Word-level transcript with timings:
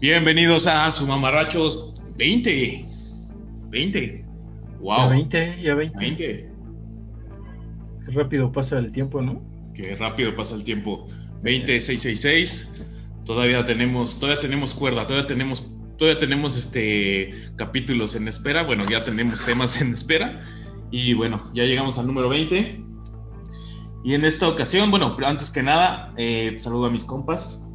Bienvenidos 0.00 0.68
a 0.68 0.92
su 0.92 1.08
mamarrachos 1.08 1.96
20. 2.16 2.86
20. 3.70 4.24
Wow. 4.78 4.96
Ya 4.96 5.08
20, 5.08 5.62
ya 5.62 5.74
20. 5.74 5.98
20. 5.98 6.26
Qué 8.06 8.12
rápido 8.12 8.52
pasa 8.52 8.78
el 8.78 8.92
tiempo, 8.92 9.20
¿no? 9.20 9.42
Qué 9.74 9.96
rápido 9.96 10.36
pasa 10.36 10.54
el 10.54 10.62
tiempo. 10.62 11.04
20666. 11.42 12.84
Todavía 13.24 13.66
tenemos, 13.66 14.20
todavía 14.20 14.40
tenemos 14.40 14.72
cuerda, 14.72 15.04
todavía 15.04 15.26
tenemos, 15.26 15.68
todavía 15.96 16.20
tenemos 16.20 16.56
este 16.56 17.32
capítulos 17.56 18.14
en 18.14 18.28
espera. 18.28 18.62
Bueno, 18.62 18.86
ya 18.88 19.02
tenemos 19.02 19.44
temas 19.44 19.80
en 19.82 19.94
espera. 19.94 20.42
Y 20.92 21.14
bueno, 21.14 21.42
ya 21.54 21.64
llegamos 21.64 21.98
al 21.98 22.06
número 22.06 22.28
20. 22.28 22.84
Y 24.04 24.14
en 24.14 24.24
esta 24.24 24.48
ocasión, 24.48 24.92
bueno, 24.92 25.16
antes 25.26 25.50
que 25.50 25.64
nada, 25.64 26.14
eh, 26.16 26.54
saludo 26.56 26.86
a 26.86 26.90
mis 26.90 27.02
compas. 27.02 27.67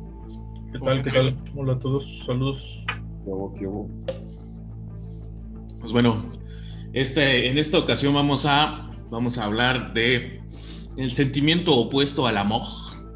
¿Qué 0.74 0.80
tal? 0.80 1.04
¿Qué 1.04 1.12
tal? 1.12 1.38
Hola 1.56 1.74
a 1.74 1.80
todos, 1.80 2.04
saludos. 2.26 2.60
¿Qué 3.24 3.30
hubo, 3.30 3.54
qué 3.54 3.68
hubo? 3.68 3.90
Pues 5.80 5.92
bueno, 5.92 6.32
este, 6.94 7.48
en 7.48 7.60
esta 7.60 7.78
ocasión 7.78 8.16
vamos 8.16 8.48
a, 8.48 8.90
vamos 9.12 9.38
a 9.38 9.46
hablar 9.46 9.94
de 9.94 10.42
el 10.98 11.12
sentimiento 11.12 11.76
opuesto 11.76 12.26
al 12.26 12.38
amor, 12.38 12.64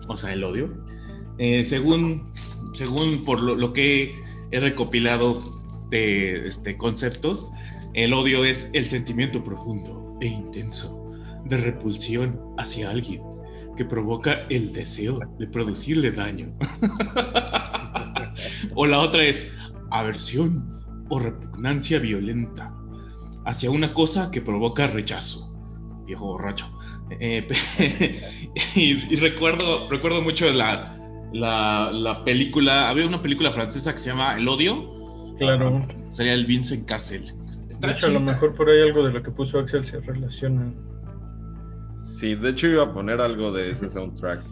o 0.08 0.16
sea, 0.16 0.34
el 0.34 0.44
odio. 0.44 0.72
Eh, 1.40 1.66
según, 1.66 2.32
según 2.74 3.26
por 3.26 3.42
lo, 3.42 3.56
lo 3.56 3.74
que 3.74 4.14
he 4.52 4.60
recopilado 4.60 5.40
de 5.90 6.46
este, 6.46 6.78
conceptos, 6.78 7.52
el 7.96 8.14
odio 8.14 8.46
es 8.46 8.70
el 8.74 8.86
sentimiento 8.86 9.44
profundo 9.44 10.16
e 10.22 10.28
intenso 10.28 11.12
de 11.46 11.58
repulsión 11.58 12.40
hacia 12.60 12.92
alguien 12.92 13.24
que 13.78 13.86
provoca 13.86 14.46
el 14.50 14.74
deseo 14.74 15.20
de 15.40 15.48
producirle 15.48 16.12
daño. 16.12 16.54
o 18.76 18.86
la 18.86 19.00
otra 19.00 19.24
es 19.24 19.54
aversión 19.92 20.68
o 21.10 21.20
repugnancia 21.20 22.00
violenta 22.00 22.74
hacia 23.46 23.72
una 23.72 23.94
cosa 23.94 24.30
que 24.32 24.42
provoca 24.42 24.88
rechazo. 24.88 25.54
Viejo 26.06 26.26
borracho. 26.26 26.70
Eh, 27.22 27.48
y, 28.76 29.14
y 29.14 29.16
recuerdo, 29.16 29.90
recuerdo 29.90 30.22
mucho 30.22 30.52
la, 30.52 30.98
la, 31.34 31.92
la, 31.94 32.24
película, 32.26 32.90
había 32.90 33.08
una 33.08 33.22
película 33.22 33.52
francesa 33.52 33.94
que 33.94 34.00
se 34.00 34.10
llama 34.10 34.38
El 34.38 34.48
odio. 34.48 34.94
Claro. 35.38 35.88
Sería 36.10 36.34
el 36.34 36.46
Vincent 36.46 36.86
Castle. 36.88 37.26
de 37.80 37.92
hecho, 37.92 38.08
a 38.08 38.10
lo 38.10 38.20
mejor 38.20 38.56
por 38.56 38.70
ahí 38.70 38.82
algo 38.82 39.06
de 39.06 39.14
lo 39.14 39.24
que 39.24 39.32
puso 39.32 39.60
Axel 39.60 39.86
se 39.86 40.00
relaciona. 40.00 40.74
Sí, 42.18 42.34
de 42.34 42.50
hecho 42.50 42.66
iba 42.66 42.84
a 42.84 42.94
poner 42.94 43.22
algo 43.22 43.52
de 43.52 43.70
ese 43.70 43.90
soundtrack. 43.90 44.44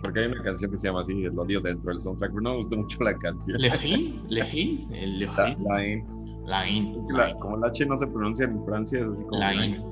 Porque 0.00 0.20
hay 0.20 0.26
una 0.26 0.42
canción 0.42 0.70
que 0.70 0.76
se 0.76 0.86
llama 0.86 1.00
así, 1.00 1.24
El 1.24 1.36
odio 1.36 1.60
dentro 1.60 1.90
del 1.90 2.00
soundtrack, 2.00 2.30
pero 2.30 2.42
no 2.42 2.50
me 2.50 2.56
gustó 2.56 2.76
mucho 2.76 3.02
la 3.02 3.16
canción. 3.18 3.60
Lejín, 3.60 4.22
Lejín, 4.28 4.92
el 4.94 5.18
Lejín. 5.18 5.64
Lain. 5.68 6.06
Lain. 6.46 6.94
Es 6.96 7.04
que 7.06 7.12
la, 7.12 7.34
como 7.34 7.56
el 7.56 7.64
H 7.64 7.86
no 7.86 7.96
se 7.96 8.06
pronuncia 8.06 8.46
en 8.46 8.64
Francia, 8.64 9.00
es 9.00 9.06
así 9.06 9.22
como. 9.24 9.38
Lain. 9.38 9.82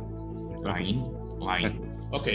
Lain. 0.62 1.04
Lain. 1.40 1.80
Ok, 2.12 2.28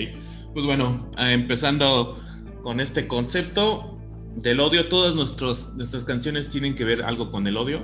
pues 0.53 0.66
bueno, 0.66 1.09
empezando 1.17 2.17
con 2.62 2.81
este 2.81 3.08
concepto 3.08 3.97
del 4.36 4.59
odio, 4.59 4.89
todas 4.89 5.16
nuestros, 5.16 5.73
nuestras 5.75 6.03
canciones 6.03 6.50
tienen 6.50 6.75
que 6.75 6.84
ver 6.84 7.02
algo 7.03 7.31
con 7.31 7.47
el 7.47 7.56
odio. 7.56 7.81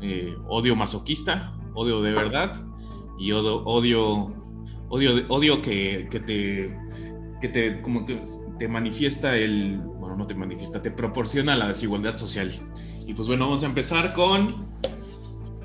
Eh, 0.00 0.36
odio 0.48 0.74
masoquista, 0.74 1.54
odio 1.74 2.02
de 2.02 2.12
verdad 2.12 2.54
y 3.18 3.30
odio, 3.30 3.62
odio 3.64 4.41
odio, 4.92 5.24
odio 5.28 5.62
que, 5.62 6.06
que, 6.10 6.20
te, 6.20 6.76
que 7.40 7.48
te, 7.48 7.80
como 7.82 8.04
que 8.04 8.22
te 8.58 8.68
manifiesta 8.68 9.34
el, 9.36 9.78
bueno, 9.98 10.16
no 10.16 10.26
te 10.26 10.34
manifiesta, 10.34 10.82
te 10.82 10.90
proporciona 10.90 11.56
la 11.56 11.68
desigualdad 11.68 12.14
social. 12.16 12.52
Y 13.06 13.14
pues 13.14 13.26
bueno, 13.26 13.46
vamos 13.46 13.64
a 13.64 13.66
empezar 13.66 14.12
con 14.12 14.68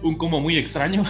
un 0.02 0.16
como 0.16 0.39
muy 0.39 0.55
extraño, 0.55 1.04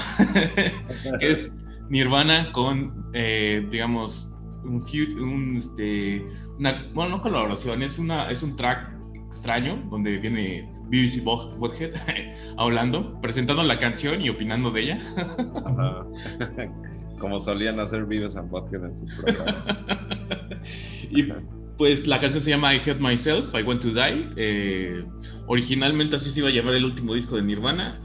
que 1.19 1.29
es 1.29 1.51
Nirvana 1.89 2.51
con, 2.53 3.11
eh, 3.13 3.65
digamos, 3.69 4.33
un, 4.63 4.83
un 5.21 5.57
este, 5.57 6.25
una, 6.57 6.89
bueno, 6.95 7.17
no 7.17 7.21
colaboración, 7.21 7.83
es, 7.83 7.99
una, 7.99 8.29
es 8.31 8.41
un 8.41 8.55
track 8.55 8.97
extraño 9.27 9.87
donde 9.91 10.17
viene 10.17 10.71
BBC 10.89 11.23
Bothead 11.23 11.91
hablando, 12.57 13.21
presentando 13.21 13.61
la 13.61 13.77
canción 13.77 14.19
y 14.21 14.29
opinando 14.29 14.71
de 14.71 14.81
ella. 14.81 14.99
Como 17.19 17.39
solían 17.39 17.79
hacer 17.79 18.05
Vives 18.05 18.35
and 18.35 18.49
Vodka 18.49 18.77
en 18.77 18.97
su 18.97 19.05
programa. 19.05 19.65
y 21.09 21.23
pues 21.77 22.07
la 22.07 22.19
canción 22.19 22.43
se 22.43 22.49
llama 22.49 22.73
I 22.73 22.77
Hate 22.79 22.99
Myself, 22.99 23.53
I 23.53 23.63
Want 23.63 23.81
to 23.81 23.89
Die. 23.89 24.29
Eh, 24.35 25.05
originalmente 25.47 26.15
así 26.15 26.31
se 26.31 26.39
iba 26.39 26.49
a 26.49 26.51
llamar 26.51 26.75
el 26.75 26.85
último 26.85 27.13
disco 27.13 27.35
de 27.35 27.43
Nirvana. 27.43 28.01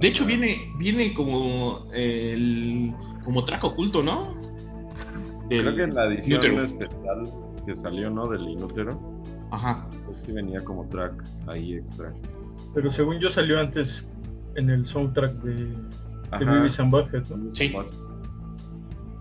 De 0.00 0.08
hecho, 0.08 0.24
viene, 0.24 0.72
viene 0.78 1.12
como 1.14 1.88
el 1.92 2.94
como 3.24 3.44
track 3.44 3.64
oculto, 3.64 4.02
¿no? 4.02 4.34
Del 5.48 5.62
Creo 5.62 5.76
que 5.76 5.82
en 5.82 5.94
la 5.94 6.06
edición 6.06 6.44
Inútero. 6.44 6.62
especial 6.64 7.32
que 7.66 7.74
salió, 7.74 8.08
¿no? 8.08 8.28
Del 8.28 8.48
Inútero. 8.48 9.00
Ajá. 9.50 9.88
Pues 10.06 10.22
que 10.22 10.32
venía 10.32 10.60
como 10.60 10.88
track 10.88 11.24
ahí 11.48 11.74
extra. 11.74 12.12
Pero 12.74 12.92
según 12.92 13.18
yo 13.18 13.30
salió 13.30 13.58
antes 13.58 14.06
en 14.54 14.70
el 14.70 14.86
soundtrack 14.86 15.32
de, 15.42 15.54
de 16.38 16.44
Beavis 16.44 16.78
and 16.78 16.92
Butthead, 16.92 17.24
¿no? 17.30 17.50
Sí. 17.50 17.74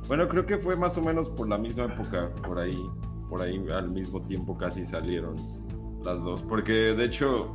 Bueno, 0.08 0.28
creo 0.28 0.46
que 0.46 0.58
fue 0.58 0.76
más 0.76 0.98
o 0.98 1.02
menos 1.02 1.30
por 1.30 1.50
la 1.50 1.58
misma 1.58 1.86
época, 1.86 2.32
por 2.46 2.60
ahí, 2.60 2.82
por 3.30 3.42
ahí 3.42 3.62
al 3.72 3.90
mismo 3.90 4.22
tiempo 4.22 4.58
casi 4.58 4.86
salieron 4.86 5.36
las 6.04 6.24
dos, 6.24 6.42
porque 6.44 6.72
de 6.72 7.04
hecho, 7.04 7.54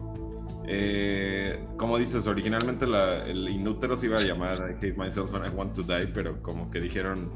eh, 0.66 1.64
como 1.78 1.96
dices, 1.96 2.26
originalmente 2.26 2.86
la, 2.86 3.24
el 3.26 3.48
Inútero 3.48 3.96
se 3.96 4.06
iba 4.06 4.18
a 4.18 4.22
llamar 4.22 4.58
I 4.70 4.74
Hate 4.74 4.96
Myself 4.98 5.34
and 5.34 5.46
I 5.46 5.56
Want 5.56 5.74
to 5.74 5.82
Die, 5.82 6.08
pero 6.08 6.40
como 6.42 6.70
que 6.70 6.80
dijeron 6.80 7.30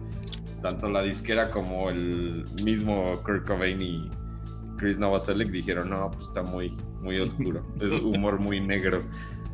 tanto 0.61 0.89
la 0.89 1.03
disquera 1.03 1.51
como 1.51 1.89
el 1.89 2.45
mismo 2.63 3.07
Kurt 3.25 3.47
Cobain 3.47 3.81
y 3.81 4.11
Chris 4.77 4.99
Novoselic 4.99 5.51
dijeron, 5.51 5.91
no, 5.91 6.11
pues 6.11 6.29
está 6.29 6.43
muy, 6.43 6.77
muy 7.01 7.19
oscuro, 7.19 7.65
es 7.81 7.93
humor 7.93 8.39
muy 8.39 8.61
negro. 8.61 9.03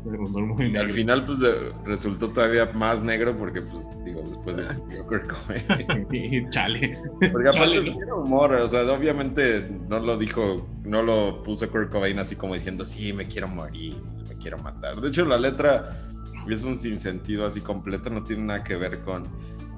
Muy 0.05 0.73
y 0.73 0.77
al 0.77 0.91
final, 0.91 1.25
pues 1.25 1.39
resultó 1.85 2.29
todavía 2.29 2.67
más 2.73 3.01
negro 3.05 3.37
porque, 3.39 3.63
pues, 3.63 3.87
después 4.33 4.57
del 4.57 4.67
Kurt 5.05 5.31
Cobain. 5.33 6.51
Chale. 6.51 6.93
Porque 7.31 7.49
aparte 7.49 7.89
era 8.03 8.15
humor, 8.15 8.53
o 8.53 8.69
sea, 8.69 8.91
obviamente 8.93 9.69
no 9.89 9.99
lo 10.01 10.17
dijo, 10.17 10.67
no 10.85 11.03
lo 11.03 11.43
puso 11.43 11.71
Kurt 11.71 11.91
Cobain 11.91 12.19
así 12.19 12.37
como 12.37 12.55
diciendo, 12.55 12.85
sí, 12.85 13.13
me 13.13 13.27
quiero 13.27 13.49
morir, 13.49 13.97
me 14.29 14.37
quiero 14.37 14.59
matar. 14.59 15.01
De 15.01 15.09
hecho, 15.09 15.25
la 15.25 15.39
letra 15.39 15.97
es 16.49 16.65
un 16.65 16.79
sinsentido 16.79 17.47
así 17.47 17.61
completo, 17.61 18.11
no 18.11 18.23
tiene 18.23 18.45
nada 18.45 18.65
que 18.65 18.77
ver 18.77 19.01
con 19.01 19.25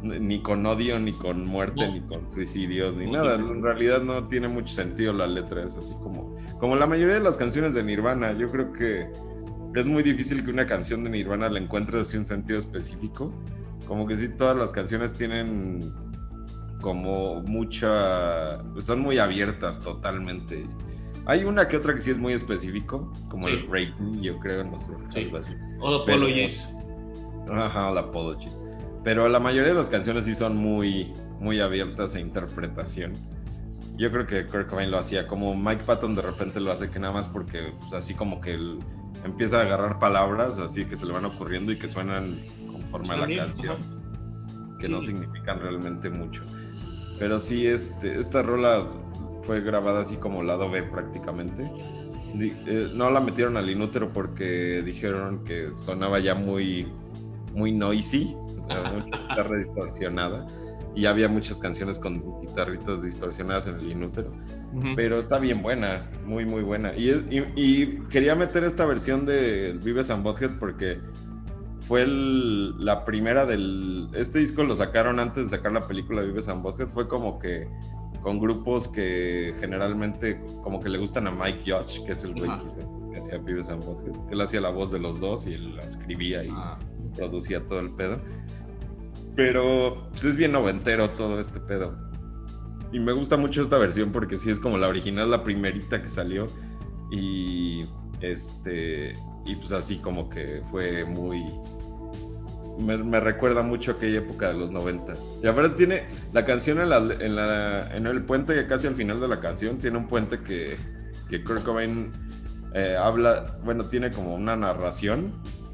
ni 0.02 0.42
con 0.42 0.66
odio, 0.66 0.98
ni 0.98 1.12
con 1.12 1.46
muerte, 1.46 1.86
no. 1.86 1.94
ni 1.94 2.00
con 2.02 2.28
suicidio, 2.28 2.92
ni 2.92 3.06
no, 3.06 3.12
nada. 3.12 3.36
En 3.36 3.62
realidad 3.62 4.02
no 4.02 4.28
tiene 4.28 4.48
mucho 4.48 4.74
sentido 4.74 5.12
la 5.12 5.26
letra, 5.26 5.64
es 5.64 5.76
así 5.76 5.94
como, 6.02 6.36
como 6.58 6.76
la 6.76 6.86
mayoría 6.86 7.14
de 7.14 7.20
las 7.20 7.38
canciones 7.38 7.72
de 7.72 7.82
Nirvana. 7.82 8.32
Yo 8.32 8.50
creo 8.50 8.70
que 8.72 9.08
es 9.74 9.86
muy 9.86 10.02
difícil 10.02 10.44
que 10.44 10.50
una 10.50 10.66
canción 10.66 11.04
de 11.04 11.10
Nirvana 11.10 11.48
la 11.48 11.58
encuentres 11.58 12.08
así 12.08 12.16
un 12.16 12.26
sentido 12.26 12.58
específico. 12.58 13.32
Como 13.86 14.06
que 14.06 14.16
sí, 14.16 14.28
todas 14.28 14.56
las 14.56 14.72
canciones 14.72 15.12
tienen 15.12 15.92
como 16.80 17.42
mucha... 17.42 18.62
son 18.80 19.00
muy 19.00 19.18
abiertas 19.18 19.80
totalmente. 19.80 20.66
Hay 21.26 21.44
una 21.44 21.66
que 21.66 21.78
otra 21.78 21.94
que 21.94 22.00
sí 22.02 22.10
es 22.10 22.18
muy 22.18 22.34
específico, 22.34 23.10
como 23.30 23.48
sí. 23.48 23.54
el 23.54 23.66
rating, 23.70 24.20
yo 24.20 24.38
creo, 24.40 24.64
no 24.64 24.78
sé, 24.78 24.92
sí. 25.10 25.24
algo 25.24 25.38
así. 25.38 25.52
O 25.80 26.02
Apologies. 26.02 26.74
Ajá, 27.50 27.90
la 27.90 28.00
Apologies. 28.00 28.54
Pero 29.02 29.28
la 29.28 29.40
mayoría 29.40 29.70
de 29.70 29.74
las 29.74 29.88
canciones 29.88 30.26
sí 30.26 30.34
son 30.34 30.56
muy, 30.56 31.12
muy 31.40 31.60
abiertas 31.60 32.14
a 32.14 32.20
interpretación. 32.20 33.12
Yo 33.96 34.10
creo 34.10 34.26
que 34.26 34.46
Kurt 34.46 34.68
Cobain 34.68 34.90
lo 34.90 34.98
hacía, 34.98 35.26
como 35.26 35.54
Mike 35.54 35.84
Patton 35.84 36.14
de 36.14 36.22
repente 36.22 36.60
lo 36.60 36.72
hace 36.72 36.90
que 36.90 36.98
nada 36.98 37.12
más 37.12 37.28
porque 37.28 37.72
pues, 37.80 37.92
así 37.92 38.14
como 38.14 38.40
que 38.40 38.54
él 38.54 38.78
empieza 39.24 39.60
a 39.60 39.62
agarrar 39.62 39.98
palabras 39.98 40.58
así 40.58 40.84
que 40.84 40.96
se 40.96 41.06
le 41.06 41.12
van 41.12 41.24
ocurriendo 41.24 41.72
y 41.72 41.78
que 41.78 41.88
suenan 41.88 42.42
conforme 42.98 43.34
a 43.34 43.38
la 43.38 43.44
canción, 43.46 43.76
que 44.78 44.86
sí. 44.86 44.92
no 44.92 45.02
significan 45.02 45.60
realmente 45.60 46.08
mucho. 46.10 46.42
Pero 47.18 47.38
sí, 47.38 47.66
este, 47.66 48.18
esta 48.20 48.42
rola 48.42 48.88
fue 49.42 49.60
grabada 49.60 50.00
así 50.00 50.16
como 50.16 50.42
lado 50.42 50.70
B 50.70 50.82
prácticamente. 50.84 51.70
Eh, 52.40 52.90
no 52.92 53.10
la 53.10 53.20
metieron 53.20 53.56
al 53.56 53.70
inútero 53.70 54.12
porque 54.12 54.82
dijeron 54.84 55.44
que 55.44 55.70
sonaba 55.76 56.18
ya 56.18 56.34
muy, 56.34 56.88
muy 57.52 57.72
noisy, 57.72 58.36
mucha 58.94 59.28
guitarra 59.28 59.56
distorsionada 59.56 60.46
y 60.96 61.06
había 61.06 61.28
muchas 61.28 61.58
canciones 61.58 61.98
con 61.98 62.40
guitarritas 62.40 63.02
distorsionadas 63.02 63.66
en 63.66 63.76
el 63.80 63.90
inútero. 63.90 64.32
Uh 64.72 64.80
-huh. 64.80 64.94
Pero 64.94 65.18
está 65.18 65.38
bien 65.38 65.62
buena, 65.62 66.08
muy, 66.24 66.44
muy 66.44 66.62
buena. 66.62 66.94
Y, 66.94 67.10
y, 67.10 67.44
y, 67.56 67.98
quería 68.10 68.36
meter 68.36 68.62
esta 68.62 68.84
versión 68.86 69.26
de 69.26 69.76
Vives 69.82 70.10
and 70.10 70.22
Butthead 70.22 70.58
porque 70.58 71.00
fue 71.86 72.02
el, 72.02 72.84
la 72.84 73.04
primera 73.04 73.44
del. 73.46 74.08
Este 74.14 74.38
disco 74.38 74.64
lo 74.64 74.74
sacaron 74.74 75.20
antes 75.20 75.50
de 75.50 75.56
sacar 75.56 75.72
la 75.72 75.86
película 75.86 76.22
Vives 76.22 76.48
and 76.48 76.62
Butthead. 76.62 76.88
Fue 76.88 77.08
como 77.08 77.38
que 77.38 77.68
con 78.22 78.40
grupos 78.40 78.88
que 78.88 79.54
generalmente 79.60 80.40
como 80.62 80.80
que 80.80 80.88
le 80.88 80.96
gustan 80.96 81.26
a 81.26 81.30
Mike 81.30 81.70
Judge, 81.70 82.02
que 82.06 82.12
es 82.12 82.24
el 82.24 82.32
güey 82.32 82.50
que, 82.58 83.18
hacía 83.18 83.38
Beavis 83.38 83.68
and 83.68 83.84
que 83.84 84.32
él 84.32 84.40
hacía 84.40 84.62
la 84.62 84.70
voz 84.70 84.90
de 84.90 84.98
los 84.98 85.20
dos 85.20 85.46
y 85.46 85.52
él 85.52 85.76
la 85.76 85.82
escribía 85.82 86.42
y 86.42 86.48
ah. 86.50 86.78
producía 87.16 87.60
todo 87.66 87.80
el 87.80 87.90
pedo. 87.90 88.18
Pero 89.36 90.08
pues 90.10 90.24
es 90.24 90.36
bien 90.36 90.52
noventero 90.52 91.10
todo 91.10 91.38
este 91.38 91.60
pedo. 91.60 91.94
Y 92.92 92.98
me 92.98 93.12
gusta 93.12 93.36
mucho 93.36 93.60
esta 93.60 93.76
versión 93.76 94.10
porque 94.10 94.38
sí 94.38 94.48
es 94.48 94.58
como 94.58 94.78
la 94.78 94.88
original, 94.88 95.30
la 95.30 95.44
primerita 95.44 96.00
que 96.00 96.08
salió. 96.08 96.46
Y 97.10 97.84
este. 98.20 99.14
Y 99.44 99.56
pues 99.56 99.72
así 99.72 99.98
como 99.98 100.28
que 100.28 100.62
fue 100.70 101.04
muy. 101.04 101.44
Me, 102.78 103.20
recuerda 103.20 103.62
mucho 103.62 103.92
aquella 103.92 104.18
época 104.18 104.48
de 104.48 104.58
los 104.58 104.70
90. 104.70 105.12
Y 105.42 105.46
ahora 105.46 105.76
tiene 105.76 106.04
la 106.32 106.44
canción 106.44 106.80
en, 106.80 106.88
la, 106.88 106.96
en, 106.96 107.36
la, 107.36 107.96
en 107.96 108.06
el 108.06 108.22
puente, 108.24 108.66
casi 108.66 108.88
al 108.88 108.96
final 108.96 109.20
de 109.20 109.28
la 109.28 109.38
canción, 109.38 109.78
tiene 109.78 109.98
un 109.98 110.08
puente 110.08 110.40
que, 110.40 110.76
que 111.30 111.44
Kurt 111.44 111.62
Cobain 111.62 112.10
eh, 112.74 112.96
habla, 112.98 113.58
bueno, 113.64 113.84
tiene 113.84 114.10
como 114.10 114.34
una 114.34 114.56
narración 114.56 115.32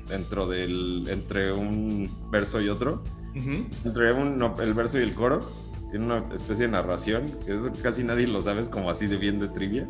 dentro 0.09 0.47
del, 0.47 1.09
entre 1.09 1.53
un 1.53 2.11
verso 2.31 2.61
y 2.61 2.69
otro 2.69 3.03
entre 3.85 4.11
el 4.11 4.75
verso 4.75 4.99
y 4.99 5.03
el 5.03 5.15
coro. 5.15 5.41
Tiene 5.91 6.07
una 6.07 6.35
especie 6.35 6.67
de 6.67 6.73
narración, 6.73 7.31
que 7.45 7.59
casi 7.83 8.05
nadie 8.05 8.27
lo 8.27 8.43
sabe, 8.43 8.61
es 8.61 8.69
como 8.69 8.91
así 8.91 9.07
de 9.07 9.17
bien 9.17 9.41
de 9.41 9.49
trivia. 9.49 9.87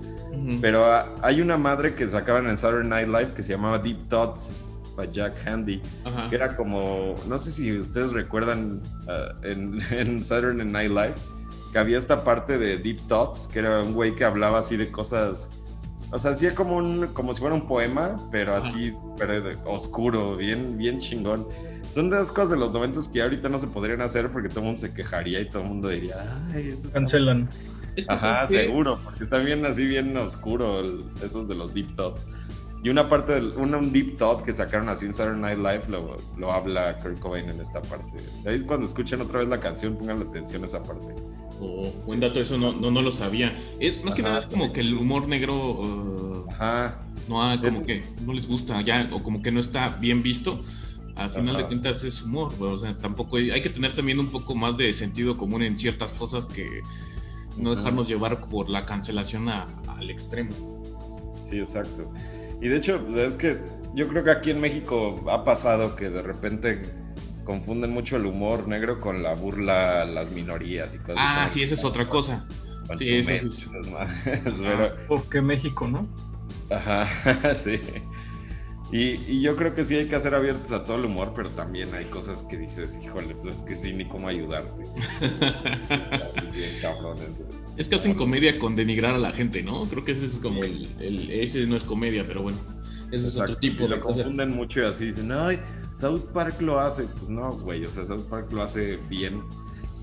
Pero 0.61 0.87
hay 1.23 1.41
una 1.41 1.57
madre 1.57 1.95
que 1.95 2.09
sacaban 2.09 2.49
en 2.49 2.57
Saturday 2.57 2.89
Night 2.89 3.09
Live 3.09 3.35
que 3.35 3.43
se 3.43 3.53
llamaba 3.53 3.79
Deep 3.79 4.09
Thoughts 4.09 4.53
by 4.97 5.11
Jack 5.13 5.35
Handy, 5.47 5.83
que 6.29 6.37
era 6.37 6.57
como, 6.57 7.15
no 7.29 7.39
sé 7.39 7.51
si 7.51 7.77
ustedes 7.77 8.13
recuerdan 8.13 8.81
ah, 9.09 9.35
en, 9.43 9.81
en 9.91 10.25
Saturday 10.25 10.67
Night 10.67 10.91
Live, 10.91 11.15
que 11.73 11.79
había 11.79 11.99
esta 11.99 12.25
parte 12.25 12.59
de 12.59 12.79
Deep 12.79 13.07
Thoughts, 13.09 13.47
que 13.49 13.61
era 13.61 13.81
un 13.83 13.93
güey 13.93 14.15
que 14.15 14.25
hablaba 14.25 14.59
así 14.59 14.77
de 14.77 14.91
cosas 14.91 15.51
o 16.13 16.19
sea, 16.19 16.33
hacía 16.33 16.55
como 16.55 16.77
un, 16.77 17.07
como 17.09 17.33
si 17.33 17.41
fuera 17.41 17.55
un 17.55 17.67
poema, 17.67 18.17
pero 18.33 18.55
así, 18.55 18.93
pero 19.17 19.43
oscuro, 19.65 20.37
bien, 20.37 20.77
bien 20.77 20.99
chingón. 21.01 21.47
Son 21.91 22.09
de 22.09 22.17
las 22.17 22.31
cosas 22.31 22.51
de 22.51 22.57
los 22.57 22.73
noventos 22.73 23.09
que 23.09 23.21
ahorita 23.21 23.49
no 23.49 23.59
se 23.59 23.67
podrían 23.67 24.01
hacer 24.01 24.31
porque 24.31 24.49
todo 24.49 24.61
el 24.61 24.67
mundo 24.67 24.81
se 24.81 24.95
quejaría 24.95 25.41
y 25.41 25.47
todo 25.47 25.63
el 25.63 25.69
mundo 25.69 25.89
diría, 25.89 26.17
ay, 26.55 26.71
eso 26.71 26.91
Cancelan. 26.93 27.49
Ajá, 28.09 28.47
seguro, 28.47 28.99
porque 29.03 29.25
está 29.25 29.39
bien 29.39 29.67
así, 29.67 29.85
bien 29.85 30.17
oscuro 30.17 30.83
esos 31.23 31.49
de 31.49 31.57
los 31.57 31.75
deep 31.75 31.95
thoughts. 31.97 32.25
Y 32.83 32.89
una 32.89 33.09
parte, 33.09 33.35
del, 33.35 33.51
un 33.51 33.93
deep 33.93 34.17
thought 34.17 34.43
que 34.43 34.53
sacaron 34.53 34.89
así 34.89 35.05
en 35.05 35.13
Saturday 35.13 35.41
Night 35.41 35.59
Live 35.59 35.83
lo, 35.89 36.17
lo 36.39 36.53
habla 36.53 36.97
Kurt 36.99 37.19
Cobain 37.19 37.51
en 37.51 37.61
esta 37.61 37.83
parte. 37.83 38.17
Ahí 38.47 38.57
es 38.57 38.65
cuando 38.65 38.87
escuchen 38.87 39.21
otra 39.21 39.41
vez 39.41 39.49
la 39.49 39.61
canción, 39.61 39.97
pongan 39.97 40.23
atención 40.23 40.63
a 40.63 40.67
esa 40.67 40.83
parte. 40.83 41.15
Oh, 41.61 41.93
buen 42.07 42.21
dato, 42.21 42.41
eso 42.41 42.57
no, 42.57 42.73
no, 42.73 43.03
lo 43.03 43.13
sabía. 43.13 43.53
Es 43.81 44.03
más 44.03 44.15
que 44.15 44.23
nada 44.23 44.39
es 44.39 44.47
como 44.47 44.73
que 44.73 44.81
el 44.81 44.95
humor 44.95 45.29
negro 45.29 45.73
uh, 45.73 46.51
Ajá. 46.53 47.03
no 47.29 47.61
como 47.61 47.83
que 47.83 48.03
no 48.25 48.33
les 48.33 48.49
gusta 48.49 48.81
ya, 48.81 49.07
o 49.13 49.23
como 49.23 49.43
que 49.43 49.53
no 49.53 49.61
está 49.61 49.91
bien 50.01 50.23
visto. 50.23 50.65
Al 51.21 51.31
final 51.31 51.57
de 51.59 51.67
cuentas 51.67 52.03
es 52.03 52.23
humor, 52.23 52.53
o 52.59 52.79
sea, 52.79 52.97
tampoco 52.97 53.37
hay, 53.37 53.51
hay, 53.51 53.61
que 53.61 53.69
tener 53.69 53.95
también 53.95 54.19
un 54.19 54.29
poco 54.29 54.55
más 54.55 54.79
de 54.79 54.95
sentido 54.95 55.37
común 55.37 55.63
en 55.63 55.77
ciertas 55.77 56.15
cosas 56.15 56.47
que 56.47 56.83
no 57.59 57.75
dejarnos 57.75 58.09
llevar 58.09 58.49
por 58.49 58.71
la 58.71 58.87
cancelación 58.87 59.49
al 59.51 60.11
extremo. 60.11 60.83
Sí, 61.49 61.59
exacto. 61.59 62.11
Y 62.63 62.69
de 62.69 62.77
hecho, 62.77 63.07
es 63.17 63.37
que 63.37 63.61
yo 63.95 64.09
creo 64.09 64.25
que 64.25 64.31
aquí 64.31 64.51
en 64.51 64.61
México 64.61 65.23
ha 65.31 65.45
pasado 65.45 65.95
que 65.95 66.09
de 66.09 66.23
repente 66.23 66.83
confunden 67.45 67.91
mucho 67.91 68.17
el 68.17 68.27
humor 68.27 68.69
negro 68.69 69.01
con 69.01 69.23
la 69.23 69.35
burla 69.35 70.03
a 70.03 70.05
las 70.05 70.31
minorías 70.31 70.95
y 70.95 70.99
cosas 70.99 71.17
Ah, 71.19 71.49
sí, 71.51 71.63
esa 71.63 71.75
es 71.75 71.85
otra 71.85 72.09
cosa. 72.09 72.47
Sí, 72.97 73.17
eso 73.17 73.51
sí. 73.51 73.71
Porque 75.09 75.43
México, 75.43 75.87
¿no? 75.87 76.09
Ajá, 76.71 77.55
sí. 77.55 77.81
Y, 78.93 79.41
yo 79.41 79.55
creo 79.55 79.75
que 79.75 79.85
sí 79.85 79.95
hay 79.95 80.07
que 80.07 80.17
hacer 80.17 80.35
abiertos 80.35 80.73
a 80.73 80.83
todo 80.83 80.97
el 80.97 81.05
humor, 81.05 81.33
pero 81.35 81.49
también 81.51 81.95
hay 81.95 82.07
cosas 82.07 82.43
que 82.43 82.57
dices, 82.57 82.99
híjole, 83.03 83.37
pues 83.37 83.59
es 83.59 83.63
que 83.63 83.75
sí, 83.77 83.93
ni 83.93 84.05
cómo 84.05 84.27
ayudarte. 84.27 84.85
es 87.77 87.89
que 87.89 87.95
hacen 87.95 88.15
comedia 88.15 88.59
con 88.59 88.75
denigrar 88.75 89.15
a 89.15 89.19
la 89.19 89.31
gente, 89.31 89.63
¿no? 89.63 89.85
Creo 89.85 90.05
que 90.05 90.13
ese 90.13 90.27
es 90.27 90.41
como 90.41 90.65
el, 90.65 90.89
ese 91.31 91.67
no 91.69 91.77
es 91.77 91.85
comedia, 91.85 92.25
pero 92.27 92.43
bueno, 92.43 92.59
ese 93.13 93.29
es 93.29 93.39
otro 93.39 93.57
tipo 93.59 93.85
de 93.85 93.97
lo 93.97 94.01
confunden 94.01 94.51
mucho 94.51 94.81
y 94.81 94.85
así 94.85 95.07
dicen, 95.07 95.31
ay, 95.31 95.61
South 96.01 96.25
Park 96.33 96.61
lo 96.61 96.81
hace. 96.81 97.05
Pues 97.05 97.29
no, 97.29 97.53
güey, 97.53 97.85
o 97.85 97.91
sea, 97.91 98.07
South 98.07 98.25
Park 98.29 98.53
lo 98.53 98.63
hace 98.63 98.97
bien, 99.09 99.41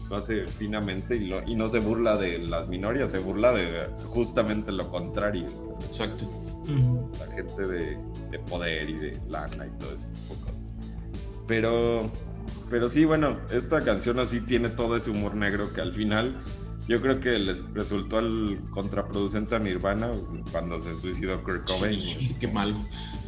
lo 0.09 0.15
hace 0.15 0.47
finamente 0.47 1.17
y, 1.17 1.29
y 1.45 1.55
no 1.55 1.67
se 1.67 1.79
burla 1.79 2.15
de 2.15 2.39
las 2.39 2.69
minorías, 2.69 3.11
se 3.11 3.19
burla 3.19 3.51
de 3.51 3.87
justamente 4.07 4.71
lo 4.71 4.89
contrario. 4.89 5.47
Exacto. 5.87 6.25
La 7.19 7.33
gente 7.33 7.65
de 7.65 7.97
de 8.37 8.49
poder 8.49 8.89
y 8.89 8.97
de 8.97 9.19
lana 9.29 9.67
y 9.67 9.69
todo 9.79 9.93
ese 9.93 10.07
tipo 10.07 10.35
de 10.35 10.41
cosas. 10.41 10.65
Pero, 11.47 12.11
pero 12.69 12.89
sí, 12.89 13.05
bueno, 13.05 13.39
esta 13.51 13.83
canción 13.83 14.19
así 14.19 14.41
tiene 14.41 14.69
todo 14.69 14.95
ese 14.97 15.09
humor 15.09 15.35
negro 15.35 15.73
que 15.73 15.81
al 15.81 15.93
final 15.93 16.41
yo 16.87 17.01
creo 17.01 17.19
que 17.19 17.37
les 17.37 17.61
resultó 17.73 18.19
al 18.19 18.59
contraproducente 18.71 19.55
a 19.55 19.59
Nirvana 19.59 20.11
cuando 20.51 20.79
se 20.79 20.95
suicidó 20.95 21.43
Kurt 21.43 21.69
Cobain. 21.69 21.99
Qué 22.39 22.47
mal. 22.47 22.73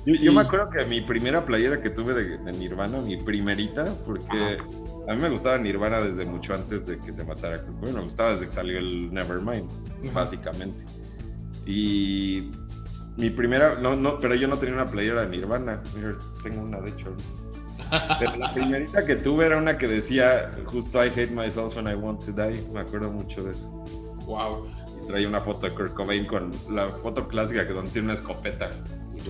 Yo, 0.05 0.31
me 0.31 0.41
acuerdo 0.41 0.69
que 0.69 0.85
mi 0.85 1.01
primera 1.01 1.45
playera 1.45 1.81
que 1.81 1.89
tuve 1.89 2.13
de, 2.13 2.51
Nirvana, 2.53 2.99
mi 2.99 3.17
primerita, 3.17 3.93
porque 4.05 4.57
a 5.07 5.13
mí 5.13 5.21
me 5.21 5.29
gustaba 5.29 5.57
Nirvana 5.57 5.99
desde 6.01 6.25
mucho 6.25 6.53
antes 6.53 6.87
de 6.87 6.97
que 6.99 7.11
se 7.11 7.23
matara 7.25 7.61
Kurt 7.63 7.79
Cobain, 7.79 7.95
me 7.95 8.01
gustaba 8.03 8.31
desde 8.31 8.45
que 8.45 8.51
salió 8.53 8.79
el 8.79 9.13
Nevermind, 9.13 9.69
básicamente. 10.13 10.85
Y 11.65 12.51
mi 13.19 13.29
primera, 13.29 13.75
no, 13.81 13.95
no, 13.95 14.17
pero 14.17 14.33
yo 14.33 14.47
no 14.47 14.57
tenía 14.57 14.75
una 14.75 14.87
playera 14.87 15.25
de 15.25 15.37
Nirvana. 15.37 15.83
Tengo 16.41 16.61
una, 16.61 16.79
de 16.79 16.89
hecho. 16.89 17.13
Pero 18.17 18.35
la 18.37 18.53
primerita 18.53 19.05
que 19.05 19.15
tuve 19.15 19.45
era 19.45 19.57
una 19.57 19.77
que 19.77 19.87
decía 19.87 20.51
justo 20.65 21.03
I 21.03 21.09
hate 21.09 21.31
myself 21.31 21.77
and 21.77 21.89
I 21.89 21.95
want 21.95 22.23
to 22.25 22.31
die. 22.31 22.61
Me 22.71 22.79
acuerdo 22.79 23.11
mucho 23.11 23.43
de 23.43 23.51
eso. 23.51 23.67
Wow. 24.25 24.67
Y 25.03 25.07
traía 25.07 25.27
una 25.27 25.41
foto 25.41 25.67
de 25.67 25.73
Kurt 25.73 25.93
Cobain 25.95 26.25
con 26.25 26.51
la 26.69 26.87
foto 26.87 27.27
clásica 27.27 27.67
que 27.67 27.73
donde 27.73 27.91
tiene 27.91 28.07
una 28.07 28.13
escopeta. 28.13 28.69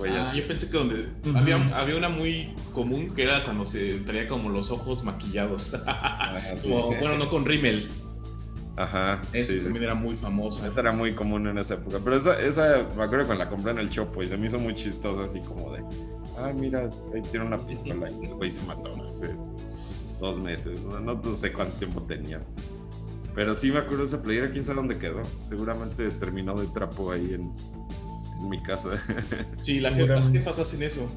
Ah, 0.08 0.32
yo 0.32 0.46
pensé 0.46 0.70
que 0.70 0.78
donde 0.78 1.08
había, 1.34 1.56
había 1.76 1.96
una 1.96 2.08
muy 2.08 2.54
común 2.72 3.10
que 3.14 3.24
era 3.24 3.44
cuando 3.44 3.66
se 3.66 3.98
traía 4.00 4.28
como 4.28 4.48
los 4.50 4.70
ojos 4.70 5.02
maquillados. 5.02 5.74
Ah, 5.86 6.38
bueno, 6.64 7.18
no 7.18 7.28
con 7.28 7.44
rímel, 7.44 7.88
Ajá. 8.76 9.20
Esa 9.32 9.62
también 9.62 9.84
era 9.84 9.94
muy 9.94 10.16
famosa. 10.16 10.66
Esa 10.66 10.80
era 10.80 10.92
muy 10.92 11.12
común 11.12 11.46
en 11.46 11.58
esa 11.58 11.74
época. 11.74 11.98
Pero 12.02 12.16
esa, 12.16 12.40
esa 12.40 12.86
me 12.96 13.02
acuerdo 13.02 13.26
cuando 13.26 13.44
la 13.44 13.50
compré 13.50 13.72
en 13.72 13.78
el 13.78 13.90
Chopo 13.90 14.22
y 14.22 14.28
se 14.28 14.36
me 14.36 14.46
hizo 14.46 14.58
muy 14.58 14.74
chistosa, 14.74 15.24
así 15.24 15.40
como 15.40 15.72
de, 15.72 15.82
ah, 16.38 16.52
mira, 16.54 16.88
ahí 17.14 17.22
tiene 17.30 17.46
una 17.46 17.58
pistola 17.58 18.10
y 18.10 18.24
el 18.24 18.34
güey 18.34 18.50
se 18.50 18.62
mató 18.62 18.90
hace 19.08 19.34
dos 20.20 20.38
meses. 20.38 20.80
No, 20.82 21.34
sé 21.34 21.52
cuánto 21.52 21.76
tiempo 21.78 22.02
tenía. 22.02 22.40
Pero 23.34 23.54
sí 23.54 23.70
me 23.70 23.78
acuerdo 23.78 23.98
de 23.98 24.04
esa 24.04 24.22
playera, 24.22 24.50
quién 24.50 24.64
sabe 24.64 24.76
dónde 24.76 24.98
quedó. 24.98 25.22
Seguramente 25.44 26.10
terminó 26.10 26.54
de 26.54 26.66
trapo 26.68 27.12
ahí 27.12 27.34
en, 27.34 27.52
en 28.40 28.48
mi 28.48 28.62
casa. 28.62 28.90
Sí, 29.62 29.80
las 29.80 29.94
jefas 29.94 30.58
hacen 30.58 30.82
eso. 30.82 31.10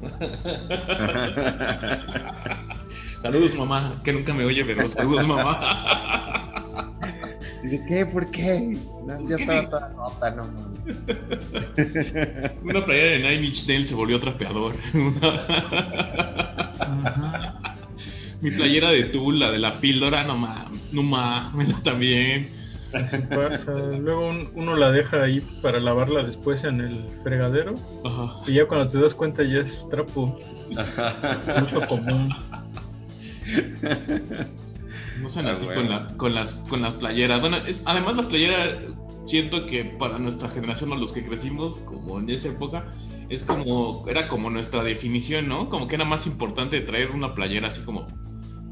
saludos, 3.22 3.54
mamá, 3.54 4.00
que 4.04 4.12
nunca 4.12 4.34
me 4.34 4.44
oye, 4.44 4.64
pero 4.64 4.88
saludos, 4.88 5.26
mamá. 5.26 7.00
Dice, 7.64 7.82
¿qué? 7.88 8.04
¿Por 8.04 8.30
qué? 8.30 8.78
ya 9.26 9.36
estaba 9.36 9.70
toda 9.70 9.88
nota, 9.96 10.30
no 10.32 10.44
mames. 10.44 10.84
Una 12.62 12.84
playera 12.84 13.12
de 13.12 13.18
Nine 13.20 13.46
Inch 13.46 13.66
Nails 13.66 13.88
se 13.88 13.94
volvió 13.94 14.20
trapeador. 14.20 14.74
Mi 18.42 18.50
playera 18.50 18.90
de 18.90 19.04
Tula, 19.04 19.50
de 19.50 19.58
la 19.58 19.80
píldora, 19.80 20.24
no 20.24 20.36
mames, 20.36 20.78
no 20.92 21.02
mames, 21.02 21.82
también. 21.82 22.50
Luego 23.98 24.30
uno 24.54 24.74
la 24.76 24.90
deja 24.90 25.22
ahí 25.22 25.40
para 25.62 25.80
lavarla 25.80 26.22
después 26.22 26.64
en 26.64 26.82
el 26.82 27.02
fregadero. 27.22 27.76
Y 28.46 28.52
ya 28.52 28.66
cuando 28.66 28.90
te 28.90 29.00
das 29.00 29.14
cuenta 29.14 29.42
ya 29.42 29.60
es 29.60 29.88
trapo. 29.88 30.38
Uso 31.62 31.88
común. 31.88 32.28
No 35.20 35.28
sean 35.28 35.46
ah, 35.46 35.52
así 35.52 35.66
con, 35.66 35.88
la, 35.88 36.08
con, 36.16 36.34
las, 36.34 36.54
con 36.68 36.82
las 36.82 36.94
playeras. 36.94 37.40
Bueno, 37.40 37.56
es, 37.58 37.82
además 37.86 38.16
las 38.16 38.26
playeras, 38.26 38.78
siento 39.26 39.66
que 39.66 39.84
para 39.84 40.18
nuestra 40.18 40.48
generación 40.48 40.92
o 40.92 40.96
los 40.96 41.12
que 41.12 41.24
crecimos, 41.24 41.78
como 41.78 42.18
en 42.18 42.28
esa 42.30 42.48
época, 42.48 42.86
es 43.28 43.44
como, 43.44 44.04
era 44.08 44.28
como 44.28 44.50
nuestra 44.50 44.82
definición, 44.82 45.48
¿no? 45.48 45.68
Como 45.70 45.88
que 45.88 45.94
era 45.94 46.04
más 46.04 46.26
importante 46.26 46.80
traer 46.80 47.10
una 47.10 47.34
playera 47.34 47.68
así 47.68 47.82
como 47.82 48.06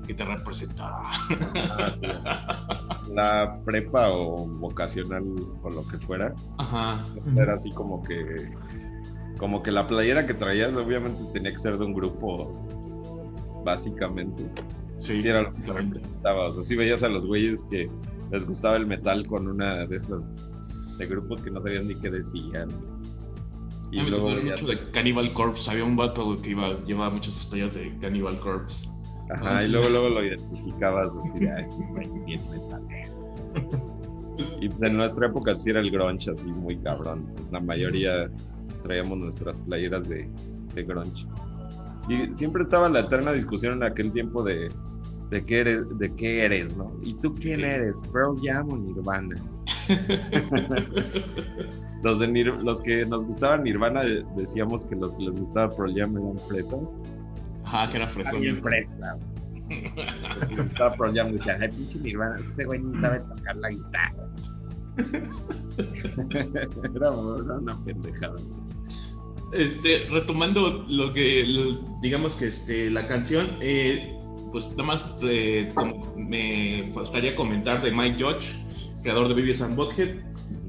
que 0.06 0.14
te 0.14 0.24
representara. 0.24 1.00
Ah, 1.54 3.02
la 3.08 3.56
prepa 3.64 4.10
o 4.10 4.46
vocacional 4.46 5.24
o 5.62 5.70
lo 5.70 5.86
que 5.86 5.98
fuera. 5.98 6.34
Ajá. 6.58 7.04
Era 7.36 7.54
así 7.54 7.70
como 7.70 8.02
que, 8.02 8.52
como 9.38 9.62
que 9.62 9.70
la 9.70 9.86
playera 9.86 10.26
que 10.26 10.34
traías 10.34 10.74
obviamente 10.76 11.22
tenía 11.32 11.52
que 11.52 11.58
ser 11.58 11.78
de 11.78 11.84
un 11.84 11.94
grupo, 11.94 12.66
básicamente. 13.64 14.44
Sí, 15.02 15.20
era 15.24 15.42
lo 15.42 15.48
que 15.48 16.00
O 16.24 16.54
sea, 16.54 16.62
si 16.62 16.76
veías 16.76 17.02
a 17.02 17.08
los 17.08 17.26
güeyes 17.26 17.66
que 17.70 17.90
les 18.30 18.46
gustaba 18.46 18.76
el 18.76 18.86
metal 18.86 19.26
con 19.26 19.48
una 19.48 19.84
de 19.84 19.96
esas 19.96 20.36
de 20.96 21.06
grupos 21.06 21.42
que 21.42 21.50
no 21.50 21.60
sabían 21.60 21.88
ni 21.88 21.96
qué 21.96 22.10
decían. 22.10 22.68
Y 23.90 24.02
me 24.02 24.10
luego 24.10 24.30
mucho 24.30 24.66
de 24.66 24.78
Cannibal 24.92 25.32
Corpse. 25.32 25.70
Había 25.70 25.84
un 25.84 25.96
vato 25.96 26.36
que 26.40 26.50
iba, 26.50 26.68
llevaba 26.84 27.10
muchas 27.10 27.42
estrellas 27.42 27.74
de 27.74 27.98
Cannibal 27.98 28.38
Corpse. 28.38 28.88
Ajá, 29.30 29.64
y 29.64 29.68
luego, 29.68 29.88
luego 29.88 30.08
lo 30.08 30.24
identificabas 30.24 31.12
así, 31.16 31.46
ah, 31.46 31.60
este 31.60 32.08
bien 32.24 32.40
metal. 32.50 32.82
y 34.60 34.68
de 34.68 34.90
nuestra 34.90 35.26
época 35.26 35.58
sí 35.58 35.70
era 35.70 35.80
el 35.80 35.90
grunge 35.90 36.30
así 36.30 36.46
muy 36.46 36.76
cabrón. 36.78 37.26
la 37.50 37.60
mayoría 37.60 38.30
traíamos 38.84 39.18
nuestras 39.18 39.58
playeras 39.60 40.08
de, 40.08 40.30
de 40.74 40.82
grunge. 40.84 41.26
Y 42.08 42.34
siempre 42.34 42.62
estaba 42.62 42.88
la 42.88 43.00
eterna 43.00 43.32
discusión 43.32 43.74
en 43.74 43.82
aquel 43.84 44.12
tiempo 44.12 44.42
de, 44.42 44.70
de 45.32 45.44
qué 45.46 45.60
eres, 45.60 45.98
de 45.98 46.14
qué 46.14 46.44
eres, 46.44 46.76
¿no? 46.76 46.92
¿Y 47.02 47.14
tú 47.14 47.34
quién 47.34 47.60
eres? 47.60 47.94
Pearl 48.12 48.38
Jam 48.42 48.70
o 48.70 48.76
Nirvana. 48.76 49.34
los, 52.02 52.18
de 52.18 52.52
los 52.62 52.82
que 52.82 53.06
nos 53.06 53.24
gustaban 53.24 53.62
Nirvana 53.62 54.02
decíamos 54.36 54.84
que 54.84 54.94
los 54.94 55.10
que 55.12 55.22
les 55.22 55.32
gustaba 55.32 55.74
Pearl 55.74 55.94
Jam 55.96 56.18
eran 56.18 56.38
fresas. 56.50 56.80
Ajá, 57.64 57.90
que 57.90 57.96
era 57.96 58.08
fresa. 58.08 58.36
Bien 58.36 58.62
fresa. 58.62 59.16
los 59.70 60.48
que 60.48 60.54
les 60.54 60.68
gustaba 60.68 60.94
Pearl 60.96 61.14
Jam 61.14 61.32
decían, 61.32 61.62
ay, 61.62 61.70
pinche 61.70 61.98
Nirvana, 62.00 62.38
ese 62.38 62.66
güey 62.66 62.80
ni 62.80 62.94
sabe 62.98 63.20
tocar 63.20 63.56
la 63.56 63.70
guitarra. 63.70 64.28
era, 66.94 67.10
una 67.10 67.82
pendejada. 67.86 68.38
Este, 69.54 70.06
retomando 70.10 70.84
lo 70.90 71.14
que, 71.14 71.46
digamos 72.02 72.36
que 72.36 72.48
este, 72.48 72.90
la 72.90 73.08
canción, 73.08 73.46
eh, 73.62 74.18
pues 74.52 74.70
nada 74.70 74.84
más 74.84 75.10
eh, 75.22 75.72
me 76.16 76.90
gustaría 76.92 77.34
comentar 77.34 77.82
de 77.82 77.90
Mike 77.90 78.22
Judge, 78.22 78.54
creador 79.02 79.28
de 79.28 79.34
Beavis 79.34 79.62
and 79.62 79.74
Butthead. 79.74 80.16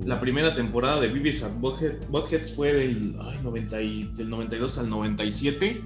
La 0.06 0.20
primera 0.20 0.56
temporada 0.56 1.00
de 1.00 1.10
Beavis 1.10 1.44
and 1.44 1.60
Butthead, 1.60 2.48
fue 2.56 2.74
del, 2.74 3.16
ay, 3.22 3.40
90 3.44 3.78
del 3.78 4.30
92 4.30 4.78
al 4.80 4.90
97. 4.90 5.84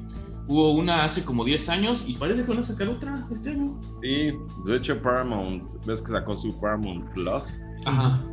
Hubo 0.47 0.71
una 0.73 1.03
hace 1.03 1.25
como 1.25 1.43
10 1.43 1.69
años 1.69 2.05
y 2.07 2.13
parece 2.15 2.43
que 2.43 2.49
van 2.49 2.59
a 2.59 2.63
sacar 2.63 2.87
otra 2.87 3.27
este 3.31 3.49
año. 3.49 3.77
Sí, 4.01 4.31
de 4.65 4.77
hecho 4.77 5.01
Paramount, 5.01 5.63
ves 5.85 6.01
que 6.01 6.11
sacó 6.11 6.37
su 6.37 6.57
Paramount 6.61 7.11
Plus. 7.13 7.43
Ajá 7.85 8.23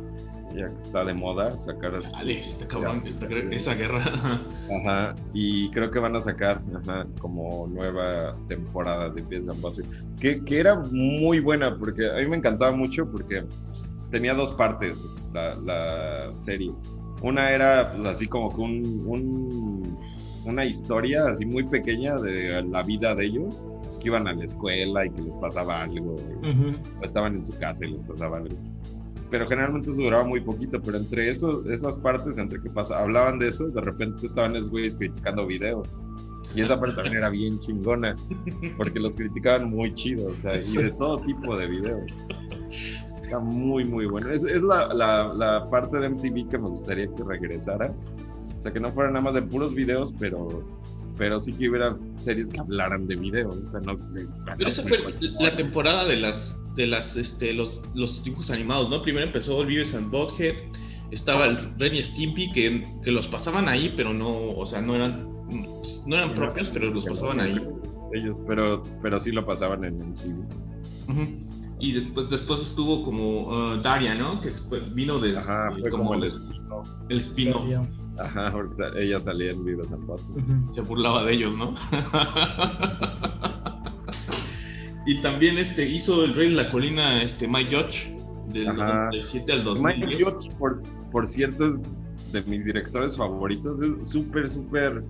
ya 0.55 0.69
que 0.69 0.75
está 0.75 1.05
de 1.05 1.13
moda 1.13 1.57
sacar 1.59 2.01
está 2.25 2.67
cabrón, 2.67 3.03
esa 3.51 3.75
guerra. 3.75 4.01
Ajá, 4.81 5.15
y 5.33 5.69
creo 5.71 5.91
que 5.91 5.99
van 5.99 6.15
a 6.15 6.21
sacar 6.21 6.61
como 7.19 7.67
nueva 7.67 8.35
temporada 8.47 9.09
de 9.09 9.21
Beast 9.21 9.49
and 9.49 10.19
que, 10.19 10.43
que 10.43 10.59
era 10.59 10.75
muy 10.75 11.39
buena, 11.39 11.77
porque 11.77 12.09
a 12.09 12.15
mí 12.15 12.27
me 12.27 12.37
encantaba 12.37 12.75
mucho 12.75 13.09
porque 13.09 13.43
tenía 14.11 14.33
dos 14.33 14.51
partes 14.53 15.01
la, 15.33 15.55
la 15.55 16.39
serie. 16.39 16.71
Una 17.21 17.51
era 17.51 17.91
pues 17.93 18.05
así 18.05 18.27
como 18.27 18.49
que 18.49 18.61
un, 18.61 19.97
una 20.45 20.65
historia 20.65 21.27
así 21.27 21.45
muy 21.45 21.63
pequeña 21.63 22.17
de 22.19 22.63
la 22.63 22.83
vida 22.83 23.15
de 23.15 23.25
ellos, 23.25 23.61
que 23.99 24.07
iban 24.07 24.27
a 24.27 24.33
la 24.33 24.45
escuela 24.45 25.05
y 25.05 25.09
que 25.09 25.21
les 25.21 25.35
pasaba 25.35 25.81
algo, 25.81 26.15
o 26.15 27.03
estaban 27.03 27.35
en 27.35 27.45
su 27.45 27.53
casa 27.57 27.85
y 27.85 27.91
les 27.91 28.01
pasaba 28.07 28.37
algo 28.37 28.55
pero 29.29 29.47
generalmente 29.47 29.89
eso 29.89 30.01
duraba 30.01 30.23
muy 30.23 30.41
poquito, 30.41 30.81
pero 30.81 30.97
entre 30.97 31.29
eso, 31.29 31.63
esas 31.69 31.97
partes, 31.97 32.37
entre 32.37 32.61
que 32.61 32.69
pasa, 32.69 32.99
hablaban 32.99 33.39
de 33.39 33.49
eso, 33.49 33.67
de 33.67 33.81
repente 33.81 34.25
estaban 34.25 34.55
esos 34.55 34.69
güeyes 34.69 34.95
criticando 34.95 35.45
videos. 35.45 35.93
Y 36.53 36.61
esa 36.61 36.79
parte 36.79 36.95
también 36.95 37.17
era 37.17 37.29
bien 37.29 37.59
chingona, 37.59 38.15
porque 38.77 38.99
los 38.99 39.15
criticaban 39.15 39.69
muy 39.69 39.93
chido, 39.93 40.27
o 40.27 40.35
sea, 40.35 40.61
y 40.61 40.77
de 40.77 40.91
todo 40.91 41.19
tipo 41.19 41.57
de 41.57 41.67
videos. 41.67 42.11
Está 43.21 43.39
muy, 43.39 43.83
muy 43.83 44.05
bueno. 44.05 44.29
Es, 44.29 44.43
es 44.45 44.61
la, 44.61 44.93
la, 44.93 45.33
la, 45.33 45.69
parte 45.69 45.99
de 45.99 46.09
MTV 46.09 46.49
que 46.49 46.57
me 46.57 46.69
gustaría 46.69 47.07
que 47.07 47.23
regresara. 47.23 47.93
O 48.57 48.61
sea, 48.61 48.71
que 48.71 48.79
no 48.79 48.91
fuera 48.91 49.09
nada 49.09 49.21
más 49.21 49.33
de 49.33 49.41
puros 49.41 49.73
videos, 49.73 50.13
pero, 50.19 50.63
pero 51.17 51.39
sí 51.39 51.53
que 51.53 51.69
hubiera 51.69 51.97
series 52.17 52.49
que 52.49 52.59
hablaran 52.59 53.07
de 53.07 53.15
videos. 53.15 53.55
O 53.55 53.71
sea, 53.71 53.79
no, 53.81 53.97
pero 54.57 54.69
esa 54.69 54.83
fue 54.83 54.99
la 55.39 55.55
temporada 55.55 56.05
de 56.05 56.17
las 56.17 56.57
de 56.75 56.87
las, 56.87 57.15
este, 57.15 57.53
los, 57.53 57.81
los 57.93 58.23
dibujos 58.23 58.51
animados, 58.51 58.89
¿no? 58.89 59.01
Primero 59.01 59.25
empezó 59.25 59.61
el 59.61 59.67
Vives 59.67 59.95
and 59.95 60.11
Bothead, 60.11 60.55
estaba 61.11 61.45
el 61.45 61.57
Ren 61.79 61.95
y 61.95 62.03
Stimpy, 62.03 62.51
que, 62.51 62.85
que, 63.03 63.11
los 63.11 63.27
pasaban 63.27 63.69
ahí, 63.69 63.93
pero 63.95 64.13
no, 64.13 64.51
o 64.51 64.65
sea, 64.65 64.81
no 64.81 64.95
eran, 64.95 65.25
no 66.05 66.15
eran 66.15 66.35
propios, 66.35 66.69
pero 66.69 66.91
los 66.91 67.05
pasaban 67.05 67.39
ahí. 67.39 67.55
Ellos, 68.13 68.37
pero, 68.47 68.83
pero 69.01 69.19
sí 69.19 69.31
lo 69.31 69.45
pasaban 69.45 69.85
en 69.85 70.01
el 70.01 71.37
Y 71.79 71.93
después, 71.93 72.29
después 72.29 72.61
estuvo 72.61 73.03
como 73.03 73.47
uh, 73.47 73.81
Daria, 73.81 74.15
¿no? 74.15 74.41
Que 74.41 74.51
vino 74.93 75.19
de... 75.19 75.37
Ajá, 75.37 75.71
fue 75.79 75.89
como, 75.89 76.13
el, 76.13 76.31
el 77.09 77.19
spin-off. 77.19 77.69
Ajá, 78.17 78.49
porque 78.51 78.75
ella 78.97 79.19
salía 79.19 79.51
en 79.51 79.63
Vives 79.65 79.91
and 79.91 80.05
Bothead. 80.05 80.71
Se 80.71 80.81
burlaba 80.81 81.23
de 81.23 81.33
ellos, 81.33 81.55
¿no? 81.57 81.75
Y 85.05 85.21
también 85.21 85.57
este, 85.57 85.87
hizo 85.87 86.23
El 86.25 86.33
Rey 86.33 86.49
de 86.49 86.55
la 86.55 86.71
Colina 86.71 87.21
este, 87.21 87.47
Mike 87.47 87.75
Judge, 87.75 88.11
del 88.47 88.75
97 88.75 89.51
al 89.51 89.63
2010. 89.63 90.07
Mike 90.07 90.23
Judge, 90.23 90.51
por, 90.57 90.81
por 91.11 91.27
cierto, 91.27 91.67
es 91.67 91.79
de 92.31 92.41
mis 92.43 92.65
directores 92.65 93.15
favoritos. 93.15 93.79
Es 93.79 94.09
súper, 94.09 94.49
súper. 94.49 95.03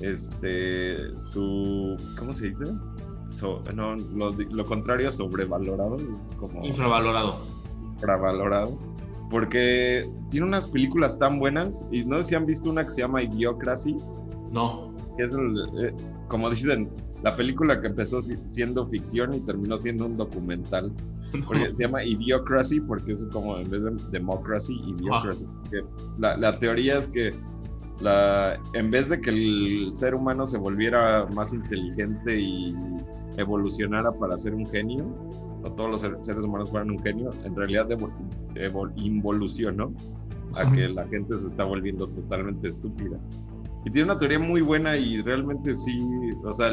Este. 0.00 0.96
Su. 1.20 1.96
¿Cómo 2.18 2.32
se 2.32 2.48
dice? 2.48 2.64
no, 3.74 3.94
lo, 3.96 4.32
lo, 4.32 4.64
contrario 4.64 5.08
a 5.08 5.12
sobrevalorado. 5.12 5.96
Es 5.96 6.36
como. 6.38 6.64
Infravalorado. 6.64 7.38
Infravalorado. 7.94 8.78
Porque 9.32 10.08
tiene 10.30 10.46
unas 10.46 10.68
películas 10.68 11.18
tan 11.18 11.40
buenas. 11.40 11.82
Y 11.90 12.04
no 12.04 12.22
sé 12.22 12.28
si 12.28 12.34
han 12.36 12.46
visto 12.46 12.70
una 12.70 12.84
que 12.84 12.92
se 12.92 13.00
llama 13.00 13.22
Idiocracy. 13.22 13.96
No. 14.52 14.94
Que 15.16 15.24
es, 15.24 15.34
eh, 15.34 15.92
como 16.28 16.50
dicen, 16.50 16.90
la 17.22 17.34
película 17.34 17.80
que 17.80 17.88
empezó 17.88 18.20
siendo 18.22 18.86
ficción 18.88 19.32
y 19.32 19.40
terminó 19.40 19.78
siendo 19.78 20.06
un 20.06 20.16
documental. 20.16 20.92
Porque 21.46 21.72
se 21.72 21.84
llama 21.84 22.04
Idiocracy, 22.04 22.78
porque 22.80 23.12
es 23.12 23.24
como 23.32 23.56
en 23.56 23.70
vez 23.70 23.84
de 23.84 23.92
democracy, 24.10 24.74
Idiocracy. 24.86 25.46
La, 26.18 26.36
la, 26.36 26.58
teoría 26.58 26.98
es 26.98 27.08
que 27.08 27.30
la, 28.02 28.60
en 28.74 28.90
vez 28.90 29.08
de 29.08 29.18
que 29.18 29.30
el 29.30 29.92
ser 29.94 30.14
humano 30.14 30.46
se 30.46 30.58
volviera 30.58 31.26
más 31.32 31.54
inteligente 31.54 32.38
y 32.38 32.76
evolucionara 33.38 34.12
para 34.12 34.36
ser 34.36 34.54
un 34.54 34.66
genio, 34.66 35.06
o 35.62 35.72
todos 35.72 35.90
los 35.90 36.00
seres 36.00 36.44
humanos 36.44 36.70
fueran 36.70 36.90
un 36.90 36.98
genio, 36.98 37.30
en 37.44 37.54
realidad 37.54 37.88
involucionó 38.96 39.92
a 40.56 40.70
que 40.70 40.88
la 40.88 41.06
gente 41.08 41.36
se 41.36 41.46
está 41.46 41.64
volviendo 41.64 42.06
totalmente 42.08 42.68
estúpida. 42.68 43.18
Y 43.84 43.90
tiene 43.90 44.10
una 44.10 44.18
teoría 44.18 44.38
muy 44.38 44.60
buena 44.60 44.96
y 44.96 45.20
realmente 45.20 45.74
sí, 45.74 45.98
o 46.44 46.52
sea, 46.52 46.70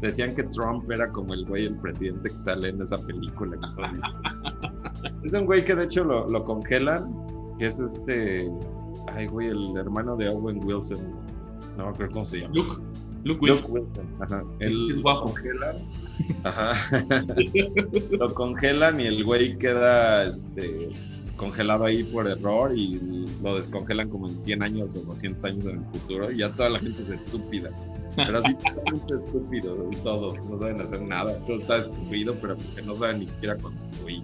decían 0.00 0.34
que 0.34 0.42
Trump 0.44 0.90
era 0.90 1.10
como 1.10 1.32
el 1.32 1.46
güey, 1.46 1.66
el 1.66 1.76
presidente 1.76 2.28
que 2.28 2.38
sale 2.38 2.68
en 2.68 2.82
esa 2.82 2.98
película. 3.06 3.56
es 5.24 5.32
un 5.32 5.46
güey 5.46 5.64
que 5.64 5.74
de 5.74 5.84
hecho 5.84 6.04
lo, 6.04 6.28
lo, 6.28 6.44
congelan, 6.44 7.14
que 7.58 7.66
es 7.66 7.78
este, 7.78 8.50
ay 9.08 9.26
güey, 9.26 9.48
el 9.48 9.76
hermano 9.76 10.16
de 10.16 10.28
Owen 10.28 10.62
Wilson, 10.64 10.98
no 11.78 11.84
me 11.84 11.90
acuerdo 11.90 12.12
cómo 12.12 12.24
se 12.24 12.40
llama. 12.40 12.54
Luke, 12.54 12.82
Luke 13.24 13.40
Wilson. 13.40 13.74
Luke 13.74 13.86
Wilson. 13.86 14.06
Ajá. 14.20 14.44
Él, 14.58 14.90
es 14.90 15.00
guapo. 15.00 15.26
congelan. 15.26 15.76
Ajá. 16.44 17.04
lo 18.10 18.34
congelan 18.34 19.00
y 19.00 19.06
el 19.06 19.24
güey 19.24 19.56
queda, 19.58 20.24
este 20.26 20.90
congelado 21.42 21.84
ahí 21.84 22.04
por 22.04 22.28
error 22.28 22.72
y 22.72 23.26
lo 23.42 23.56
descongelan 23.56 24.08
como 24.08 24.28
en 24.28 24.40
100 24.40 24.62
años 24.62 24.94
o 24.94 25.00
200 25.00 25.44
años 25.44 25.66
en 25.66 25.78
el 25.78 25.84
futuro 25.86 26.30
y 26.30 26.38
ya 26.38 26.52
toda 26.52 26.70
la 26.70 26.78
gente 26.78 27.02
es 27.02 27.10
estúpida. 27.10 27.70
Pero 28.14 28.38
así 28.38 28.54
totalmente 28.54 29.14
estúpido, 29.14 29.90
todos, 30.04 30.36
no 30.48 30.58
saben 30.58 30.80
hacer 30.80 31.02
nada, 31.02 31.36
todo 31.46 31.56
está 31.56 31.78
destruido, 31.78 32.34
pero 32.40 32.56
porque 32.56 32.82
no 32.82 32.94
saben 32.94 33.20
ni 33.20 33.26
siquiera 33.26 33.56
construir. 33.56 34.22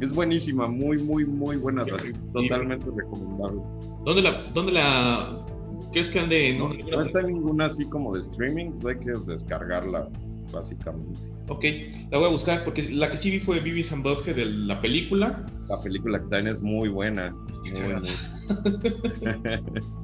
Es 0.00 0.12
buenísima, 0.12 0.68
muy, 0.68 0.98
muy, 0.98 1.24
muy 1.24 1.56
buena, 1.56 1.84
totalmente 2.32 2.86
recomendable. 2.94 3.62
¿Dónde 4.04 4.22
la, 4.22 4.42
dónde 4.52 4.72
la, 4.72 5.46
crees 5.92 6.08
que 6.08 6.20
ande? 6.20 6.56
No, 6.58 6.68
no 6.68 7.00
está 7.00 7.20
en 7.20 7.28
ninguna 7.28 7.66
así 7.66 7.86
como 7.86 8.14
de 8.14 8.20
streaming, 8.20 8.72
hay 8.86 8.98
que 8.98 9.12
descargarla, 9.26 10.08
básicamente. 10.52 11.20
Ok, 11.48 11.64
la 12.10 12.18
voy 12.18 12.28
a 12.28 12.30
buscar 12.30 12.64
porque 12.64 12.88
la 12.90 13.10
que 13.10 13.16
sí 13.16 13.30
vi 13.30 13.40
fue 13.40 13.60
Vivi 13.60 13.82
and 13.92 14.04
de 14.04 14.44
la 14.44 14.80
película. 14.80 15.46
La 15.68 15.80
película 15.80 16.18
que 16.18 16.26
también 16.28 16.54
es 16.54 16.62
muy 16.62 16.88
buena. 16.88 17.34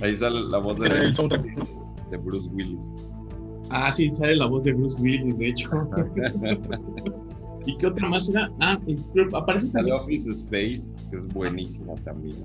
Ahí 0.00 0.16
sale 0.16 0.40
la 0.48 0.58
voz 0.58 0.78
de, 0.80 0.88
de, 2.10 2.16
Bruce 2.18 2.48
Willis. 2.52 2.90
Ah, 3.70 3.92
sí, 3.92 4.10
sale 4.12 4.36
la 4.36 4.46
voz 4.46 4.64
de 4.64 4.72
Bruce 4.72 5.00
Willis, 5.00 5.36
de 5.38 5.48
hecho. 5.48 5.70
¿Y 7.66 7.76
qué 7.76 7.86
otra 7.86 8.08
más 8.08 8.28
era? 8.28 8.50
Ah, 8.60 8.78
aparece 9.32 9.70
también. 9.70 9.96
Office 9.96 10.30
Space, 10.30 10.92
que 11.10 11.16
es 11.16 11.26
buenísima 11.28 11.94
también. 12.04 12.36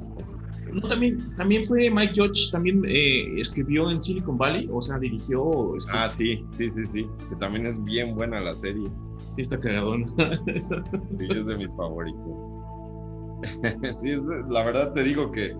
No, 0.74 0.82
también, 0.88 1.36
también 1.36 1.64
fue 1.66 1.90
Mike 1.90 2.14
Judge, 2.16 2.52
también 2.52 2.84
eh, 2.86 3.40
escribió 3.40 3.90
en 3.90 4.02
Silicon 4.02 4.38
Valley, 4.38 4.68
o 4.72 4.82
sea, 4.82 5.00
dirigió. 5.00 5.74
Ah, 5.92 6.10
sí, 6.10 6.46
sí, 6.58 6.70
sí, 6.70 6.88
sí, 6.88 7.08
que 7.30 7.36
también 7.38 7.66
es 7.66 7.82
bien 7.84 8.16
buena 8.16 8.40
la 8.40 8.56
serie. 8.56 8.88
Sí, 9.36 9.42
está 9.42 9.60
cagadón. 9.60 10.08
sí, 11.20 11.28
es 11.30 11.46
de 11.46 11.58
mis 11.58 11.76
favoritos. 11.76 12.22
sí, 14.02 14.18
la 14.50 14.66
verdad 14.66 14.94
te 14.94 15.04
digo 15.04 15.32
que 15.32 15.56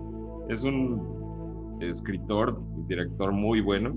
es 0.48 0.64
un 0.64 1.78
escritor 1.80 2.62
y 2.78 2.88
director 2.88 3.32
muy 3.32 3.60
bueno 3.60 3.96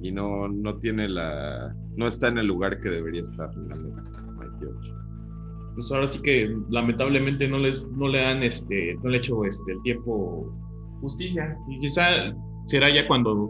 y 0.00 0.10
no, 0.10 0.48
no 0.48 0.78
tiene 0.78 1.08
la. 1.08 1.74
No 1.96 2.06
está 2.06 2.28
en 2.28 2.38
el 2.38 2.46
lugar 2.46 2.80
que 2.80 2.88
debería 2.88 3.22
estar, 3.22 3.50
Pues 5.74 5.90
ahora 5.90 6.08
sí 6.08 6.20
que 6.22 6.54
lamentablemente 6.68 7.48
no 7.48 7.58
les 7.58 7.86
no 7.92 8.08
le 8.08 8.24
han 8.24 8.42
este 8.42 8.94
no 9.02 9.10
le 9.10 9.18
hecho 9.18 9.44
este 9.44 9.72
el 9.72 9.82
tiempo 9.82 10.52
justicia. 11.00 11.56
Y 11.68 11.78
quizá 11.78 12.34
será 12.66 12.90
ya 12.90 13.06
cuando 13.06 13.48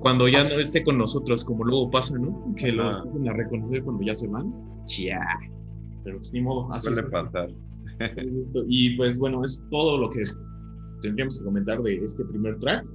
cuando 0.00 0.28
ya 0.28 0.44
no 0.44 0.58
esté 0.58 0.82
con 0.82 0.98
nosotros 0.98 1.44
como 1.44 1.64
luego 1.64 1.90
pasa 1.90 2.18
no 2.18 2.54
que 2.56 2.72
lo 2.72 2.90
empiecen 2.90 3.28
a 3.28 3.32
reconocer 3.34 3.82
cuando 3.82 4.02
ya 4.04 4.14
se 4.14 4.28
van. 4.28 4.52
Ya 4.86 5.20
pero 6.04 6.16
pues 6.18 6.32
ni 6.32 6.40
modo 6.40 6.72
así 6.72 6.92
suele 6.92 7.08
pasar. 7.10 7.50
Y 8.68 8.96
pues 8.96 9.18
bueno 9.18 9.44
es 9.44 9.62
todo 9.70 9.98
lo 9.98 10.10
que 10.10 10.24
tendríamos 11.02 11.38
que 11.38 11.44
comentar 11.44 11.82
de 11.82 11.96
este 11.96 12.24
primer 12.24 12.58
track. 12.58 12.86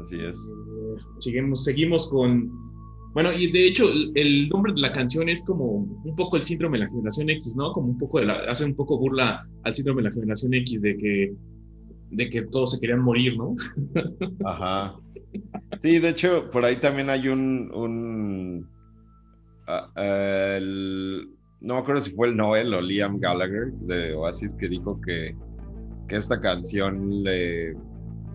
Así 0.00 0.16
es. 0.16 0.36
Eh, 0.36 1.00
seguimos 1.20 1.64
seguimos 1.64 2.10
con 2.10 2.67
bueno, 3.14 3.32
y 3.32 3.50
de 3.50 3.66
hecho, 3.66 3.84
el, 4.14 4.48
nombre 4.48 4.72
de 4.72 4.80
la 4.80 4.92
canción 4.92 5.28
es 5.28 5.42
como 5.42 5.64
un 5.64 6.16
poco 6.16 6.36
el 6.36 6.42
síndrome 6.42 6.78
de 6.78 6.84
la 6.84 6.90
generación 6.90 7.30
X, 7.30 7.56
¿no? 7.56 7.72
Como 7.72 7.88
un 7.88 7.98
poco 7.98 8.20
de 8.20 8.26
la, 8.26 8.34
hace 8.48 8.64
un 8.64 8.74
poco 8.74 8.98
burla 8.98 9.46
al 9.64 9.72
síndrome 9.72 10.02
de 10.02 10.08
la 10.08 10.14
generación 10.14 10.54
X 10.54 10.82
de 10.82 10.96
que, 10.96 11.34
de 12.10 12.30
que 12.30 12.42
todos 12.42 12.72
se 12.72 12.80
querían 12.80 13.00
morir, 13.00 13.36
¿no? 13.36 13.56
Ajá. 14.44 14.96
Sí, 15.82 15.98
de 15.98 16.08
hecho, 16.08 16.50
por 16.50 16.64
ahí 16.64 16.76
también 16.76 17.10
hay 17.10 17.28
un, 17.28 17.70
un 17.74 18.68
ah, 19.66 19.90
no 21.60 21.74
me 21.74 21.80
acuerdo 21.80 22.02
si 22.02 22.10
fue 22.12 22.28
el 22.28 22.36
Noel 22.36 22.72
o 22.72 22.80
Liam 22.80 23.18
Gallagher 23.18 23.72
de 23.72 24.14
Oasis 24.14 24.54
que 24.54 24.68
dijo 24.68 25.00
que, 25.00 25.34
que 26.06 26.16
esta 26.16 26.40
canción 26.40 27.22
le, 27.22 27.74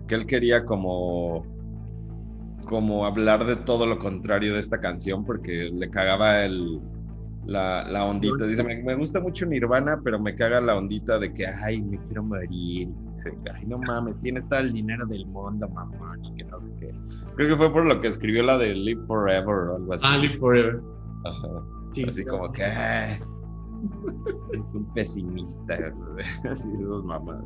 que 0.08 0.14
él 0.14 0.26
quería 0.26 0.64
como 0.64 1.53
como 2.64 3.06
hablar 3.06 3.44
de 3.46 3.56
todo 3.56 3.86
lo 3.86 3.98
contrario 3.98 4.54
de 4.54 4.60
esta 4.60 4.80
canción 4.80 5.24
porque 5.24 5.70
le 5.72 5.90
cagaba 5.90 6.44
el, 6.44 6.80
la, 7.46 7.86
la 7.88 8.04
ondita. 8.04 8.46
Dice, 8.46 8.62
me, 8.62 8.94
gusta 8.94 9.20
mucho 9.20 9.46
Nirvana, 9.46 10.00
pero 10.02 10.18
me 10.18 10.34
caga 10.34 10.60
la 10.60 10.76
ondita 10.76 11.18
de 11.18 11.32
que, 11.32 11.46
ay, 11.46 11.82
me 11.82 11.98
quiero 11.98 12.22
morir. 12.22 12.88
Dice, 13.14 13.32
ay, 13.54 13.66
no 13.66 13.78
mames, 13.78 14.18
tienes 14.22 14.48
todo 14.48 14.60
el 14.60 14.72
dinero 14.72 15.06
del 15.06 15.26
mundo, 15.26 15.68
mamá, 15.68 16.16
y 16.22 16.34
que 16.34 16.44
no 16.44 16.58
sé 16.58 16.70
qué. 16.80 16.94
Creo 17.36 17.48
que 17.50 17.56
fue 17.56 17.72
por 17.72 17.86
lo 17.86 18.00
que 18.00 18.08
escribió 18.08 18.42
la 18.42 18.58
de 18.58 18.74
Live 18.74 19.02
Forever 19.06 19.54
o 19.54 19.76
algo 19.76 19.92
así. 19.92 20.04
Ah, 20.06 20.16
Live 20.16 20.38
Forever. 20.38 20.80
así 22.06 22.24
como 22.24 22.50
que, 22.52 22.64
ay, 22.64 23.18
es 24.52 24.60
un 24.72 24.92
pesimista, 24.94 25.78
así 26.50 26.68
de 26.70 26.84
dos 26.84 27.04
mamás. 27.04 27.44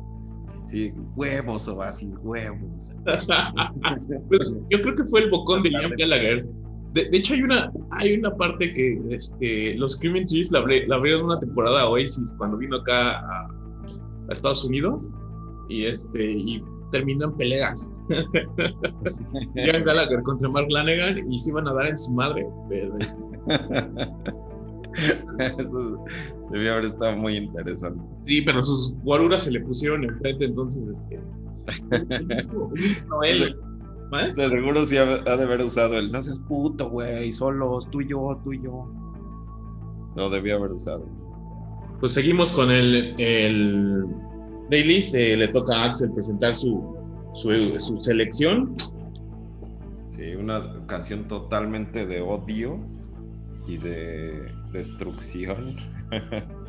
Sí, 0.69 0.93
huevos, 1.15 1.67
o 1.67 1.81
así, 1.81 2.07
huevos. 2.21 2.93
pues, 4.29 4.55
yo 4.69 4.81
creo 4.81 4.95
que 4.95 5.03
fue 5.05 5.21
el 5.21 5.31
bocón 5.31 5.63
de 5.63 5.71
Liam 5.71 5.93
Gallagher. 5.97 6.45
De, 6.93 7.09
de, 7.09 7.17
hecho, 7.17 7.33
hay 7.33 7.41
una, 7.41 7.71
hay 7.91 8.13
una 8.13 8.35
parte 8.35 8.71
que 8.73 8.99
este, 9.09 9.75
los 9.75 9.93
Screaming 9.93 10.27
Trees 10.27 10.51
la, 10.51 10.59
la 10.59 10.95
abrieron 10.95 11.25
una 11.25 11.39
temporada 11.39 11.81
a 11.81 11.89
Oasis 11.89 12.35
cuando 12.37 12.57
vino 12.57 12.77
acá 12.77 13.19
a, 13.19 13.47
a 13.47 14.31
Estados 14.31 14.63
Unidos 14.63 15.11
y, 15.69 15.85
este, 15.85 16.31
y 16.31 16.63
terminan 16.91 17.35
peleas. 17.35 17.91
Liam 19.55 19.83
Gallagher 19.83 20.21
contra 20.23 20.49
Mark 20.49 20.67
Lanegan 20.69 21.31
y 21.31 21.39
se 21.39 21.49
iban 21.49 21.67
a 21.67 21.73
dar 21.73 21.87
en 21.87 21.97
su 21.97 22.13
madre. 22.13 22.45
Pero, 22.69 22.95
este, 22.97 23.21
Eso 25.39 26.05
debió 26.51 26.73
haber 26.73 26.85
estado 26.85 27.15
muy 27.17 27.37
interesante. 27.37 28.01
Sí, 28.21 28.41
pero 28.41 28.63
sus 28.63 28.93
guaruras 29.03 29.43
se 29.43 29.51
le 29.51 29.61
pusieron 29.61 30.03
enfrente, 30.03 30.45
entonces 30.45 30.89
este. 30.89 31.19
Noel. 33.07 33.55
¿Eh? 34.11 34.33
De 34.35 34.49
seguro 34.49 34.85
sí 34.85 34.97
ha, 34.97 35.05
de 35.05 35.43
haber 35.43 35.61
usado 35.61 35.97
el 35.99 36.11
no 36.11 36.21
seas 36.21 36.39
puto, 36.39 36.89
güey, 36.89 37.31
solos, 37.31 37.87
tú 37.91 38.01
y 38.01 38.07
yo, 38.07 38.39
tú 38.43 38.53
y 38.53 38.63
yo. 38.63 38.91
No 40.15 40.29
debió 40.29 40.55
haber 40.55 40.71
usado. 40.71 41.05
Pues 41.99 42.13
seguimos 42.13 42.51
con 42.51 42.71
el, 42.71 43.13
el 43.19 44.05
playlist. 44.69 45.13
Eh, 45.13 45.37
le 45.37 45.47
toca 45.49 45.75
a 45.75 45.85
Axel 45.85 46.11
presentar 46.11 46.55
su, 46.55 46.97
su, 47.35 47.79
su 47.79 48.01
selección. 48.01 48.75
Sí, 50.15 50.33
una 50.35 50.85
canción 50.87 51.27
totalmente 51.27 52.07
de 52.07 52.21
odio 52.21 52.79
y 53.67 53.77
de 53.77 54.51
destrucción. 54.71 55.75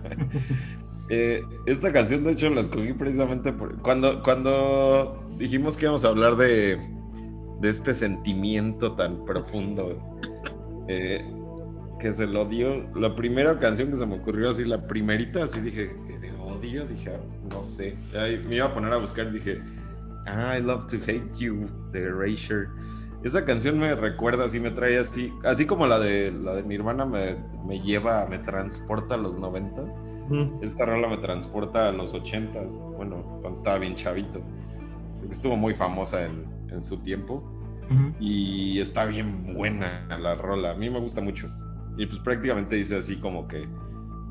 Eh, 1.12 1.42
esta 1.66 1.92
canción, 1.92 2.22
de 2.22 2.30
hecho, 2.30 2.48
la 2.50 2.60
escogí 2.60 2.92
precisamente 2.92 3.52
por, 3.52 3.76
cuando, 3.82 4.22
cuando 4.22 5.20
dijimos 5.38 5.76
que 5.76 5.86
íbamos 5.86 6.04
a 6.04 6.08
hablar 6.08 6.36
de, 6.36 6.78
de 7.60 7.68
este 7.68 7.92
sentimiento 7.94 8.92
tan 8.94 9.24
profundo 9.24 9.98
eh, 10.88 11.24
que 11.98 12.08
es 12.08 12.20
el 12.20 12.36
odio. 12.36 12.88
La 12.94 13.14
primera 13.14 13.58
canción 13.58 13.90
que 13.90 13.96
se 13.96 14.06
me 14.06 14.16
ocurrió, 14.16 14.50
así, 14.50 14.64
la 14.64 14.86
primerita, 14.86 15.44
así 15.44 15.60
dije, 15.60 15.94
de 16.20 16.30
odio, 16.40 16.86
dije, 16.86 17.10
ah, 17.10 17.20
no 17.48 17.62
sé. 17.62 17.96
me 18.46 18.56
iba 18.56 18.66
a 18.66 18.72
poner 18.72 18.92
a 18.92 18.96
buscar 18.96 19.26
y 19.28 19.32
dije, 19.32 19.60
ah, 20.26 20.56
I 20.58 20.62
love 20.62 20.86
to 20.86 20.96
hate 21.06 21.36
you, 21.38 21.68
de 21.92 22.02
Erasure. 22.02 22.68
Esa 23.22 23.44
canción 23.44 23.78
me 23.78 23.94
recuerda, 23.94 24.44
así 24.46 24.60
me 24.60 24.70
trae 24.70 24.98
así, 24.98 25.32
así 25.44 25.66
como 25.66 25.86
la 25.86 25.98
de 25.98 26.32
la 26.32 26.54
de 26.56 26.62
mi 26.62 26.74
hermana 26.74 27.04
me, 27.04 27.36
me 27.66 27.80
lleva, 27.80 28.26
me 28.26 28.38
transporta 28.38 29.14
a 29.14 29.18
los 29.18 29.38
noventas. 29.38 29.96
Esta 30.62 30.86
rola 30.86 31.08
me 31.08 31.16
transporta 31.18 31.88
a 31.88 31.92
los 31.92 32.14
ochentas, 32.14 32.78
bueno, 32.96 33.16
cuando 33.40 33.58
estaba 33.58 33.78
bien 33.78 33.94
chavito. 33.96 34.40
Estuvo 35.30 35.56
muy 35.56 35.74
famosa 35.74 36.24
en, 36.24 36.46
en 36.70 36.82
su 36.82 36.98
tiempo. 36.98 37.42
Y 38.20 38.78
está 38.78 39.04
bien 39.06 39.52
buena 39.54 40.06
la 40.20 40.36
rola. 40.36 40.70
A 40.70 40.74
mí 40.74 40.88
me 40.88 41.00
gusta 41.00 41.20
mucho. 41.20 41.48
Y 41.96 42.06
pues 42.06 42.20
prácticamente 42.20 42.76
dice 42.76 42.96
así 42.96 43.16
como 43.16 43.48
que 43.48 43.68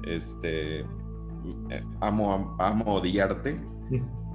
este 0.04 0.80
eh, 0.80 1.84
amo, 2.00 2.56
amo 2.58 2.96
odiarte. 2.96 3.60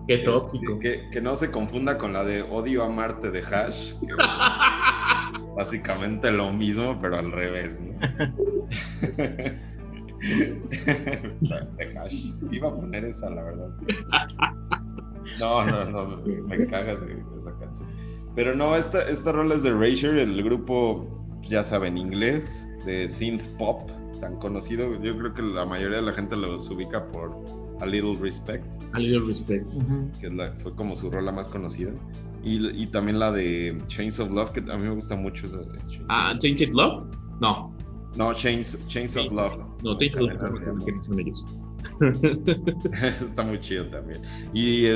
Qué 0.06 0.14
este, 0.14 0.24
tóxico. 0.26 0.78
que, 0.78 1.20
no 1.22 1.36
se 1.36 1.50
confunda 1.50 1.96
con 1.96 2.12
la 2.12 2.24
de 2.24 2.42
Odio 2.42 2.84
a 2.84 2.88
Marte 2.88 3.30
de 3.30 3.40
Hash. 3.40 3.94
básicamente 5.56 6.30
lo 6.30 6.52
mismo, 6.52 6.98
pero 7.00 7.16
al 7.16 7.32
revés, 7.32 7.80
¿no? 7.80 7.98
de 11.76 11.98
Hash. 11.98 12.32
Iba 12.50 12.68
a 12.68 12.74
poner 12.74 13.04
esa, 13.04 13.30
la 13.30 13.44
verdad. 13.44 13.70
No, 15.40 15.64
no, 15.64 15.84
no, 15.90 16.22
me 16.46 16.66
cagas 16.66 16.98
esa 17.36 17.58
canción. 17.58 17.88
Pero 18.34 18.54
no, 18.54 18.76
esta, 18.76 19.08
esta 19.08 19.32
rola 19.32 19.54
es 19.54 19.62
de 19.62 19.70
Erasure, 19.70 20.22
el 20.22 20.42
grupo, 20.42 21.06
ya 21.42 21.62
saben, 21.62 21.96
inglés, 21.96 22.68
de 22.84 23.08
synth 23.08 23.46
pop, 23.58 23.88
tan 24.20 24.36
conocido. 24.36 25.00
Yo 25.02 25.16
creo 25.16 25.32
que 25.32 25.42
la 25.42 25.64
mayoría 25.64 25.98
de 25.98 26.02
la 26.02 26.12
gente 26.12 26.36
los 26.36 26.68
ubica 26.68 27.06
por 27.12 27.63
A 27.80 27.86
Little 27.86 28.16
Respect. 28.16 28.64
A 28.92 28.98
Little 28.98 29.26
Respect. 29.26 29.66
Que 30.20 30.30
fue 30.62 30.74
como 30.74 30.96
su 30.96 31.10
rola 31.10 31.32
más 31.32 31.48
conocida. 31.48 31.92
Y, 32.42 32.86
también 32.88 33.18
la 33.18 33.32
de 33.32 33.76
Chains 33.88 34.20
of 34.20 34.30
Love, 34.30 34.52
que 34.52 34.60
a 34.60 34.76
mí 34.76 34.82
me 34.82 34.94
gusta 34.94 35.16
mucho 35.16 35.46
esa 35.46 35.58
Ah, 36.08 36.34
Chains 36.38 36.62
of 36.62 36.70
Love? 36.72 37.06
No. 37.40 37.74
No, 38.16 38.32
Chains, 38.34 38.78
Chains 38.88 39.16
of 39.16 39.32
Love. 39.32 39.58
No, 39.82 39.96
Chains 39.96 40.16
of 40.16 40.22
Love 40.22 40.84
que 40.84 40.92
no 40.92 41.04
son 41.04 41.20
ellos. 41.20 41.46
Está 43.02 43.42
muy 43.42 43.60
chido 43.60 43.86
también. 43.86 44.22
Y 44.52 44.88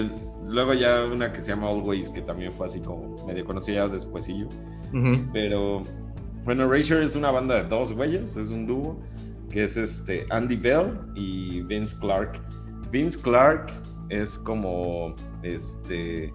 luego 0.46 0.74
ya 0.74 1.04
una 1.04 1.32
que 1.32 1.40
se 1.40 1.48
llama 1.48 1.68
Always, 1.68 2.08
que 2.10 2.22
también 2.22 2.52
fue 2.52 2.66
así 2.66 2.80
como 2.80 3.26
medio 3.26 3.44
conocida 3.44 3.88
despuesillo. 3.88 4.48
Pero 5.32 5.82
bueno, 6.44 6.72
Erasure 6.72 7.04
es 7.04 7.14
una 7.16 7.30
banda 7.30 7.62
de 7.62 7.68
dos 7.68 7.92
güeyes, 7.92 8.36
es 8.36 8.50
un 8.50 8.66
dúo, 8.66 8.98
que 9.50 9.64
es 9.64 9.76
este 9.76 10.26
Andy 10.30 10.56
Bell 10.56 10.98
y 11.14 11.62
Vince 11.62 11.96
Clark. 11.98 12.40
Vince 12.90 13.20
Clark 13.20 13.72
es 14.08 14.38
como 14.38 15.14
este 15.42 16.32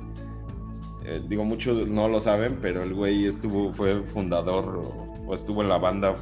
eh, 1.05 1.21
digo 1.27 1.43
muchos 1.43 1.87
no 1.87 2.07
lo 2.07 2.19
saben, 2.19 2.57
pero 2.61 2.83
el 2.83 2.93
güey 2.93 3.25
estuvo 3.25 3.73
fue 3.73 4.01
fundador 4.03 4.81
o, 5.27 5.33
estuvo 5.33 5.61
en 5.61 5.69
la 5.69 5.77
banda 5.77 6.15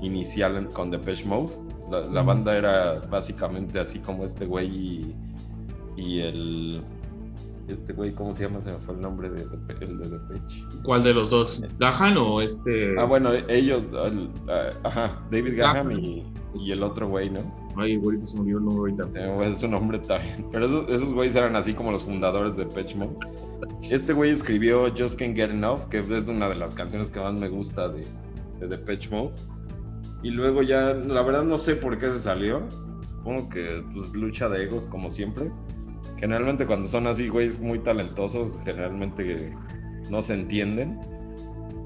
inicial 0.00 0.68
con 0.70 0.90
Depeche 0.90 1.24
Mode. 1.26 1.52
La, 1.90 2.22
banda 2.22 2.56
era 2.56 3.00
básicamente 3.10 3.78
así 3.78 3.98
como 3.98 4.24
este 4.24 4.46
güey 4.46 5.14
y 5.96 6.20
el 6.20 6.82
este 7.68 7.92
güey, 7.94 8.12
¿cómo 8.12 8.34
se 8.34 8.44
llama? 8.44 8.60
Se 8.60 8.70
me 8.70 8.78
fue 8.78 8.94
el 8.94 9.00
nombre 9.00 9.30
de, 9.30 9.42
el 9.80 9.98
de 9.98 10.08
Depeche. 10.10 10.64
¿Cuál 10.82 11.02
de 11.02 11.14
los 11.14 11.30
dos? 11.30 11.62
¿Gahan 11.78 12.16
o 12.18 12.40
este? 12.40 12.98
Ah, 12.98 13.04
bueno, 13.04 13.32
ellos, 13.48 13.84
ajá, 14.84 15.18
David 15.30 15.58
Gahan 15.58 15.92
y, 15.92 16.24
y, 16.58 16.72
el 16.72 16.82
otro 16.82 17.08
güey, 17.08 17.30
¿no? 17.30 17.40
Ay, 17.76 17.96
güey, 17.96 18.20
se 18.20 18.38
olvidó 18.38 18.58
el 18.58 18.64
nombre 18.64 18.92
ahorita. 18.92 19.44
Es 19.44 19.58
su 19.58 19.68
nombre 19.68 19.98
también. 19.98 20.46
Pero 20.52 20.66
esos, 20.66 20.88
esos 20.88 21.12
güeyes 21.12 21.34
eran 21.34 21.56
así 21.56 21.74
como 21.74 21.90
los 21.90 22.04
fundadores 22.04 22.56
de 22.56 22.64
Depeche 22.64 22.96
Mode. 22.96 23.16
Este 23.90 24.12
güey 24.12 24.30
escribió 24.30 24.90
Just 24.96 25.18
Can't 25.18 25.36
Get 25.36 25.50
Enough, 25.50 25.88
que 25.88 25.98
es 25.98 26.08
una 26.28 26.48
de 26.48 26.54
las 26.54 26.74
canciones 26.74 27.10
que 27.10 27.20
más 27.20 27.34
me 27.34 27.48
gusta 27.48 27.88
de, 27.88 28.06
de 28.60 28.68
Depeche 28.68 29.10
Mode. 29.10 29.32
Y 30.22 30.30
luego 30.30 30.62
ya, 30.62 30.94
la 30.94 31.22
verdad 31.22 31.44
no 31.44 31.58
sé 31.58 31.76
por 31.76 31.98
qué 31.98 32.06
se 32.10 32.18
salió. 32.18 32.62
Supongo 33.06 33.48
que 33.48 33.84
pues 33.92 34.12
lucha 34.12 34.48
de 34.48 34.64
egos 34.64 34.86
como 34.86 35.10
siempre. 35.10 35.50
Generalmente 36.16 36.66
cuando 36.66 36.88
son 36.88 37.06
así 37.06 37.28
güeyes 37.28 37.60
muy 37.60 37.78
talentosos, 37.80 38.58
generalmente 38.64 39.54
no 40.10 40.22
se 40.22 40.34
entienden. 40.34 41.00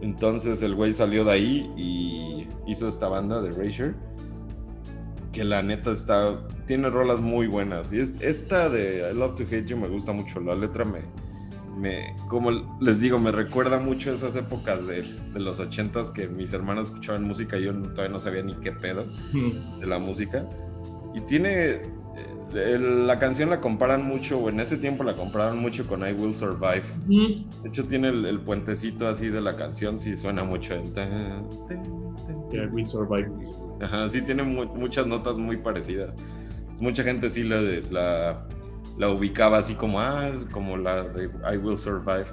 Entonces 0.02 0.62
el 0.62 0.74
güey 0.74 0.92
salió 0.92 1.24
de 1.24 1.32
ahí 1.32 1.72
y 1.76 2.46
hizo 2.70 2.88
esta 2.88 3.08
banda 3.08 3.40
de 3.40 3.48
Erasure. 3.48 3.94
Que 5.32 5.44
la 5.44 5.62
neta 5.62 5.92
está. 5.92 6.38
Tiene 6.66 6.90
rolas 6.90 7.20
muy 7.20 7.46
buenas. 7.46 7.92
Y 7.92 8.00
es, 8.00 8.14
esta 8.20 8.68
de 8.68 9.10
I 9.10 9.16
Love 9.16 9.36
to 9.36 9.44
Hate 9.44 9.66
You 9.66 9.76
me 9.76 9.88
gusta 9.88 10.12
mucho. 10.12 10.40
La 10.40 10.54
letra 10.54 10.84
me, 10.84 11.00
me, 11.78 12.14
como 12.28 12.50
les 12.80 13.00
digo, 13.00 13.18
me 13.18 13.32
recuerda 13.32 13.78
mucho 13.78 14.12
esas 14.12 14.36
épocas 14.36 14.86
de, 14.86 15.02
de 15.02 15.40
los 15.40 15.60
ochentas 15.60 16.10
que 16.10 16.26
mis 16.28 16.52
hermanos 16.52 16.86
escuchaban 16.86 17.24
música 17.24 17.56
y 17.58 17.64
yo 17.64 17.72
todavía 17.72 18.08
no 18.08 18.18
sabía 18.18 18.42
ni 18.42 18.54
qué 18.54 18.72
pedo 18.72 19.06
de 19.32 19.86
la 19.86 19.98
música. 19.98 20.46
Y 21.14 21.20
tiene, 21.22 21.82
eh, 22.54 22.78
la 22.78 23.18
canción 23.18 23.50
la 23.50 23.60
comparan 23.60 24.04
mucho, 24.04 24.38
o 24.38 24.48
en 24.48 24.60
ese 24.60 24.76
tiempo 24.76 25.04
la 25.04 25.14
compararon 25.14 25.58
mucho 25.58 25.86
con 25.86 26.00
I 26.00 26.12
Will 26.12 26.34
Survive. 26.34 26.82
De 27.62 27.68
hecho 27.68 27.84
tiene 27.86 28.08
el, 28.08 28.40
puentecito 28.40 29.06
así 29.06 29.28
de 29.28 29.40
la 29.40 29.56
canción, 29.56 29.98
sí 29.98 30.16
suena 30.16 30.44
mucho 30.44 30.74
en... 30.74 30.86
I 32.52 32.66
Will 32.72 32.86
Survive. 32.86 33.30
Ajá, 33.80 34.10
sí 34.10 34.22
tiene 34.22 34.42
muchas 34.42 35.06
notas 35.06 35.36
muy 35.36 35.56
parecidas. 35.56 36.12
Mucha 36.80 37.02
gente 37.02 37.30
sí 37.30 37.44
la, 37.44 37.60
la 37.90 38.46
la 38.98 39.08
ubicaba 39.10 39.58
así 39.58 39.74
como, 39.74 40.00
ah, 40.00 40.32
como 40.50 40.76
la 40.76 41.04
de 41.04 41.30
I 41.52 41.56
Will 41.56 41.78
Survive. 41.78 42.26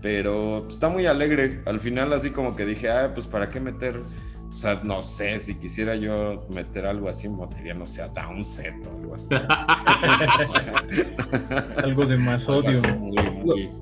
Pero 0.00 0.68
está 0.68 0.88
muy 0.88 1.06
alegre. 1.06 1.60
Al 1.66 1.80
final 1.80 2.12
así 2.12 2.30
como 2.30 2.54
que 2.54 2.64
dije, 2.64 2.88
ah, 2.88 3.10
pues 3.12 3.26
para 3.26 3.50
qué 3.50 3.58
meter, 3.58 4.00
o 4.48 4.56
sea, 4.56 4.80
no 4.84 5.02
sé, 5.02 5.40
si 5.40 5.56
quisiera 5.56 5.96
yo 5.96 6.46
meter 6.54 6.86
algo 6.86 7.08
así, 7.08 7.28
metería, 7.28 7.74
no 7.74 7.84
sé, 7.84 8.08
Downset 8.14 8.74
o 8.86 8.90
algo 8.96 9.16
así. 9.16 9.26
algo 11.82 12.06
de 12.06 12.16
más 12.16 12.48
odio. 12.48 12.80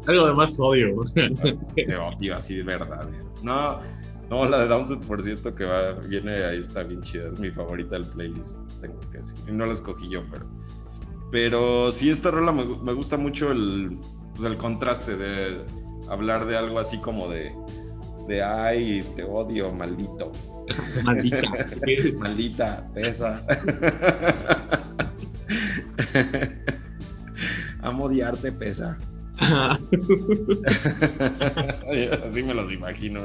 Algo 0.07 0.27
de 0.27 0.35
más 0.35 0.59
odio. 0.69 1.05
de 1.15 1.97
odio 1.97 2.35
así 2.35 2.57
de 2.57 2.63
verdad. 2.63 3.07
No, 3.43 3.81
no, 4.31 4.45
la 4.47 4.61
de 4.61 4.67
Downset, 4.67 5.01
por 5.03 5.23
cierto, 5.23 5.55
que 5.55 5.65
va, 5.65 5.93
viene 5.93 6.45
ahí, 6.45 6.59
está 6.59 6.83
bien 6.83 7.03
chida. 7.03 7.29
Es 7.29 7.39
mi 7.39 7.51
favorita 7.51 7.97
del 7.97 8.07
playlist, 8.07 8.57
tengo 8.81 8.99
que 9.13 9.19
decir. 9.19 9.37
Y 9.49 9.53
no 9.53 9.67
la 9.67 9.73
escogí 9.73 10.09
yo, 10.09 10.23
pero 10.31 10.47
pero 11.31 11.93
sí, 11.93 12.11
esta 12.11 12.31
rola 12.31 12.53
me, 12.53 12.93
gusta 12.93 13.17
mucho 13.17 13.51
el, 13.51 13.99
pues 14.35 14.45
el 14.45 14.57
contraste 14.57 15.17
de 15.17 15.65
hablar 16.09 16.47
de 16.47 16.57
algo 16.57 16.79
así 16.79 16.99
como 16.99 17.29
de, 17.29 17.53
de 18.29 18.43
ay, 18.43 19.03
te 19.17 19.25
odio, 19.25 19.73
maldito. 19.73 20.31
Maldita. 21.05 21.41
Maldita, 22.19 22.89
pesa. 22.95 23.45
Amo 27.83 28.05
odiarte, 28.05 28.53
pesa. 28.53 28.99
así 32.25 32.43
me 32.43 32.55
los 32.55 32.73
imagino. 32.73 33.21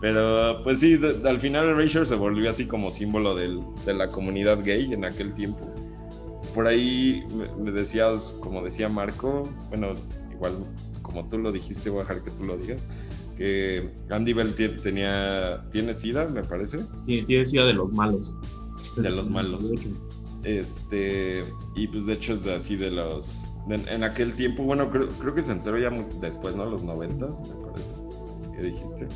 Pero 0.00 0.62
pues 0.64 0.80
sí, 0.80 0.98
al 1.24 1.40
final 1.40 1.68
Erasure 1.68 2.06
se 2.06 2.14
volvió 2.14 2.48
así 2.50 2.66
como 2.66 2.90
símbolo 2.90 3.36
de 3.36 3.94
la 3.94 4.08
comunidad 4.08 4.64
gay 4.64 4.92
en 4.92 5.04
aquel 5.04 5.34
tiempo 5.34 5.72
por 6.54 6.68
ahí 6.68 7.24
me 7.58 7.72
decías, 7.72 8.34
como 8.40 8.62
decía 8.62 8.88
Marco, 8.88 9.48
bueno, 9.68 9.92
igual 10.32 10.52
como 11.02 11.28
tú 11.28 11.38
lo 11.38 11.52
dijiste, 11.52 11.90
voy 11.90 12.00
a 12.00 12.02
dejar 12.04 12.22
que 12.22 12.30
tú 12.30 12.44
lo 12.44 12.56
digas, 12.56 12.80
que 13.36 13.90
Andy 14.10 14.32
Bell 14.32 14.54
tenía, 14.54 15.66
tiene 15.72 15.92
SIDA, 15.92 16.28
me 16.28 16.44
parece. 16.44 16.78
Tiene, 17.04 17.26
tiene 17.26 17.46
SIDA 17.46 17.66
de 17.66 17.74
los 17.74 17.92
malos. 17.92 18.38
De 18.96 19.10
los 19.10 19.28
malos. 19.28 19.72
Este, 20.44 21.42
y 21.74 21.88
pues 21.88 22.06
de 22.06 22.12
hecho 22.12 22.34
es 22.34 22.44
de 22.44 22.54
así 22.54 22.76
de 22.76 22.92
los, 22.92 23.43
en 23.68 24.04
aquel 24.04 24.34
tiempo, 24.34 24.62
bueno, 24.62 24.90
creo, 24.90 25.08
creo 25.08 25.34
que 25.34 25.42
se 25.42 25.52
enteró 25.52 25.78
ya 25.78 25.90
después, 26.20 26.54
¿no? 26.54 26.66
Los 26.66 26.82
noventas, 26.82 27.40
me 27.40 27.66
parece, 27.66 27.92
que 28.54 28.62
dijiste. 28.62 29.06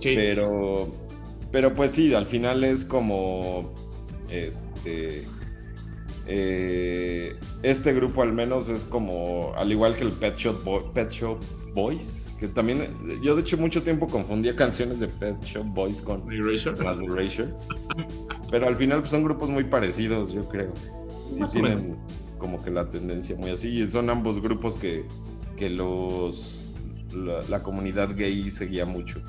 Sí. 0.00 0.14
Pero, 0.14 0.88
pero 1.50 1.74
pues 1.74 1.92
sí, 1.92 2.14
al 2.14 2.26
final 2.26 2.62
es 2.64 2.84
como, 2.84 3.72
este, 4.30 5.24
eh, 6.26 7.36
este 7.62 7.92
grupo 7.94 8.22
al 8.22 8.32
menos 8.32 8.68
es 8.68 8.84
como, 8.84 9.54
al 9.56 9.72
igual 9.72 9.96
que 9.96 10.04
el 10.04 10.12
Pet 10.12 10.36
Shop, 10.36 10.92
Pet 10.92 11.10
Shop 11.10 11.38
Boys, 11.74 12.30
que 12.38 12.48
también, 12.48 12.88
yo 13.22 13.34
de 13.34 13.40
hecho 13.40 13.56
mucho 13.56 13.82
tiempo 13.82 14.06
confundía 14.06 14.54
canciones 14.54 15.00
de 15.00 15.08
Pet 15.08 15.40
Shop 15.42 15.64
Boys 15.64 16.02
con 16.02 16.22
las 16.28 17.00
Erasure, 17.00 17.54
pero 18.50 18.68
al 18.68 18.76
final 18.76 19.00
pues, 19.00 19.12
son 19.12 19.24
grupos 19.24 19.48
muy 19.48 19.64
parecidos, 19.64 20.32
yo 20.32 20.46
creo. 20.48 20.72
Sí 21.32 21.40
tienen 21.52 21.96
como 22.38 22.62
que 22.62 22.70
la 22.70 22.88
tendencia 22.88 23.36
muy 23.36 23.50
así, 23.50 23.68
y 23.68 23.88
son 23.88 24.10
ambos 24.10 24.40
grupos 24.40 24.74
que, 24.74 25.04
que 25.56 25.70
los 25.70 26.56
la, 27.16 27.62
comunidad 27.62 28.14
gay 28.16 28.50
seguía 28.50 28.84
mucho. 28.84 29.20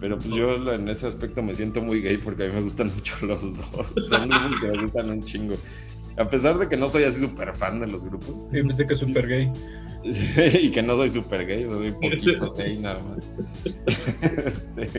Pero 0.00 0.16
pues 0.16 0.28
yo 0.28 0.72
en 0.72 0.88
ese 0.88 1.08
aspecto 1.08 1.42
me 1.42 1.54
siento 1.54 1.82
muy 1.82 2.00
gay 2.00 2.18
porque 2.18 2.44
a 2.44 2.46
mí 2.48 2.54
me 2.54 2.62
gustan 2.62 2.86
mucho 2.94 3.14
los 3.22 3.42
dos. 3.42 4.06
Son 4.06 4.28
grupos 4.28 4.60
que 4.60 4.66
me 4.66 4.76
gustan 4.76 5.10
un 5.10 5.22
chingo. 5.22 5.54
A 6.16 6.28
pesar 6.28 6.58
de 6.58 6.68
que 6.68 6.76
no 6.76 6.88
soy 6.88 7.04
así 7.04 7.20
súper 7.20 7.54
fan 7.56 7.80
de 7.80 7.86
los 7.86 8.04
grupos. 8.04 8.34
Sí, 8.52 8.62
pensé 8.62 8.86
que 8.86 8.94
es 8.94 9.00
súper 9.00 9.28
gay. 9.28 9.52
y 10.62 10.70
que 10.70 10.82
no 10.82 10.96
soy 10.96 11.08
súper 11.08 11.46
gay, 11.46 11.68
soy 11.68 11.92
poquito 11.92 12.54
gay 12.56 12.78
nada 12.78 13.00
más. 13.00 13.18
este, 14.46 14.90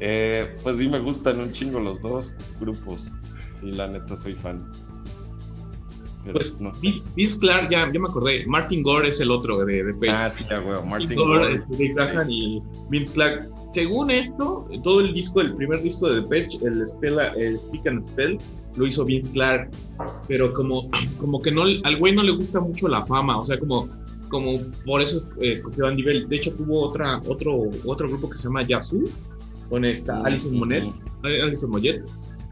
eh, 0.00 0.54
pues 0.62 0.78
sí 0.78 0.88
me 0.88 1.00
gustan 1.00 1.40
un 1.40 1.52
chingo 1.52 1.80
los 1.80 2.00
dos 2.00 2.34
grupos. 2.60 3.12
Sí, 3.52 3.72
la 3.72 3.88
neta 3.88 4.16
soy 4.16 4.34
fan. 4.34 4.72
Pues 6.32 6.60
no. 6.60 6.72
Vince 6.80 7.38
Clark, 7.38 7.70
ya, 7.70 7.90
ya, 7.92 8.00
me 8.00 8.08
acordé. 8.08 8.46
Martin 8.46 8.82
Gore 8.82 9.08
es 9.08 9.20
el 9.20 9.30
otro 9.30 9.64
de, 9.64 9.82
de 9.82 10.10
Ah, 10.10 10.28
sí, 10.28 10.44
ya, 10.48 10.58
güey. 10.58 10.82
Martin 10.84 11.16
Gore, 11.16 11.56
Gore 11.68 11.88
Graham 11.94 12.30
y 12.30 12.62
Vince 12.90 13.14
Clark. 13.14 13.48
Según 13.72 14.10
esto, 14.10 14.68
todo 14.82 15.00
el 15.00 15.12
disco, 15.14 15.40
el 15.40 15.54
primer 15.54 15.82
disco 15.82 16.10
de 16.10 16.20
Depeche, 16.20 16.58
el, 16.62 16.84
el 17.36 17.58
Speak 17.58 17.86
and 17.86 18.02
Spell, 18.02 18.38
lo 18.76 18.86
hizo 18.86 19.04
Vince 19.04 19.32
Clark, 19.32 19.70
pero 20.28 20.52
como, 20.52 20.90
como 21.20 21.40
que 21.40 21.50
no, 21.50 21.62
al 21.62 21.96
güey 21.96 22.14
no 22.14 22.22
le 22.22 22.32
gusta 22.32 22.60
mucho 22.60 22.88
la 22.88 23.04
fama, 23.06 23.38
o 23.38 23.44
sea, 23.44 23.58
como, 23.58 23.88
como 24.28 24.58
por 24.84 25.00
eso 25.00 25.28
escogió 25.40 25.86
a 25.86 25.92
nivel. 25.92 26.28
De 26.28 26.36
hecho, 26.36 26.52
tuvo 26.54 26.82
otra, 26.82 27.20
otro, 27.26 27.70
otro 27.84 28.08
grupo 28.08 28.28
que 28.28 28.38
se 28.38 28.44
llama 28.44 28.66
Yazoo, 28.66 29.04
con 29.68 29.84
esta 29.84 30.20
Alison 30.22 30.58
Monet, 30.58 30.84
Alison 31.22 31.70
Moyet, 31.70 32.02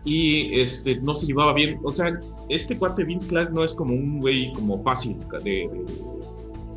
y 0.08 0.60
este, 0.60 1.00
no 1.02 1.14
se 1.14 1.26
llevaba 1.26 1.52
bien. 1.52 1.78
O 1.84 1.92
sea, 1.92 2.18
este 2.48 2.78
cuate 2.78 3.04
Vince 3.04 3.28
Clark 3.28 3.52
no 3.52 3.62
es 3.62 3.74
como 3.74 3.94
un 3.94 4.20
güey 4.20 4.50
como 4.52 4.82
fácil 4.82 5.16
de, 5.44 5.68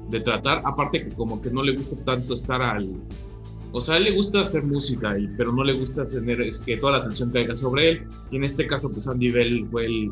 de 0.09 0.19
tratar, 0.19 0.61
aparte 0.65 1.05
que 1.05 1.11
como 1.11 1.41
que 1.41 1.49
no 1.49 1.63
le 1.63 1.75
gusta 1.75 1.95
tanto 2.03 2.33
estar 2.33 2.61
al 2.61 2.89
o 3.73 3.79
sea, 3.79 3.97
él 3.97 4.03
le 4.03 4.11
gusta 4.11 4.41
hacer 4.41 4.63
música, 4.63 5.17
y, 5.17 5.27
pero 5.37 5.53
no 5.53 5.63
le 5.63 5.73
gusta 5.73 6.03
tener 6.05 6.41
es 6.41 6.59
que 6.59 6.75
toda 6.75 6.93
la 6.93 6.97
atención 6.99 7.31
caiga 7.31 7.55
sobre 7.55 7.89
él. 7.89 8.07
Y 8.29 8.35
en 8.35 8.43
este 8.43 8.67
caso, 8.67 8.91
pues 8.91 9.07
Andy 9.07 9.31
Bell 9.31 9.65
fue 9.71 9.85
el, 9.85 10.09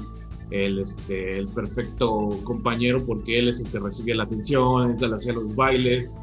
el, 0.52 0.80
este, 0.80 1.40
el 1.40 1.48
perfecto 1.48 2.30
compañero 2.46 3.06
porque 3.06 3.38
él 3.38 3.50
es 3.50 3.60
el 3.60 3.70
que 3.70 3.80
recibe 3.80 4.16
la 4.16 4.24
atención, 4.24 4.96
él 4.98 5.14
hacía 5.14 5.34
los 5.34 5.54
bailes. 5.56 6.14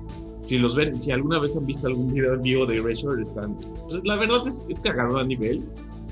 Si 0.48 0.58
los 0.58 0.74
ven, 0.76 1.02
si 1.02 1.10
alguna 1.10 1.38
vez 1.40 1.56
han 1.56 1.66
visto 1.66 1.88
algún 1.88 2.14
video 2.14 2.34
en 2.34 2.42
vivo 2.42 2.64
de 2.64 2.78
Erasure, 2.78 3.22
están. 3.22 3.54
Pues 3.88 4.00
la 4.04 4.16
verdad 4.16 4.46
es, 4.46 4.64
es 4.68 4.80
cagado 4.80 5.18
a 5.18 5.24
nivel. 5.24 5.62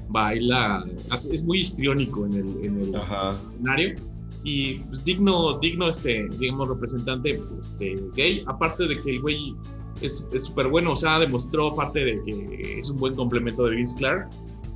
Baila, 0.08 0.84
es 1.12 1.42
muy 1.44 1.60
histriónico 1.60 2.26
en 2.26 2.34
el, 2.34 2.64
en 2.64 2.80
el 2.80 2.94
escenario. 2.94 3.96
Y 4.44 4.74
pues 4.74 5.02
digno, 5.04 5.58
digno 5.58 5.88
este, 5.88 6.28
digamos, 6.38 6.68
representante 6.68 7.40
este, 7.60 7.98
gay, 8.14 8.44
aparte 8.46 8.86
de 8.86 9.00
que 9.00 9.12
el 9.12 9.22
güey 9.22 9.54
es 10.02 10.26
súper 10.38 10.68
bueno, 10.68 10.92
o 10.92 10.96
sea, 10.96 11.18
demostró 11.18 11.68
aparte 11.68 12.04
de 12.04 12.22
que 12.24 12.78
es 12.78 12.90
un 12.90 12.98
buen 12.98 13.14
complemento 13.14 13.64
de 13.64 13.76
Vince 13.76 13.96
Clark, 13.96 14.28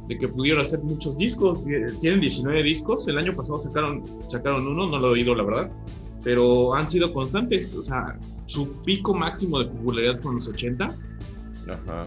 de 0.08 0.16
que 0.16 0.26
pudieron 0.26 0.62
hacer 0.62 0.80
muchos 0.82 1.18
discos, 1.18 1.62
tienen 2.00 2.20
19 2.20 2.62
discos, 2.62 3.06
el 3.08 3.18
año 3.18 3.34
pasado 3.34 3.60
sacaron, 3.60 4.02
sacaron 4.28 4.66
uno, 4.66 4.86
no 4.86 4.98
lo 4.98 5.08
he 5.08 5.10
oído 5.10 5.34
la 5.34 5.42
verdad, 5.42 5.70
pero 6.24 6.74
han 6.74 6.88
sido 6.88 7.12
constantes, 7.12 7.74
o 7.74 7.84
sea, 7.84 8.18
su 8.46 8.72
pico 8.84 9.12
máximo 9.12 9.58
de 9.58 9.66
popularidad 9.66 10.18
fue 10.22 10.32
en 10.32 10.36
los 10.38 10.48
80, 10.48 10.86
Ajá. 11.68 12.04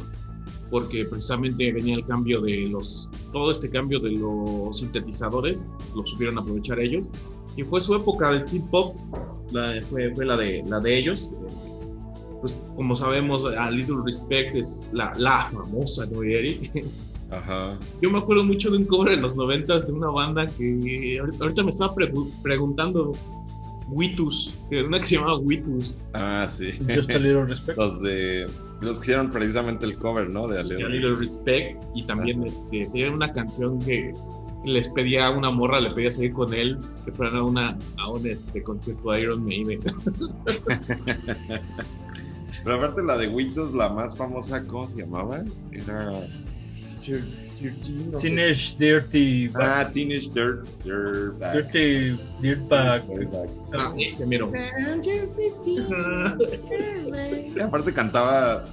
Porque 0.71 1.05
precisamente 1.05 1.71
venía 1.71 1.95
el 1.95 2.05
cambio 2.05 2.41
de 2.41 2.69
los, 2.69 3.10
todo 3.31 3.51
este 3.51 3.69
cambio 3.69 3.99
de 3.99 4.12
los 4.12 4.79
sintetizadores, 4.79 5.67
lo 5.93 6.05
supieron 6.05 6.39
aprovechar 6.39 6.79
ellos, 6.79 7.12
y 7.57 7.63
fue 7.63 7.81
su 7.81 7.93
época 7.93 8.31
del 8.31 8.47
synth 8.47 8.69
pop, 8.71 8.95
fue, 9.89 10.15
fue 10.15 10.25
la, 10.25 10.38
de, 10.38 10.63
la 10.65 10.79
de 10.79 10.97
ellos, 10.97 11.29
pues 12.39 12.57
como 12.75 12.95
sabemos, 12.95 13.45
a 13.45 13.69
Little 13.69 13.97
Respect 14.03 14.55
es 14.55 14.88
la, 14.93 15.12
la 15.17 15.45
famosa, 15.45 16.07
¿no, 16.10 16.23
Eric? 16.23 16.86
Ajá. 17.29 17.77
Yo 18.01 18.10
me 18.10 18.17
acuerdo 18.17 18.43
mucho 18.43 18.71
de 18.71 18.77
un 18.77 18.86
cover 18.86 19.13
en 19.13 19.21
los 19.21 19.36
noventas 19.36 19.88
de 19.88 19.93
una 19.93 20.10
banda 20.10 20.47
que 20.47 21.19
ahorita 21.39 21.63
me 21.63 21.69
estaba 21.69 21.93
preguntando 22.43 23.13
Witus, 23.89 24.53
una 24.69 24.99
que 24.99 25.05
se 25.05 25.15
llamaba 25.15 25.38
Witus. 25.38 25.99
Ah, 26.13 26.47
sí. 26.49 26.71
Just 26.79 27.10
a 27.10 27.19
Little 27.19 27.45
Respect. 27.45 27.77
Los 27.77 28.01
de 28.01 28.47
los 28.82 29.00
que 29.00 29.06
hicieron 29.06 29.32
precisamente 29.32 29.86
el 29.86 29.98
cover, 29.98 30.30
¿no? 30.30 30.48
De 30.48 30.60
A 30.60 30.63
Little, 30.63 31.15
Respect. 31.15 31.84
Y 31.96 32.04
también 32.04 32.44
este, 32.44 32.88
tenían 32.88 33.13
una 33.13 33.32
canción 33.32 33.80
que 33.80 34.13
les 34.65 34.88
pedía 34.89 35.28
a 35.28 35.32
una 35.32 35.50
morra, 35.50 35.80
le 35.80 35.91
pedía 35.91 36.12
seguir 36.12 36.34
con 36.34 36.54
él, 36.54 36.78
que 37.06 37.12
fueran 37.12 37.36
a 37.38 37.44
una 37.44 37.78
a 37.98 38.10
un 38.10 38.26
este 38.28 38.62
concierto 38.63 39.12
de 39.12 39.22
Iron 39.22 39.44
Maiden. 39.46 39.80
Pero 42.63 42.76
aparte 42.76 43.04
la 43.04 43.17
de 43.17 43.28
Witus, 43.28 43.74
la 43.74 43.89
más 43.89 44.15
famosa, 44.15 44.63
¿cómo 44.65 44.88
se 44.88 45.00
llamaba? 45.00 45.44
Era 45.72 46.28
Teenage 48.21 48.76
Dirty 48.78 49.50
Ah, 49.56 49.89
Teenage 49.91 50.30
Dirt, 50.34 50.65
Dirtbag. 50.84 51.54
Dirty 51.54 52.19
Dirtbag. 52.41 53.02
Ah, 53.74 53.93
ese 53.97 54.26
mero. 54.28 54.52
Aparte 57.62 57.93
cantaba. 57.93 58.65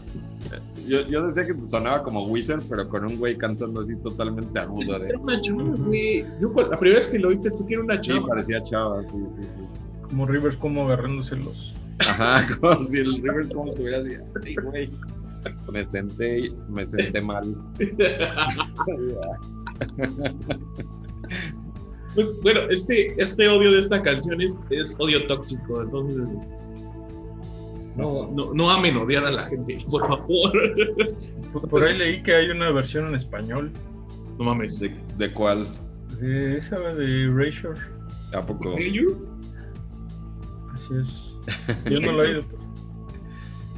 Yo, 0.86 1.06
yo 1.06 1.26
decía 1.26 1.46
que 1.46 1.54
sonaba 1.68 2.02
como 2.02 2.24
Wizard, 2.26 2.62
pero 2.68 2.88
con 2.88 3.04
un 3.04 3.18
güey 3.18 3.36
cantando 3.36 3.80
así 3.80 3.94
totalmente 3.96 4.58
agudo. 4.58 4.96
Era 4.96 5.18
una 5.18 5.40
chava, 5.40 5.62
güey. 5.62 6.24
Yo 6.40 6.52
la 6.54 6.78
primera 6.78 6.98
vez 6.98 7.08
que 7.08 7.18
lo 7.18 7.28
oí 7.28 7.36
pensé 7.36 7.66
que 7.66 7.74
era 7.74 7.82
una 7.82 8.00
chava. 8.00 8.20
Sí, 8.20 8.26
parecía 8.28 8.64
chava, 8.64 9.04
sí, 9.04 9.18
sí, 9.36 9.42
sí. 9.42 9.64
Como 10.08 10.26
Rivers, 10.26 10.56
como 10.56 10.86
agarrándose 10.86 11.36
los. 11.36 11.74
Ajá, 12.00 12.46
como 12.60 12.82
si 12.84 12.98
el 13.00 13.16
Rivers 13.22 13.52
como 13.54 13.72
estuviera 13.72 13.98
así. 13.98 14.16
güey 14.62 14.90
me 15.72 15.84
senté, 15.84 16.52
me 16.68 16.86
senté 16.86 17.20
mal. 17.20 17.56
pues 22.14 22.40
bueno, 22.42 22.60
este, 22.70 23.20
este 23.20 23.48
odio 23.48 23.72
de 23.72 23.80
esta 23.80 24.00
canción 24.02 24.40
es, 24.40 24.58
odio 24.98 25.26
tóxico, 25.26 25.82
entonces 25.82 26.28
no, 27.96 28.30
no, 28.30 28.54
no 28.54 28.70
amen 28.70 28.96
odiar 28.96 29.24
a 29.24 29.30
la 29.30 29.44
gente, 29.46 29.84
por 29.90 30.06
favor. 30.06 30.52
Por 31.70 31.82
ahí 31.82 31.96
leí 31.96 32.22
que 32.22 32.34
hay 32.34 32.50
una 32.50 32.70
versión 32.70 33.08
en 33.08 33.14
español. 33.14 33.72
No 34.38 34.44
mames. 34.44 34.78
¿De, 34.78 34.94
de 35.16 35.32
cuál? 35.32 35.74
De 36.20 36.58
esa 36.58 36.78
de 36.78 37.32
Razor. 37.32 37.78
¿A 38.34 38.44
poco? 38.44 38.74
Así 38.74 38.98
es. 41.00 41.34
Yo 41.90 42.00
no 42.00 42.12
lo 42.16 42.24
he 42.24 42.28
oído. 42.28 42.42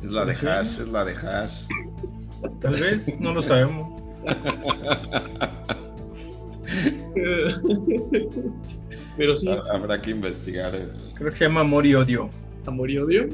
Es 0.03 0.11
la 0.11 0.25
de 0.25 0.33
hash, 0.33 0.81
es 0.81 0.89
la 0.89 1.05
de 1.05 1.13
hash. 1.13 1.65
Tal 2.61 2.75
vez, 2.75 3.07
no 3.21 3.35
lo 3.35 3.43
sabemos. 3.43 4.01
Pero 9.17 9.37
sí. 9.37 9.49
Habrá 9.73 10.01
que 10.01 10.11
investigar. 10.11 10.73
Creo 11.15 11.31
que 11.31 11.37
se 11.37 11.45
llama 11.45 11.61
Amor 11.63 11.87
y 11.87 11.95
Odio. 11.95 12.31
¿Amor 12.67 12.91
y 12.91 12.99
Odio? 12.99 13.29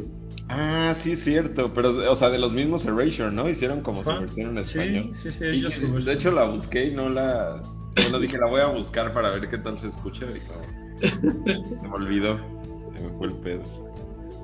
Ah, 0.49 0.95
sí, 0.97 1.17
cierto. 1.17 1.73
Pero, 1.75 2.11
o 2.11 2.17
sea, 2.17 2.31
de 2.31 2.39
los 2.39 2.53
mismos 2.53 2.85
Erasure, 2.87 3.31
¿no? 3.33 3.49
Hicieron 3.49 3.81
como 3.81 4.03
su 4.03 4.11
versión 4.11 4.51
en 4.51 4.59
español. 4.59 5.11
Sí, 5.15 5.31
sí, 5.31 5.39
sí. 5.39 5.45
Ellos 5.45 6.05
de 6.05 6.13
hecho, 6.13 6.33
la 6.33 6.45
busqué 6.45 6.89
y 6.89 6.95
no 6.95 7.09
la. 7.09 7.63
Bueno, 7.97 8.19
dije, 8.21 8.39
la 8.39 8.47
voy 8.49 8.61
a 8.61 8.67
buscar 8.67 9.13
para 9.13 9.31
ver 9.31 9.49
qué 9.49 9.59
tal 9.59 9.79
se 9.79 9.89
escucha. 9.89 10.27
Y 10.27 11.09
se 11.09 11.23
me 11.23 11.89
olvidó. 11.93 12.39
Se 12.85 13.03
me 13.03 13.09
fue 13.19 13.29
el 13.29 13.35
pedo. 13.35 13.63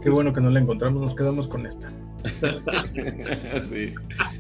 Qué 0.03 0.11
bueno 0.11 0.33
que 0.33 0.41
no 0.41 0.51
la 0.51 0.59
encontramos, 0.61 1.01
nos 1.03 1.15
quedamos 1.15 1.47
con 1.47 1.67
esta. 1.67 1.89
sí. 3.69 3.95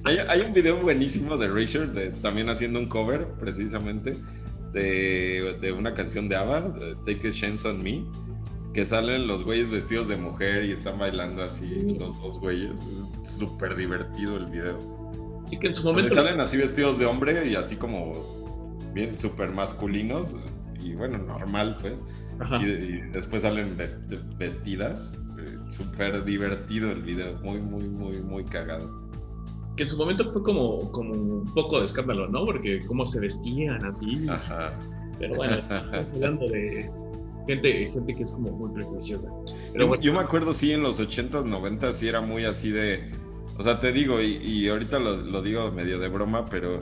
Hay, 0.04 0.40
un 0.40 0.52
video 0.52 0.76
buenísimo 0.78 1.36
de 1.36 1.48
Richard 1.48 1.92
de, 1.92 2.10
también 2.10 2.48
haciendo 2.48 2.78
un 2.78 2.86
cover, 2.86 3.26
precisamente, 3.40 4.16
de, 4.72 5.74
una 5.76 5.94
canción 5.94 6.28
de 6.28 6.36
ABBA, 6.36 6.74
Take 7.04 7.28
a 7.28 7.32
Chance 7.32 7.68
on 7.68 7.82
Me, 7.82 8.04
que 8.72 8.84
salen 8.84 9.26
los 9.26 9.44
güeyes 9.44 9.70
vestidos 9.70 10.08
de 10.08 10.16
mujer 10.16 10.64
y 10.64 10.72
están 10.72 10.98
bailando 10.98 11.42
así, 11.44 11.96
los 11.98 12.20
dos 12.20 12.38
güeyes. 12.38 12.80
Es 13.22 13.32
súper 13.38 13.76
divertido 13.76 14.36
el 14.36 14.46
video. 14.46 14.78
Y 15.50 15.58
que 15.58 15.68
en 15.68 15.74
su 15.74 15.84
momento. 15.84 16.14
salen 16.14 16.40
así 16.40 16.56
vestidos 16.56 16.98
de 16.98 17.06
hombre 17.06 17.48
y 17.48 17.54
así 17.54 17.76
como 17.76 18.12
bien 18.94 19.18
súper 19.18 19.50
masculinos, 19.50 20.34
y 20.80 20.94
bueno, 20.94 21.18
normal, 21.18 21.76
pues. 21.80 21.94
Y, 22.60 23.02
después 23.12 23.42
salen 23.42 23.76
vestidas 24.38 25.12
súper 25.72 26.24
divertido 26.24 26.90
el 26.92 27.02
video, 27.02 27.34
muy, 27.42 27.60
muy, 27.60 27.88
muy, 27.88 28.20
muy 28.20 28.44
cagado. 28.44 28.90
Que 29.76 29.84
en 29.84 29.88
su 29.88 29.96
momento 29.96 30.30
fue 30.30 30.42
como, 30.42 30.92
como 30.92 31.12
un 31.14 31.54
poco 31.54 31.78
de 31.78 31.86
escándalo, 31.86 32.28
¿no? 32.28 32.44
Porque 32.44 32.84
cómo 32.86 33.06
se 33.06 33.20
vestían 33.20 33.84
así. 33.84 34.28
Ajá. 34.28 34.78
Pero 35.18 35.36
bueno, 35.36 35.62
hablando 35.70 36.48
de 36.48 36.90
gente, 37.46 37.90
gente 37.90 38.14
que 38.14 38.22
es 38.22 38.32
como 38.32 38.50
muy 38.52 38.72
prejuiciosa. 38.72 39.28
Pero 39.72 40.00
yo, 40.00 40.12
me 40.12 40.20
acuerdo, 40.20 40.52
sí, 40.52 40.72
en 40.72 40.82
los 40.82 41.00
80s, 41.00 41.44
90s, 41.44 41.92
sí 41.92 42.08
era 42.08 42.20
muy 42.20 42.44
así 42.44 42.70
de. 42.70 43.10
O 43.58 43.62
sea, 43.62 43.80
te 43.80 43.92
digo, 43.92 44.20
y, 44.20 44.68
ahorita 44.68 44.98
lo, 44.98 45.42
digo 45.42 45.70
medio 45.70 45.98
de 45.98 46.08
broma, 46.08 46.44
pero. 46.46 46.78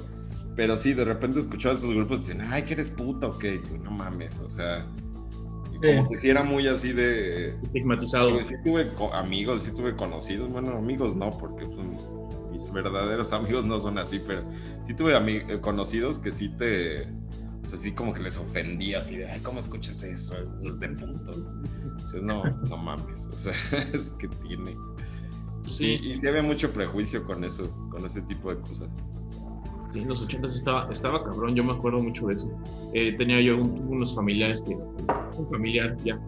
Pero 0.57 0.76
sí, 0.76 0.92
de 0.92 1.05
repente 1.05 1.38
escuchaba 1.38 1.74
a 1.74 1.79
esos 1.79 1.90
grupos 1.90 2.18
y 2.18 2.20
dicen, 2.20 2.40
ay, 2.40 2.64
que 2.64 2.74
eres 2.74 2.90
puta 2.90 3.29
o 3.29 3.38
qué, 3.38 3.61
tú 3.66 3.79
no 3.79 3.92
mames, 3.92 4.40
o 4.40 4.48
sea, 4.48 4.85
como 5.81 6.09
que 6.09 6.16
sí 6.16 6.31
era 6.31 6.43
muy 6.43 6.66
así 6.66 6.93
de... 6.93 7.51
Estigmatizado. 7.62 8.47
Sí, 8.47 8.55
tuve 8.64 8.90
amigos, 9.12 9.62
sí 9.62 9.73
tuve 9.73 9.97
conocidos, 9.97 10.51
bueno, 10.51 10.77
amigos 10.77 11.16
no, 11.16 11.31
porque 11.31 11.66
pues, 11.66 11.87
mis 12.51 12.73
verdaderos 12.73 13.33
amigos 13.33 13.64
no 13.64 13.81
son 13.81 13.99
así, 13.99 14.21
pero 14.27 14.45
sí 14.87 14.95
tuve 14.95 15.14
eh, 15.16 15.61
conocidos 15.61 16.19
que 16.19 16.33
sí 16.33 16.49
te... 16.51 17.09
O 17.62 17.66
sea, 17.66 17.79
sí 17.79 17.93
como 17.93 18.14
que 18.14 18.21
les 18.21 18.37
ofendía 18.37 18.99
así 18.99 19.16
de, 19.16 19.31
ay, 19.31 19.40
¿cómo 19.40 19.61
escuchas 19.61 20.03
eso? 20.03 20.35
Eso 20.35 20.69
es 20.69 20.81
de 20.81 20.88
punto. 20.88 21.33
no, 22.23 22.45
no 22.69 22.77
mames, 22.77 23.27
o 23.27 23.37
sea, 23.37 23.55
es 23.93 24.11
que 24.19 24.29
tiene... 24.29 24.77
Sí. 25.69 26.01
Y, 26.03 26.12
y 26.12 26.16
sí 26.16 26.27
había 26.27 26.43
mucho 26.43 26.73
prejuicio 26.73 27.25
con 27.25 27.45
eso, 27.45 27.71
con 27.90 28.05
ese 28.05 28.23
tipo 28.23 28.53
de 28.53 28.61
cosas. 28.61 28.88
Sí, 29.90 30.00
en 30.00 30.09
los 30.09 30.22
80 30.22 30.46
estaba, 30.46 30.92
estaba 30.92 31.24
cabrón, 31.24 31.55
yo 31.57 31.64
me 31.64 31.72
acuerdo 31.72 32.00
mucho 32.00 32.29
de 32.29 32.35
eso. 32.35 32.50
Eh, 32.94 33.14
tenía 33.18 33.40
yo 33.40 33.59
unos 33.59 34.14
familiares 34.14 34.62
que, 34.62 34.74
un 34.74 35.50
familiar 35.50 35.96
ya, 36.05 36.20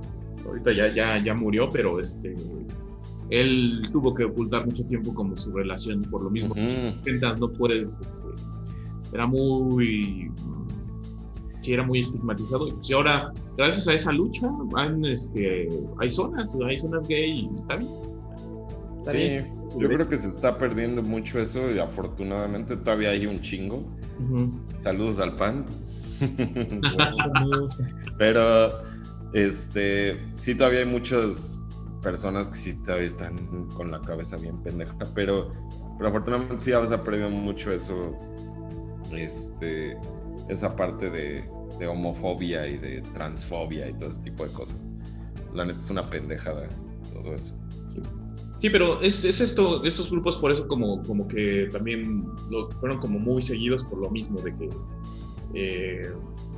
ahorita 0.44 0.72
ya, 0.72 0.92
ya, 0.92 1.22
ya 1.22 1.34
murió, 1.34 1.68
pero 1.70 2.00
este, 2.00 2.34
él 3.30 3.82
tuvo 3.92 4.14
que 4.14 4.24
ocultar 4.24 4.66
mucho 4.66 4.84
tiempo 4.86 5.14
como 5.14 5.36
su 5.36 5.52
relación, 5.52 6.02
por 6.02 6.22
lo 6.22 6.30
mismo. 6.30 6.54
no 6.56 7.48
puedes, 7.52 7.92
este, 7.92 8.06
era 9.12 9.26
muy, 9.26 10.30
sí, 11.60 11.72
era 11.72 11.84
muy 11.84 12.00
estigmatizado. 12.00 12.68
Y 12.68 12.72
pues 12.72 12.92
ahora, 12.92 13.32
gracias 13.56 13.88
a 13.88 13.94
esa 13.94 14.12
lucha, 14.12 14.50
han, 14.74 15.04
este, 15.04 15.68
hay 15.98 16.10
zonas, 16.10 16.54
hay 16.66 16.78
zonas 16.78 17.06
gay 17.08 17.48
y 17.48 17.58
está 17.58 17.76
bien. 17.76 18.11
Bien 19.10 19.62
yo 19.78 19.88
creo 19.88 20.08
que 20.08 20.18
se 20.18 20.28
está 20.28 20.58
perdiendo 20.58 21.02
mucho 21.02 21.40
eso 21.40 21.70
y 21.70 21.78
afortunadamente 21.78 22.76
todavía 22.76 23.10
hay 23.10 23.26
un 23.26 23.40
chingo. 23.40 23.84
Saludos 24.78 25.20
al 25.20 25.36
pan. 25.36 25.66
Pero 28.18 28.82
este 29.32 30.20
sí 30.36 30.54
todavía 30.54 30.80
hay 30.80 30.86
muchas 30.86 31.58
personas 32.02 32.48
que 32.48 32.56
sí 32.56 32.74
todavía 32.84 33.06
están 33.06 33.68
con 33.70 33.90
la 33.90 34.00
cabeza 34.02 34.36
bien 34.36 34.60
pendeja, 34.62 34.94
pero, 35.14 35.52
pero 35.96 36.08
afortunadamente 36.10 36.58
sí 36.58 36.70
se 36.70 36.94
ha 36.94 37.02
perdido 37.02 37.30
mucho 37.30 37.70
eso, 37.70 38.12
este, 39.12 39.96
esa 40.48 40.74
parte 40.74 41.08
de, 41.10 41.48
de 41.78 41.86
homofobia 41.86 42.66
y 42.66 42.76
de 42.76 43.02
transfobia 43.14 43.88
y 43.88 43.94
todo 43.94 44.10
ese 44.10 44.20
tipo 44.22 44.44
de 44.44 44.52
cosas. 44.52 44.76
La 45.54 45.64
neta 45.64 45.78
es 45.78 45.90
una 45.90 46.10
pendejada 46.10 46.68
todo 47.12 47.34
eso. 47.34 47.54
Sí, 48.62 48.70
pero 48.70 49.00
es, 49.00 49.24
es, 49.24 49.40
esto, 49.40 49.82
estos 49.82 50.08
grupos 50.08 50.36
por 50.36 50.52
eso 50.52 50.68
como, 50.68 51.02
como 51.02 51.26
que 51.26 51.68
también 51.72 52.24
lo, 52.48 52.70
fueron 52.78 53.00
como 53.00 53.18
muy 53.18 53.42
seguidos 53.42 53.82
por 53.82 53.98
lo 53.98 54.08
mismo 54.08 54.40
de 54.40 54.54
que 54.56 54.70
eh, 55.54 56.12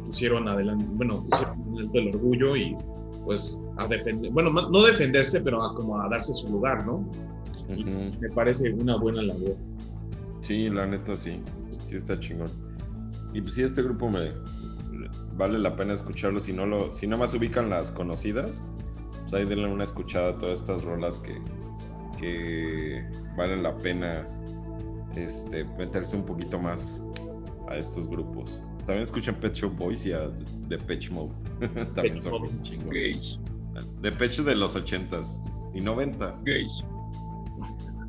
pusieron 0.05 0.47
adelante, 0.47 0.85
bueno, 0.91 1.25
pusieron 1.25 1.63
adelante 1.63 1.99
el 1.99 2.09
orgullo 2.09 2.57
y 2.57 2.77
pues 3.25 3.59
a 3.79 3.87
defender, 3.87 4.31
bueno, 4.33 4.51
no 4.51 4.83
defenderse, 4.83 5.41
pero 5.41 5.63
a, 5.63 5.75
como 5.75 5.99
a 5.99 6.07
darse 6.11 6.35
su 6.35 6.47
lugar, 6.49 6.85
¿no? 6.85 7.11
me 7.71 8.29
parece 8.35 8.71
una 8.71 8.99
buena 8.99 9.23
labor. 9.23 9.57
Sí, 10.43 10.69
la 10.69 10.87
neta 10.87 11.17
sí, 11.17 11.41
sí 11.89 11.95
está 11.95 12.21
chingón. 12.21 12.51
Y 13.33 13.41
pues 13.41 13.55
sí, 13.55 13.63
este 13.63 13.83
grupo 13.83 14.11
me 14.11 14.31
vale 15.39 15.59
la 15.59 15.75
pena 15.75 15.95
escucharlo 15.95 16.39
si 16.39 16.53
no 16.53 16.67
lo, 16.67 16.93
si 16.93 17.07
no 17.07 17.17
más 17.17 17.33
ubican 17.33 17.71
las 17.71 17.91
conocidas, 17.91 18.63
pues 19.23 19.33
ahí 19.33 19.47
denle 19.47 19.73
una 19.73 19.85
escuchada 19.85 20.33
a 20.33 20.39
todas 20.39 20.61
estas 20.61 20.85
rolas 20.85 21.17
que, 21.17 21.41
que 22.19 23.05
vale 23.37 23.57
la 23.57 23.77
pena 23.77 24.27
este, 25.17 25.65
meterse 25.79 26.17
un 26.17 26.25
poquito 26.25 26.59
más 26.59 27.03
a 27.69 27.77
estos 27.77 28.09
grupos. 28.09 28.61
También 28.79 29.03
escuchan 29.03 29.37
Pet 29.37 29.55
Shop 29.55 29.73
Boys 29.77 30.05
y 30.05 30.13
a 30.13 30.31
The 30.69 30.79
Patch 30.79 31.11
Mode. 31.11 31.33
También 31.95 32.21
son 32.21 32.43
bien 32.43 32.63
chingones. 32.63 33.39
The 34.03 34.13
Patch 34.13 34.41
de 34.41 34.55
los 34.55 34.77
80s 34.77 35.41
y 35.75 35.81
90s. 35.81 36.85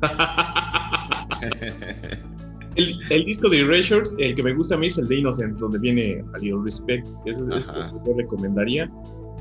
el, 2.76 3.00
el, 3.10 3.24
disco 3.24 3.48
de 3.48 3.62
Erasures, 3.62 4.14
el 4.18 4.34
que 4.34 4.42
me 4.42 4.52
gusta 4.52 4.74
a 4.74 4.78
mí 4.78 4.88
es 4.88 4.98
el 4.98 5.08
de 5.08 5.16
Innocent, 5.16 5.58
donde 5.58 5.78
viene 5.78 6.22
a 6.34 6.38
Little 6.38 6.64
Respect. 6.64 7.08
Ese 7.24 7.44
es 7.44 7.48
este 7.48 7.72
que 7.72 7.78
yo 8.06 8.14
recomendaría. 8.16 8.90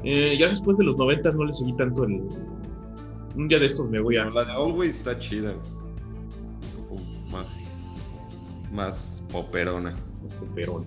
Eh, 0.06 0.38
ya 0.38 0.48
después 0.48 0.78
de 0.78 0.86
los 0.86 0.96
90 0.98 1.34
no 1.34 1.46
le 1.46 1.52
seguí 1.52 1.74
tanto 1.74 2.06
el. 2.06 2.22
Un 3.36 3.48
día 3.48 3.60
de 3.60 3.66
estos 3.66 3.90
me 3.90 4.00
voy 4.00 4.18
a. 4.18 4.26
La 4.26 4.46
de 4.46 4.52
Always 4.52 4.98
está 4.98 5.18
chida. 5.20 5.54
más. 7.30 7.82
Más 8.72 9.24
poperona. 9.32 9.96
Más 10.24 10.34
poperona. 10.34 10.86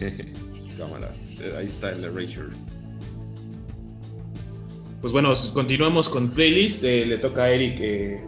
Cámaras. 0.78 1.18
Eh, 1.40 1.54
ahí 1.56 1.66
está 1.66 1.90
el 1.90 2.04
Erasure. 2.04 2.54
Pues 5.00 5.12
bueno, 5.12 5.32
continuamos 5.52 6.08
con 6.08 6.30
playlist. 6.30 6.82
Eh, 6.82 7.06
le 7.06 7.18
toca 7.18 7.44
a 7.44 7.50
Eric 7.50 8.24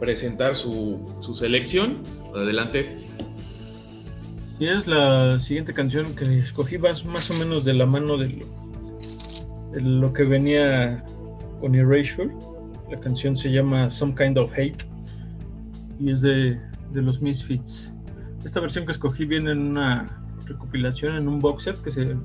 presentar 0.00 0.56
su, 0.56 1.00
su 1.20 1.34
selección. 1.34 2.02
Adelante. 2.34 3.08
Y 4.60 4.68
es 4.68 4.86
la 4.86 5.38
siguiente 5.38 5.72
canción 5.72 6.14
que 6.16 6.38
escogí 6.38 6.78
más, 6.78 7.04
más 7.04 7.30
o 7.30 7.34
menos 7.34 7.64
de 7.64 7.74
la 7.74 7.86
mano 7.86 8.16
de 8.18 8.44
lo, 9.74 10.12
que 10.12 10.24
venía 10.24 11.04
con 11.60 11.74
Erasure. 11.76 12.30
La 12.90 12.98
canción 13.00 13.36
se 13.36 13.50
llama 13.50 13.90
Some 13.90 14.14
Kind 14.14 14.38
of 14.38 14.52
Hate 14.52 14.84
y 15.98 16.12
es 16.12 16.20
de, 16.20 16.58
de 16.92 17.02
los 17.02 17.20
Misfits. 17.20 17.92
Esta 18.44 18.60
versión 18.60 18.86
que 18.86 18.92
escogí 18.92 19.24
viene 19.24 19.52
en 19.52 19.70
una 19.70 20.22
recopilación, 20.46 21.16
en 21.16 21.28
un 21.28 21.38
box 21.38 21.68
que 21.84 21.90
se 21.90 22.16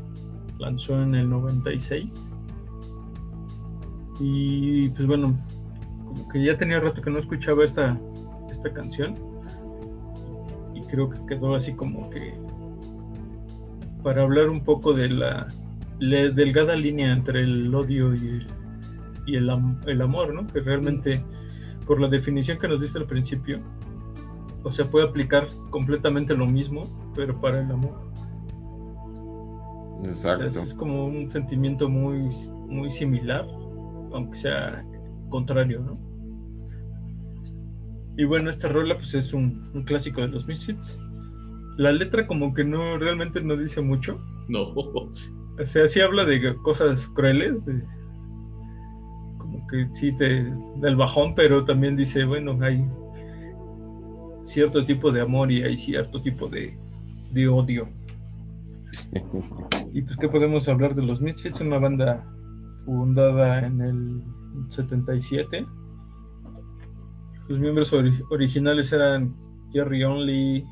lanzó 0.59 1.01
en 1.01 1.15
el 1.15 1.29
96. 1.29 2.13
Y 4.19 4.89
pues 4.89 5.07
bueno, 5.07 5.37
como 6.05 6.29
que 6.29 6.43
ya 6.43 6.57
tenía 6.57 6.79
rato 6.79 7.01
que 7.01 7.09
no 7.09 7.19
escuchaba 7.19 7.65
esta, 7.65 7.99
esta 8.51 8.71
canción 8.71 9.33
creo 10.93 11.09
que 11.09 11.25
quedó 11.25 11.55
así 11.55 11.73
como 11.73 12.07
que 12.11 12.35
para 14.03 14.21
hablar 14.21 14.49
un 14.49 14.63
poco 14.63 14.93
de 14.93 15.09
la, 15.09 15.47
delgada 15.99 16.75
línea 16.75 17.11
entre 17.11 17.41
el 17.41 17.73
odio 17.73 18.13
y, 18.13 18.27
el, 18.27 18.47
el, 19.27 19.49
amor, 20.01 20.33
¿no? 20.33 20.45
Que 20.47 20.59
realmente, 20.59 21.23
por 21.85 21.99
la 21.99 22.07
definición 22.07 22.59
que 22.59 22.67
nos 22.67 22.81
diste 22.81 22.99
al 22.99 23.05
principio, 23.05 23.59
o 24.63 24.71
sea, 24.71 24.85
puede 24.85 25.07
aplicar 25.07 25.47
completamente 25.69 26.35
lo 26.35 26.45
mismo, 26.45 26.83
pero 27.15 27.39
para 27.39 27.61
el 27.61 27.71
amor. 27.71 28.01
Exacto. 30.05 30.61
es 30.61 30.73
como 30.73 31.05
un 31.05 31.31
sentimiento 31.31 31.87
muy, 31.87 32.29
muy 32.67 32.91
similar, 32.91 33.45
aunque 34.11 34.37
sea 34.37 34.85
contrario, 35.29 35.79
¿no? 35.79 35.97
Y 38.17 38.25
bueno, 38.25 38.49
esta 38.49 38.67
rola 38.67 38.95
pues 38.95 39.13
es 39.13 39.33
un, 39.33 39.83
clásico 39.85 40.21
de 40.21 40.27
los 40.27 40.47
Misfits. 40.47 40.99
La 41.77 41.91
letra 41.91 42.27
como 42.27 42.53
que 42.53 42.63
no, 42.63 42.97
realmente 42.97 43.41
no 43.41 43.57
dice 43.57 43.81
mucho. 43.81 44.19
No. 44.47 44.73
O 44.73 45.65
sea, 45.65 45.87
sí 45.87 45.99
habla 45.99 46.25
de 46.25 46.55
cosas 46.57 47.07
crueles, 47.09 47.63
como 47.65 47.81
que 49.73 49.87
sí 49.93 50.11
te 50.17 50.53
del 50.75 50.95
bajón, 50.95 51.33
pero 51.33 51.65
también 51.65 51.95
dice, 51.95 52.23
bueno, 52.25 52.55
hay 52.61 52.85
cierto 54.43 54.85
tipo 54.85 55.11
de 55.11 55.21
amor 55.21 55.51
y 55.51 55.63
hay 55.63 55.77
cierto 55.77 56.21
tipo 56.21 56.47
de, 56.47 56.77
de 57.31 57.47
odio. 57.47 57.87
y 59.93 60.01
pues, 60.03 60.17
¿qué 60.17 60.29
podemos 60.29 60.67
hablar 60.67 60.93
de 60.93 61.01
los 61.01 61.21
Misfits? 61.21 61.59
Una 61.61 61.79
banda 61.79 62.23
fundada 62.85 63.65
en 63.65 63.81
el 63.81 64.23
77 64.69 65.65
los 67.49 67.59
miembros 67.59 67.93
originales 68.29 68.93
eran 68.93 69.35
Jerry 69.71 70.03
Only, 70.03 70.65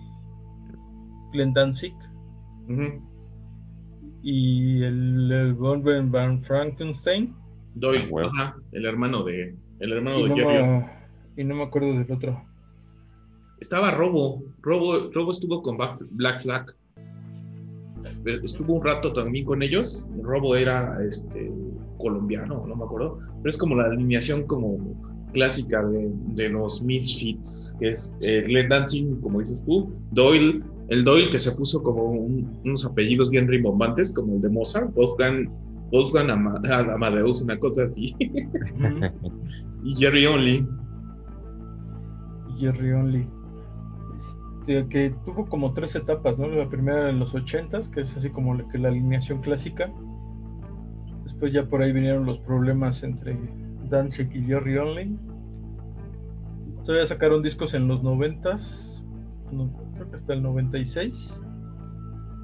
Glenn 1.34 1.54
Danzig 1.54 1.94
y 4.24 4.84
el, 4.84 5.32
el 5.32 5.54
Van 5.56 6.44
Frankenstein. 6.44 7.36
Doyle, 7.76 8.10
ah, 8.38 8.56
el 8.72 8.86
hermano 8.86 9.24
de, 9.24 9.56
el 9.80 9.94
hermano 9.94 10.24
de 10.24 10.36
Jerry. 10.36 10.86
y 11.38 11.44
no 11.44 11.56
me 11.56 11.64
acuerdo 11.64 11.94
del 11.94 12.12
otro. 12.12 12.44
Estaba 13.60 13.92
Robo, 13.92 14.44
Robo, 14.62 15.12
Robo 15.14 15.32
estuvo 15.32 15.62
con 15.62 15.78
Black 16.12 16.42
Flag. 16.42 16.76
Eh, 18.26 18.40
estuvo 18.44 18.74
un 18.74 18.84
rato 18.84 19.14
también 19.14 19.46
con 19.46 19.62
ellos. 19.62 20.08
Robo 20.22 20.56
era 20.56 20.98
este 21.08 21.52
colombiano, 21.98 22.66
no 22.68 22.76
me 22.76 22.84
acuerdo. 22.84 23.20
Pero 23.38 23.50
es 23.50 23.58
como 23.58 23.76
la 23.76 23.86
alineación 23.86 24.48
como 24.48 24.80
clásica 25.32 25.84
de, 26.36 26.50
los 26.50 26.84
Misfits, 26.84 27.76
que 27.80 27.90
es 27.90 28.14
eh, 28.22 28.44
Glenn 28.48 28.70
Dancing, 28.70 29.22
como 29.22 29.40
dices 29.40 29.64
tú, 29.66 29.90
Doyle, 30.12 30.62
el 30.90 31.04
Doyle 31.04 31.30
que 31.30 31.40
se 31.40 31.52
puso 31.54 31.82
como 31.82 32.04
unos 32.04 32.86
apellidos 32.86 33.30
bien 33.30 33.48
rimbombantes, 33.48 34.14
como 34.14 34.36
el 34.36 34.42
de 34.42 34.50
Mozart, 34.50 34.94
Wolfgang, 34.94 35.50
Wolfgang 35.92 36.30
Amadeus, 36.90 37.42
una 37.42 37.58
cosa 37.60 37.86
así. 37.86 38.16
y 39.84 39.96
Jerry 39.96 40.26
Only. 40.26 40.68
Jerry 42.60 42.92
Only. 42.92 43.28
Este, 44.18 44.88
que 44.88 45.16
tuvo 45.26 45.46
como 45.48 45.74
tres 45.74 45.96
etapas, 45.96 46.38
¿no? 46.38 46.48
La 46.48 46.70
primera 46.70 47.10
en 47.10 47.20
los 47.20 47.34
ochentas, 47.34 47.90
que 47.90 48.02
es 48.02 48.16
así 48.16 48.30
como 48.30 48.56
la, 48.56 48.68
que 48.70 48.78
la 48.78 48.90
alineación 48.90 49.42
clásica. 49.42 49.92
Después 51.24 51.54
ya 51.54 51.66
por 51.68 51.82
ahí 51.82 51.92
vinieron 51.92 52.26
los 52.26 52.40
problemas 52.40 53.04
entre 53.04 53.38
Danzig 53.90 54.30
y 54.36 54.44
Jerry 54.44 54.78
Only. 54.78 55.18
Todavía 56.86 57.06
sacaron 57.06 57.42
discos 57.44 57.74
en 57.74 57.88
los 57.88 58.04
90 58.04 58.58
creo 59.96 60.10
que 60.10 60.16
hasta 60.16 60.34
el 60.34 60.44
96. 60.44 61.34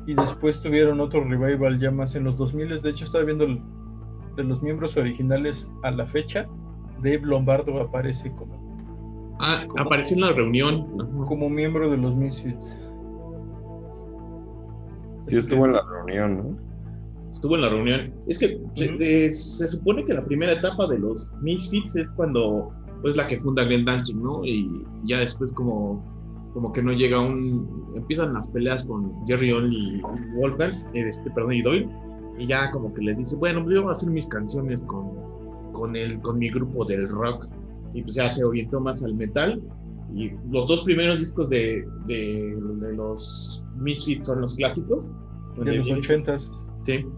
Y 0.08 0.16
después 0.16 0.62
tuvieron 0.62 1.00
otro 1.00 1.24
revival 1.24 1.80
ya 1.80 1.92
más 1.92 2.16
en 2.16 2.24
los 2.24 2.38
2000. 2.38 2.82
De 2.82 2.90
hecho, 2.90 3.06
estaba 3.06 3.26
viendo 3.26 3.46
de 3.46 4.44
los 4.44 4.64
miembros 4.64 4.98
originales 4.98 5.70
a 5.84 5.92
la 5.92 6.06
fecha. 6.06 6.48
Dave 7.04 7.22
Lombardo 7.24 7.80
aparece 7.80 8.32
como. 8.32 9.36
Ah, 9.40 9.66
apareció 9.78 10.16
en 10.16 10.22
la 10.22 10.32
reunión. 10.34 11.26
Como 11.28 11.50
miembro 11.50 11.92
de 11.92 11.98
los 11.98 12.16
Misfits. 12.16 12.80
Sí, 15.28 15.38
estuvo 15.38 15.66
en 15.66 15.74
la 15.74 15.84
reunión, 15.84 16.38
¿no? 16.38 16.68
estuvo 17.32 17.56
en 17.56 17.62
la 17.62 17.70
reunión. 17.70 18.14
Es 18.28 18.40
que 18.40 18.60
se, 18.76 19.68
supone 19.68 20.04
que 20.06 20.14
la 20.14 20.26
primera 20.26 20.54
etapa 20.54 20.88
de 20.88 21.00
los 21.00 21.32
Misfits 21.42 21.96
es 21.96 22.12
cuando 22.14 22.72
pues 23.02 23.16
la 23.16 23.28
que 23.28 23.38
funda 23.38 23.64
Glenn 23.64 23.86
Dancing, 23.86 24.22
¿no? 24.22 24.44
Y 24.44 24.68
ya 25.06 25.20
después 25.20 25.52
como 25.54 26.04
como 26.58 26.74
que 26.74 26.82
no 26.82 26.92
llega 26.92 27.20
un 27.20 27.94
empiezan 27.96 28.34
las 28.34 28.48
peleas 28.48 28.88
con 28.88 29.14
Jerry 29.28 29.52
Only 29.52 30.00
y 30.00 30.02
Wolfgang, 30.36 30.74
este, 30.96 31.30
perdón, 31.30 31.54
y 31.54 31.62
Doyle 31.62 31.88
y 32.40 32.48
ya 32.48 32.72
como 32.72 32.92
que 32.96 33.04
les 33.04 33.16
dice, 33.16 33.36
bueno, 33.36 33.64
pues 33.64 33.76
yo 33.76 33.84
voy 33.84 33.90
a 33.90 33.92
hacer 33.92 34.10
mis 34.10 34.26
canciones 34.26 34.82
con 34.86 35.12
con 35.72 35.96
el 35.96 36.20
con 36.22 36.40
mi 36.40 36.50
grupo 36.50 36.84
del 36.84 37.08
rock 37.08 37.48
y 37.94 38.02
pues 38.02 38.16
ya 38.16 38.28
se 38.28 38.44
orientó 38.44 38.80
más 38.80 39.04
al 39.04 39.14
metal 39.14 39.62
y 40.16 40.32
los 40.50 40.68
dos 40.68 40.84
primeros 40.84 41.20
discos 41.20 41.48
de, 41.50 41.88
de, 42.08 42.58
los 42.96 43.64
Misfits 43.76 44.26
son 44.26 44.42
los 44.42 44.56
clásicos. 44.56 45.12
De 45.64 45.78
los 45.78 45.92
ochentas 45.92 46.52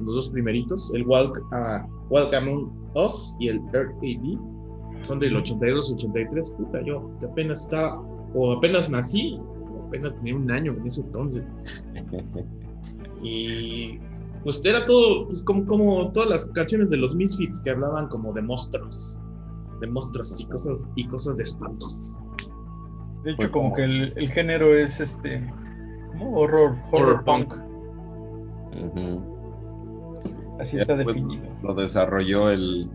los 0.01 0.15
dos 0.15 0.29
primeritos, 0.31 0.91
el 0.95 1.05
Walk, 1.05 1.39
uh, 1.51 1.87
Welcome 2.09 2.67
Us 2.95 3.35
y 3.39 3.47
el 3.49 3.61
Earth 3.73 3.93
AD, 4.03 5.03
son 5.03 5.19
del 5.19 5.37
82 5.37 5.93
83. 5.93 6.49
Puta, 6.57 6.81
yo 6.83 7.09
apenas 7.23 7.61
estaba, 7.61 8.03
o 8.33 8.53
apenas 8.53 8.89
nací, 8.89 9.39
o 9.39 9.85
apenas 9.87 10.15
tenía 10.15 10.35
un 10.35 10.49
año 10.51 10.73
en 10.73 10.85
ese 10.85 11.01
entonces. 11.01 11.43
y 13.23 13.99
pues 14.43 14.61
era 14.63 14.85
todo, 14.85 15.27
pues 15.27 15.41
como, 15.43 15.65
como 15.65 16.11
todas 16.11 16.29
las 16.29 16.45
canciones 16.45 16.89
de 16.89 16.97
los 16.97 17.15
Misfits 17.15 17.59
que 17.61 17.71
hablaban 17.71 18.07
como 18.07 18.33
de 18.33 18.41
monstruos, 18.41 19.21
de 19.81 19.87
monstruos 19.87 20.39
y 20.39 20.45
cosas, 20.45 20.87
y 20.95 21.07
cosas 21.07 21.37
de 21.37 21.43
espantos. 21.43 22.19
De 23.23 23.31
hecho, 23.31 23.51
como 23.51 23.73
que 23.73 23.83
el, 23.83 24.31
género 24.31 24.73
es 24.73 24.99
este, 25.01 25.45
como 26.11 26.39
horror, 26.39 26.77
horror, 26.91 27.23
punk. 27.25 27.53
Así 30.59 30.77
está 30.77 30.95
definido. 30.95 31.43
Lo 31.63 31.73
desarrolló 31.73 32.49
el, 32.49 32.89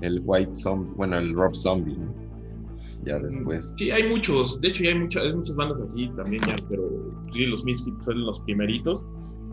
el 0.00 0.22
White 0.24 0.56
Zombie, 0.56 0.92
bueno, 0.96 1.18
el 1.18 1.34
Rob 1.34 1.54
Zombie, 1.54 1.98
ya 3.04 3.18
después. 3.18 3.74
Sí, 3.78 3.90
hay 3.90 4.08
muchos, 4.08 4.60
de 4.60 4.68
hecho 4.68 4.84
ya 4.84 4.90
hay, 4.90 4.98
muchas 4.98 5.22
hay 5.24 5.34
muchas 5.34 5.56
bandas 5.56 5.80
así 5.80 6.08
también 6.16 6.42
ya, 6.46 6.56
pero 6.68 6.88
sí, 7.32 7.46
los 7.46 7.64
Misfits 7.64 8.04
son 8.04 8.24
los 8.24 8.40
primeritos. 8.40 9.04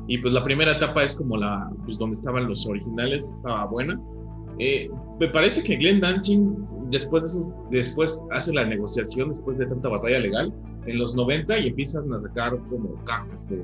Y 0.08 0.18
pues 0.18 0.34
la 0.34 0.44
primera 0.44 0.76
etapa 0.76 1.04
es 1.04 1.16
como 1.16 1.38
la, 1.38 1.70
pues 1.86 1.98
donde 1.98 2.18
estaban 2.18 2.48
los 2.48 2.66
originales, 2.66 3.26
estaba 3.32 3.66
buena. 3.66 4.00
Eh, 4.58 4.90
me 5.20 5.30
parece 5.30 5.64
que 5.64 5.78
Glenn 5.78 6.00
Dancing 6.00 6.56
después 6.90 7.22
de 7.24 7.28
eso, 7.28 7.68
después 7.70 8.20
hace 8.32 8.52
la 8.54 8.66
negociación, 8.66 9.30
después 9.30 9.58
de 9.58 9.68
tanta 9.68 9.88
batalla 9.90 10.20
legal, 10.20 10.54
en 10.86 10.98
los 10.98 11.16
90 11.16 11.60
y 11.60 11.68
empiezan 11.68 12.12
a 12.14 12.22
sacar 12.22 12.58
como 12.70 12.96
cajas 13.06 13.48
de 13.50 13.62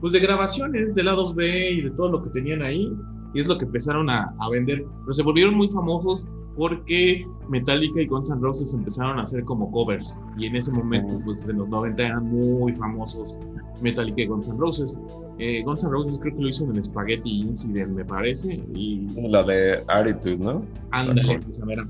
pues 0.00 0.12
de 0.12 0.20
grabaciones 0.20 0.94
de 0.94 1.02
B 1.34 1.70
y 1.72 1.82
de 1.82 1.90
todo 1.90 2.10
lo 2.10 2.22
que 2.22 2.30
tenían 2.30 2.62
ahí. 2.62 2.90
Y 3.34 3.40
es 3.40 3.46
lo 3.46 3.58
que 3.58 3.64
empezaron 3.64 4.08
a, 4.10 4.34
vender. 4.50 4.84
Pero 5.02 5.12
se 5.12 5.22
volvieron 5.22 5.54
muy 5.54 5.70
famosos 5.70 6.26
porque 6.56 7.26
Metallica 7.48 8.00
y 8.00 8.06
Guns 8.06 8.30
N' 8.30 8.40
Roses 8.40 8.74
empezaron 8.74 9.18
a 9.18 9.22
hacer 9.22 9.44
como 9.44 9.70
covers 9.70 10.26
y 10.36 10.46
en 10.46 10.56
ese 10.56 10.72
momento, 10.72 11.20
pues 11.24 11.48
en 11.48 11.58
los 11.58 11.68
90 11.68 12.02
eran 12.02 12.26
muy 12.26 12.74
famosos 12.74 13.38
Metallica 13.80 14.22
y 14.22 14.26
Guns 14.26 14.48
N' 14.48 14.58
Roses. 14.58 14.98
Eh, 15.38 15.62
Guns 15.64 15.84
N' 15.84 15.90
Roses 15.90 16.18
creo 16.20 16.36
que 16.36 16.42
lo 16.42 16.48
hizo 16.48 16.64
en 16.64 16.76
el 16.76 16.84
Spaghetti 16.84 17.40
Incident, 17.40 17.92
me 17.92 18.04
parece. 18.04 18.62
Y... 18.74 19.06
La 19.28 19.42
de 19.42 19.82
Attitude, 19.88 20.38
¿no? 20.38 20.62
Ándale, 20.90 21.40
esa 21.48 21.64
mera. 21.64 21.88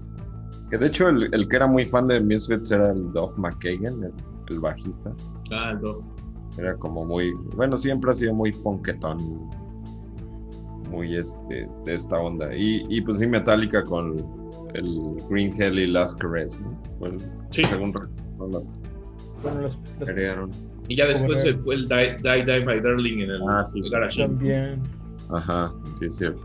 Que 0.70 0.78
de 0.78 0.86
hecho 0.86 1.08
el, 1.08 1.28
el, 1.34 1.48
que 1.48 1.56
era 1.56 1.66
muy 1.66 1.84
fan 1.84 2.06
de 2.06 2.20
Misfits 2.20 2.70
era 2.70 2.92
el 2.92 3.12
Doug 3.12 3.36
McKagan, 3.36 4.04
el, 4.04 4.12
el 4.48 4.60
bajista. 4.60 5.12
Ah, 5.50 5.72
el 5.72 5.80
Doug. 5.80 6.02
Era 6.58 6.76
como 6.76 7.04
muy, 7.04 7.32
bueno, 7.56 7.76
siempre 7.76 8.10
ha 8.10 8.14
sido 8.14 8.34
muy 8.34 8.52
punketón, 8.52 9.48
muy 10.90 11.16
este, 11.16 11.68
de 11.84 11.94
esta 11.94 12.18
onda. 12.18 12.54
Y, 12.56 12.86
y 12.88 13.00
pues 13.00 13.18
sí, 13.18 13.26
Metallica 13.26 13.82
con 13.82 14.39
el 14.74 15.16
Green 15.28 15.54
Hell 15.60 15.78
y 15.78 15.86
Last 15.86 16.18
Caress, 16.20 16.60
¿no? 16.60 16.80
Sí. 17.50 17.64
Según 17.64 17.92
son 18.38 18.52
las 18.52 18.68
Bueno. 19.42 20.48
Y 20.88 20.96
ya 20.96 21.06
después 21.06 21.42
se 21.42 21.54
fue 21.54 21.76
el 21.76 21.88
Die 21.88 22.16
Die, 22.22 22.44
Die 22.44 22.64
by 22.64 22.80
Darling 22.80 23.20
en 23.20 23.30
el 23.30 23.42
Ah, 23.48 23.62
sí. 23.64 23.80
Garage. 23.90 24.22
también. 24.22 24.82
Ajá, 25.32 25.72
sí 25.98 26.06
es 26.06 26.16
cierto. 26.16 26.40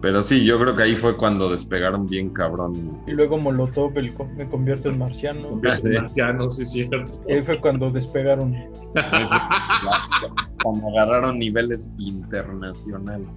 Pero 0.00 0.20
sí, 0.20 0.44
yo 0.44 0.58
creo 0.58 0.74
que 0.74 0.82
ahí 0.82 0.96
fue 0.96 1.16
cuando 1.16 1.48
despegaron 1.48 2.06
bien 2.06 2.30
cabrón. 2.30 2.98
Y 3.06 3.12
luego 3.14 3.38
Molotov, 3.38 3.96
el 3.96 4.12
me 4.36 4.48
convierto 4.48 4.88
en 4.88 4.98
marciano. 4.98 5.48
Convierte 5.48 5.88
en 5.90 6.02
marciano, 6.02 6.50
sí, 6.50 6.62
es 6.62 6.72
cierto. 6.72 6.96
Y 7.28 7.34
ahí 7.34 7.42
fue 7.42 7.60
cuando 7.60 7.88
despegaron. 7.90 8.52
cuando 10.64 10.88
agarraron 10.88 11.38
niveles 11.38 11.88
internacionales. 11.98 13.28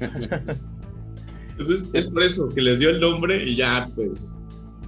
Pues 1.58 1.88
es, 1.92 2.06
por 2.06 2.22
eso 2.22 2.48
que 2.48 2.62
les 2.62 2.78
dio 2.80 2.90
el 2.90 3.00
nombre 3.00 3.44
y 3.44 3.56
ya, 3.56 3.88
pues. 3.94 4.36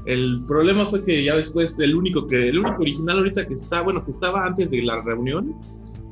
El 0.07 0.43
problema 0.47 0.87
fue 0.87 1.05
que 1.05 1.23
ya 1.23 1.37
después 1.37 1.79
el 1.79 1.95
único 1.95 2.27
que 2.27 2.49
el 2.49 2.59
único 2.59 2.81
original 2.81 3.19
ahorita 3.19 3.47
que 3.47 3.55
está, 3.55 3.83
bueno, 3.83 4.03
que 4.03 4.13
estaba 4.13 4.47
antes 4.47 4.71
de 4.71 4.83
la 4.83 5.03
reunión, 5.03 5.55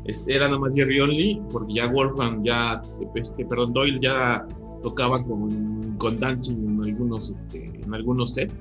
este, 0.04 0.34
era 0.34 0.46
nada 0.46 0.58
más 0.58 0.74
Jerry 0.74 1.00
Only, 1.00 1.40
porque 1.50 1.74
ya 1.74 1.86
Wolfgang 1.86 2.44
ya, 2.44 2.82
este, 3.14 3.46
perdón, 3.46 3.72
Doyle 3.72 3.98
ya 4.02 4.46
tocaba 4.82 5.24
con, 5.24 5.96
con 5.96 6.18
Dancing 6.18 6.56
en 6.66 6.84
algunos, 6.84 7.30
este, 7.30 7.64
en 7.82 7.94
algunos 7.94 8.34
sets. 8.34 8.54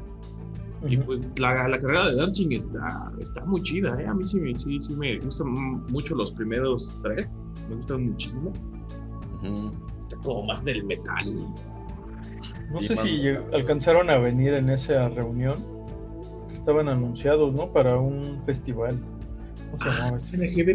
Y 0.87 0.97
Ujú. 0.97 1.07
pues 1.07 1.29
la, 1.37 1.67
la 1.67 1.81
carrera 1.81 2.09
de 2.09 2.15
Dancing 2.17 2.51
está, 2.51 3.11
está 3.19 3.43
muy 3.45 3.61
chida, 3.63 3.99
¿eh? 3.99 4.05
A 4.05 4.13
mí 4.13 4.25
sí, 4.27 4.39
sí, 4.55 4.79
sí 4.79 4.93
me 4.93 5.17
gustan 5.19 5.49
mucho 5.89 6.15
los 6.15 6.31
primeros 6.31 6.91
tres, 7.01 7.31
me 7.69 7.75
gustan 7.75 8.07
muchísimo. 8.11 8.53
Ujú. 9.41 9.71
Está 10.01 10.17
como 10.17 10.45
más 10.45 10.63
del 10.63 10.83
metal. 10.85 11.33
No 12.71 12.81
Sí, 12.81 12.87
sé 12.87 12.95
si 12.97 13.27
alcanzaron 13.53 14.09
a 14.09 14.17
venir 14.17 14.53
en 14.53 14.69
esa 14.69 15.07
reunión. 15.09 15.55
que 16.49 16.55
Estaban 16.55 16.89
anunciados, 16.89 17.53
¿no? 17.53 17.71
Para 17.71 17.97
un 17.97 18.41
festival. 18.45 18.97
¿Cómo 19.71 19.83
se 19.83 19.89
Ah, 19.89 19.93
llamaba 19.97 20.17
ese? 20.17 20.37
NG 20.37 20.65
de 20.65 20.73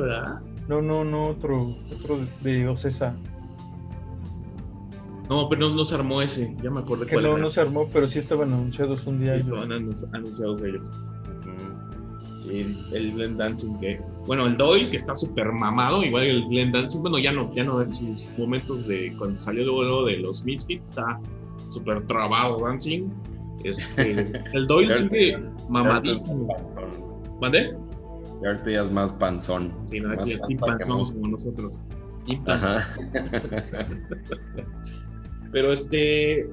¿verdad? 0.00 0.40
No, 0.68 0.80
no, 0.82 1.04
no, 1.04 1.26
otro, 1.28 1.76
otro 1.94 2.20
de 2.42 2.68
Ocesa. 2.68 3.14
No, 5.28 5.48
pero 5.48 5.68
no, 5.68 5.74
no 5.74 5.84
se 5.84 5.94
armó 5.96 6.22
ese, 6.22 6.54
ya 6.62 6.70
me 6.70 6.80
acordé 6.80 7.06
Que 7.06 7.14
cuál 7.14 7.24
no, 7.24 7.32
era. 7.32 7.38
no 7.40 7.50
se 7.50 7.60
armó, 7.60 7.88
pero 7.92 8.06
sí 8.08 8.18
estaban 8.20 8.52
anunciados 8.52 9.04
un 9.06 9.20
día. 9.20 9.34
ellos. 9.34 9.46
Estaban 9.48 9.70
anun- 9.70 10.08
anunciados 10.12 10.62
ellos. 10.64 10.90
Sí, 12.46 12.76
el 12.92 13.12
Glenn 13.12 13.36
Dancing 13.36 13.76
que. 13.80 14.00
Bueno, 14.26 14.46
el 14.46 14.56
Doyle 14.56 14.88
que 14.88 14.96
está 14.98 15.16
súper 15.16 15.50
mamado, 15.52 16.04
igual 16.04 16.24
que 16.24 16.30
el 16.30 16.46
Glenn 16.46 16.70
Dancing, 16.72 17.00
bueno, 17.00 17.18
ya 17.18 17.32
no, 17.32 17.52
ya 17.54 17.64
no 17.64 17.80
en 17.82 17.92
sus 17.94 18.28
momentos 18.38 18.86
de 18.86 19.12
cuando 19.18 19.38
salió 19.38 19.64
luego, 19.64 20.04
de 20.06 20.18
los 20.18 20.44
Misfits, 20.44 20.88
está 20.90 21.18
súper 21.70 22.06
trabado 22.06 22.58
Dancing. 22.64 23.08
Este, 23.64 24.12
el 24.52 24.66
Doyle 24.66 24.96
sigue 24.96 25.38
mamadísimo. 25.68 26.46
¿Mande? 27.40 27.76
Ya 28.42 28.48
ahorita 28.50 28.70
ya 28.70 28.82
es 28.84 28.90
más 28.92 29.12
panzón. 29.12 29.72
Sí, 29.86 29.98
no, 30.00 30.14
Más 30.14 30.26
aquí 30.26 30.54
Panzón 30.56 31.12
como 31.12 31.28
nosotros. 31.28 31.82
Ajá. 32.46 32.86
Pero 35.52 35.72
este, 35.72 36.46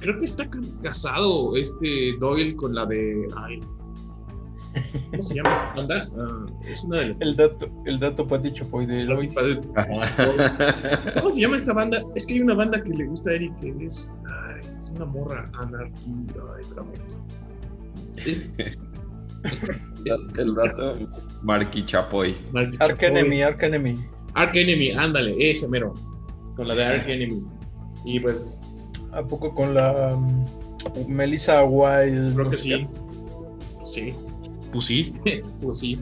creo 0.00 0.18
que 0.18 0.24
está 0.24 0.48
ca- 0.48 0.58
casado 0.82 1.56
este 1.56 2.14
Doyle 2.18 2.54
con 2.56 2.74
la 2.74 2.84
de, 2.86 3.26
ay, 3.36 3.60
¿cómo 5.10 5.22
se 5.22 5.34
llama 5.34 5.50
esta 5.52 5.74
banda? 5.76 6.08
Ah, 6.18 6.46
es 6.68 6.84
una 6.84 6.98
de 7.00 7.06
las. 7.08 7.20
El 7.20 7.36
dato, 7.36 7.68
el 7.86 7.98
dato 7.98 8.26
Pati 8.26 8.52
Chapoy 8.52 8.86
de. 8.86 9.06
¿Cómo 11.20 11.34
se 11.34 11.40
llama 11.40 11.56
esta 11.56 11.72
banda? 11.72 11.98
Es 12.14 12.26
que 12.26 12.34
hay 12.34 12.40
una 12.40 12.54
banda 12.54 12.82
que 12.82 12.90
le 12.90 13.06
gusta 13.06 13.30
a 13.30 13.34
Eric 13.34 13.58
que 13.60 13.86
es, 13.86 14.10
ay, 14.26 14.60
es 14.60 14.90
una 14.90 15.04
morra, 15.06 15.50
espérame. 16.60 16.92
Es, 18.16 18.48
es- 18.58 18.78
es- 20.04 20.20
El 20.38 20.54
dato, 20.54 20.96
Marky 21.42 21.84
Chapoy. 21.84 22.34
Mark 22.52 22.68
Ark 22.80 22.90
Chapoy. 22.90 23.06
Enemy, 23.08 23.42
Ark 23.42 23.62
Enemy. 23.62 23.94
Ark 24.34 24.54
Enemy, 24.54 24.90
ándale, 24.92 25.34
ese 25.50 25.68
mero. 25.68 25.94
Con 26.56 26.68
la 26.68 26.74
de 26.74 26.84
Ark 26.84 27.08
Enemy. 27.08 27.42
Y 28.04 28.20
pues, 28.20 28.60
¿A 29.12 29.22
poco 29.22 29.54
con 29.54 29.74
la 29.74 30.14
um, 30.14 30.44
Melissa 31.08 31.64
Wild? 31.64 32.34
creo 32.34 32.50
que 32.50 32.56
sí. 32.56 32.86
Sí. 33.86 34.14
Pues 34.72 34.86
sí, 34.86 35.12
pues 35.62 35.78
sí. 35.78 35.98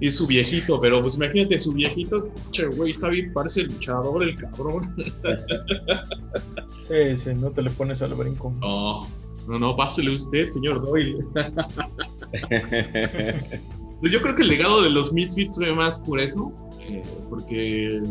Y 0.00 0.10
su 0.10 0.26
viejito, 0.26 0.80
pero 0.80 1.00
pues 1.00 1.14
imagínate, 1.14 1.60
su 1.60 1.72
viejito, 1.72 2.28
che, 2.50 2.66
güey, 2.66 2.90
está 2.90 3.08
bien, 3.08 3.32
parece 3.32 3.62
luchador 3.62 4.22
el 4.22 4.36
cabrón. 4.36 4.94
Sí, 6.88 7.16
sí, 7.24 7.30
no 7.34 7.50
te 7.50 7.62
le 7.62 7.70
pones 7.70 8.02
al 8.02 8.12
brinco. 8.12 8.52
No, 8.60 9.08
no, 9.48 9.58
no, 9.58 9.74
pásele 9.74 10.10
usted, 10.10 10.50
señor 10.50 10.84
Doyle. 10.84 11.24
Pues 14.02 14.10
yo 14.10 14.20
creo 14.20 14.34
que 14.34 14.42
el 14.42 14.48
legado 14.48 14.82
de 14.82 14.90
los 14.90 15.12
Misfits 15.12 15.56
fue 15.56 15.72
más 15.72 16.00
por 16.00 16.18
eso, 16.18 16.52
eh, 16.80 17.04
porque 17.30 18.02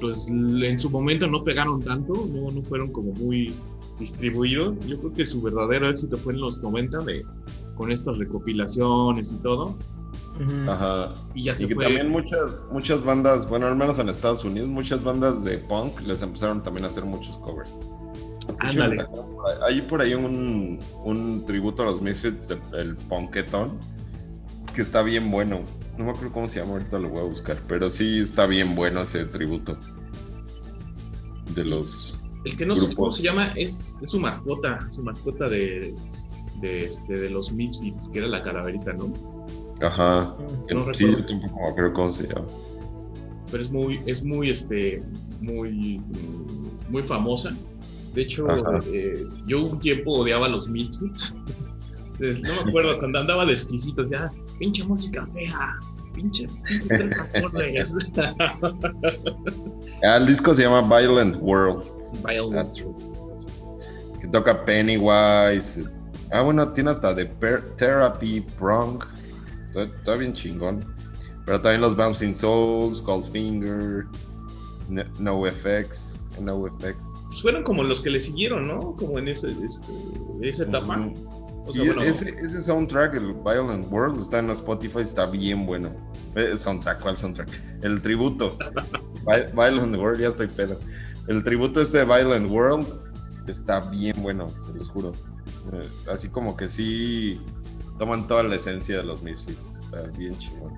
pues 0.00 0.26
en 0.26 0.78
su 0.78 0.88
momento 0.88 1.26
no 1.26 1.44
pegaron 1.44 1.82
tanto, 1.82 2.14
no, 2.32 2.50
no 2.50 2.62
fueron 2.62 2.90
como 2.90 3.12
muy 3.12 3.52
distribuidos. 3.98 4.74
Yo 4.86 4.98
creo 4.98 5.12
que 5.12 5.26
su 5.26 5.42
verdadero 5.42 5.90
éxito 5.90 6.16
fue 6.16 6.32
en 6.32 6.40
los 6.40 6.62
90 6.62 7.02
de, 7.02 7.26
con 7.74 7.90
estas 7.90 8.18
recopilaciones 8.18 9.32
y 9.32 9.36
todo. 9.36 9.76
Ajá. 10.68 11.12
Y 11.34 11.44
ya 11.44 11.56
se 11.56 11.64
Y 11.64 11.68
que 11.68 11.74
fue. 11.74 11.84
también 11.84 12.10
muchas, 12.10 12.64
muchas 12.72 13.04
bandas, 13.04 13.48
bueno, 13.48 13.66
al 13.66 13.76
menos 13.76 13.98
en 13.98 14.08
Estados 14.08 14.44
Unidos, 14.44 14.68
muchas 14.68 15.02
bandas 15.02 15.44
de 15.44 15.58
punk 15.58 16.00
les 16.02 16.22
empezaron 16.22 16.62
también 16.62 16.84
a 16.84 16.88
hacer 16.88 17.04
muchos 17.04 17.36
covers. 17.38 17.72
Ándale. 18.60 19.06
Hay 19.66 19.82
por 19.82 20.00
ahí 20.00 20.14
un, 20.14 20.78
un 21.04 21.44
tributo 21.46 21.82
a 21.82 21.86
los 21.86 22.02
Misfits 22.02 22.48
del 22.48 22.60
el 22.72 22.96
Punketón 22.96 23.78
que 24.74 24.82
está 24.82 25.02
bien 25.02 25.30
bueno. 25.30 25.60
No 25.98 26.04
me 26.04 26.10
acuerdo 26.10 26.32
cómo 26.32 26.48
se 26.48 26.60
llama, 26.60 26.72
ahorita 26.72 26.98
lo 26.98 27.10
voy 27.10 27.20
a 27.20 27.24
buscar, 27.24 27.58
pero 27.68 27.90
sí 27.90 28.18
está 28.20 28.46
bien 28.46 28.74
bueno 28.74 29.02
ese 29.02 29.24
tributo 29.26 29.78
de 31.54 31.64
los. 31.64 32.22
El 32.44 32.56
que 32.56 32.66
no 32.66 32.74
sé 32.74 32.94
cómo 32.94 33.10
se 33.10 33.22
llama 33.22 33.52
es, 33.54 33.94
es 34.02 34.10
su 34.10 34.18
mascota, 34.18 34.88
su 34.90 35.02
mascota 35.02 35.48
de, 35.48 35.94
de, 36.62 36.86
este, 36.86 37.18
de 37.18 37.28
los 37.28 37.52
Misfits, 37.52 38.08
que 38.08 38.20
era 38.20 38.28
la 38.28 38.42
calaverita, 38.42 38.94
¿no? 38.94 39.12
Ajá. 39.82 40.34
No 40.70 40.94
sí, 40.94 41.04
recuerdo. 41.06 41.18
yo 41.18 41.26
tampoco 41.26 41.60
me 41.60 41.68
acuerdo 41.68 41.92
cómo 41.92 42.10
se 42.10 42.28
llama. 42.28 42.46
pero 43.50 43.62
es 43.62 43.70
muy, 43.70 44.00
es 44.06 44.24
muy, 44.24 44.48
este, 44.50 45.02
muy, 45.40 46.00
muy 46.88 47.02
famosa. 47.02 47.54
De 48.14 48.22
hecho, 48.22 48.46
eh, 48.92 49.26
yo 49.46 49.64
un 49.64 49.80
tiempo 49.80 50.12
odiaba 50.12 50.46
a 50.46 50.48
los 50.48 50.68
Misfits. 50.68 51.34
Entonces, 52.12 52.42
no 52.42 52.54
me 52.62 52.70
acuerdo, 52.70 52.98
cuando 52.98 53.18
andaba 53.18 53.44
de 53.46 53.52
exquisito, 53.52 54.02
decía, 54.02 54.30
pinche 54.58 54.84
música 54.84 55.26
fea, 55.34 55.80
pinche, 56.14 56.46
pinche 56.64 56.86
tres 56.88 57.18
acordes". 57.18 57.96
Ah, 60.04 60.16
el 60.16 60.26
disco 60.26 60.52
se 60.52 60.62
llama 60.62 60.82
Violent 60.82 61.36
World. 61.40 61.84
Violent. 62.26 62.54
That's 62.54 62.78
true. 62.78 62.94
Que 64.20 64.28
toca 64.28 64.64
Pennywise. 64.64 65.84
Ah, 66.32 66.42
bueno, 66.42 66.68
tiene 66.72 66.90
hasta 66.90 67.14
The 67.14 67.26
Per- 67.26 67.74
Therapy, 67.76 68.40
Prong. 68.58 69.02
Está, 69.68 69.82
está 69.82 70.14
bien 70.14 70.32
chingón. 70.32 70.84
Pero 71.44 71.60
también 71.60 71.80
los 71.80 71.96
Bouncing 71.96 72.34
Souls, 72.34 73.02
Goldfinger, 73.02 74.04
No- 74.88 75.04
NoFX, 75.18 76.14
NoFX. 76.40 76.96
Pues 77.26 77.42
fueron 77.42 77.62
como 77.64 77.82
los 77.82 78.00
que 78.00 78.10
le 78.10 78.20
siguieron, 78.20 78.66
¿no? 78.68 78.94
Como 78.96 79.18
en 79.18 79.28
ese, 79.28 79.48
este, 79.64 79.92
esa 80.42 80.64
etapa. 80.64 81.10
O 81.64 81.72
sea, 81.72 81.84
Y 81.84 81.86
bueno, 81.88 82.02
ese, 82.02 82.30
ese 82.40 82.60
soundtrack, 82.60 83.14
el 83.14 83.34
Violent 83.34 83.90
World, 83.92 84.20
está 84.20 84.38
en 84.40 84.50
Spotify, 84.50 85.00
está 85.00 85.26
bien 85.26 85.64
bueno. 85.66 85.90
Eh, 86.34 86.56
soundtrack, 86.56 87.00
¿cuál 87.00 87.16
soundtrack? 87.16 87.48
El 87.82 88.00
tributo. 88.02 88.56
Vi- 89.26 89.52
Violent 89.54 89.96
World, 89.96 90.20
ya 90.20 90.28
estoy 90.28 90.48
pedo. 90.48 90.78
El 91.28 91.44
tributo 91.44 91.80
este 91.80 91.98
de 91.98 92.04
Violent 92.04 92.50
World 92.50 92.86
está 93.46 93.80
bien 93.80 94.14
bueno, 94.22 94.48
se 94.64 94.72
los 94.74 94.88
juro. 94.88 95.12
Eh, 95.72 95.88
así 96.10 96.28
como 96.28 96.56
que 96.56 96.68
sí 96.68 97.40
toman 97.98 98.26
toda 98.26 98.42
la 98.42 98.56
esencia 98.56 98.96
de 98.98 99.04
los 99.04 99.22
Misfits. 99.22 99.76
Está 99.84 100.02
bien 100.18 100.36
chingón. 100.38 100.72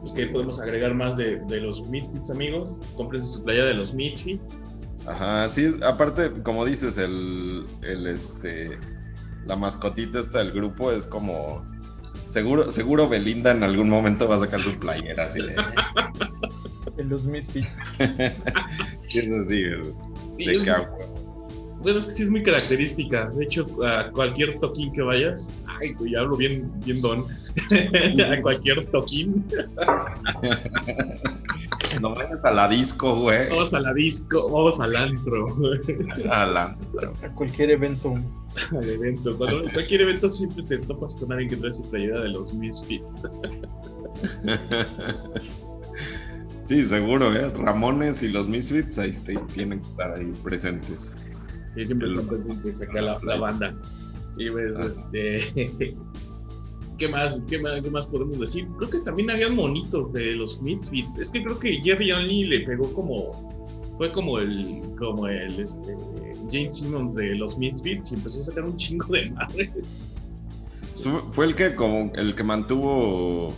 pues, 0.00 0.12
¿qué 0.12 0.26
podemos 0.26 0.60
agregar 0.60 0.94
más 0.94 1.16
de, 1.16 1.40
de 1.46 1.60
los 1.60 1.86
Misfits, 1.88 2.30
amigos? 2.30 2.80
Compren 2.96 3.24
su 3.24 3.42
playa 3.44 3.64
de 3.64 3.74
los 3.74 3.94
Misfits. 3.94 4.42
Ajá, 5.06 5.48
sí, 5.48 5.74
aparte, 5.82 6.30
como 6.42 6.64
dices, 6.64 6.98
el, 6.98 7.66
el 7.82 8.06
este, 8.06 8.78
la 9.46 9.56
mascotita 9.56 10.20
esta 10.20 10.38
del 10.40 10.52
grupo 10.52 10.92
es 10.92 11.06
como, 11.06 11.64
seguro, 12.28 12.70
seguro 12.70 13.08
Belinda 13.08 13.50
en 13.50 13.62
algún 13.62 13.88
momento 13.88 14.28
va 14.28 14.36
a 14.36 14.40
sacar 14.40 14.60
sus 14.60 14.76
playeras 14.76 15.36
y 15.36 15.42
de... 15.42 15.56
En 16.96 17.08
los 17.08 17.24
Misfits. 17.24 17.72
sí, 19.08 19.18
es 19.20 19.30
así, 19.30 19.62
Sí, 20.36 20.44
de 20.46 20.52
es- 20.52 20.58
que, 20.60 20.70
ah, 20.70 20.90
Bueno, 21.82 21.98
es 21.98 22.04
que 22.06 22.10
sí 22.12 22.22
es 22.24 22.30
muy 22.30 22.42
característica. 22.42 23.30
De 23.30 23.44
hecho, 23.44 23.66
a 23.84 24.10
cualquier 24.10 24.58
toquín 24.60 24.92
que 24.92 25.00
vayas, 25.02 25.52
ay, 25.80 25.94
güey, 25.94 26.14
hablo 26.14 26.36
bien, 26.36 26.70
bien 26.84 27.00
don. 27.00 27.24
a 28.32 28.42
cualquier 28.42 28.86
toquín, 28.90 29.44
no 32.00 32.14
vayas 32.14 32.44
a 32.44 32.50
la 32.52 32.68
disco, 32.68 33.16
güey. 33.16 33.48
vamos 33.48 33.72
a 33.74 33.80
la 33.80 33.94
disco, 33.94 34.50
vamos 34.50 34.78
al 34.80 34.94
antro, 34.94 35.48
A 36.30 36.44
la- 36.46 36.76
A 37.22 37.28
cualquier 37.34 37.70
evento. 37.70 38.14
al 38.72 38.88
evento. 38.88 39.36
Cuando, 39.38 39.62
en 39.64 39.70
cualquier 39.70 40.02
evento 40.02 40.28
siempre 40.28 40.62
te 40.64 40.78
topas 40.78 41.14
con 41.16 41.32
alguien 41.32 41.48
que 41.50 41.56
trae 41.56 41.72
su 41.72 41.88
playera 41.90 42.20
de 42.20 42.28
los 42.28 42.52
Misfits. 42.52 43.04
Sí, 46.66 46.84
seguro, 46.84 47.34
¿eh? 47.34 47.50
Ramones 47.56 48.22
y 48.22 48.28
los 48.28 48.48
Misfits 48.48 48.98
ahí 48.98 49.12
tienen 49.54 49.80
que 49.80 49.88
estar 49.88 50.12
ahí 50.14 50.30
presentes. 50.44 51.16
Y 51.76 51.84
siempre 51.86 52.08
El- 52.08 52.14
están 52.14 52.28
presentes 52.28 52.82
acá 52.82 53.00
la, 53.00 53.18
la 53.22 53.36
banda. 53.36 53.74
Y 54.36 54.50
pues, 54.50 54.76
Ah. 54.78 54.88
este, 55.12 55.96
¿qué, 56.98 57.08
más, 57.08 57.44
qué, 57.48 57.58
más, 57.60 57.80
¿qué 57.82 57.90
más 57.90 58.06
podemos 58.06 58.38
decir? 58.38 58.66
Creo 58.78 58.90
que 58.90 59.00
también 59.00 59.30
habían 59.30 59.54
monitos 59.56 60.12
de 60.12 60.32
los 60.36 60.60
Misfits. 60.62 61.18
Es 61.18 61.30
que 61.30 61.42
creo 61.42 61.58
que 61.58 61.74
Jerry 61.82 62.12
Only 62.12 62.44
le 62.46 62.60
pegó 62.60 62.92
como. 62.92 63.50
Fue 63.98 64.10
como 64.12 64.38
el. 64.38 64.80
Como 64.98 65.26
el. 65.28 65.60
Este, 65.60 65.94
James 66.50 66.78
Simmons 66.78 67.14
de 67.14 67.34
los 67.36 67.58
Misfits 67.58 68.12
y 68.12 68.14
empezó 68.16 68.42
a 68.42 68.44
sacar 68.46 68.64
un 68.64 68.76
chingo 68.76 69.06
de 69.14 69.30
madres. 69.30 69.70
Fue 71.32 71.46
el 71.46 71.54
que 71.54 71.74
como 71.74 72.12
el 72.14 72.34
que 72.34 72.42
mantuvo 72.42 73.54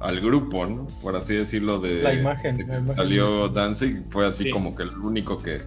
al 0.00 0.20
grupo, 0.20 0.64
¿no? 0.66 0.86
Por 1.02 1.14
así 1.16 1.34
decirlo, 1.34 1.78
de 1.80 2.02
La 2.02 2.14
imagen, 2.14 2.56
de 2.56 2.64
que 2.64 2.70
la 2.72 2.78
imagen. 2.78 2.94
salió 2.96 3.48
Danzig, 3.48 4.02
fue 4.10 4.26
así 4.26 4.44
Sí. 4.44 4.50
como 4.50 4.74
que 4.74 4.84
el 4.84 4.90
único 4.98 5.36
que, 5.38 5.60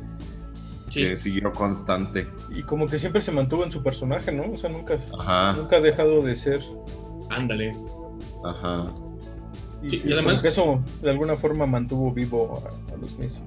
Sí. 0.89 1.01
que 1.01 1.17
siguió 1.17 1.51
constante. 1.51 2.27
Y 2.55 2.61
como 2.63 2.86
que 2.88 2.99
siempre 2.99 3.21
se 3.21 3.31
mantuvo 3.31 3.63
en 3.63 3.71
su 3.71 3.81
personaje, 3.83 4.31
¿no? 4.31 4.51
O 4.51 4.55
sea, 4.57 4.69
nunca, 4.69 4.97
Ajá, 5.19 5.53
nunca 5.57 5.77
ha 5.77 5.81
dejado 5.81 6.21
de 6.21 6.36
ser. 6.38 6.61
Ándale. 7.29 7.75
ajá. 8.43 8.88
Y, 9.83 9.89
Sí, 9.89 10.01
y 10.05 10.13
además- 10.13 10.41
que 10.41 10.49
eso 10.49 10.81
de 11.01 11.09
alguna 11.11 11.36
forma 11.36 11.65
mantuvo 11.65 12.11
vivo 12.13 12.63
a, 12.65 12.93
a 12.93 12.97
los 12.97 13.11
Misfits. 13.17 13.41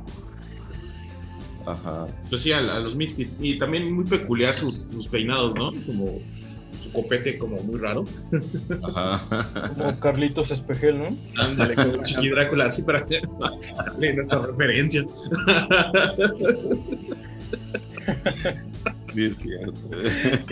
Ajá. 1.66 2.06
Pues 2.30 2.42
sí, 2.42 2.52
a, 2.52 2.58
a 2.58 2.80
los 2.80 2.94
Misfits. 2.96 3.38
Y 3.40 3.58
también 3.58 3.92
muy 3.92 4.04
peculiar 4.04 4.54
sus, 4.54 4.74
sus 4.88 5.06
peinados, 5.08 5.54
¿no? 5.54 5.72
Como 5.86 6.18
su 6.80 6.92
copete 6.92 7.38
como 7.38 7.56
muy 7.62 7.78
raro. 7.78 8.04
Ajá. 8.84 9.72
Como 9.76 9.98
Carlitos 10.00 10.50
Espejel, 10.50 10.98
¿no? 10.98 11.08
Ándale, 11.42 11.74
como 11.74 12.02
Chiqui 12.04 12.28
Drácula, 12.30 12.66
así 12.66 12.82
para 12.82 13.04
que 13.04 13.20
darle 13.76 14.14
nuestras 14.14 14.42
referencias. 14.46 15.06
Sí, 19.14 19.24
es 19.24 19.36
cierto. 19.38 19.72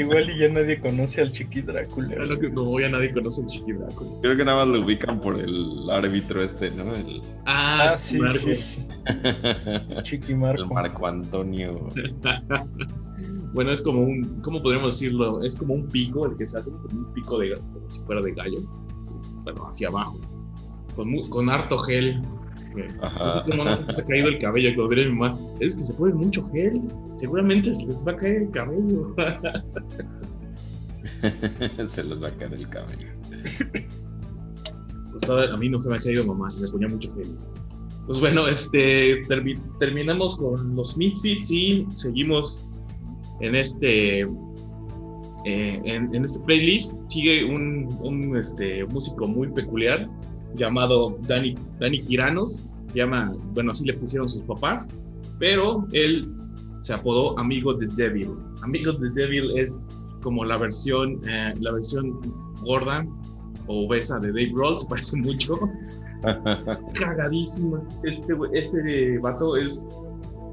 Igual 0.01 0.31
y 0.31 0.39
ya 0.39 0.49
nadie 0.49 0.81
conoce 0.81 1.21
al 1.21 1.31
Chiqui 1.31 1.61
Drácula. 1.61 2.15
Es 2.23 2.29
lo 2.29 2.39
que 2.39 2.51
no, 2.51 2.81
ya 2.81 2.89
nadie 2.89 3.13
conoce 3.13 3.43
a 3.43 3.47
Chiqui 3.47 3.73
Drácula. 3.75 4.11
Creo 4.23 4.37
que 4.37 4.45
nada 4.47 4.65
más 4.65 4.75
lo 4.75 4.85
ubican 4.85 5.21
por 5.21 5.39
el 5.39 5.89
árbitro 5.91 6.43
este, 6.43 6.71
¿no? 6.71 6.95
El, 6.95 7.21
Ah, 7.45 7.93
Ah, 7.93 7.99
sí, 7.99 8.19
Marco. 8.19 8.39
sí, 8.39 8.55
sí. 8.57 8.87
Chiqui 10.05 10.33
el 10.33 10.39
Marco. 10.39 10.67
Marco 10.73 11.07
Antonio. 11.07 11.87
bueno, 13.53 13.73
es 13.73 13.83
como 13.83 14.01
un, 14.01 14.41
¿cómo 14.43 14.63
podríamos 14.63 14.95
decirlo? 14.95 15.43
Es 15.45 15.59
como 15.59 15.75
un 15.75 15.87
pico, 15.89 16.27
el 16.27 16.37
que 16.39 16.47
sale 16.47 16.65
como 16.65 16.89
un 17.07 17.13
pico 17.13 17.39
de 17.39 17.55
como 17.57 17.91
si 17.91 18.01
fuera 18.05 18.23
de 18.23 18.33
gallo. 18.33 18.59
Bueno, 19.45 19.67
hacia 19.69 19.89
abajo. 19.89 20.19
Con, 20.97 21.15
con 21.29 21.51
harto 21.51 21.77
gel. 21.79 22.23
No 23.01 23.31
sé 23.33 23.41
cómo 23.51 23.65
no 23.65 23.77
se 23.77 23.85
les 23.85 23.99
ha 23.99 24.07
caído 24.07 24.29
el 24.29 24.39
cabello, 24.39 24.89
veré 24.89 25.07
mi 25.07 25.13
mamá. 25.19 25.39
Es 25.61 25.75
que 25.77 25.83
se 25.83 25.95
pone 25.95 26.15
mucho 26.15 26.49
gel. 26.51 26.81
Seguramente 27.17 27.73
se 27.75 27.87
les 27.87 28.07
va 28.07 28.13
a 28.13 28.17
caer 28.17 28.43
el 28.43 28.51
cabello. 28.51 29.15
Se 31.87 32.05
les 32.05 32.23
va 32.23 32.29
a 32.29 32.33
caer 32.33 32.53
el 32.55 32.69
cabello. 32.69 33.09
Pues 35.13 35.31
a 35.51 35.57
mí 35.57 35.69
no 35.69 35.81
se 35.81 35.89
me 35.89 35.97
ha 35.97 36.01
caído 36.01 36.27
mamá, 36.27 36.53
me 36.61 36.69
ponía 36.69 36.89
mucho 36.89 37.13
gel. 37.15 37.35
Pues 38.07 38.21
bueno, 38.21 38.47
este 38.47 39.23
termi- 39.27 39.59
terminamos 39.79 40.37
con 40.37 40.77
los 40.77 40.97
Misfits 40.97 41.51
y 41.51 41.87
seguimos 41.97 42.67
en 43.41 43.55
este 43.55 44.21
eh, 44.21 44.27
en, 45.85 46.15
en 46.15 46.25
este 46.25 46.39
playlist. 46.45 46.95
Sigue 47.07 47.45
un, 47.45 47.89
un, 48.01 48.37
este, 48.37 48.85
músico 48.87 49.27
muy 49.27 49.49
peculiar 49.49 50.09
llamado 50.55 51.17
Dani, 51.27 51.57
Dani 51.81 52.01
Kiranos. 52.03 52.66
Se 52.89 52.99
llama, 52.99 53.35
bueno, 53.55 53.71
así 53.73 53.85
le 53.85 53.95
pusieron 53.95 54.29
sus 54.29 54.43
papás, 54.43 54.89
pero 55.39 55.87
él 55.93 56.33
se 56.81 56.93
apodó 56.95 57.39
Amigo 57.39 57.75
de 57.75 57.87
Devil. 57.89 58.31
Amigo 58.63 58.93
de 58.93 59.11
Devil 59.11 59.53
es 59.59 59.85
como 60.23 60.45
la 60.45 60.57
versión, 60.57 61.21
eh, 61.29 61.55
la 61.61 61.73
versión 61.73 62.21
gorda 62.63 63.07
o 63.67 63.87
obesa 63.87 64.19
de 64.19 64.29
Dave 64.29 64.51
Grohl, 64.53 64.79
se 64.81 64.87
parece 64.87 65.17
mucho. 65.17 65.59
Es 66.71 66.85
cagadísimo. 66.95 67.87
Este, 68.05 68.35
este 68.53 69.19
vato 69.19 69.57
es, 69.57 69.79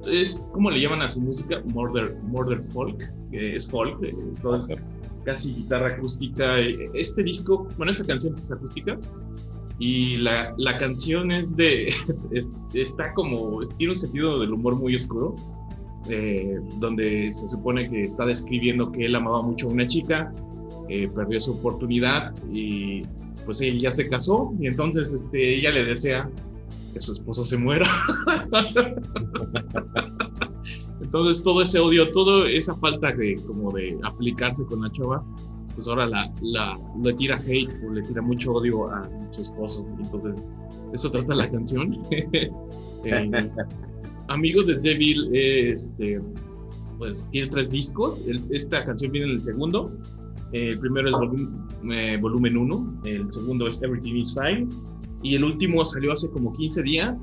es, 0.08 0.48
¿cómo 0.52 0.70
le 0.70 0.82
llaman 0.82 1.02
a 1.02 1.10
su 1.10 1.22
música? 1.22 1.62
Murder, 1.66 2.16
murder 2.24 2.62
folk. 2.66 3.02
eh, 3.32 3.56
es 3.56 3.70
folk, 3.70 4.04
eh, 4.04 4.14
entonces 4.20 4.78
casi 5.24 5.54
guitarra 5.54 5.96
acústica. 5.96 6.60
eh, 6.60 6.90
Este 6.94 7.24
disco, 7.24 7.68
bueno, 7.78 7.92
esta 7.92 8.06
canción 8.06 8.34
es 8.34 8.52
acústica. 8.52 8.98
Y 9.80 10.18
la, 10.18 10.54
la 10.58 10.78
canción 10.78 11.32
es 11.32 11.56
de. 11.56 11.88
es- 12.32 12.50
está 12.74 13.14
como. 13.14 13.60
Tiene 13.78 13.94
un 13.94 14.00
sentido 14.00 14.40
del 14.40 14.54
humor 14.54 14.76
muy 14.78 14.96
oscuro. 14.96 15.36
eh, 16.10 16.60
donde 16.80 17.32
se 17.32 17.48
supone 17.50 17.90
que 17.90 18.04
está 18.04 18.26
describiendo 18.26 18.92
que 18.92 19.06
él 19.06 19.16
amaba 19.16 19.42
mucho 19.42 19.70
a 19.70 19.72
una 19.72 19.88
chica, 19.88 20.34
eh, 20.90 21.08
perdió 21.08 21.40
su 21.40 21.54
oportunidad 21.54 22.34
y 22.52 23.04
pues 23.46 23.62
él 23.62 23.80
ya 23.80 23.90
se 23.92 24.10
casó 24.10 24.52
y 24.60 24.68
entonces 24.68 25.14
este, 25.14 25.56
ella 25.60 25.72
le 25.72 25.86
desea 25.86 26.30
que 26.94 27.00
su 27.00 27.14
esposo 27.14 27.46
se 27.46 27.58
muera. 27.58 27.88
entonces 31.02 31.44
todo 31.44 31.62
ese 31.62 31.80
odio, 31.80 32.12
toda 32.12 32.50
esa 32.50 32.76
falta 32.76 33.12
de 33.12 33.36
como 33.48 33.72
de 33.72 33.98
aplicarse 34.04 34.66
con 34.66 34.82
la 34.82 34.92
chava, 34.92 35.24
pues 35.76 35.88
ahora 35.88 36.06
la, 36.06 36.32
la, 36.42 36.80
le 37.02 37.14
tira 37.14 37.36
hate 37.38 37.70
o 37.88 37.92
le 37.94 38.02
tira 38.04 38.22
mucho 38.22 38.54
odio 38.54 38.88
a 38.90 39.10
su 39.32 39.42
esposo. 39.42 39.88
Entonces 40.00 40.44
eso 40.94 41.10
trata 41.12 41.34
la 41.36 41.50
canción. 41.50 41.98
Eh, 43.06 43.30
Amigo 44.30 44.64
de 44.64 44.76
Devil, 44.78 45.30
eh, 45.34 45.76
pues 46.98 47.28
tiene 47.32 47.50
tres 47.50 47.70
discos. 47.70 48.18
Esta 48.50 48.86
canción 48.86 49.12
viene 49.12 49.28
en 49.28 49.34
el 49.34 49.44
segundo. 49.44 49.92
El 50.54 50.80
primero 50.80 51.10
es 51.10 51.14
volum- 51.16 51.68
eh, 51.92 52.18
volumen 52.22 52.56
1, 52.56 53.02
el 53.04 53.34
segundo 53.34 53.68
es 53.68 53.82
Everything 53.82 54.16
is 54.16 54.34
Fine. 54.34 54.70
Y 55.22 55.36
el 55.36 55.44
último 55.44 55.84
salió 55.84 56.14
hace 56.14 56.30
como 56.30 56.54
15 56.54 56.82
días. 56.84 57.20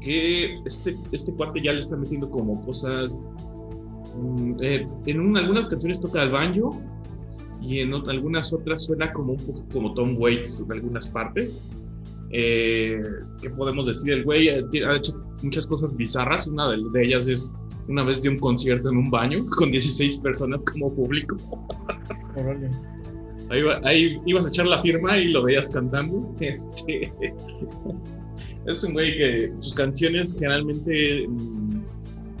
Que 0.00 0.58
este, 0.64 0.96
este 1.12 1.34
ya 1.62 1.72
le 1.74 1.80
está 1.80 1.96
metiendo 1.96 2.30
como 2.30 2.64
cosas. 2.64 3.22
mm, 4.18 4.52
eh, 4.62 4.88
en 5.04 5.20
un- 5.20 5.36
algunas 5.36 5.66
canciones 5.66 6.00
toca 6.00 6.22
el 6.22 6.30
banjo. 6.30 6.80
Y 7.64 7.80
en 7.80 7.92
ot- 7.92 8.08
algunas 8.10 8.52
otras 8.52 8.84
suena 8.84 9.12
como 9.12 9.32
un 9.32 9.38
poco 9.46 9.64
como 9.72 9.94
Tom 9.94 10.16
Waits 10.18 10.60
en 10.60 10.72
algunas 10.72 11.08
partes. 11.08 11.68
Eh, 12.30 13.00
¿Qué 13.40 13.50
podemos 13.50 13.86
decir? 13.86 14.12
El 14.12 14.24
güey 14.24 14.48
eh, 14.48 14.64
ha 14.88 14.96
hecho 14.96 15.12
muchas 15.42 15.66
cosas 15.66 15.94
bizarras. 15.96 16.46
Una 16.46 16.70
de, 16.70 16.78
de 16.92 17.04
ellas 17.04 17.26
es 17.26 17.50
una 17.88 18.02
vez 18.02 18.22
de 18.22 18.28
un 18.30 18.38
concierto 18.38 18.90
en 18.90 18.96
un 18.98 19.10
baño 19.10 19.46
con 19.58 19.70
16 19.70 20.18
personas 20.18 20.62
como 20.64 20.92
público. 20.94 21.36
Ahí, 23.50 23.62
ahí 23.84 24.20
ibas 24.26 24.46
a 24.46 24.48
echar 24.48 24.66
la 24.66 24.80
firma 24.82 25.18
y 25.18 25.28
lo 25.28 25.42
veías 25.42 25.70
cantando. 25.70 26.34
Este, 26.40 27.12
es 28.66 28.82
un 28.84 28.92
güey 28.94 29.16
que 29.16 29.52
sus 29.60 29.74
canciones 29.74 30.32
generalmente 30.32 31.26
mm, 31.28 31.82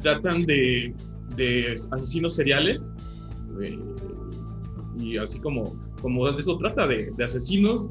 tratan 0.02 0.44
de, 0.46 0.94
de 1.36 1.74
asesinos 1.90 2.34
seriales. 2.36 2.92
eh, 3.62 3.78
y 4.98 5.16
así 5.16 5.40
como, 5.40 5.74
como 6.00 6.30
de 6.30 6.40
eso 6.40 6.58
trata, 6.58 6.86
de, 6.86 7.10
de 7.16 7.24
asesinos 7.24 7.88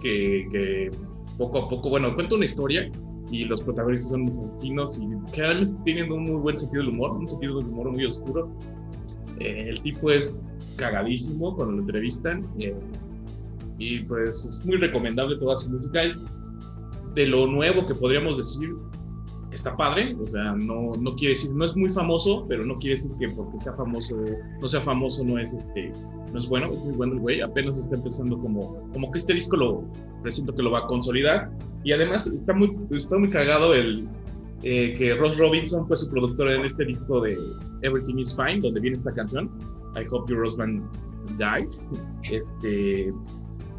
que, 0.00 0.48
que 0.50 0.90
poco 1.38 1.58
a 1.58 1.68
poco, 1.68 1.90
bueno, 1.90 2.14
cuenta 2.14 2.34
una 2.34 2.44
historia 2.44 2.90
y 3.30 3.44
los 3.44 3.60
protagonistas 3.62 4.10
son 4.10 4.26
los 4.26 4.38
asesinos 4.38 4.98
y 4.98 5.32
generalmente 5.32 5.82
tienen 5.84 6.12
un 6.12 6.24
muy 6.24 6.36
buen 6.36 6.58
sentido 6.58 6.82
del 6.82 6.92
humor, 6.92 7.12
un 7.12 7.28
sentido 7.28 7.58
del 7.58 7.68
humor 7.68 7.90
muy 7.90 8.04
oscuro. 8.04 8.50
Eh, 9.40 9.66
el 9.68 9.80
tipo 9.82 10.10
es 10.10 10.42
cagadísimo 10.76 11.54
cuando 11.54 11.74
lo 11.74 11.80
entrevistan 11.80 12.46
eh, 12.58 12.74
y 13.78 14.00
pues 14.00 14.44
es 14.44 14.64
muy 14.64 14.76
recomendable 14.76 15.36
toda 15.36 15.56
su 15.58 15.70
música. 15.70 16.02
Es 16.02 16.22
de 17.14 17.26
lo 17.26 17.46
nuevo 17.46 17.84
que 17.86 17.94
podríamos 17.94 18.36
decir 18.36 18.74
está 19.66 19.76
padre, 19.76 20.16
o 20.22 20.28
sea, 20.28 20.54
no, 20.54 20.92
no 20.92 21.16
quiere 21.16 21.34
decir, 21.34 21.52
no 21.52 21.64
es 21.64 21.74
muy 21.74 21.90
famoso, 21.90 22.46
pero 22.48 22.64
no 22.64 22.78
quiere 22.78 22.94
decir 22.94 23.10
que 23.18 23.28
porque 23.30 23.58
sea 23.58 23.74
famoso, 23.74 24.16
no 24.60 24.68
sea 24.68 24.80
famoso, 24.80 25.24
no 25.24 25.38
es 25.38 25.54
este, 25.54 25.92
no 26.32 26.38
es 26.38 26.48
bueno, 26.48 26.66
es 26.72 26.78
muy 26.84 26.94
bueno 26.94 27.14
el 27.14 27.20
güey, 27.20 27.40
apenas 27.40 27.76
está 27.76 27.96
empezando 27.96 28.38
como, 28.38 28.88
como 28.92 29.10
que 29.10 29.18
este 29.18 29.34
disco 29.34 29.56
lo, 29.56 29.84
presiento 30.22 30.54
que 30.54 30.62
lo 30.62 30.70
va 30.70 30.80
a 30.80 30.86
consolidar, 30.86 31.50
y 31.82 31.92
además 31.92 32.28
está 32.28 32.52
muy, 32.52 32.76
está 32.92 33.18
muy 33.18 33.28
cagado 33.28 33.74
el, 33.74 34.08
eh, 34.62 34.94
que 34.96 35.14
Ross 35.14 35.36
Robinson 35.36 35.86
fue 35.88 35.96
su 35.96 36.08
productor 36.10 36.52
en 36.52 36.64
este 36.64 36.84
disco 36.84 37.20
de 37.20 37.36
Everything 37.82 38.18
is 38.18 38.36
Fine, 38.36 38.60
donde 38.60 38.80
viene 38.80 38.96
esta 38.96 39.12
canción, 39.12 39.50
I 39.96 40.06
Hope 40.08 40.32
Your 40.32 40.44
Husband 40.44 40.80
Dies, 41.38 41.84
este, 42.22 43.12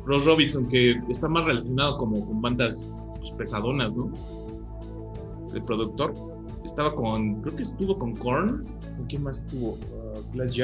Ross 0.06 0.26
Robinson, 0.26 0.68
que 0.68 1.00
está 1.10 1.30
más 1.30 1.46
relacionado 1.46 1.98
como 1.98 2.26
con 2.26 2.42
bandas 2.42 2.94
pues, 3.20 3.32
pesadonas, 3.32 3.96
¿no? 3.96 4.12
El 5.54 5.64
productor. 5.64 6.14
Estaba 6.66 6.94
con, 6.94 7.42
creo 7.42 7.56
que 7.56 7.64
estuvo 7.64 7.98
con 7.98 8.16
Korn. 8.16 8.66
¿Con 8.98 9.06
quién 9.08 9.24
más 9.24 9.40
estuvo? 9.40 9.78
Uh, 9.92 10.32
Glass. 10.34 10.58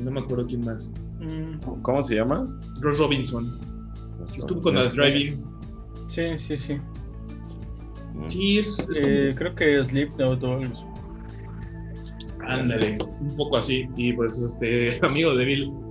No 0.00 0.10
me 0.10 0.20
acuerdo 0.20 0.44
quién 0.44 0.64
más. 0.64 0.92
Mm. 1.20 1.82
¿Cómo 1.82 2.02
se 2.02 2.16
llama? 2.16 2.48
Ross 2.80 2.98
Robinson. 2.98 3.58
Estuvo 4.36 4.60
con 4.60 4.74
las 4.74 4.92
Driving. 4.92 5.42
Sí, 6.08 6.22
sí, 6.46 6.58
sí. 6.58 6.74
Mm. 8.14 8.28
Sí, 8.28 8.58
es, 8.58 8.88
eh, 9.00 9.34
creo 9.36 9.54
que 9.54 9.84
Sleep 9.86 10.10
No 10.18 10.36
Dogs. 10.36 10.84
Ándale, 12.46 12.98
un 13.20 13.36
poco 13.36 13.56
así. 13.56 13.88
Y 13.96 14.12
pues 14.12 14.36
este 14.38 14.98
amigo 15.06 15.34
de 15.34 15.44
Bill 15.44 15.84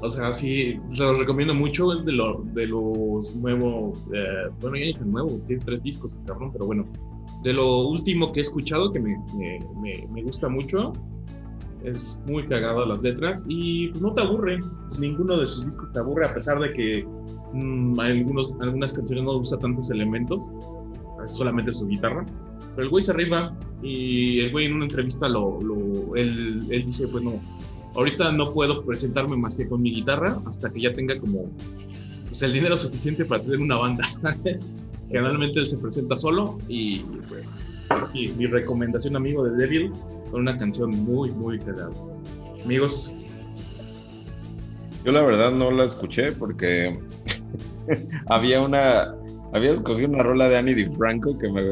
o 0.00 0.10
sea, 0.10 0.32
sí, 0.32 0.78
se 0.92 1.04
los 1.04 1.18
recomiendo 1.18 1.54
mucho. 1.54 1.92
Es 1.92 2.04
de, 2.04 2.12
lo, 2.12 2.42
de 2.52 2.66
los 2.66 3.34
nuevos. 3.36 4.06
Eh, 4.12 4.50
bueno, 4.60 4.76
ya 4.76 4.86
es 4.86 5.00
nuevo, 5.00 5.40
tiene 5.46 5.64
tres 5.64 5.82
discos, 5.82 6.16
cabrón, 6.26 6.52
pero 6.52 6.66
bueno. 6.66 6.86
De 7.46 7.52
lo 7.52 7.86
último 7.86 8.32
que 8.32 8.40
he 8.40 8.42
escuchado, 8.42 8.92
que 8.92 8.98
me, 8.98 9.16
me, 9.36 10.04
me, 10.12 10.22
gusta 10.24 10.48
mucho, 10.48 10.92
es 11.84 12.18
muy 12.26 12.44
cagado 12.48 12.84
las 12.84 13.02
letras 13.02 13.44
y 13.46 13.86
pues, 13.90 14.02
no 14.02 14.12
te 14.14 14.22
aburre. 14.22 14.58
Ninguno 14.98 15.36
de 15.36 15.46
sus 15.46 15.64
discos 15.64 15.92
te 15.92 16.00
aburre, 16.00 16.26
a 16.26 16.34
pesar 16.34 16.58
de 16.58 16.72
que 16.72 17.06
mmm, 17.52 18.00
algunos, 18.00 18.52
algunas 18.60 18.92
canciones 18.92 19.26
no 19.26 19.36
usa 19.36 19.60
tantos 19.60 19.92
elementos, 19.92 20.50
es 21.22 21.36
solamente 21.36 21.72
su 21.72 21.86
guitarra. 21.86 22.26
Pero 22.74 22.82
el 22.82 22.88
güey 22.88 23.04
se 23.04 23.12
arriba 23.12 23.56
y 23.80 24.40
el 24.40 24.50
güey 24.50 24.66
en 24.66 24.72
una 24.74 24.86
entrevista 24.86 25.28
lo, 25.28 25.60
lo 25.60 26.16
él, 26.16 26.66
él 26.68 26.84
dice, 26.84 27.06
pues 27.06 27.22
no, 27.22 27.40
ahorita 27.94 28.32
no 28.32 28.52
puedo 28.52 28.84
presentarme 28.84 29.36
más 29.36 29.54
que 29.54 29.68
con 29.68 29.82
mi 29.82 29.92
guitarra 29.94 30.42
hasta 30.46 30.68
que 30.68 30.80
ya 30.80 30.92
tenga 30.92 31.16
como 31.20 31.48
pues, 32.26 32.42
el 32.42 32.54
dinero 32.54 32.76
suficiente 32.76 33.24
para 33.24 33.40
tener 33.40 33.60
una 33.60 33.76
banda. 33.76 34.04
Generalmente 35.08 35.60
él 35.60 35.68
se 35.68 35.78
presenta 35.78 36.16
solo 36.16 36.58
y 36.68 37.00
pues 37.28 37.72
mi 38.12 38.46
recomendación 38.46 39.16
amigo 39.16 39.44
de 39.44 39.56
Devil 39.56 39.92
con 40.30 40.42
una 40.42 40.58
canción 40.58 40.90
muy 40.90 41.30
muy 41.30 41.58
cagada. 41.58 41.92
Amigos. 42.64 43.14
Yo 45.04 45.12
la 45.12 45.22
verdad 45.22 45.52
no 45.52 45.70
la 45.70 45.84
escuché 45.84 46.32
porque 46.32 46.98
había 48.28 48.60
una 48.60 49.14
había 49.52 49.70
escogido 49.70 50.08
una 50.08 50.22
rola 50.22 50.48
de 50.48 50.56
Annie 50.56 50.74
DiFranco 50.74 51.38
que 51.38 51.48
me, 51.48 51.62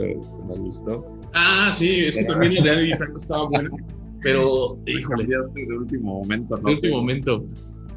me 0.46 0.54
gustó. 0.56 1.04
Ah, 1.34 1.72
sí, 1.74 2.04
es 2.06 2.16
que 2.16 2.24
también 2.24 2.54
la 2.54 2.62
de 2.62 2.70
Annie 2.70 2.84
DiFranco 2.86 3.18
estaba 3.18 3.48
buena. 3.48 3.70
Pero, 4.22 4.78
híjole. 4.86 5.26
de 5.26 5.76
último 5.76 6.20
momento, 6.20 6.56
¿no? 6.56 6.68
De 6.68 6.74
último 6.74 6.96
momento. 6.96 7.44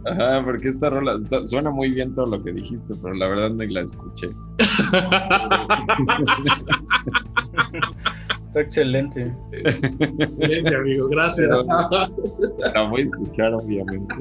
Ajá, 0.05 0.43
porque 0.43 0.69
esta 0.69 0.89
rola 0.89 1.19
suena 1.45 1.69
muy 1.69 1.91
bien 1.91 2.15
todo 2.15 2.25
lo 2.27 2.43
que 2.43 2.53
dijiste, 2.53 2.95
pero 3.01 3.13
la 3.13 3.27
verdad 3.27 3.51
no 3.51 3.63
la 3.65 3.81
escuché. 3.81 4.29
Está 8.47 8.61
excelente. 8.61 9.35
Excelente, 9.51 10.75
amigo, 10.75 11.09
gracias. 11.09 11.49
la 11.49 12.89
voy 12.89 13.01
a 13.01 13.03
escuchar, 13.03 13.53
obviamente. 13.53 14.15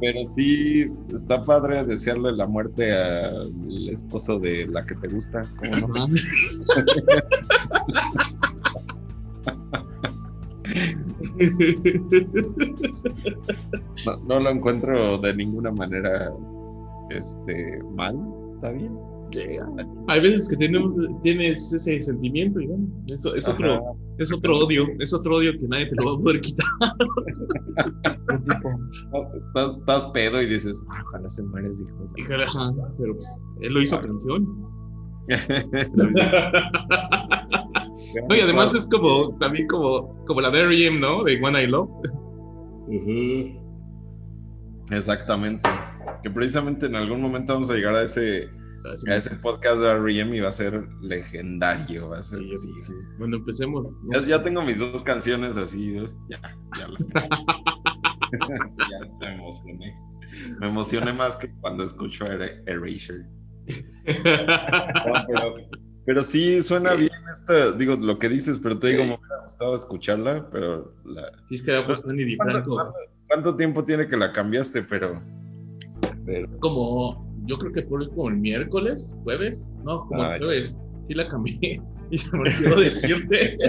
Pero 0.00 0.24
sí, 0.26 0.86
está 1.12 1.42
padre 1.42 1.84
desearle 1.84 2.30
la 2.32 2.46
muerte 2.46 2.92
al 2.92 3.88
esposo 3.88 4.38
de 4.38 4.66
la 4.68 4.84
que 4.84 4.94
te 4.96 5.08
gusta. 5.08 5.42
¿cómo 5.58 5.88
no? 5.88 6.06
No, 14.26 14.40
lo 14.40 14.50
encuentro 14.50 15.18
de 15.18 15.34
ninguna 15.34 15.72
manera 15.72 16.32
este, 17.10 17.82
mal, 17.96 18.16
está 18.54 18.72
bien. 18.72 18.96
Hay 20.06 20.20
veces 20.20 20.48
que 20.48 20.56
tenemos, 20.56 20.94
tienes 21.22 21.72
ese 21.72 22.00
sentimiento 22.00 22.60
y 22.60 22.66
bueno, 22.66 22.86
eso 23.08 23.34
es 23.34 23.46
otro, 23.46 23.96
es 24.18 24.32
otro 24.32 24.58
odio, 24.58 24.86
es 25.00 25.12
otro 25.12 25.36
odio 25.36 25.52
que 25.52 25.68
nadie 25.68 25.86
te 25.86 25.96
lo 25.96 26.06
va 26.06 26.18
a 26.18 26.22
poder 26.22 26.40
quitar. 26.40 26.66
estás, 29.76 30.06
pedo 30.06 30.40
y 30.40 30.46
dices, 30.46 30.82
ah, 30.90 31.02
ojalá 31.08 31.28
se 31.28 31.42
mueres, 31.42 31.80
hijo. 31.80 32.10
pero 32.98 33.12
pues, 33.14 33.40
él 33.60 33.74
lo 33.74 33.82
hizo 33.82 34.00
canción. 34.00 34.77
No, 38.28 38.34
y 38.34 38.40
además 38.40 38.74
es 38.74 38.88
como, 38.88 39.36
también 39.38 39.68
como, 39.68 40.24
como 40.24 40.40
la 40.40 40.50
de 40.50 40.60
R.E.M., 40.60 40.98
¿no? 40.98 41.24
De 41.24 41.38
One 41.42 41.62
I 41.62 41.66
Love. 41.66 41.90
Exactamente. 44.90 45.68
Que 46.22 46.30
precisamente 46.30 46.86
en 46.86 46.96
algún 46.96 47.20
momento 47.20 47.52
vamos 47.52 47.70
a 47.70 47.74
llegar 47.74 47.94
a 47.94 48.02
ese, 48.02 48.48
a 49.08 49.14
ese 49.14 49.36
podcast 49.36 49.80
de 49.80 49.88
R.E.M. 49.88 50.36
y 50.36 50.40
va 50.40 50.48
a 50.48 50.52
ser 50.52 50.88
legendario. 51.02 52.08
Va 52.08 52.18
a 52.18 52.22
ser, 52.22 52.38
sí, 52.38 52.68
sí. 52.80 52.94
Bueno, 53.18 53.36
empecemos. 53.36 53.86
Ya, 54.26 54.42
tengo 54.42 54.62
mis 54.62 54.78
dos 54.78 55.02
canciones 55.02 55.56
así. 55.56 55.94
Ya, 56.28 56.40
ya 56.78 56.88
las 56.88 57.06
tengo. 57.06 57.20
ya 58.90 59.00
me 59.20 59.34
emocioné. 59.34 59.94
Me 60.60 60.68
emocioné 60.68 61.12
más 61.12 61.36
que 61.36 61.50
cuando 61.60 61.84
escucho 61.84 62.24
Erasure. 62.26 63.26
Pero, 64.04 65.56
pero 66.06 66.22
sí, 66.22 66.62
suena 66.62 66.94
bien 66.94 67.10
esta, 67.30 67.72
digo, 67.72 67.96
lo 67.96 68.18
que 68.18 68.28
dices, 68.28 68.58
pero 68.58 68.78
te 68.78 68.88
digo, 68.88 69.04
me 69.04 69.14
hubiera 69.14 69.42
gustado 69.42 69.76
escucharla, 69.76 70.48
pero 70.50 70.94
la... 71.04 71.30
Sí, 71.48 71.56
es 71.56 71.62
que 71.62 71.82
puesto 71.82 72.08
Annie 72.08 72.36
¿Cuánto, 72.36 72.76
¿cuánto, 73.28 73.56
tiempo 73.56 73.84
tiene 73.84 74.08
que 74.08 74.16
la 74.16 74.32
cambiaste, 74.32 74.82
pero... 74.82 75.22
Como, 76.60 77.26
yo 77.46 77.56
creo 77.58 77.72
que 77.72 77.82
por 77.82 78.08
como 78.10 78.28
el 78.30 78.38
miércoles, 78.38 79.16
jueves, 79.24 79.72
no, 79.84 80.06
como 80.06 80.24
el 80.24 80.38
jueves, 80.38 80.78
sí 81.06 81.14
la 81.14 81.28
cambié 81.28 81.80
y 82.10 82.18
se 82.18 82.36
me 82.36 82.50
olvidó 82.50 82.80
decirte. 82.80 83.58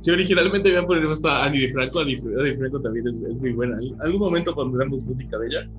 Sí, 0.00 0.10
originalmente 0.10 0.68
iba 0.68 0.80
a 0.80 0.86
poner 0.86 1.04
esta 1.04 1.44
Annie 1.46 1.72
Franco, 1.72 2.04
Franco 2.04 2.80
también 2.82 3.08
es, 3.08 3.20
es, 3.20 3.36
muy 3.36 3.52
buena. 3.52 3.74
En 3.78 4.00
algún 4.02 4.20
momento 4.20 4.54
pondremos 4.54 5.02
música 5.04 5.38
de 5.38 5.46
ella. 5.46 5.70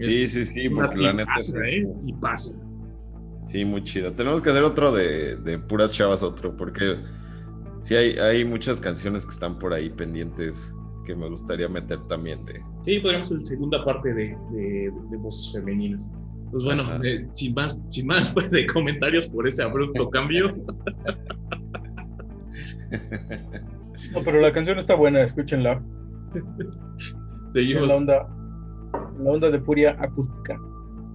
Sí, 0.00 0.28
sí, 0.28 0.46
sí, 0.46 0.68
porque 0.68 0.96
la 0.96 1.12
neta. 1.12 1.32
¿eh? 1.66 1.86
Y 2.06 2.12
pasa. 2.14 2.58
Sí, 3.46 3.64
muy 3.64 3.84
chido. 3.84 4.12
Tenemos 4.12 4.40
que 4.42 4.50
hacer 4.50 4.62
otro 4.62 4.92
de, 4.92 5.36
de 5.36 5.58
puras 5.58 5.92
chavas, 5.92 6.22
otro, 6.22 6.56
porque 6.56 6.96
sí 7.80 7.96
hay, 7.96 8.18
hay 8.18 8.44
muchas 8.44 8.80
canciones 8.80 9.26
que 9.26 9.32
están 9.32 9.58
por 9.58 9.74
ahí 9.74 9.90
pendientes 9.90 10.72
que 11.04 11.14
me 11.14 11.28
gustaría 11.28 11.68
meter 11.68 11.98
también 12.04 12.44
de. 12.44 12.62
Sí, 12.84 13.00
podríamos 13.00 13.32
hacer 13.32 13.46
segunda 13.46 13.84
parte 13.84 14.14
de, 14.14 14.36
de, 14.52 14.92
de 15.10 15.16
voces 15.18 15.52
femeninas. 15.54 16.08
Pues 16.50 16.64
bueno, 16.64 16.82
eh, 17.04 17.28
sin 17.32 17.54
más, 17.54 17.78
sin 17.90 18.06
más 18.06 18.28
pues, 18.34 18.50
de 18.50 18.66
comentarios 18.66 19.28
por 19.28 19.46
ese 19.46 19.62
abrupto 19.62 20.10
cambio. 20.10 20.56
no, 24.12 24.22
pero 24.24 24.40
la 24.40 24.52
canción 24.52 24.78
está 24.78 24.94
buena, 24.94 25.22
escúchenla. 25.22 25.82
Seguimos. 27.52 27.88
la 27.88 27.96
onda, 27.96 28.28
la 29.20 29.30
onda 29.30 29.50
de 29.50 29.60
furia 29.60 29.96
acústica. 30.00 30.60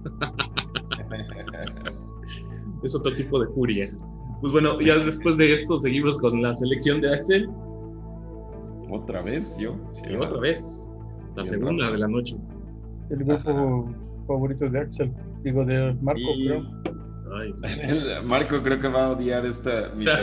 es 2.82 2.94
otro 2.94 3.14
tipo 3.14 3.40
de 3.40 3.52
furia. 3.52 3.92
Pues 4.40 4.52
bueno, 4.52 4.80
ya 4.80 4.98
después 4.98 5.36
de 5.36 5.52
esto 5.52 5.80
seguimos 5.80 6.18
con 6.18 6.42
la 6.42 6.54
selección 6.56 7.00
de 7.00 7.14
Axel. 7.14 7.48
Otra 8.90 9.22
vez, 9.22 9.56
yo. 9.58 9.76
Sí, 9.92 10.14
otra 10.14 10.40
vez. 10.40 10.92
La 11.34 11.44
segunda 11.44 11.90
de 11.90 11.98
la 11.98 12.08
noche. 12.08 12.36
El 13.10 13.24
grupo 13.24 13.92
favorito 14.26 14.68
de 14.68 14.80
Axel. 14.80 15.12
Digo, 15.42 15.64
de 15.64 15.94
Marco, 16.00 16.20
creo. 16.44 16.62
Marco 18.24 18.62
creo 18.62 18.80
que 18.80 18.88
va 18.88 19.06
a 19.06 19.10
odiar 19.10 19.44
esta 19.44 19.90
mi 19.96 20.06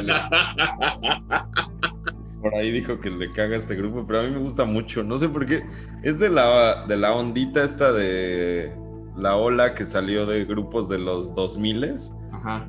Por 2.44 2.54
ahí 2.54 2.72
dijo 2.72 3.00
que 3.00 3.10
le 3.10 3.32
caga 3.32 3.56
este 3.56 3.76
grupo, 3.76 4.06
pero 4.06 4.20
a 4.20 4.24
mí 4.24 4.30
me 4.30 4.40
gusta 4.40 4.66
mucho. 4.66 5.02
No 5.02 5.18
sé 5.18 5.30
por 5.30 5.46
qué. 5.48 5.64
Es 6.04 6.20
de 6.20 6.30
la, 6.30 6.86
de 6.88 6.98
la 6.98 7.16
ondita 7.16 7.64
esta 7.64 7.92
de 7.94 8.72
la 9.18 9.36
ola 9.36 9.74
que 9.74 9.86
salió 9.86 10.26
de 10.26 10.46
grupos 10.46 10.90
de 10.90 11.00
los 11.00 11.34
2000 11.34 11.96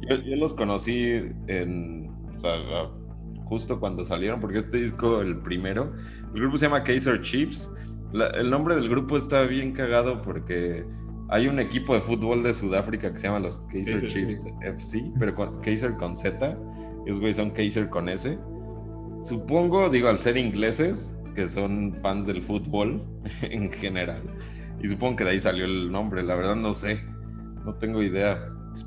yo, 0.09 0.17
yo, 0.17 0.37
los 0.37 0.55
conocí 0.55 1.21
en, 1.49 2.09
justo 3.47 3.81
cuando 3.81 4.05
salieron, 4.05 4.41
porque 4.41 4.59
este 4.59 4.79
disco, 4.79 5.21
el 5.21 5.39
primero, 5.39 5.93
el 6.33 6.41
grupo 6.41 6.57
se 6.57 6.67
llama 6.67 6.83
Kaiser 6.83 7.21
Chiefs. 7.23 7.71
el 8.13 8.51
nombre 8.51 8.77
del 8.77 8.89
grupo 8.89 9.17
está 9.17 9.43
bien 9.43 9.73
cagado 9.73 10.23
porque 10.23 10.85
Hay 11.31 11.49
un 11.49 11.59
equipo 11.59 11.95
de 11.95 12.01
fútbol 12.03 12.43
de 12.43 12.53
Sudáfrica 12.53 13.11
que 13.11 13.19
se 13.19 13.27
llama 13.27 13.41
los 13.41 13.59
Kaiser 13.73 14.03
Kaiser 14.03 14.29
Chiefs 14.29 14.47
FC, 14.63 15.13
pero 15.19 15.35
con 15.35 15.61
Kaiser 15.63 15.95
con 15.97 16.17
Z. 16.17 16.57
Esos 17.07 17.19
güeyes 17.19 17.37
son 17.37 17.51
Kaiser 17.51 17.89
con 17.89 18.09
S. 18.09 18.39
Supongo, 19.25 19.89
digo, 19.89 20.09
al 20.09 20.21
ser 20.21 20.37
ingleses, 20.37 21.17
que 21.35 21.49
son 21.49 21.95
fans 22.03 22.27
del 22.27 22.43
fútbol 22.43 23.03
en 23.43 23.73
general. 23.73 24.23
Y 24.83 24.87
supongo 24.87 25.17
que 25.17 25.25
de 25.25 25.31
ahí 25.31 25.41
salió 25.41 25.65
el 25.65 25.91
nombre, 25.91 26.23
la 26.23 26.35
verdad 26.35 26.57
no 26.57 26.75
sé. 26.75 27.03
No 27.65 27.75
tengo 27.77 28.03
idea. 28.03 28.39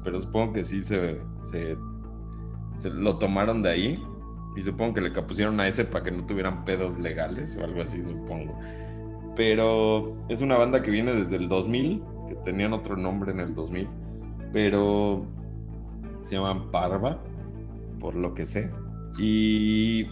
Pero 0.04 0.20
supongo 0.20 0.54
que 0.54 0.64
sí 0.64 0.84
se, 0.84 1.18
se, 1.42 1.76
lo 2.88 3.18
tomaron 3.18 3.64
de 3.64 3.70
ahí. 3.70 4.04
Y 4.56 4.62
supongo 4.62 4.94
que 4.94 5.02
le 5.02 5.10
pusieron 5.24 5.60
a 5.60 5.68
ese 5.68 5.86
para 5.86 6.06
que 6.06 6.12
no 6.12 6.24
tuvieran 6.28 6.66
pedos 6.66 7.00
legales 7.00 7.58
o 7.58 7.64
algo 7.64 7.82
así, 7.82 8.04
supongo. 8.04 8.56
Pero 9.36 10.16
es 10.30 10.42
una 10.42 10.58
banda 10.58 10.84
que 10.84 10.92
viene 10.92 11.14
desde 11.14 11.38
el 11.38 11.50
2000, 11.50 12.04
que 12.28 12.36
tenían 12.46 12.74
otro 12.74 12.96
nombre 12.96 13.32
en 13.32 13.40
el 13.40 13.56
2000. 13.56 13.88
Pero 14.54 15.26
se 16.26 16.36
llaman 16.36 16.70
Parva, 16.70 17.24
por 18.00 18.14
lo 18.14 18.36
que 18.36 18.46
sé. 18.46 18.70
Y 19.18 20.06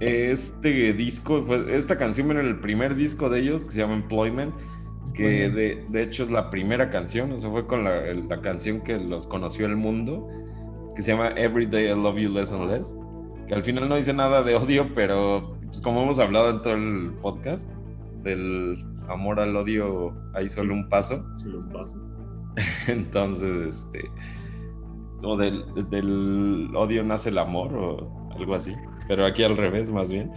este 0.00 0.92
disco, 0.92 1.42
fue, 1.44 1.74
esta 1.74 1.96
canción 1.96 2.28
viene 2.28 2.42
en 2.42 2.48
el 2.48 2.60
primer 2.60 2.94
disco 2.94 3.28
de 3.28 3.40
ellos, 3.40 3.64
que 3.64 3.72
se 3.72 3.78
llama 3.78 3.94
Employment, 3.94 4.54
que 5.14 5.48
de, 5.48 5.86
de 5.88 6.02
hecho 6.02 6.24
es 6.24 6.30
la 6.30 6.50
primera 6.50 6.90
canción, 6.90 7.30
o 7.32 7.38
sea, 7.38 7.50
fue 7.50 7.66
con 7.66 7.84
la, 7.84 8.02
la, 8.12 8.40
canción 8.40 8.80
que 8.80 8.98
los 8.98 9.26
conoció 9.26 9.66
el 9.66 9.76
mundo, 9.76 10.28
que 10.96 11.02
se 11.02 11.12
llama 11.12 11.28
Every 11.36 11.66
Day 11.66 11.86
I 11.86 11.94
Love 11.94 12.18
You 12.18 12.30
Less 12.30 12.52
and 12.52 12.70
Less, 12.70 12.92
que 13.46 13.54
al 13.54 13.62
final 13.62 13.88
no 13.88 13.94
dice 13.94 14.12
nada 14.12 14.42
de 14.42 14.56
odio, 14.56 14.92
pero 14.94 15.56
pues, 15.66 15.80
como 15.80 16.02
hemos 16.02 16.18
hablado 16.18 16.50
en 16.50 16.62
todo 16.62 16.74
el 16.74 17.12
podcast, 17.22 17.68
del 18.24 18.84
amor 19.08 19.38
al 19.38 19.54
odio 19.54 20.12
hay 20.34 20.48
solo 20.48 20.74
un 20.74 20.88
paso. 20.88 21.24
Solo 21.38 21.60
un 21.60 21.68
paso. 21.68 21.94
Entonces, 22.88 23.66
este, 23.68 24.10
o 25.22 25.36
del, 25.36 25.64
del 25.90 26.70
odio 26.74 27.04
nace 27.04 27.28
el 27.28 27.38
amor, 27.38 27.72
o 27.72 28.30
algo 28.36 28.54
así 28.54 28.74
pero 29.08 29.26
aquí 29.26 29.42
al 29.42 29.56
revés 29.56 29.90
más 29.90 30.10
bien. 30.10 30.30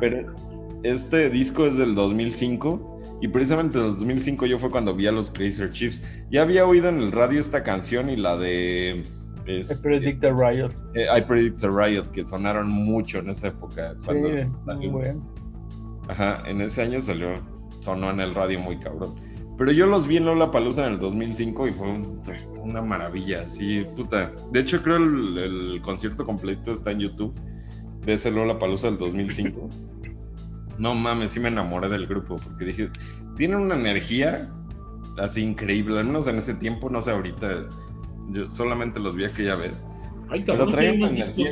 Pero 0.00 0.34
este 0.82 1.30
disco 1.30 1.66
es 1.66 1.76
del 1.76 1.94
2005 1.94 3.18
y 3.22 3.28
precisamente 3.28 3.78
en 3.78 3.86
el 3.86 3.90
2005 3.92 4.46
yo 4.46 4.58
fue 4.58 4.70
cuando 4.70 4.94
vi 4.94 5.06
a 5.06 5.12
los 5.12 5.30
Crazy 5.30 5.68
Chiefs. 5.70 6.02
Ya 6.30 6.42
había 6.42 6.66
oído 6.66 6.88
en 6.88 7.00
el 7.00 7.12
radio 7.12 7.40
esta 7.40 7.62
canción 7.62 8.10
y 8.10 8.16
la 8.16 8.36
de... 8.36 9.02
Es, 9.46 9.70
I 9.70 9.82
Predict 9.82 10.24
a 10.24 10.32
Riot. 10.32 10.70
Eh, 10.94 11.06
I 11.16 11.22
Predict 11.22 11.62
a 11.64 11.68
Riot, 11.68 12.10
que 12.12 12.24
sonaron 12.24 12.68
mucho 12.68 13.18
en 13.18 13.30
esa 13.30 13.48
época. 13.48 13.94
Cuando 14.04 14.28
sí, 14.28 14.44
muy 14.64 14.88
bueno. 14.88 15.34
Ajá, 16.08 16.42
en 16.46 16.60
ese 16.60 16.82
año 16.82 17.00
salió, 17.00 17.40
sonó 17.80 18.10
en 18.10 18.20
el 18.20 18.34
radio 18.34 18.60
muy 18.60 18.78
cabrón. 18.78 19.14
Pero 19.56 19.72
yo 19.72 19.86
los 19.86 20.06
vi 20.06 20.18
en 20.18 20.26
Lola 20.26 20.50
Palusa 20.50 20.86
en 20.86 20.94
el 20.94 20.98
2005 20.98 21.68
y 21.68 21.72
fue 21.72 21.88
un, 21.88 22.20
una 22.60 22.82
maravilla, 22.82 23.42
así, 23.42 23.86
puta. 23.96 24.32
De 24.52 24.60
hecho, 24.60 24.82
creo 24.82 24.96
el, 24.96 25.38
el 25.38 25.82
concierto 25.82 26.26
completo 26.26 26.72
está 26.72 26.90
en 26.90 27.00
YouTube 27.00 27.34
de 28.06 28.14
ese 28.14 28.30
Lola 28.30 28.58
Palusa 28.58 28.86
del 28.86 28.98
2005. 28.98 29.68
no 30.78 30.94
mames, 30.94 31.32
sí 31.32 31.40
me 31.40 31.48
enamoré 31.48 31.88
del 31.88 32.06
grupo 32.06 32.36
porque 32.36 32.64
dije, 32.64 32.88
tienen 33.36 33.60
una 33.60 33.74
energía 33.74 34.50
así 35.18 35.42
increíble, 35.42 35.98
al 35.98 36.06
menos 36.06 36.28
en 36.28 36.36
ese 36.36 36.54
tiempo, 36.54 36.88
no 36.88 37.02
sé 37.02 37.10
ahorita, 37.10 37.66
yo 38.30 38.50
solamente 38.50 39.00
los 39.00 39.16
vi 39.16 39.24
aquella 39.24 39.56
vez. 39.56 39.84
Ay, 40.28 40.42
cabrón, 40.42 40.66
pero 40.70 40.78
traen 40.78 41.00
más 41.00 41.14
discos. 41.14 41.46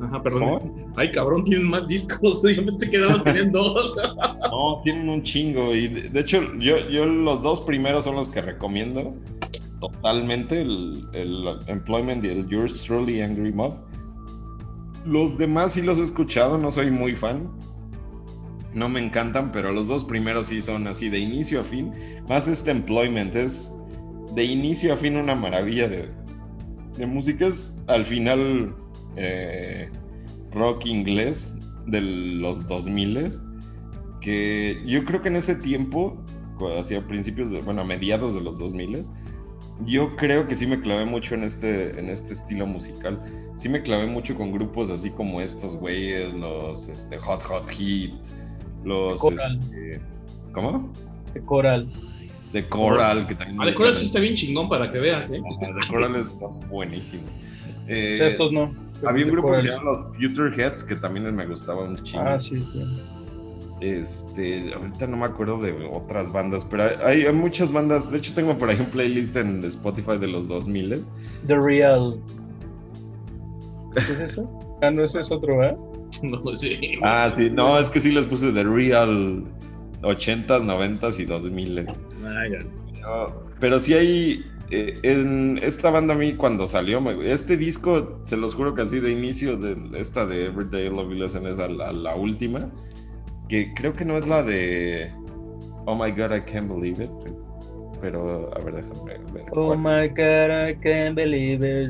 Ajá, 0.00 0.22
perdón. 0.22 0.40
¿Cómo? 0.40 0.92
Ay, 0.96 1.10
cabrón, 1.10 1.44
tienen 1.44 1.68
más 1.68 1.88
discos. 1.88 2.42
Yo 2.56 2.64
pensé 2.64 2.90
que 2.90 2.98
nada 2.98 3.22
tenían 3.22 3.52
dos. 3.52 3.96
no, 4.50 4.80
tienen 4.84 5.08
un 5.08 5.22
chingo. 5.22 5.74
Y 5.74 5.88
de, 5.88 6.08
de, 6.10 6.20
hecho, 6.20 6.42
yo, 6.58 6.78
yo 6.90 7.06
los 7.06 7.42
dos 7.42 7.62
primeros 7.62 8.04
son 8.04 8.16
los 8.16 8.28
que 8.28 8.42
recomiendo 8.42 9.14
totalmente: 9.80 10.60
el, 10.60 11.06
el 11.12 11.58
Employment 11.66 12.24
y 12.24 12.28
el 12.28 12.48
Yours 12.48 12.82
Truly 12.84 13.22
Angry 13.22 13.52
Mob. 13.52 13.85
Los 15.06 15.38
demás 15.38 15.72
sí 15.72 15.82
los 15.82 15.98
he 15.98 16.02
escuchado, 16.02 16.58
no 16.58 16.70
soy 16.70 16.90
muy 16.90 17.14
fan. 17.14 17.50
No 18.74 18.88
me 18.88 19.00
encantan, 19.00 19.52
pero 19.52 19.72
los 19.72 19.88
dos 19.88 20.04
primeros 20.04 20.48
sí 20.48 20.60
son 20.60 20.86
así 20.86 21.08
de 21.08 21.18
inicio 21.18 21.60
a 21.60 21.62
fin. 21.64 21.92
Más 22.28 22.48
este 22.48 22.72
Employment 22.72 23.34
es 23.34 23.72
de 24.34 24.44
inicio 24.44 24.92
a 24.92 24.96
fin 24.96 25.16
una 25.16 25.34
maravilla 25.34 25.88
de, 25.88 26.10
de 26.98 27.06
música. 27.06 27.46
Es 27.46 27.72
al 27.86 28.04
final 28.04 28.74
eh, 29.16 29.88
rock 30.52 30.86
inglés 30.86 31.56
de 31.86 32.00
los 32.00 32.66
2000 32.66 33.40
que 34.20 34.82
yo 34.84 35.04
creo 35.04 35.22
que 35.22 35.28
en 35.28 35.36
ese 35.36 35.54
tiempo, 35.54 36.16
hacia 36.78 37.06
principios, 37.06 37.50
de, 37.50 37.60
bueno, 37.60 37.82
a 37.82 37.84
mediados 37.84 38.34
de 38.34 38.40
los 38.40 38.58
2000 38.58 39.06
yo 39.84 40.16
creo 40.16 40.48
que 40.48 40.54
sí 40.54 40.66
me 40.66 40.80
clavé 40.80 41.04
mucho 41.04 41.34
en 41.34 41.44
este, 41.44 41.98
en 41.98 42.08
este 42.08 42.32
estilo 42.32 42.66
musical. 42.66 43.20
Sí 43.56 43.68
me 43.68 43.82
clavé 43.82 44.06
mucho 44.06 44.34
con 44.34 44.52
grupos 44.52 44.90
así 44.90 45.10
como 45.10 45.40
estos 45.40 45.76
güeyes, 45.76 46.32
los 46.34 46.88
este, 46.88 47.18
Hot 47.18 47.42
Hot 47.42 47.68
Heat, 47.70 48.12
los... 48.84 49.18
Coral. 49.18 49.58
Este, 49.58 50.00
¿Cómo? 50.52 50.92
De 51.32 51.40
Coral. 51.40 51.88
De 52.52 52.68
Coral, 52.68 53.26
que 53.26 53.34
también... 53.34 53.60
Ah, 53.60 53.66
de 53.66 53.74
Coral 53.74 53.96
sí 53.96 54.06
está 54.06 54.20
bien 54.20 54.34
chingón 54.34 54.68
para 54.68 54.92
que 54.92 54.98
veas, 54.98 55.32
¿eh? 55.32 55.40
de 55.40 55.86
Coral 55.88 56.16
está 56.16 56.46
buenísimo. 56.68 57.24
Eh, 57.88 58.12
o 58.14 58.16
sea, 58.18 58.26
estos 58.28 58.52
no. 58.52 58.74
Había 59.06 59.24
un 59.24 59.32
grupo 59.32 59.52
que 59.52 59.60
se 59.62 59.70
llama 59.70 59.90
los 59.90 60.16
Future 60.16 60.54
Heads 60.54 60.84
que 60.84 60.96
también 60.96 61.34
me 61.34 61.46
gustaba 61.46 61.84
un 61.84 61.96
chingo. 61.96 62.24
Ah, 62.26 62.38
sí, 62.38 62.60
sí. 62.72 63.02
Este, 63.80 64.72
ahorita 64.72 65.06
no 65.06 65.18
me 65.18 65.26
acuerdo 65.26 65.60
de 65.60 65.72
otras 65.92 66.32
bandas, 66.32 66.64
pero 66.64 66.84
hay, 67.04 67.26
hay, 67.26 67.32
muchas 67.32 67.70
bandas. 67.70 68.10
De 68.10 68.18
hecho, 68.18 68.32
tengo 68.34 68.56
por 68.56 68.70
ahí 68.70 68.80
un 68.80 68.86
playlist 68.86 69.36
en 69.36 69.62
Spotify 69.64 70.16
de 70.18 70.28
los 70.28 70.48
2000 70.48 71.04
The 71.46 71.56
Real. 71.56 72.18
¿Qué 73.96 74.12
es 74.12 74.20
eso? 74.32 74.78
Ah, 74.82 74.90
no, 74.90 75.04
ese 75.04 75.20
es 75.20 75.30
otro, 75.30 75.62
¿eh? 75.62 75.76
No 76.22 76.54
sé. 76.54 76.78
Ah, 77.02 77.30
sí, 77.32 77.50
no, 77.50 77.78
es 77.78 77.88
que 77.88 78.00
sí 78.00 78.12
les 78.12 78.26
puse 78.26 78.52
The 78.52 78.62
Real 78.62 79.44
80s, 80.02 80.46
90s 80.46 81.20
y 81.20 81.24
2000. 81.24 81.86
Ah, 81.88 82.44
ya. 82.50 82.58
Pero, 82.92 83.50
pero 83.60 83.80
sí 83.80 83.94
hay. 83.94 84.44
Eh, 84.70 84.98
en 85.04 85.60
esta 85.62 85.90
banda 85.90 86.14
a 86.14 86.16
mí 86.16 86.32
cuando 86.32 86.66
salió, 86.66 87.00
me, 87.00 87.30
este 87.30 87.56
disco, 87.56 88.20
se 88.24 88.36
los 88.36 88.54
juro 88.54 88.74
que 88.74 88.82
así 88.82 88.98
de 88.98 89.12
inicio 89.12 89.56
de 89.56 89.76
esta 89.96 90.26
de 90.26 90.46
Everyday 90.46 90.88
Love 90.90 91.12
Lesson 91.12 91.46
es 91.46 91.60
a 91.60 91.68
la, 91.68 91.90
a 91.90 91.92
la 91.92 92.16
última 92.16 92.68
que 93.48 93.72
creo 93.74 93.92
que 93.92 94.04
no 94.04 94.16
es 94.16 94.26
la 94.26 94.42
de 94.42 95.12
Oh 95.86 95.94
my 95.94 96.10
god, 96.10 96.32
I 96.32 96.40
can't 96.40 96.68
believe 96.68 97.00
it. 97.00 97.10
Pero, 98.00 98.50
a 98.54 98.58
ver, 98.62 98.74
déjame 98.76 99.04
ver. 99.32 99.44
Oh 99.52 99.66
cuál. 99.74 99.78
my 99.78 100.08
god, 100.08 100.68
I 100.68 100.74
can't 100.82 101.14
believe 101.16 101.62
it. 101.64 101.88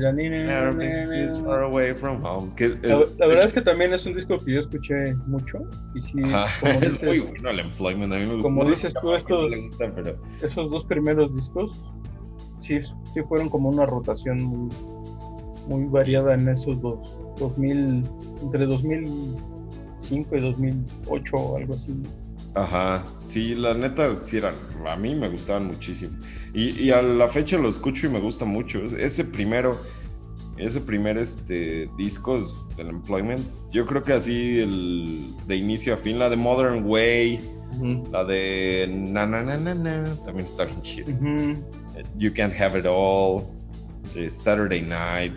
This 1.09 1.37
far 1.43 1.63
away 1.63 1.93
from 1.93 2.23
home. 2.23 2.51
Que, 2.55 2.69
La, 2.83 3.03
la 3.17 3.27
verdad 3.27 3.45
es 3.45 3.53
que 3.53 3.61
también 3.61 3.93
es 3.93 4.05
un 4.05 4.15
disco 4.15 4.37
que 4.37 4.53
yo 4.53 4.61
escuché 4.61 5.13
mucho. 5.27 5.59
Y 5.95 6.01
sí, 6.01 6.21
Ajá, 6.33 6.47
como 6.61 6.73
es 6.73 6.81
dices, 6.93 7.03
muy 7.03 7.19
bueno 7.19 7.49
el 7.49 7.59
employment. 7.59 8.13
A 8.13 8.15
mí 8.17 8.21
me 8.25 8.33
gusta. 8.35 8.43
como 8.43 8.63
dices 8.63 8.93
tú, 9.01 9.13
estos- 9.13 9.49
le 9.51 9.61
gusta, 9.61 9.91
pero. 9.93 10.15
esos 10.41 10.71
dos 10.71 10.85
primeros 10.85 11.35
discos 11.35 11.77
sí, 12.61 12.79
sí 13.13 13.21
fueron 13.27 13.49
como 13.49 13.69
una 13.69 13.85
rotación 13.85 14.41
muy, 14.43 14.69
muy 15.67 15.85
variada 15.89 16.33
en 16.35 16.47
esos 16.47 16.79
dos. 16.81 17.17
2000, 17.39 18.03
entre 18.41 18.65
2005 18.65 20.35
y 20.35 20.39
2008 20.41 21.35
o 21.35 21.57
algo 21.57 21.73
así. 21.75 21.93
Ajá, 22.55 23.03
sí, 23.25 23.53
la 23.53 23.73
neta, 23.75 24.19
sí 24.21 24.37
eran, 24.37 24.55
a 24.87 24.95
mí 24.95 25.13
me 25.13 25.29
gustaban 25.29 25.67
muchísimo. 25.67 26.17
Y, 26.53 26.69
y 26.81 26.91
a 26.91 27.01
la 27.03 27.27
fecha 27.27 27.57
lo 27.57 27.69
escucho 27.69 28.07
y 28.07 28.09
me 28.09 28.19
gusta 28.19 28.45
mucho. 28.45 28.79
Es- 28.83 28.93
Ese 28.93 29.23
primero, 29.23 29.77
ese 30.57 30.81
primer 30.81 31.17
este, 31.17 31.87
disco 31.97 32.37
del 32.75 32.87
Employment, 32.89 33.41
yo 33.71 33.85
creo 33.85 34.03
que 34.03 34.13
así 34.13 34.59
el, 34.59 35.19
de 35.45 35.55
inicio 35.55 35.93
a 35.93 35.97
fin, 35.97 36.17
la 36.17 36.29
de 36.29 36.35
Modern 36.37 36.83
Way, 36.85 37.39
la 38.11 38.23
de 38.23 38.87
Na 38.91 39.27
Na 39.27 39.43
Na 39.43 39.57
Na 39.57 39.75
Na, 39.75 40.15
también 40.25 40.45
está 40.47 40.65
bien 40.65 40.81
chido. 40.81 41.09
You 42.17 42.33
Can't 42.33 42.53
Have 42.59 42.79
It 42.79 42.85
All, 42.87 43.43
eh, 44.15 44.29
Saturday 44.31 44.81
Night, 44.81 45.33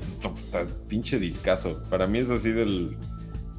pinche 0.89 1.19
discazo. 1.19 1.83
Para 1.91 2.07
mí 2.07 2.19
es 2.21 2.31
así 2.31 2.51
del, 2.51 2.97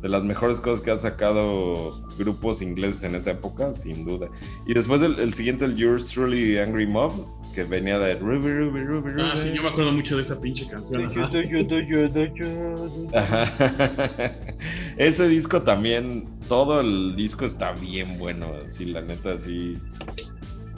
de 0.01 0.09
las 0.09 0.23
mejores 0.23 0.59
cosas 0.59 0.81
que 0.81 0.91
han 0.91 0.99
sacado 0.99 2.01
grupos 2.17 2.61
ingleses 2.61 3.03
en 3.03 3.15
esa 3.15 3.31
época, 3.31 3.73
sin 3.73 4.03
duda. 4.03 4.29
Y 4.65 4.73
después 4.73 5.01
el, 5.01 5.19
el 5.19 5.33
siguiente, 5.33 5.65
el 5.65 5.75
Yours 5.75 6.09
Truly 6.09 6.57
Angry 6.57 6.87
Mob, 6.87 7.11
que 7.53 7.63
venía 7.63 7.99
de 7.99 8.15
Ruby, 8.15 8.51
Ruby, 8.51 8.83
Ruby, 8.83 9.11
Ruby. 9.11 9.21
Ah, 9.21 9.33
sí, 9.37 9.51
yo 9.53 9.61
me 9.61 9.69
acuerdo 9.69 9.91
mucho 9.91 10.15
de 10.15 10.23
esa 10.23 10.39
pinche 10.41 10.67
canción. 10.67 11.01
Ajá. 13.13 14.35
Ese 14.97 15.27
disco 15.27 15.61
también, 15.61 16.27
todo 16.47 16.81
el 16.81 17.15
disco 17.15 17.45
está 17.45 17.73
bien 17.73 18.17
bueno, 18.17 18.47
sí, 18.67 18.85
la 18.85 19.01
neta, 19.01 19.37
sí, 19.37 19.77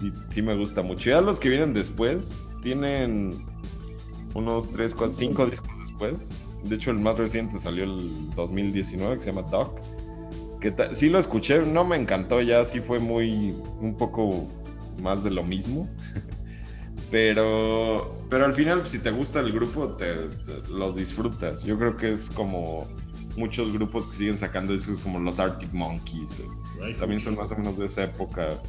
sí, 0.02 0.12
sí 0.30 0.42
me 0.42 0.56
gusta 0.58 0.82
mucho. 0.82 1.10
Ya 1.10 1.22
los 1.22 1.40
que 1.40 1.50
vienen 1.50 1.74
después 1.74 2.38
tienen 2.62 3.34
unos 4.34 4.70
3, 4.72 4.94
4, 4.96 5.16
5 5.16 5.46
discos 5.48 5.80
después. 5.80 6.32
De 6.64 6.76
hecho, 6.76 6.92
el 6.92 7.00
más 7.00 7.18
reciente 7.18 7.58
salió 7.58 7.84
el 7.84 8.30
2019, 8.36 9.16
que 9.16 9.22
se 9.22 9.32
llama 9.32 9.48
Doc. 9.50 9.80
Que 10.60 10.74
sí 10.94 11.10
lo 11.10 11.20
escuché, 11.20 11.60
no 11.66 11.84
me 11.84 11.98
encantó, 11.98 12.42
ya 12.42 12.64
sí 12.64 12.80
fue 12.80 13.00
muy, 13.00 13.54
un 13.82 13.96
poco 13.98 14.48
más 15.02 15.24
de 15.24 15.32
lo 15.32 15.44
mismo. 15.44 15.90
Pero, 17.12 18.18
pero 18.28 18.46
al 18.46 18.56
final, 18.56 18.88
si 18.88 18.98
te 18.98 19.12
gusta 19.12 19.40
el 19.40 19.52
grupo, 19.52 19.90
te, 19.90 20.16
los 20.72 20.96
disfrutas. 20.96 21.64
Yo 21.64 21.78
creo 21.78 21.96
que 21.96 22.12
es 22.12 22.28
como 22.32 22.88
muchos 23.38 23.72
grupos 23.72 24.08
que 24.08 24.14
siguen 24.14 24.38
sacando 24.40 24.74
discos 24.74 25.00
como 25.00 25.20
los 25.20 25.40
Arctic 25.40 25.72
Monkeys. 25.74 26.38
también 27.00 27.20
son 27.20 27.36
más 27.36 27.52
o 27.52 27.56
menos 27.56 27.78
de 27.78 27.86
esa 27.86 28.06
época. 28.06 28.60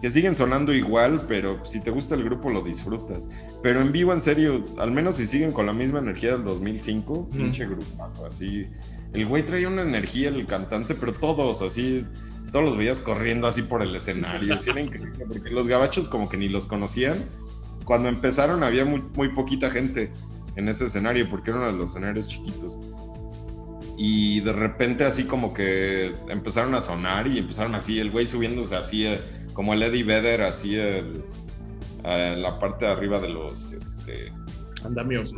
Que 0.00 0.10
siguen 0.10 0.36
sonando 0.36 0.74
igual, 0.74 1.22
pero 1.28 1.64
si 1.64 1.80
te 1.80 1.90
gusta 1.90 2.14
el 2.14 2.24
grupo 2.24 2.50
lo 2.50 2.62
disfrutas. 2.62 3.26
Pero 3.62 3.80
en 3.80 3.92
vivo, 3.92 4.12
en 4.12 4.20
serio, 4.20 4.62
al 4.78 4.92
menos 4.92 5.16
si 5.16 5.26
siguen 5.26 5.52
con 5.52 5.66
la 5.66 5.72
misma 5.72 5.98
energía 5.98 6.32
del 6.32 6.44
2005, 6.44 7.30
pinche 7.30 7.66
grupazo, 7.66 8.26
así. 8.26 8.66
El 9.14 9.26
güey 9.26 9.44
traía 9.44 9.68
una 9.68 9.82
energía, 9.82 10.28
el 10.28 10.46
cantante, 10.46 10.94
pero 10.94 11.12
todos 11.12 11.62
así, 11.62 12.04
todos 12.52 12.64
los 12.64 12.76
veías 12.76 13.00
corriendo 13.00 13.46
así 13.46 13.62
por 13.62 13.82
el 13.82 13.94
escenario. 13.94 14.56
era 14.66 14.80
increíble, 14.80 15.24
porque 15.26 15.50
los 15.50 15.68
gabachos 15.68 16.08
como 16.08 16.28
que 16.28 16.36
ni 16.36 16.48
los 16.48 16.66
conocían 16.66 17.16
cuando 17.86 18.08
empezaron 18.08 18.62
había 18.62 18.84
muy, 18.84 19.02
muy 19.14 19.28
poquita 19.30 19.70
gente 19.70 20.12
en 20.56 20.68
ese 20.68 20.86
escenario, 20.86 21.30
porque 21.30 21.50
era 21.50 21.60
uno 21.60 21.72
de 21.72 21.78
los 21.78 21.90
escenarios 21.90 22.28
chiquitos. 22.28 22.78
Y 23.96 24.40
de 24.40 24.52
repente 24.52 25.04
así 25.04 25.24
como 25.24 25.54
que 25.54 26.14
empezaron 26.28 26.74
a 26.74 26.82
sonar 26.82 27.26
y 27.28 27.38
empezaron 27.38 27.74
así, 27.74 27.98
el 27.98 28.10
güey 28.10 28.26
subiéndose 28.26 28.76
así, 28.76 29.06
eh, 29.06 29.18
como 29.56 29.72
el 29.72 29.82
Eddie 29.82 30.04
Vedder, 30.04 30.42
así 30.42 30.76
el, 30.76 31.24
en 32.04 32.42
la 32.42 32.60
parte 32.60 32.84
de 32.84 32.92
arriba 32.92 33.18
de 33.20 33.30
los... 33.30 33.72
Este, 33.72 34.30
Andamios. 34.84 35.34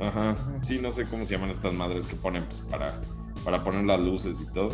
Ajá, 0.00 0.34
sí, 0.62 0.78
no 0.80 0.90
sé 0.90 1.04
cómo 1.04 1.26
se 1.26 1.34
llaman 1.34 1.50
estas 1.50 1.74
madres 1.74 2.06
que 2.06 2.16
ponen 2.16 2.42
pues, 2.44 2.60
para, 2.70 2.98
para 3.44 3.62
poner 3.62 3.84
las 3.84 4.00
luces 4.00 4.40
y 4.40 4.50
todo. 4.54 4.70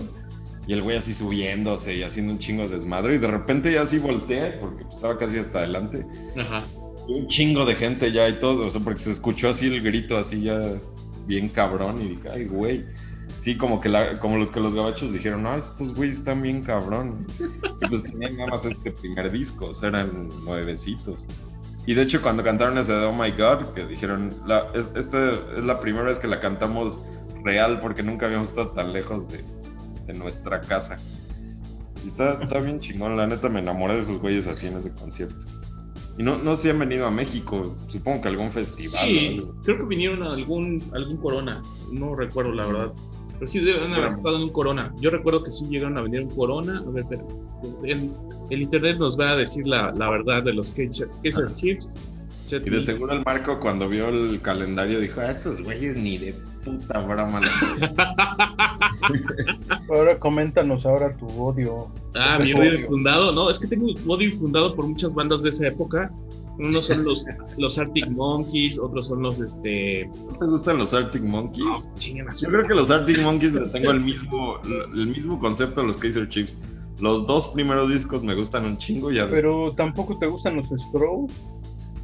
Y 0.68 0.72
el 0.72 0.82
güey 0.82 0.96
así 0.96 1.12
subiéndose 1.12 1.96
y 1.96 2.04
haciendo 2.04 2.32
un 2.32 2.38
chingo 2.38 2.62
de 2.62 2.76
desmadre. 2.76 3.16
Y 3.16 3.18
de 3.18 3.26
repente 3.26 3.72
ya 3.72 3.82
así 3.82 3.98
volteé, 3.98 4.52
porque 4.60 4.84
estaba 4.88 5.18
casi 5.18 5.38
hasta 5.38 5.58
adelante. 5.58 6.06
Ajá. 6.36 6.62
un 7.08 7.26
chingo 7.26 7.66
de 7.66 7.74
gente 7.74 8.12
ya 8.12 8.28
y 8.28 8.38
todo. 8.38 8.66
O 8.66 8.70
sea, 8.70 8.80
porque 8.80 9.00
se 9.00 9.10
escuchó 9.10 9.48
así 9.48 9.66
el 9.66 9.82
grito, 9.82 10.16
así 10.16 10.42
ya 10.42 10.78
bien 11.26 11.48
cabrón. 11.48 12.00
Y 12.00 12.08
dije, 12.10 12.28
ay, 12.32 12.44
güey. 12.44 12.84
Sí, 13.48 13.56
como 13.56 13.80
que, 13.80 13.88
la, 13.88 14.18
como 14.18 14.36
lo 14.36 14.52
que 14.52 14.60
los 14.60 14.74
gabachos 14.74 15.10
dijeron, 15.10 15.42
no, 15.42 15.56
estos 15.56 15.94
güeyes 15.94 16.16
están 16.16 16.42
bien 16.42 16.60
cabrón. 16.60 17.26
Y 17.80 17.88
pues 17.88 18.02
tenían 18.02 18.36
nada 18.36 18.50
más 18.50 18.66
este 18.66 18.92
primer 18.92 19.32
disco, 19.32 19.70
o 19.70 19.74
sea, 19.74 19.88
eran 19.88 20.28
nuevecitos. 20.44 21.24
Y 21.86 21.94
de 21.94 22.02
hecho, 22.02 22.20
cuando 22.20 22.44
cantaron 22.44 22.76
ese 22.76 22.92
de 22.92 23.06
Oh 23.06 23.12
My 23.14 23.30
God, 23.30 23.72
que 23.72 23.86
dijeron, 23.86 24.34
la, 24.46 24.70
esta 24.94 25.32
es 25.56 25.64
la 25.64 25.80
primera 25.80 26.04
vez 26.04 26.18
que 26.18 26.28
la 26.28 26.40
cantamos 26.40 27.00
real 27.42 27.80
porque 27.80 28.02
nunca 28.02 28.26
habíamos 28.26 28.48
estado 28.48 28.68
tan 28.72 28.92
lejos 28.92 29.26
de, 29.30 29.42
en 30.08 30.18
nuestra 30.18 30.60
casa. 30.60 30.98
Y 32.04 32.08
está, 32.08 32.42
está 32.42 32.60
bien 32.60 32.80
chingón, 32.80 33.16
la 33.16 33.26
neta 33.26 33.48
me 33.48 33.60
enamoré 33.60 33.94
de 33.94 34.00
esos 34.02 34.18
güeyes 34.20 34.46
así 34.46 34.66
en 34.66 34.76
ese 34.76 34.92
concierto. 34.92 35.46
Y 36.18 36.22
no, 36.22 36.36
no 36.36 36.54
se 36.54 36.68
han 36.68 36.80
venido 36.80 37.06
a 37.06 37.10
México, 37.10 37.74
supongo 37.86 38.20
que 38.20 38.28
algún 38.28 38.52
festival. 38.52 39.06
Sí, 39.08 39.40
creo 39.64 39.78
que 39.78 39.84
vinieron 39.84 40.22
a 40.22 40.34
algún, 40.34 40.82
algún 40.92 41.16
Corona, 41.16 41.62
no 41.90 42.14
recuerdo 42.14 42.52
la 42.52 42.66
verdad. 42.66 42.92
Pero 43.38 43.46
sí 43.46 43.60
deben 43.60 43.94
haber 43.94 44.14
estado 44.14 44.36
en 44.36 44.42
un 44.44 44.48
Corona. 44.50 44.92
Yo 45.00 45.10
recuerdo 45.10 45.42
que 45.42 45.52
sí 45.52 45.66
llegaron 45.68 45.96
a 45.96 46.02
venir 46.02 46.22
un 46.22 46.30
Corona. 46.30 46.82
A 46.86 46.90
ver, 46.90 47.04
pero 47.08 47.26
el, 47.84 48.10
el, 48.50 48.62
internet 48.62 48.98
nos 48.98 49.18
va 49.18 49.30
a 49.30 49.36
decir 49.36 49.66
la, 49.66 49.92
la 49.92 50.10
verdad 50.10 50.42
de 50.42 50.54
los 50.54 50.72
Kaiser 50.72 51.08
Chiefs. 51.56 51.98
Y 52.50 52.70
de 52.70 52.80
seguro 52.80 53.12
el 53.12 53.22
Marco 53.24 53.60
cuando 53.60 53.88
vio 53.88 54.08
el 54.08 54.40
calendario 54.40 55.00
dijo, 55.00 55.20
a 55.20 55.32
esos 55.32 55.62
güeyes 55.62 55.96
ni 55.96 56.16
de 56.16 56.34
puta 56.64 57.00
broma. 57.00 57.42
ahora 59.90 60.18
coméntanos 60.18 60.86
ahora 60.86 61.14
tu 61.16 61.26
odio. 61.26 61.88
Ah, 62.14 62.38
mi 62.42 62.52
odio 62.54 62.80
infundado. 62.80 63.32
No, 63.32 63.50
es 63.50 63.58
que 63.58 63.66
tengo 63.66 63.86
odio 64.06 64.28
infundado 64.28 64.74
por 64.74 64.86
muchas 64.86 65.14
bandas 65.14 65.42
de 65.42 65.50
esa 65.50 65.68
época. 65.68 66.10
Unos 66.58 66.86
son 66.86 67.04
los, 67.04 67.24
los 67.56 67.78
Arctic 67.78 68.10
Monkeys, 68.10 68.78
otros 68.78 69.06
son 69.06 69.22
los 69.22 69.38
este. 69.40 70.10
¿No 70.30 70.38
te 70.38 70.46
gustan 70.46 70.78
los 70.78 70.92
Arctic 70.92 71.22
Monkeys? 71.22 71.88
Yo 72.40 72.48
creo 72.48 72.66
que 72.66 72.74
los 72.74 72.90
Arctic 72.90 73.22
Monkeys 73.22 73.52
le 73.52 73.68
tengo 73.68 73.92
el 73.92 74.00
mismo, 74.04 74.60
el 74.64 75.06
mismo 75.06 75.38
concepto 75.38 75.82
a 75.82 75.84
los 75.84 75.96
Kaiser 75.96 76.28
Chiefs. 76.28 76.56
Los 77.00 77.26
dos 77.26 77.46
primeros 77.48 77.90
discos 77.90 78.24
me 78.24 78.34
gustan 78.34 78.64
un 78.64 78.76
chingo 78.76 79.12
ya. 79.12 79.28
Pero 79.30 79.72
tampoco 79.76 80.18
te 80.18 80.26
gustan 80.26 80.56
los 80.56 80.66
Strokes. 80.66 81.32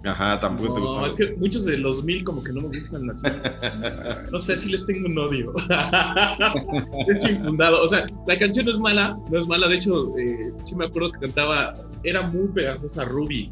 Ajá, 0.04 0.38
tampoco 0.38 0.74
te 0.74 0.80
gustan. 0.80 1.00
No, 1.00 1.06
es 1.06 1.14
que 1.16 1.34
muchos 1.36 1.64
de 1.64 1.78
los 1.78 2.04
mil 2.04 2.22
como 2.22 2.44
que 2.44 2.52
no 2.52 2.60
me 2.60 2.68
gustan 2.68 3.10
así. 3.10 3.26
No 4.30 4.38
sé 4.38 4.56
si 4.56 4.70
les 4.70 4.86
tengo 4.86 5.08
un 5.08 5.18
odio. 5.18 5.52
es 7.08 7.28
infundado. 7.28 7.82
O 7.82 7.88
sea, 7.88 8.06
la 8.26 8.38
canción 8.38 8.66
no 8.66 8.72
es 8.72 8.78
mala, 8.78 9.18
no 9.30 9.38
es 9.38 9.48
mala. 9.48 9.66
De 9.66 9.76
hecho, 9.76 10.16
eh, 10.16 10.52
sí 10.64 10.76
me 10.76 10.84
acuerdo 10.86 11.10
que 11.12 11.20
cantaba, 11.20 11.74
era 12.04 12.22
muy 12.28 12.48
pegajosa 12.48 13.04
Ruby. 13.04 13.50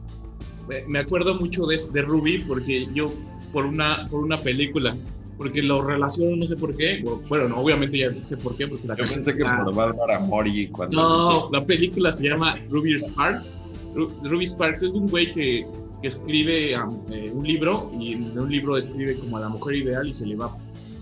Me 0.89 0.99
acuerdo 0.99 1.35
mucho 1.35 1.67
de, 1.67 1.81
de 1.93 2.03
Ruby 2.03 2.45
porque 2.47 2.89
yo, 2.95 3.13
por 3.53 3.67
una, 3.67 4.07
por 4.09 4.23
una 4.25 4.41
película, 4.41 4.95
porque 5.37 5.63
lo 5.63 5.83
relaciono, 5.83 6.37
no 6.37 6.47
sé 6.47 6.57
por 6.57 6.75
qué. 6.77 7.05
Bueno, 7.29 7.49
no, 7.49 7.59
obviamente 7.59 7.99
ya 7.99 8.11
sé 8.25 8.37
por 8.37 8.57
qué. 8.57 8.69
Porque 8.69 8.87
la 8.87 8.97
Yo 8.97 9.05
pensé 9.05 9.37
que 9.37 9.45
por 9.45 9.75
Bárbara 9.75 10.21
Mori 10.21 10.69
cuando. 10.69 10.97
No, 10.97 11.51
la 11.53 11.65
película 11.65 12.13
se 12.13 12.29
llama 12.29 12.59
Ruby 12.71 12.99
Sparks. 12.99 13.59
Ruby 13.95 14.47
Sparks 14.47 14.83
es 14.83 14.91
un 14.91 15.09
güey 15.09 15.33
que 15.33 15.67
que 16.03 16.09
escribe 16.09 16.73
eh, 16.73 17.33
un 17.33 17.47
libro 17.47 17.91
y 17.99 18.15
en 18.15 18.37
un 18.39 18.51
libro 18.51 18.77
escribe 18.77 19.17
como 19.17 19.37
a 19.37 19.41
la 19.41 19.49
mujer 19.49 19.77
ideal 19.77 20.07
y 20.07 20.13
se 20.13 20.27
le 20.27 20.35
va 20.35 20.55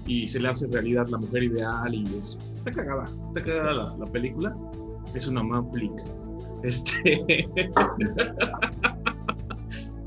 y 0.06 0.28
se 0.28 0.38
le 0.40 0.48
hace 0.48 0.66
realidad 0.66 1.08
la 1.08 1.18
mujer 1.18 1.44
ideal 1.44 1.94
y 1.94 2.04
es, 2.16 2.38
está 2.54 2.70
cagada, 2.72 3.08
está 3.26 3.42
cagada 3.42 3.94
la, 3.98 4.06
película, 4.06 4.54
es 5.14 5.26
una 5.26 5.62
flick. 5.70 5.92
Este 6.62 7.48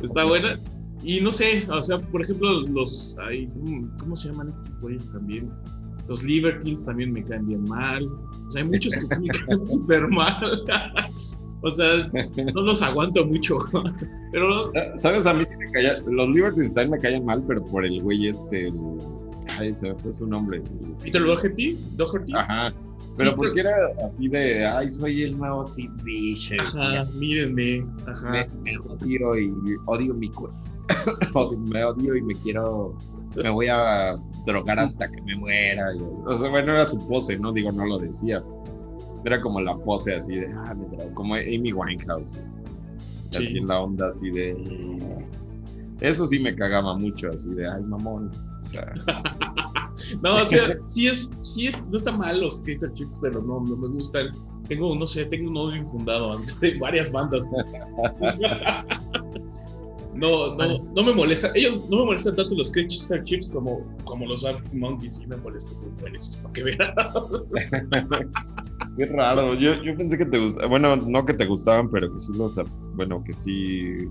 está 0.04 0.24
buena 0.26 0.60
y 1.04 1.20
no 1.20 1.32
sé, 1.32 1.68
o 1.70 1.84
sea, 1.84 2.00
por 2.00 2.22
ejemplo, 2.22 2.62
los 2.62 3.18
hay, 3.22 3.50
¿cómo 4.00 4.16
se 4.16 4.30
llaman 4.30 4.50
estos 4.50 4.80
güeyes 4.80 5.12
también? 5.12 5.52
Los 6.08 6.24
Libertines 6.24 6.86
también 6.86 7.12
me 7.12 7.24
caen 7.24 7.48
bien 7.48 7.64
mal. 7.66 8.08
O 8.08 8.52
sea, 8.52 8.64
hay 8.64 8.70
muchos 8.70 8.94
que 8.94 9.08
se 9.08 9.20
me 9.20 9.28
caen 9.28 9.68
súper 9.70 10.08
mal. 10.08 10.64
O 11.66 11.70
sea, 11.70 12.12
no 12.54 12.62
los 12.62 12.82
aguanto 12.82 13.26
mucho. 13.26 13.58
pero. 14.34 14.70
¿Sabes? 14.98 15.26
A 15.26 15.34
mí 15.34 15.46
me 15.58 15.72
caía. 15.72 15.98
Los 16.00 16.28
Libertines 16.28 16.74
también 16.74 16.92
me 16.92 17.00
caían 17.00 17.24
mal, 17.24 17.42
pero 17.48 17.64
por 17.64 17.86
el 17.86 18.02
güey 18.02 18.28
este. 18.28 18.70
Ay, 19.48 19.74
se 19.74 19.88
me 19.88 19.96
fue 19.96 20.12
su 20.12 20.28
nombre. 20.28 20.62
¿Peter 21.02 21.24
Doherty? 21.24 21.78
¿Doherty? 21.96 22.34
Ajá. 22.34 22.74
Pero 23.18 23.36
porque 23.36 23.60
era 23.60 23.76
así 24.04 24.28
de, 24.28 24.66
ay, 24.66 24.90
soy 24.90 25.24
el 25.24 25.38
nuevo 25.38 25.68
Sid 25.68 25.92
Vicious. 26.04 26.76
Ajá, 26.76 27.06
mírenme. 27.14 27.86
Ajá. 28.08 28.32
Me, 28.64 28.78
odio 28.78 29.38
y 29.38 29.54
odio 29.86 30.14
mi 30.14 30.30
cuerpo. 30.30 30.58
me 31.72 31.84
odio 31.84 32.16
y 32.16 32.22
me 32.22 32.34
quiero, 32.36 32.98
me 33.36 33.50
voy 33.50 33.68
a 33.68 34.18
drogar 34.46 34.80
hasta 34.80 35.10
que 35.10 35.22
me 35.22 35.36
muera. 35.36 35.92
o 36.26 36.38
sea, 36.38 36.50
bueno, 36.50 36.74
era 36.74 36.86
su 36.86 37.08
pose, 37.08 37.38
¿no? 37.38 37.52
Digo, 37.52 37.72
no 37.72 37.86
lo 37.86 38.00
decía. 38.00 38.44
Era 39.26 39.40
como 39.40 39.62
la 39.62 39.78
pose 39.78 40.16
así 40.16 40.36
de, 40.36 40.48
ah, 40.48 40.76
como 41.14 41.36
Amy 41.36 41.72
Winehouse. 41.72 42.40
Así 43.30 43.58
en 43.58 43.68
la 43.68 43.82
onda 43.82 44.08
así 44.08 44.30
de... 44.30 44.56
Eso 46.02 46.28
sí 46.28 46.40
me 46.40 46.56
cagaba 46.56 46.96
mucho, 46.96 47.30
así 47.30 47.50
de, 47.50 47.68
ay, 47.68 47.84
mamón. 47.84 48.32
O 48.60 48.64
sea... 48.64 48.94
no, 50.22 50.38
o 50.38 50.46
sea, 50.46 50.78
sí 50.86 51.08
es, 51.08 51.30
sí 51.44 51.68
es, 51.68 51.86
no 51.88 51.98
está 51.98 52.12
mal 52.12 52.42
los 52.42 52.60
Kaiser 52.60 52.94
Chiefs, 52.94 53.12
pero 53.22 53.42
no, 53.42 53.62
no 53.62 53.76
me 53.76 53.88
gustan. 53.90 54.28
Tengo, 54.68 54.96
no 54.96 55.08
sé, 55.08 55.26
tengo 55.26 55.50
un 55.50 55.58
odio 55.58 55.78
infundado 55.78 56.40
de 56.62 56.78
varias 56.80 57.12
bandas. 57.12 57.46
no, 60.14 60.56
no, 60.56 60.84
no 60.84 61.04
me 61.04 61.12
molesta. 61.14 61.52
Ellos 61.56 61.90
no 61.90 61.98
me 61.98 62.06
molestan 62.06 62.36
tanto 62.36 62.56
los 62.56 62.72
Kaiser 62.72 63.24
Chiefs 63.24 63.50
como, 63.50 63.86
como 64.06 64.26
los 64.26 64.46
Arctic 64.46 64.74
Monkeys, 64.74 65.18
sí 65.18 65.28
me 65.28 65.38
molestan 65.38 65.76
esos, 66.16 66.38
para 66.38 66.54
que 66.54 66.64
vean. 66.64 66.78
Qué 68.98 69.06
raro, 69.08 69.56
yo, 69.56 69.82
yo 69.82 69.98
pensé 69.98 70.18
que 70.18 70.26
te 70.26 70.38
gustaban, 70.38 70.70
bueno, 70.70 70.96
no 70.96 71.26
que 71.26 71.34
te 71.34 71.46
gustaban, 71.46 71.90
pero 71.90 72.14
que 72.14 72.20
sí 72.20 72.32
los, 72.36 72.54
bueno, 72.96 73.24
que 73.24 73.34
sí, 73.34 74.08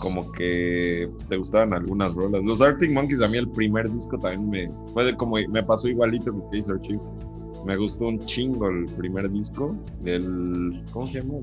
como 0.00 0.30
que 0.32 1.08
te 1.28 1.36
gustaban 1.36 1.72
algunas 1.72 2.14
rolas. 2.14 2.42
Los 2.44 2.60
Arctic 2.60 2.90
Monkeys, 2.92 3.22
a 3.22 3.28
mí 3.28 3.38
el 3.38 3.48
primer 3.48 3.90
disco 3.90 4.18
también 4.18 4.50
me, 4.50 4.92
fue 4.92 5.16
como, 5.16 5.36
me 5.48 5.62
pasó 5.62 5.88
igualito 5.88 6.32
que 6.32 6.40
Kaiser 6.52 6.80
Chiefs. 6.80 7.08
Me 7.64 7.76
gustó 7.76 8.08
un 8.08 8.18
chingo 8.26 8.68
el 8.68 8.84
primer 8.96 9.30
disco, 9.30 9.74
el, 10.04 10.82
¿cómo 10.92 11.06
se 11.06 11.22
llama? 11.22 11.34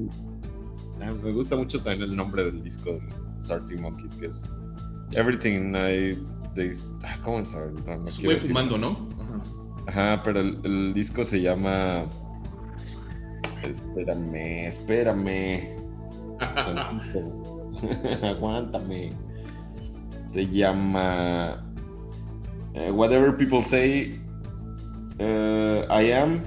Ah, 1.01 1.11
me 1.23 1.31
gusta 1.31 1.55
mucho 1.55 1.81
también 1.81 2.11
el 2.11 2.15
nombre 2.15 2.43
del 2.43 2.63
disco 2.63 2.91
de 2.91 3.01
los 3.37 3.49
Arctic 3.49 3.79
Monkeys, 3.79 4.13
que 4.13 4.27
es 4.27 4.55
Everything 5.13 5.73
I, 5.73 6.17
ah, 7.03 7.17
¿cómo 7.23 7.39
es? 7.39 7.55
No, 7.55 8.37
fumando, 8.39 8.77
¿no? 8.77 9.09
Ajá. 9.19 9.41
Ajá, 9.87 10.23
pero 10.23 10.41
el, 10.41 10.59
el 10.63 10.93
disco 10.93 11.23
se 11.23 11.41
llama 11.41 12.05
Espérame, 13.63 14.67
espérame. 14.67 15.77
Aguántame. 18.23 19.11
Se 20.27 20.47
llama 20.47 21.63
uh, 22.75 22.93
Whatever 22.93 23.35
People 23.35 23.63
Say 23.63 24.19
uh, 25.19 25.85
I 25.89 26.11
Am, 26.11 26.41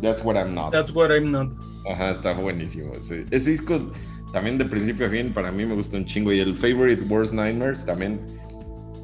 That's 0.00 0.22
What 0.24 0.36
I'm 0.36 0.54
Not. 0.54 0.72
That's 0.72 0.92
What 0.92 1.10
I'm 1.10 1.30
Not. 1.30 1.48
Ajá, 1.90 2.10
está 2.10 2.32
buenísimo. 2.32 2.92
Ese, 2.94 3.24
ese 3.30 3.50
disco 3.50 3.90
también 4.32 4.58
de 4.58 4.64
principio 4.64 5.06
a 5.06 5.10
fin, 5.10 5.32
para 5.32 5.52
mí 5.52 5.64
me 5.64 5.74
gusta 5.74 5.96
un 5.96 6.06
chingo. 6.06 6.32
Y 6.32 6.40
el 6.40 6.56
Favorite 6.56 7.02
Worst 7.08 7.34
Nightmares 7.34 7.86
también, 7.86 8.20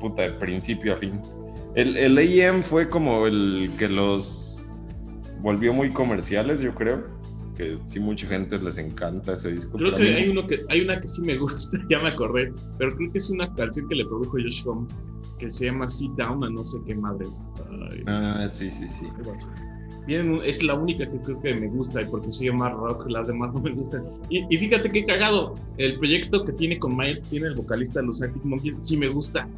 puta, 0.00 0.22
de 0.22 0.30
principio 0.32 0.94
a 0.94 0.96
fin. 0.96 1.20
El, 1.76 1.96
el 1.96 2.18
AM 2.18 2.62
fue 2.62 2.88
como 2.88 3.26
el 3.26 3.70
que 3.78 3.88
los 3.88 4.60
volvió 5.40 5.72
muy 5.72 5.90
comerciales, 5.90 6.60
yo 6.60 6.74
creo. 6.74 7.19
Que 7.60 7.78
sí, 7.84 8.00
mucha 8.00 8.26
gente 8.26 8.58
les 8.58 8.78
encanta 8.78 9.34
ese 9.34 9.52
disco. 9.52 9.76
Creo 9.76 9.94
que 9.94 10.02
hay, 10.02 10.28
uno 10.30 10.46
que 10.46 10.60
hay 10.70 10.80
una 10.80 10.98
que 10.98 11.08
sí 11.08 11.20
me 11.20 11.36
gusta, 11.38 11.78
ya 11.90 12.00
me 12.00 12.08
acordé, 12.08 12.54
pero 12.78 12.96
creo 12.96 13.12
que 13.12 13.18
es 13.18 13.28
una 13.28 13.52
canción 13.54 13.86
que 13.88 13.96
le 13.96 14.06
produjo 14.06 14.32
Josh 14.32 14.62
Home, 14.66 14.88
que 15.38 15.50
se 15.50 15.66
llama 15.66 15.86
Sit 15.86 16.12
Down 16.12 16.42
a 16.42 16.48
no 16.48 16.64
sé 16.64 16.78
qué 16.86 16.94
madres. 16.94 17.46
ah, 18.06 18.48
sí, 18.48 18.70
sí, 18.70 18.88
sí 18.88 19.06
es 20.08 20.62
la 20.62 20.74
única 20.74 21.06
que 21.06 21.18
creo 21.18 21.40
que 21.40 21.54
me 21.54 21.68
gusta, 21.68 22.04
porque 22.10 22.30
soy 22.30 22.50
más 22.50 22.72
rock, 22.72 23.08
las 23.08 23.26
demás 23.26 23.52
no 23.52 23.60
me 23.60 23.72
gustan. 23.72 24.02
Y, 24.28 24.44
fíjate 24.56 24.90
qué 24.90 25.04
cagado, 25.04 25.54
el 25.76 25.98
proyecto 25.98 26.44
que 26.44 26.52
tiene 26.52 26.78
con 26.78 26.96
Miles, 26.96 27.22
tiene 27.24 27.48
el 27.48 27.54
vocalista 27.54 28.00
de 28.00 28.06
los 28.06 28.22
Arctic 28.22 28.44
Monkeys, 28.44 28.76
sí 28.80 28.96
me 28.96 29.08
gusta. 29.08 29.48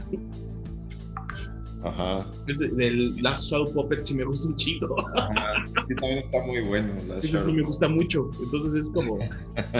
Ajá. 1.84 2.26
Es 2.46 2.58
del 2.58 3.16
Last 3.22 3.50
Shadow 3.50 3.72
Puppet 3.72 4.04
sí 4.04 4.14
me 4.14 4.24
gusta 4.24 4.48
un 4.48 4.56
chingo. 4.56 4.96
Ajá. 5.16 5.64
Sí, 5.88 5.94
también 5.96 6.18
está 6.18 6.42
muy 6.46 6.60
bueno. 6.60 6.92
Last 7.08 7.22
sí, 7.22 7.32
sí, 7.42 7.52
me 7.52 7.62
gusta 7.62 7.88
mucho. 7.88 8.30
Entonces 8.42 8.74
es 8.74 8.90
como. 8.90 9.18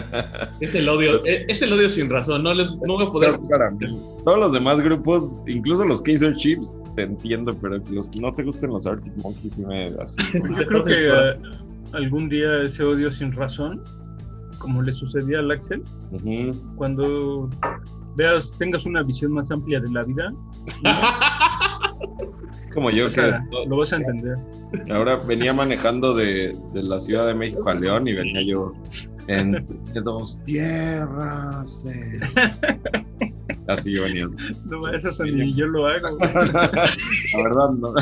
es 0.61 0.74
el 0.74 0.88
odio. 0.88 1.24
Eh, 1.24 1.46
es 1.48 1.62
el 1.62 1.72
odio 1.72 1.88
sin 1.88 2.11
razón. 2.11 2.42
No 2.42 2.55
les 2.55 2.74
no 2.76 2.94
voy 2.94 3.07
a 3.07 3.11
poder. 3.11 3.38
Para 3.50 3.70
mí. 3.70 3.86
Todos 4.24 4.38
los 4.38 4.53
demás 4.53 4.80
grupos, 4.80 5.36
incluso 5.46 5.84
los 5.84 6.03
Kaiser 6.03 6.36
Chiefs, 6.36 6.78
te 6.96 7.03
entiendo, 7.03 7.55
pero 7.61 7.78
los 7.90 8.09
que 8.09 8.20
no 8.20 8.32
te 8.32 8.42
gusten 8.42 8.70
los 8.70 8.86
Arctic 8.86 9.12
Monkeys 9.22 9.55
sí 9.55 9.64
me. 9.64 9.86
Así, 10.00 10.16
Yo 10.59 10.66
creo 10.66 10.84
que 10.84 11.09
uh, 11.09 11.96
algún 11.96 12.28
día 12.28 12.62
ese 12.62 12.82
odio 12.82 13.12
sin 13.12 13.32
razón, 13.32 13.82
como 14.59 14.82
le 14.82 14.92
sucedía 14.92 15.38
al 15.38 15.50
Axel, 15.50 15.82
cuando 16.76 17.48
veas, 18.16 18.53
tengas 18.59 18.86
una 18.86 19.03
visión 19.03 19.32
más 19.32 19.50
amplia 19.50 19.80
de 19.80 19.90
la 19.90 20.05
vida. 20.05 20.32
Como 22.74 22.90
yo 22.90 23.09
que... 23.09 23.32
lo 23.66 23.76
vas 23.76 23.92
a 23.92 23.96
entender. 23.96 24.36
Ahora 24.90 25.16
venía 25.16 25.53
manejando 25.53 26.14
de, 26.14 26.57
de, 26.72 26.82
la 26.82 26.98
Ciudad 26.98 27.26
de 27.26 27.34
México 27.34 27.68
a 27.68 27.74
León 27.74 28.09
y 28.09 28.14
venía 28.14 28.42
yo 28.42 28.72
en 29.28 29.66
dos 30.03 30.40
tierras. 30.44 31.84
Así 33.68 33.98
venía. 33.98 34.28
No, 34.64 34.88
eso 34.88 35.12
son 35.12 35.28
yo 35.55 35.66
lo 35.66 35.86
hago. 35.86 36.18
la 36.18 37.42
verdad 37.44 37.70
no. 37.78 37.94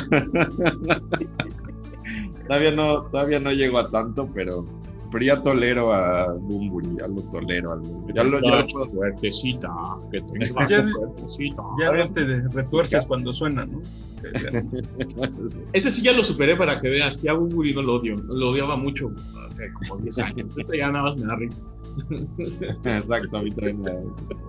todavía 2.47 2.73
no. 2.73 3.03
Todavía 3.03 3.41
no 3.41 3.53
llego 3.53 3.79
a 3.79 3.91
tanto, 3.91 4.29
pero 4.35 4.65
pero 5.11 5.25
ya 5.25 5.43
tolero 5.43 5.93
a 5.93 6.33
Bumburi, 6.35 6.97
ya 6.99 7.09
lo 7.09 7.23
tolero. 7.23 7.73
Al, 7.73 7.83
ya 8.15 8.25
lo, 8.25 8.41
ya 8.41 8.61
lo 8.61 8.67
puedo. 8.69 8.91
Fuertecita, 8.91 9.69
que 10.13 10.21
tenga 10.21 10.47
ya, 10.69 10.87
fuertecita. 10.89 11.63
Ya 11.81 11.93
no 11.93 12.13
te 12.13 12.25
retuerces 12.53 13.05
cuando 13.07 13.35
suena, 13.35 13.67
¿no? 13.67 13.83
Ese 15.73 15.91
sí 15.91 16.03
ya 16.03 16.13
lo 16.13 16.23
superé 16.23 16.57
para 16.57 16.81
que 16.81 16.91
veas. 16.91 17.23
Ya 17.23 17.33
Bumburi 17.33 17.75
no 17.75 17.83
lo 17.83 17.95
odio. 17.95 18.17
Lo 18.17 18.51
odiaba 18.51 18.77
mucho 18.77 19.11
hace 19.49 19.73
como 19.73 20.01
10 20.01 20.19
años. 20.21 20.57
Este 20.57 20.79
ya 20.79 20.91
nada 20.91 21.05
más 21.05 21.17
me 21.17 21.27
da 21.27 21.37
risa. 21.37 21.65
Exacto, 22.85 23.39
a 23.39 23.43
mí 23.43 23.51
también 23.51 23.81
me 23.81 23.91
da 23.91 24.01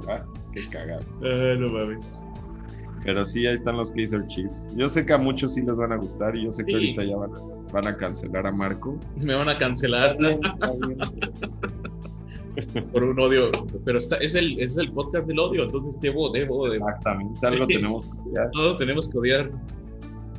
ah, 0.10 0.26
Qué 0.54 0.62
cagado. 0.70 1.04
Ah, 1.24 1.56
no 1.60 1.70
mames. 1.70 2.06
Pero 3.04 3.26
sí, 3.26 3.48
ahí 3.48 3.56
están 3.56 3.78
los 3.78 3.90
Kaiser 3.92 4.28
Chiefs. 4.28 4.70
Yo 4.76 4.88
sé 4.88 5.06
que 5.06 5.14
a 5.14 5.18
muchos 5.18 5.56
sí 5.56 5.62
les 5.62 5.76
van 5.76 5.92
a 5.92 5.96
gustar 5.96 6.36
y 6.36 6.44
yo 6.44 6.52
sé 6.52 6.64
que 6.64 6.74
ahorita 6.74 7.04
ya 7.04 7.18
van 7.18 7.32
a, 7.34 7.40
van 7.72 7.88
a, 7.88 7.98
cancelar 7.98 8.48
a 8.48 8.52
Marco. 8.52 9.00
Me 9.16 9.36
van 9.36 9.50
a 9.50 9.58
cancelar. 9.58 10.18
Por 12.92 13.04
un 13.04 13.20
odio. 13.20 13.52
Pero 13.86 13.98
está, 13.98 14.18
es, 14.18 14.36
el, 14.36 14.60
es 14.60 14.78
el 14.78 14.92
podcast 14.92 15.28
del 15.28 15.40
odio, 15.40 15.64
entonces 15.64 16.00
debo, 16.02 16.30
debo. 16.32 16.70
debo. 16.70 16.88
Exactamente, 16.88 17.48
algo 17.48 17.66
tenemos 17.68 18.08
que 18.08 18.30
odiar. 18.30 18.52
Todos 18.52 18.78
tenemos 18.78 19.10
que 19.10 19.18
odiar. 19.18 19.52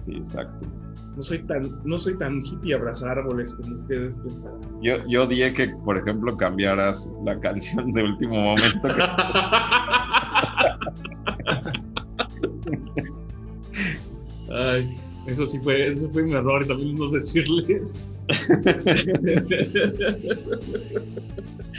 Sí, 0.06 0.16
exacto. 0.16 0.68
No 1.16 1.22
soy 1.22 1.38
tan, 1.40 1.80
no 1.84 1.98
soy 1.98 2.16
tan 2.18 2.44
hippie 2.44 2.74
abrazar 2.74 3.18
árboles 3.18 3.54
como 3.54 3.76
ustedes 3.76 4.16
pensaban. 4.16 4.60
Yo, 4.80 4.96
yo 5.06 5.24
odié 5.24 5.52
que, 5.52 5.68
por 5.84 5.98
ejemplo, 5.98 6.34
cambiaras 6.36 7.08
la 7.24 7.38
canción 7.40 7.92
de 7.92 8.02
último 8.02 8.40
momento. 8.40 8.88
Ay, 14.50 14.94
eso 15.26 15.46
sí 15.46 15.58
fue, 15.60 15.88
eso 15.88 16.10
fue 16.10 16.22
mi 16.24 16.32
error 16.32 16.66
también 16.66 16.94
no 16.96 17.08
decirles. 17.08 17.94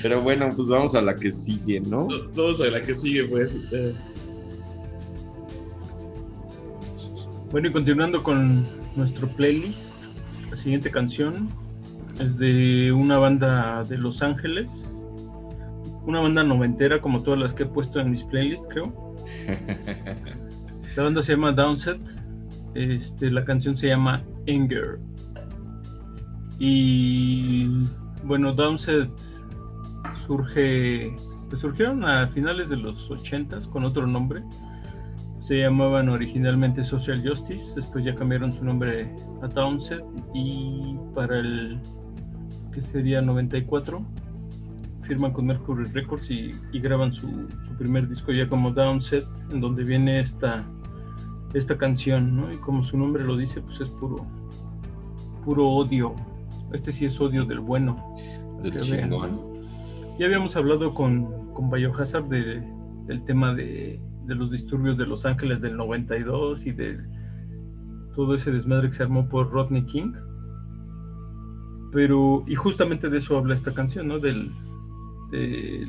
Pero 0.01 0.21
bueno, 0.21 0.49
pues 0.55 0.67
vamos 0.69 0.95
a 0.95 1.01
la 1.01 1.15
que 1.15 1.31
sigue, 1.31 1.79
¿no? 1.81 2.07
Vamos 2.35 2.61
a 2.61 2.69
la 2.69 2.81
que 2.81 2.95
sigue, 2.95 3.25
pues. 3.25 3.59
Eh. 3.71 3.93
Bueno, 7.51 7.67
y 7.67 7.71
continuando 7.71 8.23
con 8.23 8.65
nuestro 8.95 9.27
playlist, 9.27 9.93
la 10.49 10.57
siguiente 10.57 10.89
canción 10.89 11.49
es 12.19 12.37
de 12.37 12.91
una 12.91 13.17
banda 13.17 13.83
de 13.83 13.97
Los 13.97 14.21
Ángeles, 14.21 14.67
una 16.05 16.19
banda 16.19 16.43
noventera 16.43 17.01
como 17.01 17.23
todas 17.23 17.39
las 17.39 17.53
que 17.53 17.63
he 17.63 17.65
puesto 17.67 17.99
en 17.99 18.11
mis 18.11 18.23
playlists, 18.23 18.67
creo. 18.69 19.15
La 20.95 21.03
banda 21.03 21.23
se 21.23 21.31
llama 21.33 21.51
Downset. 21.51 21.99
Este, 22.75 23.29
la 23.31 23.45
canción 23.45 23.77
se 23.77 23.87
llama 23.87 24.21
Anger. 24.47 24.99
Y 26.59 27.67
bueno, 28.23 28.53
Downset 28.53 29.09
surge. 30.25 31.15
Pues 31.49 31.61
surgieron 31.61 32.03
a 32.03 32.27
finales 32.29 32.69
de 32.69 32.77
los 32.77 33.09
80 33.11 33.59
con 33.71 33.83
otro 33.85 34.07
nombre. 34.07 34.41
Se 35.39 35.59
llamaban 35.59 36.07
originalmente 36.09 36.83
Social 36.83 37.21
Justice, 37.21 37.73
después 37.75 38.05
ya 38.05 38.15
cambiaron 38.15 38.53
su 38.53 38.63
nombre 38.63 39.13
a 39.41 39.47
Downset 39.47 40.01
y 40.33 40.95
para 41.13 41.39
el 41.39 41.79
que 42.71 42.81
sería 42.81 43.21
94 43.21 44.03
firman 45.03 45.33
con 45.33 45.45
Mercury 45.47 45.85
Records 45.91 46.29
y, 46.31 46.51
graban 46.73 47.13
su, 47.13 47.27
su, 47.67 47.77
primer 47.77 48.07
disco 48.07 48.31
ya 48.31 48.47
como 48.47 48.71
Downset, 48.71 49.25
en 49.51 49.59
donde 49.59 49.83
viene 49.83 50.21
esta 50.21 50.65
esta 51.53 51.77
canción, 51.77 52.35
¿no? 52.35 52.51
Y 52.51 52.57
como 52.57 52.83
su 52.83 52.97
nombre 52.97 53.23
lo 53.23 53.37
dice, 53.37 53.61
pues 53.61 53.79
es 53.81 53.89
puro, 53.89 54.25
puro 55.45 55.67
odio. 55.67 56.13
Este 56.71 56.91
sí 56.91 57.05
es 57.05 57.19
odio 57.19 57.45
del 57.45 57.59
bueno. 57.59 58.15
Ya 60.17 60.25
habíamos 60.25 60.55
hablado 60.55 60.93
con, 60.93 61.53
con 61.53 61.69
Biohazard 61.69 62.25
de, 62.25 62.63
del 63.05 63.23
tema 63.25 63.53
de, 63.53 63.99
de, 64.25 64.35
los 64.35 64.49
disturbios 64.49 64.97
de 64.97 65.05
Los 65.05 65.25
Ángeles 65.25 65.61
del 65.61 65.77
92 65.77 66.65
y 66.65 66.71
de 66.71 66.97
todo 68.15 68.35
ese 68.35 68.51
desmadre 68.51 68.89
que 68.89 68.95
se 68.95 69.03
armó 69.03 69.27
por 69.27 69.51
Rodney 69.51 69.83
King. 69.85 70.13
Pero, 71.91 72.43
y 72.47 72.55
justamente 72.55 73.09
de 73.09 73.19
eso 73.19 73.37
habla 73.37 73.53
esta 73.53 73.73
canción, 73.73 74.07
¿no? 74.07 74.17
Del, 74.17 74.51
de 75.31 75.87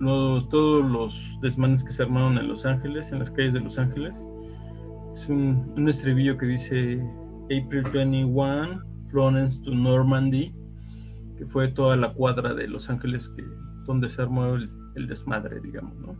todos 0.00 0.90
los 0.90 1.38
desmanes 1.42 1.84
que 1.84 1.92
se 1.92 2.02
armaron 2.02 2.38
en 2.38 2.48
Los 2.48 2.66
Ángeles, 2.66 3.12
en 3.12 3.20
las 3.20 3.30
calles 3.30 3.52
de 3.52 3.60
Los 3.60 3.78
Ángeles 3.78 4.14
un, 5.28 5.88
estribillo 5.88 6.36
que 6.36 6.46
dice 6.46 7.00
April 7.44 7.84
21, 7.92 8.82
Florence 9.10 9.60
to 9.62 9.74
Normandy, 9.74 10.52
que 11.38 11.46
fue 11.46 11.68
toda 11.68 11.96
la 11.96 12.12
cuadra 12.12 12.54
de 12.54 12.68
Los 12.68 12.90
Ángeles 12.90 13.28
que, 13.30 13.44
donde 13.86 14.08
se 14.08 14.22
armó 14.22 14.54
el, 14.54 15.06
desmadre, 15.06 15.60
digamos, 15.60 15.94
¿no? 15.98 16.16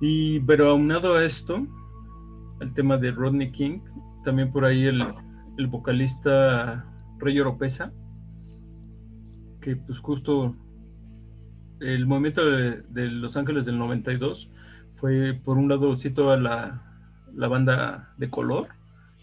Y, 0.00 0.40
pero 0.40 0.70
aunado 0.70 1.14
a 1.14 1.24
esto, 1.24 1.66
el 2.60 2.72
tema 2.74 2.96
de 2.96 3.10
Rodney 3.10 3.50
King, 3.50 3.80
también 4.24 4.52
por 4.52 4.64
ahí 4.64 4.84
el, 4.84 5.02
el 5.58 5.66
vocalista 5.66 6.84
Rey 7.18 7.40
Oropesa, 7.40 7.92
que 9.60 9.76
pues 9.76 9.98
justo 9.98 10.54
el 11.80 12.06
movimiento 12.06 12.44
de, 12.44 12.82
de, 12.90 13.08
Los 13.08 13.36
Ángeles 13.36 13.64
del 13.64 13.78
92 13.78 14.50
fue 14.94 15.38
por 15.44 15.58
un 15.58 15.68
lado 15.68 15.96
sí 15.96 16.10
toda 16.10 16.36
la, 16.36 16.93
la 17.36 17.48
banda 17.48 18.12
de 18.16 18.30
color, 18.30 18.68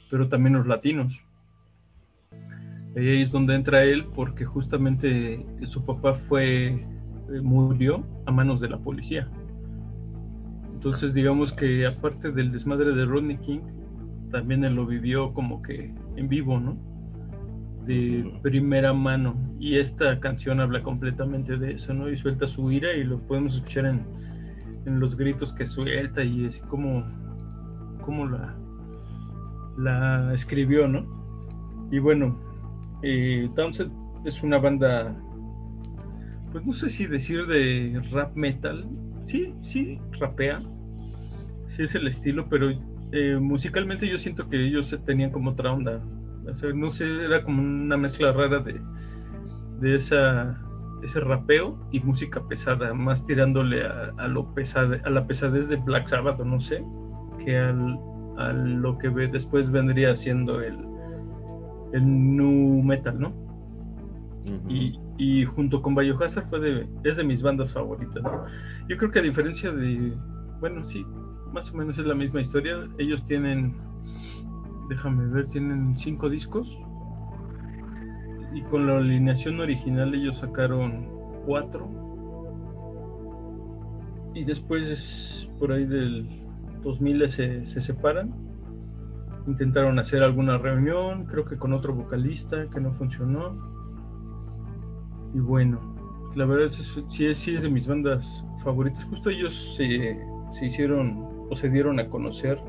pero 0.10 0.28
también 0.28 0.56
los 0.56 0.68
latinos. 0.68 1.20
Ahí 2.96 3.22
es 3.22 3.32
donde 3.32 3.56
entra 3.56 3.84
él 3.84 4.06
porque 4.14 4.44
justamente 4.44 5.46
su 5.66 5.86
papá 5.86 6.14
fue 6.14 6.68
eh, 7.32 7.42
murió 7.42 8.04
a 8.26 8.32
manos 8.32 8.60
de 8.60 8.70
la 8.70 8.78
policía. 8.78 9.28
Entonces 10.74 11.14
digamos 11.14 11.54
que 11.54 11.86
aparte 11.86 12.32
del 12.32 12.52
desmadre 12.52 12.94
de 12.94 13.06
Rodney 13.06 13.38
King, 13.38 13.62
también 14.32 14.64
él 14.64 14.76
lo 14.76 14.86
vivió 14.86 15.34
como 15.34 15.62
que 15.62 15.94
en 16.16 16.28
vivo, 16.28 16.60
¿no? 16.60 16.78
De 17.86 18.40
primera 18.42 18.92
mano. 18.92 19.36
Y 19.60 19.78
esta 19.78 20.20
canción 20.20 20.60
habla 20.60 20.84
completamente 20.84 21.58
de 21.58 21.74
eso, 21.74 21.94
¿no? 21.94 22.10
Y 22.10 22.18
suelta 22.18 22.48
su 22.48 22.72
ira 22.72 22.94
y 22.94 23.04
lo 23.04 23.20
podemos 23.20 23.56
escuchar 23.56 23.86
en, 23.86 24.04
en 24.86 25.00
los 25.00 25.16
gritos 25.16 25.54
que 25.54 25.68
suelta 25.68 26.24
y 26.24 26.46
es 26.46 26.58
como 26.68 27.06
cómo 28.02 28.28
la, 29.78 30.34
escribió, 30.34 30.88
¿no? 30.88 31.06
Y 31.92 32.00
bueno, 32.00 32.36
eh, 33.04 33.50
es 34.26 34.44
una 34.44 34.60
banda 34.60 35.16
pues 36.52 36.66
no 36.66 36.74
sé 36.74 36.90
si 36.90 37.08
decir 37.08 37.46
de 37.48 38.02
rap 38.12 38.36
metal. 38.36 38.86
Sí, 39.24 39.54
sí, 39.64 40.00
rapea. 40.20 40.62
Sí 41.68 41.84
es 41.84 41.96
el 41.96 42.08
estilo, 42.08 42.48
pero 42.50 42.70
eh, 43.12 43.38
musicalmente 43.40 44.08
yo 44.08 44.18
siento 44.18 44.50
que 44.50 44.68
ellos 44.68 44.96
tenían 45.06 45.32
como 45.32 45.52
otra 45.52 45.72
onda. 45.72 46.02
O 46.50 46.54
sea, 46.54 46.74
no 46.74 46.90
sé, 46.90 47.06
era 47.06 47.44
como 47.44 47.62
una 47.62 47.96
mezcla 47.96 48.34
rara 48.34 48.60
de, 48.60 48.82
de 49.80 49.96
esa, 49.96 50.60
ese 51.04 51.20
rapeo 51.22 51.78
y 51.92 52.02
música 52.02 52.46
pesada, 52.48 52.94
más 52.94 53.26
tirándole 53.26 53.86
a, 53.86 54.28
lo 54.28 54.54
a 55.04 55.10
la 55.10 55.28
pesadez 55.28 55.70
de 55.70 55.78
Black 55.78 56.08
Sabbath, 56.08 56.40
no 56.40 56.60
sé, 56.60 56.84
que 57.44 57.58
al, 57.58 58.00
a 58.38 58.54
lo 58.54 58.98
que 58.98 59.10
ve, 59.10 59.28
después 59.28 59.70
vendría 59.70 60.16
siendo 60.16 60.62
el, 60.62 60.78
el 61.94 62.36
nu 62.36 62.82
metal, 62.84 63.20
¿no? 63.20 63.34
y, 64.68 65.00
y, 65.18 65.46
junto 65.46 65.82
con 65.82 65.94
Biohazard 65.94 66.46
fue 66.46 66.60
de, 66.60 66.88
es 67.04 67.18
de 67.18 67.24
mis 67.24 67.42
bandas 67.42 67.72
favoritas. 67.74 68.24
Yo 68.90 68.98
creo 68.98 69.12
que 69.12 69.20
a 69.20 69.22
diferencia 69.22 69.72
de, 69.72 70.14
bueno, 70.60 70.84
sí, 70.84 71.06
más 71.54 71.72
o 71.72 71.78
menos 71.78 71.98
es 71.98 72.06
la 72.06 72.16
misma 72.16 72.42
historia. 72.42 72.88
Ellos 72.98 73.26
tienen, 73.28 73.76
déjame 74.90 75.28
ver, 75.28 75.48
tienen 75.50 75.98
cinco 75.98 76.30
discos. 76.30 76.78
Y 78.54 78.62
con 78.64 78.88
la 78.88 78.98
alineación 78.98 79.60
original 79.60 80.14
ellos 80.14 80.40
sacaron 80.40 81.08
cuatro. 81.46 81.90
Y 84.34 84.44
después, 84.44 85.50
por 85.60 85.72
ahí 85.72 85.86
del 85.86 86.41
2000 86.84 87.30
se, 87.30 87.66
se 87.66 87.82
separan. 87.82 88.34
Intentaron 89.48 89.98
hacer 90.00 90.22
alguna 90.24 90.58
reunión, 90.58 91.26
creo 91.26 91.46
que 91.46 91.58
con 91.58 91.74
otro 91.74 91.94
vocalista, 91.94 92.68
que 92.74 92.80
no 92.80 92.92
funcionó. 92.94 93.56
Y 95.34 95.40
bueno, 95.40 95.80
la 96.36 96.46
verdad 96.46 96.66
es 96.66 96.78
que 96.78 97.36
sí, 97.36 97.54
es 97.56 97.62
de 97.62 97.70
mis 97.70 97.88
bandas 97.88 98.46
favoritas. 98.64 99.04
Justo 99.06 99.30
ellos 99.30 99.76
se, 99.76 100.20
se 100.54 100.66
hicieron 100.66 101.26
o 101.50 101.56
se 101.56 101.70
dieron 101.70 102.00
a 102.00 102.08
conocer 102.08 102.60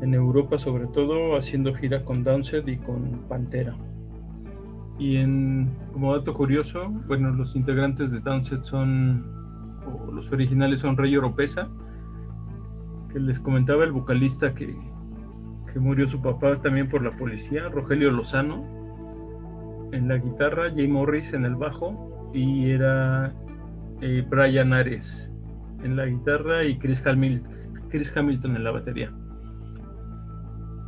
en 0.00 0.14
Europa, 0.14 0.58
sobre 0.58 0.86
todo 0.86 1.36
haciendo 1.36 1.74
gira 1.74 2.04
con 2.04 2.24
Downset 2.24 2.66
y 2.68 2.76
con 2.78 3.20
Pantera. 3.28 3.76
Y 4.98 5.16
en, 5.16 5.70
como 5.92 6.16
dato 6.16 6.34
curioso, 6.34 6.88
bueno, 7.06 7.30
los 7.30 7.56
integrantes 7.56 8.10
de 8.10 8.20
Downset 8.20 8.64
son, 8.64 9.24
o 9.86 10.12
los 10.12 10.30
originales 10.32 10.80
son 10.80 10.96
Rey 10.96 11.16
Oropesa, 11.16 11.68
que 13.12 13.20
les 13.20 13.40
comentaba 13.40 13.84
el 13.84 13.92
vocalista 13.92 14.54
que, 14.54 14.76
que 15.72 15.80
murió 15.80 16.08
su 16.08 16.20
papá 16.20 16.60
también 16.62 16.88
por 16.88 17.02
la 17.02 17.10
policía, 17.12 17.68
Rogelio 17.68 18.10
Lozano, 18.10 18.64
en 19.92 20.08
la 20.08 20.18
guitarra, 20.18 20.70
Jay 20.70 20.88
Morris 20.88 21.32
en 21.32 21.44
el 21.44 21.56
bajo 21.56 22.30
y 22.32 22.70
era 22.70 23.34
eh, 24.00 24.24
Brian 24.28 24.72
Ares 24.72 25.32
en 25.82 25.96
la 25.96 26.06
guitarra 26.06 26.64
y 26.64 26.78
Chris 26.78 27.04
Hamilton, 27.06 27.50
Chris 27.88 28.14
Hamilton 28.16 28.56
en 28.56 28.64
la 28.64 28.70
batería. 28.70 29.12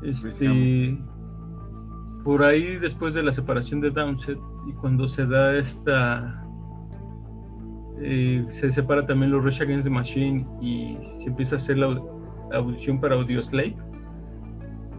Este, 0.02 0.98
por 2.24 2.42
ahí 2.42 2.76
después 2.76 3.14
de 3.14 3.22
la 3.22 3.32
separación 3.32 3.80
de 3.80 3.90
Downset 3.90 4.38
y 4.68 4.72
cuando 4.74 5.08
se 5.08 5.26
da 5.26 5.56
esta 5.56 6.44
eh, 8.02 8.44
se 8.50 8.72
separa 8.72 9.06
también 9.06 9.30
los 9.30 9.44
Rush 9.44 9.62
Against 9.62 9.84
the 9.84 9.90
Machine 9.90 10.46
y 10.60 10.98
se 11.18 11.28
empieza 11.28 11.56
a 11.56 11.58
hacer 11.58 11.78
la 11.78 12.00
audición 12.52 13.00
para 13.00 13.14
Audio 13.14 13.42
Slave. 13.42 13.76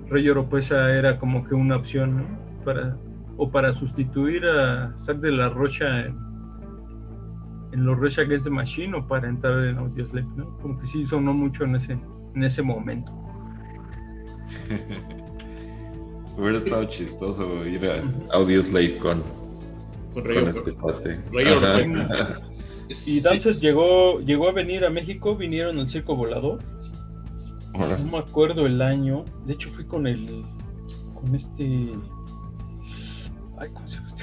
Rey 0.09 0.29
Oropesa 0.29 0.91
era 0.91 1.17
como 1.19 1.43
que 1.43 1.55
una 1.55 1.77
opción 1.77 2.25
para 2.63 2.97
o 3.37 3.49
para 3.49 3.73
sustituir 3.73 4.45
a 4.45 4.93
Zack 4.99 5.17
de 5.17 5.31
la 5.31 5.49
Rocha 5.49 6.05
en, 6.05 6.15
los 7.73 7.97
Rush 7.97 8.19
Against 8.19 8.45
the 8.45 8.51
Machine 8.51 8.95
o 8.95 9.07
para 9.07 9.27
entrar 9.27 9.65
en 9.65 9.77
Audioslave, 9.79 10.27
¿no? 10.35 10.55
Como 10.59 10.79
que 10.79 10.85
sí 10.85 11.05
sonó 11.05 11.33
mucho 11.33 11.63
en 11.63 11.75
ese, 11.75 11.97
en 12.35 12.43
ese 12.43 12.61
momento. 12.61 13.11
Hubiera 16.37 16.57
estado 16.57 16.85
chistoso 16.85 17.67
ir 17.67 17.85
a 17.89 18.03
Audioslave 18.35 18.97
con, 18.97 19.23
con, 20.13 20.23
con 20.23 20.47
este 20.47 20.73
pate. 20.73 21.19
y 22.89 23.21
Dances 23.21 23.61
llegó, 23.61 24.19
llegó 24.19 24.49
a 24.49 24.51
venir 24.51 24.85
a 24.85 24.89
México, 24.89 25.35
vinieron 25.35 25.79
al 25.79 25.89
Circo 25.89 26.15
Volador. 26.15 26.59
No 27.73 28.11
me 28.11 28.17
acuerdo 28.19 28.65
el 28.65 28.81
año. 28.81 29.25
De 29.45 29.53
hecho 29.53 29.69
fui 29.69 29.85
con 29.85 30.05
el 30.05 30.43
con 31.15 31.35
este 31.35 31.89
Ay, 33.57 33.69
¿cómo 33.73 33.87
se 33.87 33.97
llama 33.97 34.13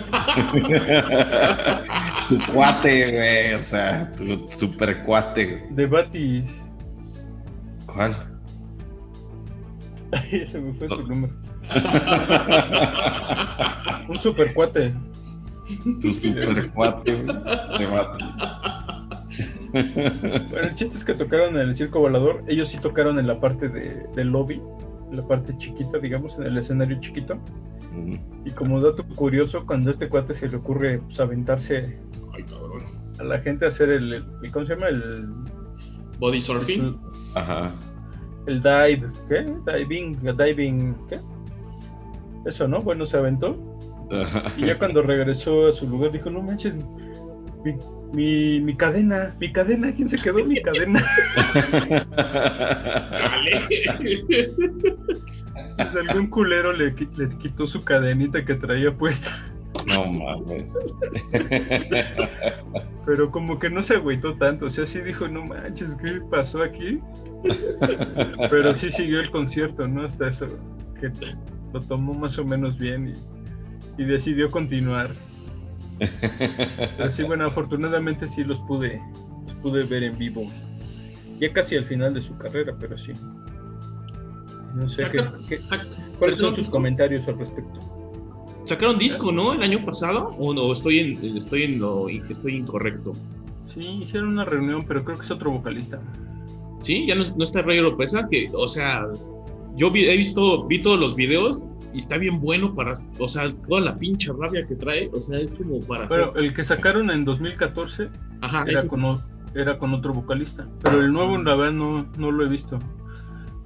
tu 2.28 2.38
cuate, 2.52 3.12
güey, 3.12 3.54
o 3.54 3.60
sea, 3.60 4.12
tu 4.12 4.46
super 4.48 5.02
cuate. 5.04 5.66
De 5.70 5.86
Batis. 5.86 6.50
¿Cuál? 7.86 8.16
Ay, 10.12 10.42
ese 10.42 10.60
me 10.60 10.72
fue 10.74 10.88
su 10.88 11.02
número. 11.02 11.32
Un 14.08 14.20
super 14.20 14.52
cuate. 14.54 14.94
Tu 16.00 16.14
super 16.14 16.70
cuate 16.72 17.22
de 17.22 17.86
Batis. 17.86 18.26
Bueno, 19.72 20.68
el 20.68 20.74
chiste 20.74 20.98
es 20.98 21.04
que 21.04 21.14
tocaron 21.14 21.56
en 21.56 21.68
el 21.68 21.76
circo 21.76 22.00
volador. 22.00 22.42
Ellos 22.48 22.68
sí 22.70 22.78
tocaron 22.78 23.18
en 23.18 23.26
la 23.26 23.40
parte 23.40 23.68
de, 23.68 24.06
del 24.16 24.28
lobby, 24.28 24.60
en 25.10 25.16
la 25.16 25.26
parte 25.26 25.56
chiquita, 25.58 25.98
digamos, 25.98 26.36
en 26.36 26.44
el 26.44 26.58
escenario 26.58 26.98
chiquito. 27.00 27.38
Y 28.44 28.50
como 28.52 28.80
dato 28.80 29.04
curioso, 29.16 29.64
cuando 29.66 29.90
a 29.90 29.92
este 29.92 30.08
cuate 30.08 30.34
se 30.34 30.48
le 30.48 30.56
ocurre 30.56 30.98
pues, 31.00 31.20
aventarse 31.20 31.98
a 33.18 33.24
la 33.24 33.38
gente 33.40 33.64
a 33.66 33.68
hacer 33.68 33.90
el, 33.90 34.24
¿cómo 34.52 34.66
se 34.66 34.74
llama? 34.74 34.88
El 34.88 35.28
body 36.18 36.40
surfing. 36.40 36.96
Ajá. 37.34 37.74
El 38.46 38.62
dive, 38.62 39.10
¿qué? 39.28 39.46
Diving, 39.66 40.18
diving, 40.36 40.96
¿qué? 41.08 41.18
Eso, 42.46 42.66
¿no? 42.66 42.80
Bueno, 42.80 43.06
se 43.06 43.16
aventó. 43.18 43.56
Y 44.56 44.66
ya 44.66 44.78
cuando 44.78 45.02
regresó 45.02 45.68
a 45.68 45.72
su 45.72 45.88
lugar 45.88 46.12
dijo, 46.12 46.30
no 46.30 46.42
manches, 46.42 46.74
mi, 47.64 47.74
mi, 48.12 48.60
mi, 48.60 48.76
cadena, 48.76 49.36
mi 49.38 49.52
cadena, 49.52 49.92
¿quién 49.94 50.08
se 50.08 50.18
quedó 50.18 50.44
mi 50.44 50.60
cadena? 50.60 51.06
pues 55.76 56.08
algún 56.08 56.26
culero 56.28 56.72
le, 56.72 56.86
le, 56.86 57.38
quitó 57.38 57.66
su 57.66 57.82
cadenita 57.82 58.44
que 58.44 58.54
traía 58.54 58.92
puesta. 58.92 59.44
No 59.86 60.06
mames. 60.06 60.64
Pero 63.06 63.30
como 63.30 63.58
que 63.58 63.70
no 63.70 63.82
se 63.82 63.94
agüitó 63.94 64.34
tanto, 64.36 64.66
o 64.66 64.70
sea, 64.70 64.86
sí 64.86 65.00
dijo, 65.00 65.28
no 65.28 65.44
manches, 65.44 65.94
¿qué 66.02 66.20
pasó 66.30 66.62
aquí? 66.62 66.98
Pero 68.50 68.74
sí 68.74 68.90
siguió 68.90 69.20
el 69.20 69.30
concierto, 69.30 69.86
¿no? 69.88 70.04
Hasta 70.04 70.28
eso, 70.28 70.46
que 71.00 71.10
lo 71.72 71.80
tomó 71.80 72.12
más 72.14 72.38
o 72.38 72.44
menos 72.44 72.78
bien 72.78 73.08
y, 73.08 73.14
y 74.00 74.04
decidió 74.04 74.50
continuar. 74.50 75.12
Pero 76.96 77.12
sí, 77.12 77.22
bueno, 77.22 77.44
afortunadamente 77.44 78.26
sí 78.28 78.42
los 78.44 78.58
pude, 78.60 78.98
los 79.46 79.56
pude 79.56 79.84
ver 79.84 80.04
en 80.04 80.16
vivo. 80.16 80.46
Ya 81.38 81.52
casi 81.52 81.76
al 81.76 81.84
final 81.84 82.14
de 82.14 82.22
su 82.22 82.36
carrera, 82.38 82.74
pero 82.78 82.98
sí. 82.98 83.12
No 84.74 84.88
sé 84.88 85.02
qué, 85.10 85.60
cuáles 86.18 86.38
son 86.38 86.54
sus 86.54 86.68
comentarios 86.68 87.26
al 87.28 87.38
respecto. 87.38 87.80
Sacaron 88.64 88.98
disco, 88.98 89.32
¿no? 89.32 89.54
El 89.54 89.62
año 89.62 89.84
pasado 89.84 90.34
o 90.38 90.52
no 90.52 90.70
estoy 90.72 90.98
en 90.98 91.36
estoy 91.36 91.62
en 91.62 91.78
lo 91.78 92.08
estoy 92.08 92.56
incorrecto. 92.56 93.14
Sí, 93.72 94.00
hicieron 94.02 94.30
una 94.30 94.44
reunión, 94.44 94.84
pero 94.86 95.02
creo 95.02 95.16
que 95.16 95.24
es 95.24 95.30
otro 95.30 95.50
vocalista. 95.50 96.00
Sí, 96.80 97.06
ya 97.06 97.14
no, 97.14 97.22
está 97.22 97.62
Rey 97.62 97.78
Oropesa, 97.78 98.28
que, 98.30 98.50
o 98.52 98.68
sea, 98.68 99.06
yo 99.76 99.88
he 99.88 100.16
visto, 100.16 100.66
vi 100.66 100.82
todos 100.82 101.00
los 101.00 101.14
videos 101.14 101.69
y 101.92 101.98
está 101.98 102.18
bien 102.18 102.40
bueno 102.40 102.74
para, 102.74 102.92
o 103.18 103.28
sea, 103.28 103.52
toda 103.66 103.80
la 103.80 103.98
pinche 103.98 104.32
rabia 104.32 104.66
que 104.66 104.74
trae, 104.74 105.10
o 105.12 105.20
sea, 105.20 105.38
es 105.40 105.54
como 105.54 105.80
para. 105.80 106.08
Pero 106.08 106.34
el 106.36 106.54
que 106.54 106.64
sacaron 106.64 107.10
en 107.10 107.24
2014 107.24 108.08
era, 108.66 108.86
con, 108.88 109.20
era 109.54 109.78
con 109.78 109.94
otro 109.94 110.12
vocalista, 110.12 110.68
pero 110.82 111.00
el 111.00 111.12
nuevo 111.12 111.34
en 111.36 111.44
la 111.44 111.54
verdad 111.56 111.72
no, 111.72 112.06
no 112.16 112.30
lo 112.30 112.46
he 112.46 112.48
visto. 112.48 112.78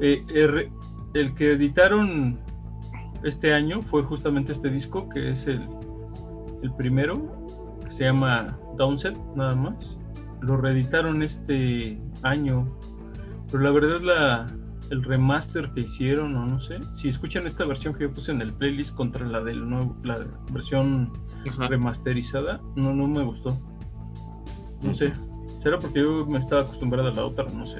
Eh, 0.00 0.22
el 1.14 1.34
que 1.34 1.52
editaron 1.52 2.38
este 3.22 3.52
año 3.52 3.82
fue 3.82 4.02
justamente 4.02 4.52
este 4.52 4.68
disco, 4.68 5.08
que 5.08 5.30
es 5.30 5.46
el, 5.46 5.66
el 6.62 6.72
primero, 6.74 7.78
que 7.84 7.90
se 7.90 8.04
llama 8.04 8.58
Downset, 8.76 9.16
nada 9.34 9.54
más. 9.54 9.74
Lo 10.40 10.56
reeditaron 10.56 11.22
este 11.22 11.98
año, 12.22 12.68
pero 13.50 13.62
la 13.62 13.70
verdad 13.70 14.00
la, 14.02 14.46
el 14.90 15.02
remaster 15.02 15.70
que 15.72 15.80
hicieron, 15.80 16.36
o 16.36 16.46
no 16.46 16.60
sé, 16.60 16.78
si 16.94 17.08
escuchan 17.08 17.46
esta 17.46 17.64
versión 17.64 17.94
que 17.94 18.04
yo 18.04 18.12
puse 18.12 18.32
en 18.32 18.42
el 18.42 18.52
playlist 18.52 18.94
contra 18.94 19.26
la 19.26 19.40
del 19.40 19.68
nuevo, 19.68 19.96
la 20.04 20.18
versión 20.52 21.12
remasterizada, 21.58 22.60
no, 22.76 22.92
no 22.94 23.06
me 23.06 23.22
gustó. 23.22 23.58
No 24.82 24.94
sé, 24.94 25.12
será 25.62 25.78
porque 25.78 26.00
yo 26.00 26.26
me 26.26 26.38
estaba 26.38 26.62
acostumbrado 26.62 27.08
a 27.08 27.12
la 27.12 27.24
otra, 27.24 27.44
no 27.44 27.66
sé. 27.66 27.78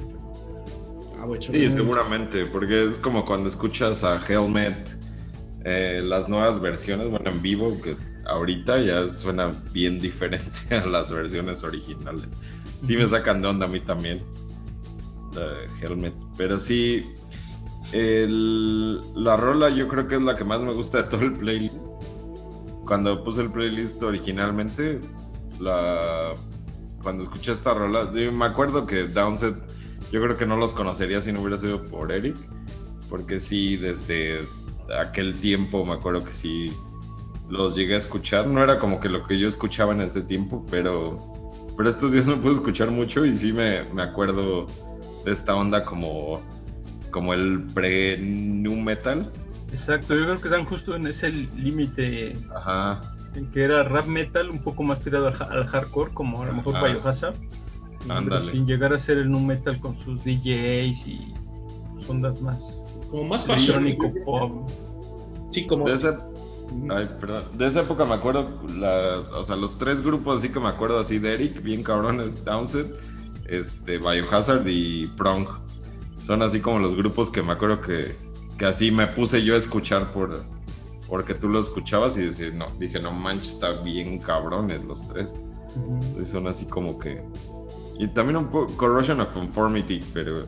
Ah, 1.19 1.27
sí, 1.41 1.71
seguramente, 1.71 2.45
porque 2.47 2.89
es 2.89 2.99
como 2.99 3.25
cuando 3.25 3.49
escuchas 3.49 4.05
a 4.05 4.21
Helmet, 4.27 4.99
eh, 5.65 6.03
las 6.05 6.29
nuevas 6.29 6.61
versiones, 6.61 7.09
bueno, 7.09 7.31
en 7.31 7.41
vivo, 7.41 7.81
que 7.81 7.97
ahorita 8.27 8.81
ya 8.81 9.09
suena 9.09 9.53
bien 9.73 9.99
diferente 10.01 10.75
a 10.75 10.87
las 10.87 11.11
versiones 11.11 11.63
originales. 11.63 12.29
Sí 12.83 12.97
me 12.97 13.07
sacan 13.07 13.41
de 13.41 13.49
onda 13.49 13.67
a 13.67 13.69
mí 13.69 13.81
también. 13.81 14.23
Helmet. 15.81 16.15
Pero 16.37 16.59
sí, 16.59 17.05
la 17.93 19.37
rola 19.37 19.71
yo 19.71 19.89
creo 19.89 20.09
que 20.09 20.17
es 20.17 20.23
la 20.23 20.37
que 20.37 20.45
más 20.45 20.61
me 20.61 20.73
gusta 20.73 21.03
de 21.03 21.09
todo 21.09 21.23
el 21.23 21.33
playlist. 21.35 21.77
Cuando 22.87 23.23
puse 23.25 23.43
el 23.43 23.51
playlist 23.51 24.03
originalmente, 24.03 25.01
la, 25.61 26.35
cuando 27.03 27.23
escuché 27.23 27.53
esta 27.53 27.75
rola, 27.75 28.11
me 28.11 28.45
acuerdo 28.45 28.87
que 28.87 29.05
Downset, 29.05 29.57
yo 30.11 30.21
creo 30.21 30.37
que 30.37 30.47
no 30.47 30.57
los 30.57 30.73
conocería 30.73 31.21
si 31.21 31.33
no 31.33 31.41
hubiera 31.41 31.59
sido 31.59 31.83
por 31.85 32.13
Eric, 32.13 32.37
porque 33.09 33.39
sí, 33.39 33.77
desde 33.77 34.41
aquel 34.99 35.39
tiempo 35.41 35.85
me 35.85 35.93
acuerdo 35.93 36.25
que 36.25 36.33
sí 36.33 36.73
los 37.49 37.75
llegué 37.77 37.95
a 37.95 37.99
escuchar. 37.99 38.47
No 38.47 38.63
era 38.63 38.79
como 38.79 39.01
que 39.01 39.09
lo 39.09 39.27
que 39.27 39.39
yo 39.39 39.49
escuchaba 39.49 39.93
en 39.93 40.01
ese 40.01 40.23
tiempo, 40.23 40.67
pero, 40.71 41.17
pero 41.77 41.89
estos 41.89 42.13
días 42.13 42.27
no 42.27 42.41
pude 42.41 42.55
escuchar 42.55 42.91
mucho 42.91 43.25
y 43.25 43.37
sí 43.37 43.53
me, 43.53 43.85
me 43.93 44.03
acuerdo 44.03 44.67
esta 45.27 45.55
onda 45.55 45.85
como 45.85 46.41
como 47.15 47.33
el 47.33 47.63
pre-new 47.73 48.75
metal. 48.75 49.31
Exacto, 49.71 50.17
yo 50.17 50.25
creo 50.25 50.41
que 50.41 50.49
están 50.49 50.65
justo 50.65 50.97
en 50.97 51.07
ese 51.07 51.31
límite. 51.31 52.37
En 53.37 53.51
que 53.53 53.63
era 53.63 53.85
rap 53.85 54.07
metal, 54.07 54.51
un 54.51 54.59
poco 54.59 54.83
más 54.83 55.01
tirado 55.01 55.29
al, 55.29 55.67
hardcore, 55.69 56.13
como 56.13 56.43
a 56.43 56.47
lo 56.47 56.55
mejor 56.55 56.75
Biohazard. 56.83 57.37
Sin 58.51 58.67
llegar 58.67 58.93
a 58.93 58.99
ser 58.99 59.19
el 59.19 59.31
nu 59.31 59.39
metal 59.39 59.79
con 59.79 59.97
sus 59.99 60.25
DJs 60.25 61.07
y 61.07 61.35
ondas 62.09 62.41
más. 62.43 62.59
Como 63.11 63.25
más 63.25 63.49
electrónico 63.49 64.13
pop. 64.25 64.69
Sí, 65.51 65.69
como. 65.69 65.87
De 65.87 65.95
esa, 65.95 66.21
ay, 66.91 67.09
perdón. 67.21 67.45
De 67.57 67.67
esa 67.69 67.83
época 67.83 68.05
me 68.05 68.15
acuerdo, 68.15 68.61
la, 68.77 69.21
o 69.39 69.45
sea, 69.45 69.55
los 69.55 69.79
tres 69.79 70.01
grupos 70.01 70.39
así 70.39 70.49
que 70.49 70.59
me 70.59 70.69
acuerdo 70.69 70.99
así 70.99 71.21
de 71.21 71.35
Eric, 71.35 71.63
bien 71.63 71.85
cabrones, 71.85 72.45
Downset, 72.45 72.93
este, 73.47 73.99
Biohazard 73.99 74.67
y 74.67 75.07
Prong 75.17 75.47
son 76.23 76.43
así 76.43 76.61
como 76.61 76.79
los 76.79 76.95
grupos 76.95 77.31
que 77.31 77.43
me 77.43 77.53
acuerdo 77.53 77.81
que, 77.83 78.17
que 78.59 78.67
así 78.67 78.91
me 78.91 79.07
puse 79.07 79.45
yo 79.45 79.55
a 79.55 79.59
escuchar 79.59 80.13
por 80.13 80.43
porque 81.09 81.35
tú 81.35 81.49
lo 81.49 81.61
escuchabas 81.61 82.17
y 82.19 82.23
decís, 82.23 82.55
no, 82.55 82.67
dije, 82.79 82.99
no 82.99 83.13
manches, 83.13 83.55
está 83.55 83.73
bien 83.83 84.19
cabrones 84.19 84.83
los 84.85 85.07
tres. 85.09 85.35
son 86.25 86.49
así 86.49 86.67
como 86.67 86.99
que. 86.99 87.23
Y 87.99 88.09
también 88.09 88.37
un 88.39 88.47
poco 88.47 88.77
Corrosion 88.77 89.21
of 89.21 89.29
Conformity, 89.33 90.03
pero 90.13 90.47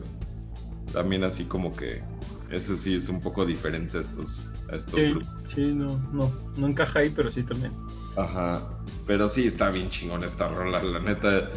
también 0.91 1.23
así 1.23 1.45
como 1.45 1.75
que 1.75 2.01
eso 2.49 2.75
sí 2.75 2.95
es 2.95 3.07
un 3.09 3.21
poco 3.21 3.45
diferente 3.45 3.97
a 3.97 4.01
estos, 4.01 4.43
a 4.71 4.75
estos 4.75 4.95
sí, 4.95 5.09
grupos. 5.11 5.29
Sí, 5.53 5.61
no, 5.73 5.97
no, 6.11 6.31
no 6.57 6.67
encaja 6.67 6.99
ahí, 6.99 7.13
pero 7.15 7.31
sí 7.31 7.43
también. 7.43 7.71
Ajá, 8.15 8.61
pero 9.05 9.29
sí 9.29 9.47
está 9.47 9.69
bien 9.69 9.89
chingón 9.89 10.23
esta 10.23 10.47
rola, 10.49 10.81
la 10.81 10.99
neta, 10.99 11.49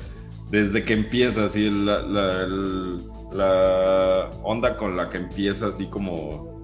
desde 0.50 0.84
que 0.84 0.94
empieza 0.94 1.44
así 1.44 1.70
la, 1.70 2.02
la, 2.02 2.46
la 3.32 4.30
onda 4.42 4.76
con 4.76 4.96
la 4.96 5.08
que 5.08 5.18
empieza 5.18 5.68
así 5.68 5.86
como 5.86 6.60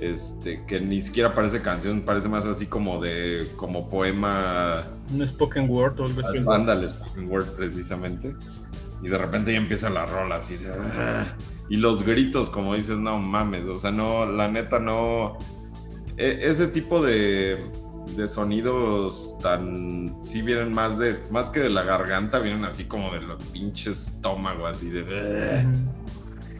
este 0.00 0.62
que 0.66 0.80
ni 0.80 1.00
siquiera 1.00 1.34
parece 1.34 1.60
canción, 1.60 2.02
parece 2.02 2.28
más 2.28 2.46
así 2.46 2.66
como 2.66 3.00
de 3.00 3.48
como 3.56 3.88
poema 3.88 4.84
un 5.12 5.26
spoken 5.26 5.68
word 5.70 6.00
o 6.00 6.04
algo 6.04 6.20
así. 6.26 6.38
Ándale, 6.46 6.88
spoken 6.88 7.30
word 7.30 7.46
precisamente. 7.56 8.34
Y 9.02 9.08
de 9.08 9.18
repente 9.18 9.52
ya 9.52 9.58
empieza 9.58 9.90
la 9.90 10.06
rola 10.06 10.36
así 10.36 10.56
de 10.56 10.70
ah", 10.72 11.36
y 11.68 11.76
los 11.76 12.02
gritos 12.02 12.48
como 12.48 12.74
dices, 12.74 12.98
no 12.98 13.18
mames, 13.18 13.66
o 13.66 13.78
sea, 13.78 13.90
no 13.90 14.26
la 14.26 14.48
neta 14.48 14.78
no 14.78 15.36
e, 16.16 16.38
ese 16.42 16.68
tipo 16.68 17.02
de 17.02 17.58
de 18.14 18.28
sonidos 18.28 19.36
tan 19.42 20.16
sí 20.24 20.42
vienen 20.42 20.72
más 20.72 20.98
de 20.98 21.18
más 21.30 21.48
que 21.48 21.60
de 21.60 21.70
la 21.70 21.82
garganta 21.82 22.38
vienen 22.38 22.64
así 22.64 22.84
como 22.84 23.12
de 23.12 23.20
los 23.20 23.42
pinches 23.44 24.08
estómago 24.08 24.66
así 24.66 24.90
de 24.90 25.64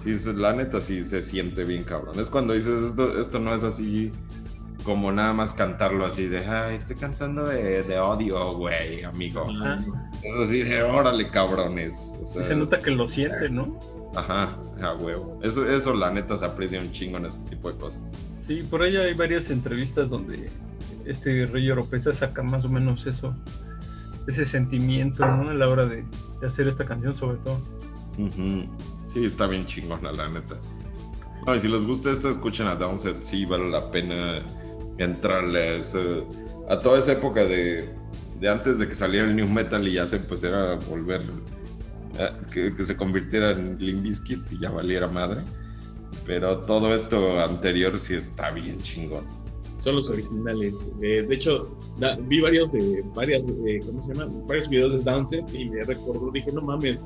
sí 0.02 0.16
la 0.34 0.52
neta 0.52 0.80
sí 0.80 1.04
se 1.04 1.22
siente 1.22 1.64
bien 1.64 1.84
cabrón. 1.84 2.18
Es 2.18 2.30
cuando 2.30 2.54
dices 2.54 2.90
esto 2.90 3.20
esto 3.20 3.38
no 3.38 3.54
es 3.54 3.62
así 3.62 4.12
como 4.84 5.10
nada 5.12 5.32
más 5.32 5.52
cantarlo 5.52 6.04
así 6.04 6.26
de 6.26 6.44
ay 6.44 6.76
estoy 6.76 6.96
cantando 6.96 7.46
de, 7.46 7.82
de 7.82 7.98
odio 7.98 8.52
güey 8.54 9.02
amigo 9.04 9.46
es 10.22 10.34
así 10.36 10.62
de 10.62 10.82
órale 10.82 11.28
cabrones 11.30 12.12
se 12.24 12.54
nota 12.54 12.78
que 12.78 12.90
lo 12.90 13.08
siente 13.08 13.48
no 13.48 13.78
ajá 14.14 14.56
a 14.82 14.94
huevo. 14.94 15.38
Eso 15.42 15.68
eso 15.68 15.94
la 15.94 16.10
neta 16.10 16.36
se 16.36 16.44
aprecia 16.44 16.80
un 16.80 16.92
chingo 16.92 17.18
en 17.18 17.26
este 17.26 17.50
tipo 17.50 17.70
de 17.70 17.78
cosas. 17.78 18.00
Sí 18.46 18.66
por 18.68 18.82
ahí 18.82 18.96
hay 18.96 19.14
varias 19.14 19.50
entrevistas 19.50 20.08
donde 20.08 20.48
este 21.06 21.46
Rey 21.46 21.70
Oropesa 21.70 22.12
saca 22.12 22.42
más 22.42 22.64
o 22.64 22.68
menos 22.68 23.06
eso, 23.06 23.34
ese 24.26 24.44
sentimiento, 24.44 25.26
¿no? 25.26 25.50
A 25.50 25.54
la 25.54 25.68
hora 25.68 25.86
de, 25.86 26.04
hacer 26.44 26.68
esta 26.68 26.84
canción, 26.84 27.14
sobre 27.14 27.38
todo. 27.38 27.60
Sí, 29.06 29.24
está 29.24 29.46
bien 29.46 29.66
chingona, 29.66 30.12
la 30.12 30.28
neta. 30.28 30.56
No, 31.46 31.58
si 31.58 31.68
les 31.68 31.84
gusta 31.84 32.10
esto, 32.10 32.30
escuchen 32.30 32.66
a 32.66 32.74
Downset, 32.74 33.22
sí, 33.22 33.44
vale 33.44 33.70
la 33.70 33.90
pena 33.90 34.42
entrarle 34.98 35.82
a, 36.68 36.78
toda 36.78 36.98
esa 36.98 37.12
época 37.12 37.44
de, 37.44 37.88
de, 38.40 38.48
antes 38.48 38.78
de 38.78 38.88
que 38.88 38.94
saliera 38.94 39.28
el 39.28 39.36
New 39.36 39.48
Metal 39.48 39.86
y 39.86 39.92
ya 39.92 40.06
se 40.06 40.16
empezara 40.16 40.72
a 40.72 40.74
volver, 40.76 41.20
que, 42.52 42.74
que, 42.74 42.84
se 42.84 42.96
convirtiera 42.96 43.52
en 43.52 43.78
Limp 43.78 44.02
Bizkit 44.02 44.52
y 44.52 44.58
ya 44.58 44.70
valiera 44.70 45.06
madre. 45.06 45.42
Pero 46.24 46.58
todo 46.62 46.92
esto 46.94 47.40
anterior 47.40 47.98
sí 48.00 48.14
está 48.14 48.50
bien 48.50 48.82
chingón 48.82 49.45
son 49.86 49.96
los 49.96 50.10
originales. 50.10 50.92
Eh, 51.00 51.22
de 51.22 51.34
hecho, 51.34 51.78
vi 52.22 52.40
varios 52.40 52.72
de 52.72 53.04
varias, 53.14 53.44
eh, 53.66 53.80
¿cómo 53.86 54.00
se 54.00 54.12
llaman? 54.12 54.44
Varios 54.48 54.68
videos 54.68 54.92
de 54.92 55.10
Downset 55.10 55.44
y 55.54 55.70
me 55.70 55.84
recordó, 55.84 56.30
dije, 56.32 56.50
no 56.52 56.60
mames, 56.60 57.04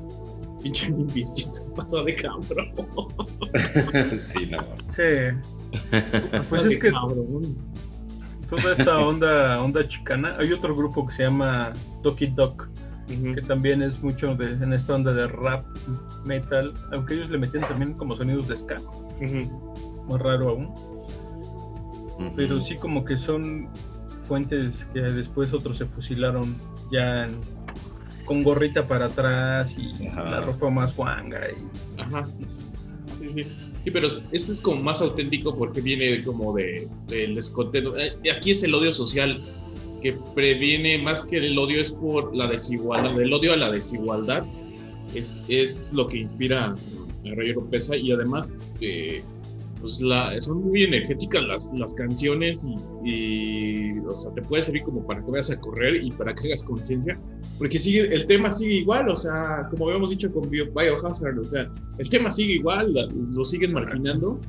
pinche 0.63 0.91
Biscuit 1.13 1.53
se 1.53 1.65
pasó 1.75 2.03
de 2.03 2.15
cabrón. 2.15 2.73
sí, 4.19 4.47
no. 4.47 4.65
Sí. 4.95 5.37
pues 6.49 6.65
es 6.65 6.79
que 6.79 6.91
cabrón. 6.91 7.55
toda 8.49 8.73
esta 8.73 8.97
onda, 8.97 9.61
onda 9.61 9.87
chicana, 9.87 10.35
hay 10.39 10.51
otro 10.51 10.75
grupo 10.75 11.05
que 11.05 11.13
se 11.13 11.23
llama 11.25 11.73
Doki 12.01 12.27
Dog, 12.27 12.67
que 13.07 13.41
también 13.43 13.83
es 13.83 14.01
mucho 14.01 14.33
de, 14.33 14.53
en 14.53 14.73
esta 14.73 14.95
onda 14.95 15.13
de 15.13 15.27
rap, 15.27 15.63
metal, 16.25 16.73
aunque 16.93 17.13
ellos 17.13 17.29
le 17.29 17.37
metían 17.37 17.67
también 17.67 17.93
como 17.93 18.15
sonidos 18.15 18.47
de 18.47 18.57
ska. 18.57 18.81
Más 20.09 20.19
raro 20.19 20.49
aún 20.49 20.90
pero 22.35 22.61
sí 22.61 22.75
como 22.75 23.03
que 23.03 23.17
son 23.17 23.67
fuentes 24.27 24.85
que 24.93 25.01
después 25.01 25.53
otros 25.53 25.77
se 25.77 25.85
fusilaron 25.85 26.55
ya 26.91 27.27
con 28.25 28.43
gorrita 28.43 28.87
para 28.87 29.05
atrás 29.05 29.73
y 29.77 30.05
la 30.05 30.41
ropa 30.41 30.69
más 30.69 30.95
guanga 30.95 31.41
y... 31.49 31.99
Ajá. 32.01 32.25
Sí, 33.19 33.29
sí. 33.29 33.43
Sí, 33.83 33.89
pero 33.89 34.07
este 34.31 34.51
es 34.51 34.61
como 34.61 34.81
más 34.81 35.01
auténtico 35.01 35.57
porque 35.57 35.81
viene 35.81 36.23
como 36.23 36.53
de 36.53 36.87
del 37.07 37.33
descontento. 37.33 37.97
Eh, 37.97 38.13
aquí 38.31 38.51
es 38.51 38.61
el 38.63 38.75
odio 38.75 38.93
social 38.93 39.41
que 40.01 40.13
previene 40.35 40.99
más 40.99 41.23
que 41.23 41.37
el 41.37 41.57
odio 41.57 41.81
es 41.81 41.91
por 41.91 42.35
la 42.35 42.47
desigualdad, 42.47 43.19
el 43.19 43.33
odio 43.33 43.53
a 43.53 43.57
la 43.57 43.71
desigualdad 43.71 44.45
es, 45.15 45.43
es 45.47 45.91
lo 45.93 46.07
que 46.07 46.19
inspira 46.19 46.65
a 46.65 46.75
Rey 47.35 47.53
Pesa 47.69 47.95
y 47.95 48.11
además 48.11 48.55
eh, 48.81 49.23
pues 49.81 49.99
la, 49.99 50.39
son 50.39 50.63
muy 50.63 50.83
energéticas 50.83 51.45
las, 51.47 51.71
las 51.73 51.93
canciones 51.95 52.65
y, 53.03 53.99
o 53.99 54.13
sea, 54.13 54.31
te 54.33 54.41
puede 54.43 54.63
servir 54.63 54.83
como 54.83 55.05
para 55.05 55.25
que 55.25 55.31
vayas 55.31 55.51
a 55.51 55.59
correr 55.59 56.03
y 56.03 56.11
para 56.11 56.33
que 56.33 56.47
hagas 56.47 56.63
conciencia, 56.63 57.19
porque 57.57 57.79
sigue, 57.79 58.13
el 58.13 58.27
tema 58.27 58.53
sigue 58.53 58.75
igual, 58.75 59.09
o 59.09 59.15
sea, 59.15 59.67
como 59.71 59.87
habíamos 59.87 60.11
dicho 60.11 60.31
con 60.31 60.49
Biohazard, 60.49 61.39
o 61.39 61.43
sea, 61.43 61.69
el 61.97 62.09
tema 62.09 62.31
sigue 62.31 62.53
igual, 62.53 62.93
lo 63.33 63.43
siguen 63.43 63.73
marginando 63.73 64.39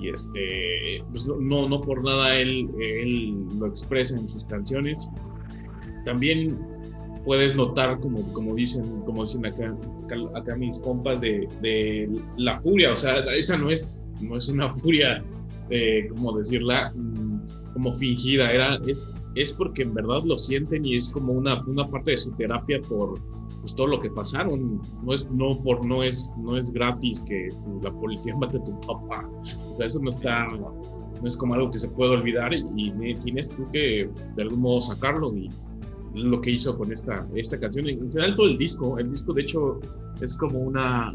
y 0.00 0.08
este, 0.08 1.04
pues 1.10 1.26
no, 1.26 1.68
no 1.68 1.80
por 1.80 2.04
nada 2.04 2.38
él, 2.38 2.68
él 2.80 3.46
lo 3.58 3.66
expresa 3.66 4.16
en 4.16 4.28
sus 4.28 4.44
canciones. 4.44 5.08
También 6.04 6.58
puedes 7.24 7.56
notar, 7.56 7.98
como, 8.00 8.22
como 8.32 8.54
dicen, 8.54 8.84
como 9.06 9.24
dicen 9.24 9.46
acá, 9.46 9.74
acá 10.34 10.56
mis 10.56 10.78
compas, 10.78 11.20
de, 11.20 11.48
de 11.62 12.10
la 12.36 12.56
furia, 12.58 12.92
o 12.92 12.96
sea, 12.96 13.20
esa 13.34 13.56
no 13.56 13.70
es 13.70 13.98
no 14.20 14.36
es 14.36 14.48
una 14.48 14.72
furia, 14.72 15.22
eh, 15.70 16.08
como 16.10 16.36
decirla, 16.36 16.92
mm, 16.94 17.72
como 17.72 17.94
fingida, 17.94 18.50
era, 18.50 18.78
es, 18.86 19.22
es 19.34 19.52
porque 19.52 19.82
en 19.82 19.94
verdad 19.94 20.22
lo 20.24 20.38
sienten 20.38 20.84
y 20.84 20.96
es 20.96 21.08
como 21.08 21.32
una, 21.32 21.62
una 21.64 21.86
parte 21.86 22.12
de 22.12 22.18
su 22.18 22.30
terapia 22.32 22.80
por 22.82 23.20
pues, 23.60 23.74
todo 23.74 23.86
lo 23.86 24.00
que 24.00 24.10
pasaron. 24.10 24.80
No 25.02 25.14
es, 25.14 25.28
no, 25.30 25.58
por, 25.62 25.84
no, 25.86 26.02
es, 26.02 26.32
no 26.38 26.56
es 26.56 26.70
gratis 26.72 27.20
que 27.22 27.48
la 27.82 27.90
policía 27.92 28.36
mate 28.40 28.58
a 28.58 28.64
tu 28.64 28.78
papá. 28.82 29.28
O 29.70 29.74
sea, 29.74 29.86
eso 29.86 30.00
no 30.00 30.10
está, 30.10 30.48
no 30.48 31.26
es 31.26 31.36
como 31.36 31.54
algo 31.54 31.70
que 31.70 31.78
se 31.78 31.88
puede 31.88 32.12
olvidar 32.12 32.52
y, 32.52 32.62
tienes 33.22 33.48
tú 33.50 33.64
que 33.72 34.10
de 34.36 34.42
algún 34.42 34.60
modo 34.60 34.82
sacarlo 34.82 35.34
y 35.34 35.48
lo 36.14 36.40
que 36.40 36.50
hizo 36.50 36.76
con 36.76 36.92
esta, 36.92 37.26
esta 37.34 37.58
canción. 37.58 37.88
En 37.88 38.10
general 38.10 38.36
todo 38.36 38.46
el 38.46 38.58
disco, 38.58 38.98
el 38.98 39.08
disco 39.08 39.32
de 39.32 39.42
hecho 39.42 39.80
es 40.20 40.36
como 40.36 40.58
una... 40.58 41.12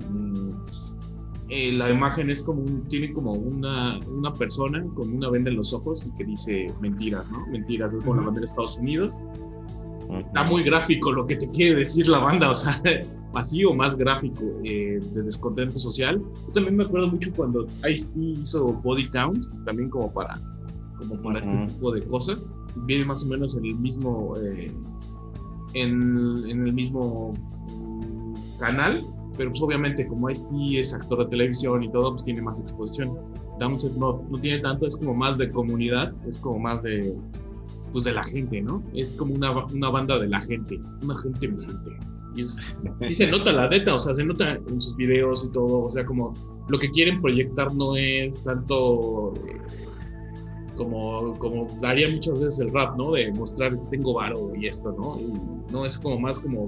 Eh, 1.49 1.71
la 1.73 1.89
imagen 1.89 2.30
es 2.30 2.43
como 2.43 2.61
un, 2.61 2.88
tiene 2.89 3.11
como 3.11 3.34
una, 3.34 3.99
una 4.07 4.34
persona 4.34 4.85
con 4.93 5.11
una 5.11 5.30
venda 5.31 5.49
en 5.49 5.57
los 5.57 5.73
ojos 5.73 6.05
y 6.05 6.15
que 6.15 6.26
dice 6.26 6.71
mentiras, 6.80 7.30
¿no? 7.31 7.45
Mentiras, 7.47 7.91
es 7.91 8.03
como 8.03 8.15
la 8.15 8.21
bandera 8.21 8.41
de 8.41 8.45
Estados 8.45 8.77
Unidos. 8.77 9.19
Está 10.17 10.43
muy 10.43 10.63
gráfico 10.63 11.11
lo 11.11 11.26
que 11.27 11.35
te 11.35 11.49
quiere 11.49 11.80
decir 11.80 12.07
la 12.07 12.19
banda, 12.19 12.49
o 12.49 12.55
sea, 12.55 12.81
así 13.34 13.63
o 13.63 13.73
más 13.73 13.95
gráfico 13.95 14.43
eh, 14.63 14.99
de 15.13 15.21
descontento 15.23 15.77
social. 15.77 16.21
Yo 16.47 16.53
también 16.53 16.77
me 16.77 16.84
acuerdo 16.84 17.07
mucho 17.09 17.31
cuando 17.35 17.67
Ice 17.89 18.11
hizo 18.15 18.67
Body 18.67 19.07
Count, 19.09 19.43
también 19.65 19.89
como 19.89 20.11
para, 20.11 20.39
como 20.97 21.21
para 21.21 21.39
este 21.39 21.73
tipo 21.73 21.91
de 21.91 22.01
cosas. 22.03 22.47
Viene 22.85 23.05
más 23.05 23.23
o 23.23 23.27
menos 23.27 23.55
en 23.55 23.65
el 23.65 23.76
mismo, 23.76 24.35
eh, 24.38 24.71
en, 25.73 26.47
en, 26.47 26.67
el 26.67 26.73
mismo 26.73 27.34
mm, 27.67 28.59
canal, 28.59 29.03
pero 29.40 29.52
pues 29.52 29.61
obviamente 29.61 30.06
como 30.06 30.30
Ice 30.30 30.45
es 30.78 30.94
actor 30.94 31.20
de 31.20 31.28
televisión 31.28 31.82
y 31.82 31.90
todo, 31.90 32.11
pues 32.11 32.26
tiene 32.26 32.41
más 32.41 32.60
exposición. 32.60 33.18
Downset 33.57 33.94
no, 33.94 34.22
no 34.30 34.38
tiene 34.38 34.60
tanto, 34.60 34.86
es 34.86 34.98
como 34.98 35.14
más 35.14 35.38
de 35.38 35.49
comunidad, 35.49 36.14
es 36.28 36.38
como 36.38 36.60
más 36.60 36.84
de, 36.84 37.16
pues 37.94 38.03
de 38.03 38.11
la 38.11 38.24
gente, 38.26 38.61
¿no? 38.61 38.84
Es 38.94 39.14
como 39.14 39.34
una, 39.34 39.66
una 39.68 39.90
banda 39.91 40.20
de 40.20 40.28
la 40.28 40.41
gente, 40.41 40.78
una 41.02 41.16
gente 41.20 41.48
mi 41.48 41.57
gente. 41.57 41.90
Y 42.36 42.41
es, 42.41 42.76
sí 43.07 43.16
se 43.16 43.28
nota 43.28 43.53
la 43.53 43.70
neta, 43.70 43.95
o 43.95 43.99
sea, 43.99 44.14
se 44.14 44.26
nota 44.26 44.56
en 44.56 44.82
sus 44.82 44.98
videos 44.98 45.45
y 45.45 45.53
todo, 45.53 45.86
o 45.86 45.91
sea, 45.91 46.06
como 46.06 46.34
lo 46.68 46.78
que 46.78 46.90
quieren 46.90 47.22
proyectar 47.22 47.74
no 47.74 47.95
es 47.95 48.44
tanto 48.44 49.36
eh, 49.48 49.57
como, 50.76 51.34
como 51.40 51.66
daría 51.80 52.10
muchas 52.10 52.38
veces 52.41 52.60
el 52.60 52.74
rap, 52.74 52.98
¿no? 52.98 53.14
De 53.14 53.32
mostrar 53.32 53.80
tengo 53.90 54.16
varo 54.16 54.52
y 54.53 54.68
esto, 54.68 54.91
¿no? 54.91 55.18
No 55.72 55.86
es 55.86 55.98
como 55.98 56.20
más 56.20 56.41
como 56.41 56.68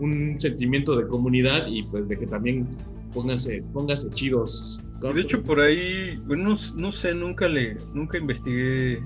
un 0.00 0.38
sentimiento 0.38 0.96
de 0.96 1.06
comunidad 1.06 1.66
y 1.66 1.82
pues 1.84 2.08
de 2.08 2.18
que 2.18 2.26
también 2.26 2.68
póngase, 3.12 3.62
póngase 3.72 4.10
chidos. 4.10 4.82
De 5.00 5.20
hecho, 5.20 5.42
por 5.44 5.60
ahí, 5.60 6.16
bueno, 6.26 6.56
no, 6.74 6.92
sé, 6.92 7.14
nunca 7.14 7.48
le, 7.48 7.76
nunca 7.94 8.18
investigué 8.18 9.02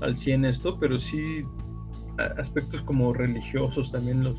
al 0.00 0.16
100 0.16 0.44
esto, 0.46 0.78
pero 0.78 0.98
sí 0.98 1.44
aspectos 2.38 2.82
como 2.82 3.12
religiosos 3.12 3.90
también 3.90 4.22
los, 4.22 4.36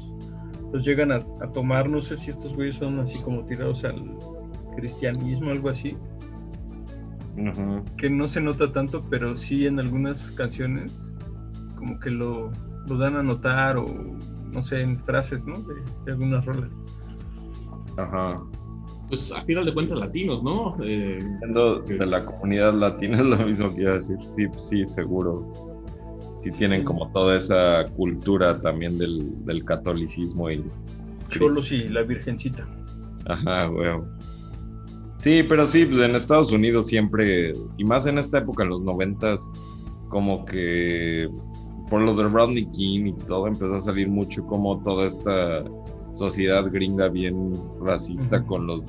los 0.71 0.85
llegan 0.85 1.11
a, 1.11 1.19
tomar. 1.53 1.89
No 1.89 2.01
sé 2.01 2.17
si 2.17 2.31
estos 2.31 2.53
güeyes 2.55 2.77
son 2.77 2.99
así 2.99 3.21
como 3.23 3.45
tirados 3.45 3.83
al 3.83 4.01
cristianismo, 4.75 5.51
algo 5.51 5.69
así. 5.69 5.95
Que 7.97 8.09
no 8.09 8.27
se 8.27 8.41
nota 8.41 8.71
tanto, 8.71 9.03
pero 9.09 9.37
sí 9.37 9.65
en 9.65 9.79
algunas 9.79 10.31
canciones 10.31 10.93
como 11.75 11.99
que 11.99 12.11
lo, 12.11 12.51
lo 12.87 12.97
dan 12.97 13.15
a 13.15 13.23
notar 13.23 13.77
o 13.77 13.85
no 14.51 14.61
sé, 14.63 14.81
en 14.81 14.99
frases, 14.99 15.45
¿no? 15.45 15.55
De, 15.59 16.11
algunas 16.11 16.45
rolas. 16.45 16.69
Ajá. 17.97 18.41
Pues 19.07 19.31
a 19.31 19.41
final 19.43 19.65
de 19.65 19.73
cuentas 19.73 19.99
latinos, 19.99 20.41
¿no? 20.43 20.75
Eh, 20.83 21.19
de 21.87 22.05
la 22.05 22.23
comunidad 22.23 22.73
latina 22.73 23.17
es 23.19 23.25
lo 23.25 23.37
mismo 23.37 23.73
que 23.73 23.81
iba 23.81 23.91
a 23.91 23.95
decir. 23.95 24.17
Sí, 24.35 24.47
sí, 24.57 24.85
seguro. 24.85 25.51
Sí 26.39 26.49
tienen 26.51 26.83
como 26.83 27.11
toda 27.11 27.37
esa 27.37 27.85
cultura 27.95 28.59
también 28.61 28.97
del, 28.97 29.45
del 29.45 29.63
catolicismo 29.63 30.49
y... 30.49 30.63
Cholos 31.29 31.71
y 31.71 31.87
la 31.87 32.01
virgencita. 32.01 32.67
Ajá, 33.27 33.69
weón. 33.69 34.09
Sí, 35.17 35.43
pero 35.47 35.67
sí, 35.67 35.85
pues 35.85 36.01
en 36.01 36.15
Estados 36.15 36.51
Unidos 36.51 36.87
siempre, 36.87 37.53
y 37.77 37.83
más 37.83 38.07
en 38.07 38.17
esta 38.17 38.39
época, 38.39 38.63
en 38.63 38.69
los 38.69 38.81
noventas, 38.81 39.51
como 40.09 40.45
que 40.45 41.29
por 41.91 42.01
lo 42.01 42.15
de 42.15 42.23
Rodney 42.23 42.65
King 42.67 43.07
y 43.07 43.13
todo, 43.25 43.47
empezó 43.47 43.75
a 43.75 43.79
salir 43.81 44.07
mucho 44.07 44.45
como 44.47 44.81
toda 44.81 45.07
esta 45.07 45.61
sociedad 46.09 46.63
gringa 46.71 47.09
bien 47.09 47.53
racista 47.81 48.41
con 48.43 48.65
los 48.65 48.85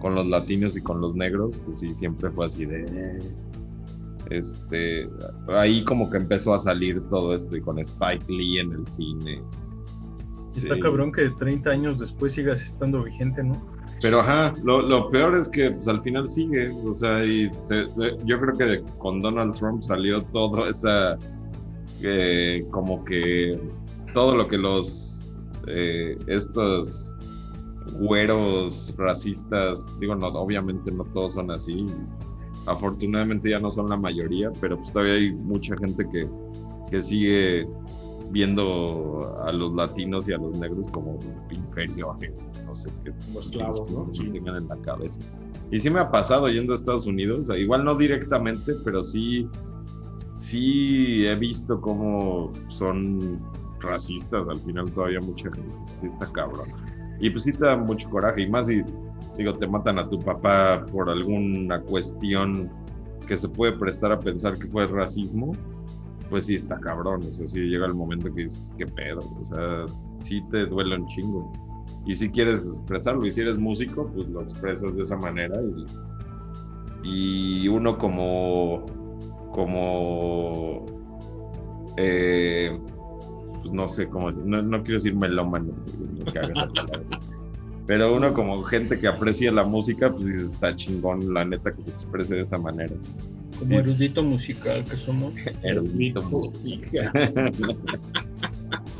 con 0.00 0.14
los 0.14 0.26
latinos 0.26 0.74
y 0.76 0.80
con 0.80 1.02
los 1.02 1.14
negros, 1.14 1.60
pues 1.64 1.80
sí, 1.80 1.94
siempre 1.94 2.30
fue 2.30 2.46
así 2.46 2.64
de 2.64 3.20
este 4.30 5.06
ahí 5.48 5.84
como 5.84 6.10
que 6.10 6.16
empezó 6.16 6.54
a 6.54 6.60
salir 6.60 6.98
todo 7.10 7.34
esto 7.34 7.56
y 7.56 7.60
con 7.60 7.78
Spike 7.78 8.24
Lee 8.28 8.58
en 8.58 8.72
el 8.72 8.86
cine. 8.86 9.42
Está 10.56 10.78
cabrón 10.78 11.12
que 11.12 11.28
30 11.28 11.68
años 11.68 11.98
después 11.98 12.32
sigas 12.32 12.62
estando 12.62 13.02
vigente, 13.02 13.42
¿no? 13.42 13.60
Pero 14.00 14.20
ajá, 14.20 14.54
lo, 14.62 14.80
lo 14.80 15.10
peor 15.10 15.36
es 15.36 15.48
que 15.50 15.70
pues, 15.70 15.88
al 15.88 16.02
final 16.02 16.26
sigue, 16.28 16.70
o 16.70 16.92
sea, 16.94 17.22
y 17.24 17.50
yo 18.24 18.40
creo 18.40 18.56
que 18.56 18.82
con 18.96 19.20
Donald 19.20 19.54
Trump 19.54 19.82
salió 19.82 20.22
toda 20.24 20.70
esa 20.70 21.18
como 22.70 23.04
que 23.04 23.58
todo 24.12 24.36
lo 24.36 24.48
que 24.48 24.58
los 24.58 25.36
eh, 25.66 26.16
estos 26.26 27.14
güeros 27.98 28.94
racistas, 28.96 29.86
digo, 30.00 30.14
no, 30.14 30.28
obviamente 30.28 30.90
no 30.90 31.04
todos 31.04 31.34
son 31.34 31.50
así, 31.50 31.86
afortunadamente 32.66 33.50
ya 33.50 33.60
no 33.60 33.70
son 33.70 33.88
la 33.88 33.96
mayoría, 33.96 34.50
pero 34.60 34.76
pues 34.76 34.92
todavía 34.92 35.14
hay 35.14 35.32
mucha 35.32 35.76
gente 35.76 36.06
que, 36.10 36.28
que 36.90 37.02
sigue 37.02 37.66
viendo 38.30 39.38
a 39.44 39.52
los 39.52 39.74
latinos 39.74 40.28
y 40.28 40.32
a 40.32 40.38
los 40.38 40.58
negros 40.58 40.88
como 40.88 41.18
inferiores, 41.50 42.32
no 42.64 42.74
sé 42.74 42.90
qué, 43.04 43.12
los 43.32 43.48
clavos, 43.48 43.90
¿no? 43.90 44.10
tengan 44.10 44.56
en 44.56 44.68
la 44.68 44.76
cabeza. 44.78 45.20
Y 45.70 45.78
sí 45.78 45.90
me 45.90 46.00
ha 46.00 46.10
pasado 46.10 46.48
yendo 46.48 46.72
a 46.72 46.74
Estados 46.74 47.06
Unidos, 47.06 47.48
igual 47.56 47.84
no 47.84 47.94
directamente, 47.94 48.72
pero 48.84 49.02
sí 49.02 49.48
sí 50.36 51.26
he 51.26 51.34
visto 51.36 51.80
cómo 51.80 52.52
son 52.68 53.40
racistas, 53.80 54.48
al 54.48 54.58
final 54.58 54.90
todavía 54.92 55.20
mucha 55.20 55.50
gente, 55.52 55.74
sí 56.00 56.06
está 56.06 56.30
cabrón. 56.32 56.68
Y 57.20 57.30
pues 57.30 57.44
sí 57.44 57.52
te 57.52 57.64
da 57.64 57.76
mucho 57.76 58.08
coraje, 58.10 58.42
y 58.42 58.48
más 58.48 58.66
si, 58.66 58.82
digo, 59.36 59.52
te 59.52 59.66
matan 59.66 59.98
a 59.98 60.08
tu 60.08 60.18
papá 60.18 60.84
por 60.90 61.08
alguna 61.08 61.80
cuestión 61.82 62.70
que 63.26 63.36
se 63.36 63.48
puede 63.48 63.72
prestar 63.72 64.12
a 64.12 64.18
pensar 64.18 64.58
que 64.58 64.66
fue 64.66 64.86
racismo, 64.86 65.52
pues 66.30 66.46
sí 66.46 66.54
está 66.56 66.78
cabrón, 66.80 67.20
o 67.28 67.32
sea, 67.32 67.46
sí 67.46 67.60
llega 67.60 67.86
el 67.86 67.94
momento 67.94 68.32
que 68.34 68.44
dices, 68.44 68.72
qué 68.76 68.86
pedo, 68.86 69.20
o 69.40 69.44
sea, 69.44 69.84
sí 70.16 70.42
te 70.50 70.66
duele 70.66 70.96
un 70.96 71.06
chingo. 71.06 71.52
Y 72.06 72.14
si 72.14 72.28
quieres 72.28 72.64
expresarlo, 72.64 73.24
y 73.24 73.30
si 73.30 73.40
eres 73.40 73.58
músico, 73.58 74.10
pues 74.14 74.28
lo 74.28 74.42
expresas 74.42 74.94
de 74.94 75.02
esa 75.02 75.16
manera 75.16 75.58
y, 77.02 77.62
y 77.62 77.68
uno 77.68 77.96
como 77.96 78.84
como 79.54 80.84
eh, 81.96 82.76
pues 83.62 83.72
no 83.72 83.86
sé 83.86 84.08
cómo 84.08 84.32
no, 84.32 84.60
no 84.62 84.82
quiero 84.82 84.98
decir 84.98 85.14
melómano 85.14 85.72
pero 87.86 88.16
uno 88.16 88.34
como 88.34 88.64
gente 88.64 88.98
que 88.98 89.06
aprecia 89.06 89.52
la 89.52 89.62
música 89.62 90.12
pues 90.12 90.26
dice 90.26 90.46
está 90.46 90.74
chingón 90.74 91.32
la 91.32 91.44
neta 91.44 91.72
que 91.72 91.82
se 91.82 91.90
exprese 91.90 92.34
de 92.34 92.42
esa 92.42 92.58
manera 92.58 92.94
como 93.58 93.78
erudito 93.78 94.22
musical 94.22 94.82
que 94.84 94.96
somos. 94.96 95.32
Erudito 95.62 96.22
musical. 96.24 97.12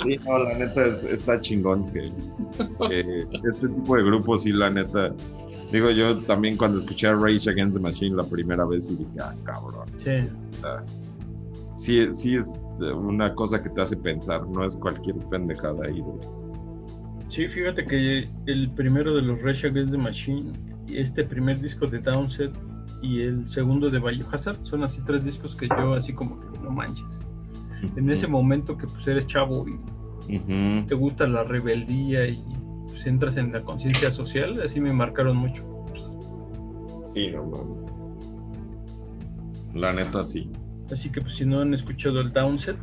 Sí 0.04 0.18
no 0.24 0.38
la 0.38 0.58
neta 0.58 0.86
está 1.10 1.40
chingón 1.40 1.90
que, 1.92 2.12
este 3.44 3.68
tipo 3.68 3.96
de 3.96 4.04
grupos 4.04 4.42
sí 4.42 4.52
la 4.52 4.70
neta 4.70 5.12
Digo, 5.74 5.90
yo 5.90 6.16
también 6.20 6.56
cuando 6.56 6.78
escuché 6.78 7.08
a 7.08 7.14
Rage 7.14 7.50
Against 7.50 7.74
the 7.74 7.80
Machine 7.80 8.14
la 8.14 8.22
primera 8.22 8.64
vez 8.64 8.88
y 8.88 8.94
dije, 8.94 9.10
ah, 9.20 9.34
cabrón. 9.42 9.88
Sí. 9.98 10.12
sí, 11.76 12.14
sí 12.14 12.36
es 12.36 12.60
una 12.94 13.34
cosa 13.34 13.60
que 13.60 13.68
te 13.70 13.82
hace 13.82 13.96
pensar, 13.96 14.46
no 14.46 14.64
es 14.64 14.76
cualquier 14.76 15.16
pendejada 15.30 15.86
ahí. 15.86 16.00
Sí, 17.28 17.48
fíjate 17.48 17.84
que 17.86 18.24
el 18.46 18.70
primero 18.70 19.16
de 19.16 19.22
los 19.22 19.42
Rage 19.42 19.66
Against 19.66 19.90
the 19.90 19.98
Machine, 19.98 20.52
este 20.92 21.24
primer 21.24 21.60
disco 21.60 21.88
de 21.88 21.98
Downset 21.98 22.52
y 23.02 23.22
el 23.22 23.50
segundo 23.50 23.90
de 23.90 23.98
Biohazard 23.98 24.64
son 24.64 24.84
así 24.84 25.00
tres 25.04 25.24
discos 25.24 25.56
que 25.56 25.66
yo 25.66 25.94
así 25.94 26.12
como 26.12 26.38
que 26.38 26.56
no 26.60 26.70
manches. 26.70 27.04
En 27.96 28.08
ese 28.10 28.28
momento 28.28 28.78
que 28.78 28.86
pues 28.86 29.08
eres 29.08 29.26
chavo 29.26 29.66
y 30.28 30.38
te 30.84 30.94
gusta 30.94 31.26
la 31.26 31.42
rebeldía 31.42 32.28
y 32.28 32.40
entras 33.06 33.36
en 33.36 33.52
la 33.52 33.62
conciencia 33.62 34.10
social, 34.12 34.60
así 34.62 34.80
me 34.80 34.92
marcaron 34.92 35.36
mucho. 35.36 35.64
Sí, 37.14 37.30
no 37.30 37.44
mames. 37.44 37.84
La 39.74 39.92
neta 39.92 40.24
sí. 40.24 40.50
Así 40.92 41.10
que 41.10 41.20
pues 41.20 41.34
si 41.34 41.44
no 41.44 41.60
han 41.60 41.74
escuchado 41.74 42.20
el 42.20 42.32
Downset, 42.32 42.76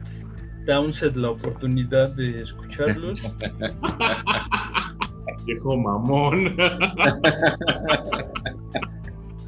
Downset 0.65 1.15
la 1.15 1.31
oportunidad 1.31 2.13
de 2.15 2.41
escucharlos. 2.41 3.23
Viejo 5.45 5.77
mamón. 5.77 6.57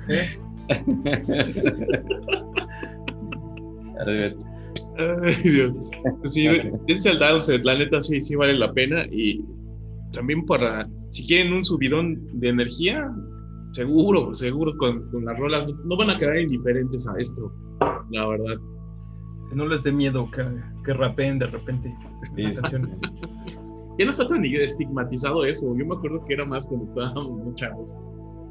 ¿Eh? 0.07 0.37
Ay, 4.05 4.35
Dios. 5.43 5.73
Sí, 6.23 6.47
el 6.47 7.19
Downset, 7.19 7.63
la 7.63 7.77
neta 7.77 8.01
sí, 8.01 8.21
sí 8.21 8.35
vale 8.35 8.53
la 8.53 8.73
pena 8.73 9.05
y 9.11 9.45
también 10.13 10.45
para, 10.45 10.87
si 11.09 11.25
quieren 11.27 11.53
un 11.53 11.65
subidón 11.65 12.39
de 12.39 12.49
energía, 12.49 13.13
seguro, 13.73 14.33
seguro 14.33 14.77
con, 14.77 15.09
las 15.25 15.37
rolas, 15.37 15.67
no 15.85 15.97
van 15.97 16.11
a 16.11 16.17
quedar 16.17 16.37
indiferentes 16.37 17.07
a 17.07 17.19
esto, 17.19 17.51
la 18.11 18.27
verdad. 18.27 18.57
Que 19.49 19.55
no 19.55 19.67
les 19.67 19.83
dé 19.83 19.91
miedo 19.91 20.29
que, 20.31 20.45
que 20.85 20.93
rapeen 20.93 21.39
de 21.39 21.47
repente 21.47 21.93
ya 23.97 24.05
no 24.05 24.09
está 24.09 24.27
tan 24.27 24.45
estigmatizado 24.45 25.45
eso, 25.45 25.75
yo 25.77 25.85
me 25.85 25.95
acuerdo 25.95 26.23
que 26.25 26.33
era 26.33 26.45
más 26.45 26.67
cuando 26.67 26.85
estábamos 26.85 27.55
chavos. 27.55 27.93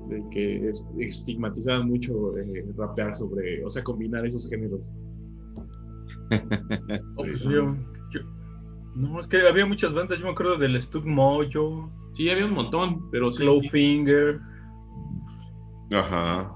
de 0.09 0.23
que 0.31 0.71
estigmatizaban 0.99 1.89
mucho 1.89 2.37
eh, 2.39 2.67
rapear 2.77 3.15
sobre, 3.15 3.65
o 3.65 3.71
sea, 3.71 3.83
combinar 3.83 4.27
esos 4.27 4.49
géneros. 4.51 4.95
Pues 7.17 7.41
no, 8.95 9.21
es 9.21 9.27
que 9.27 9.47
había 9.47 9.67
muchas 9.67 9.95
bandas, 9.95 10.19
yo 10.19 10.25
me 10.27 10.33
acuerdo 10.33 10.57
del 10.59 10.81
Stug 10.81 11.07
Mojo. 11.07 11.91
Sí, 12.13 12.29
había 12.29 12.47
un 12.47 12.53
montón, 12.53 13.11
pero 13.11 13.31
sí. 13.31 13.47
Finger. 13.71 14.39
Ajá. 15.93 16.53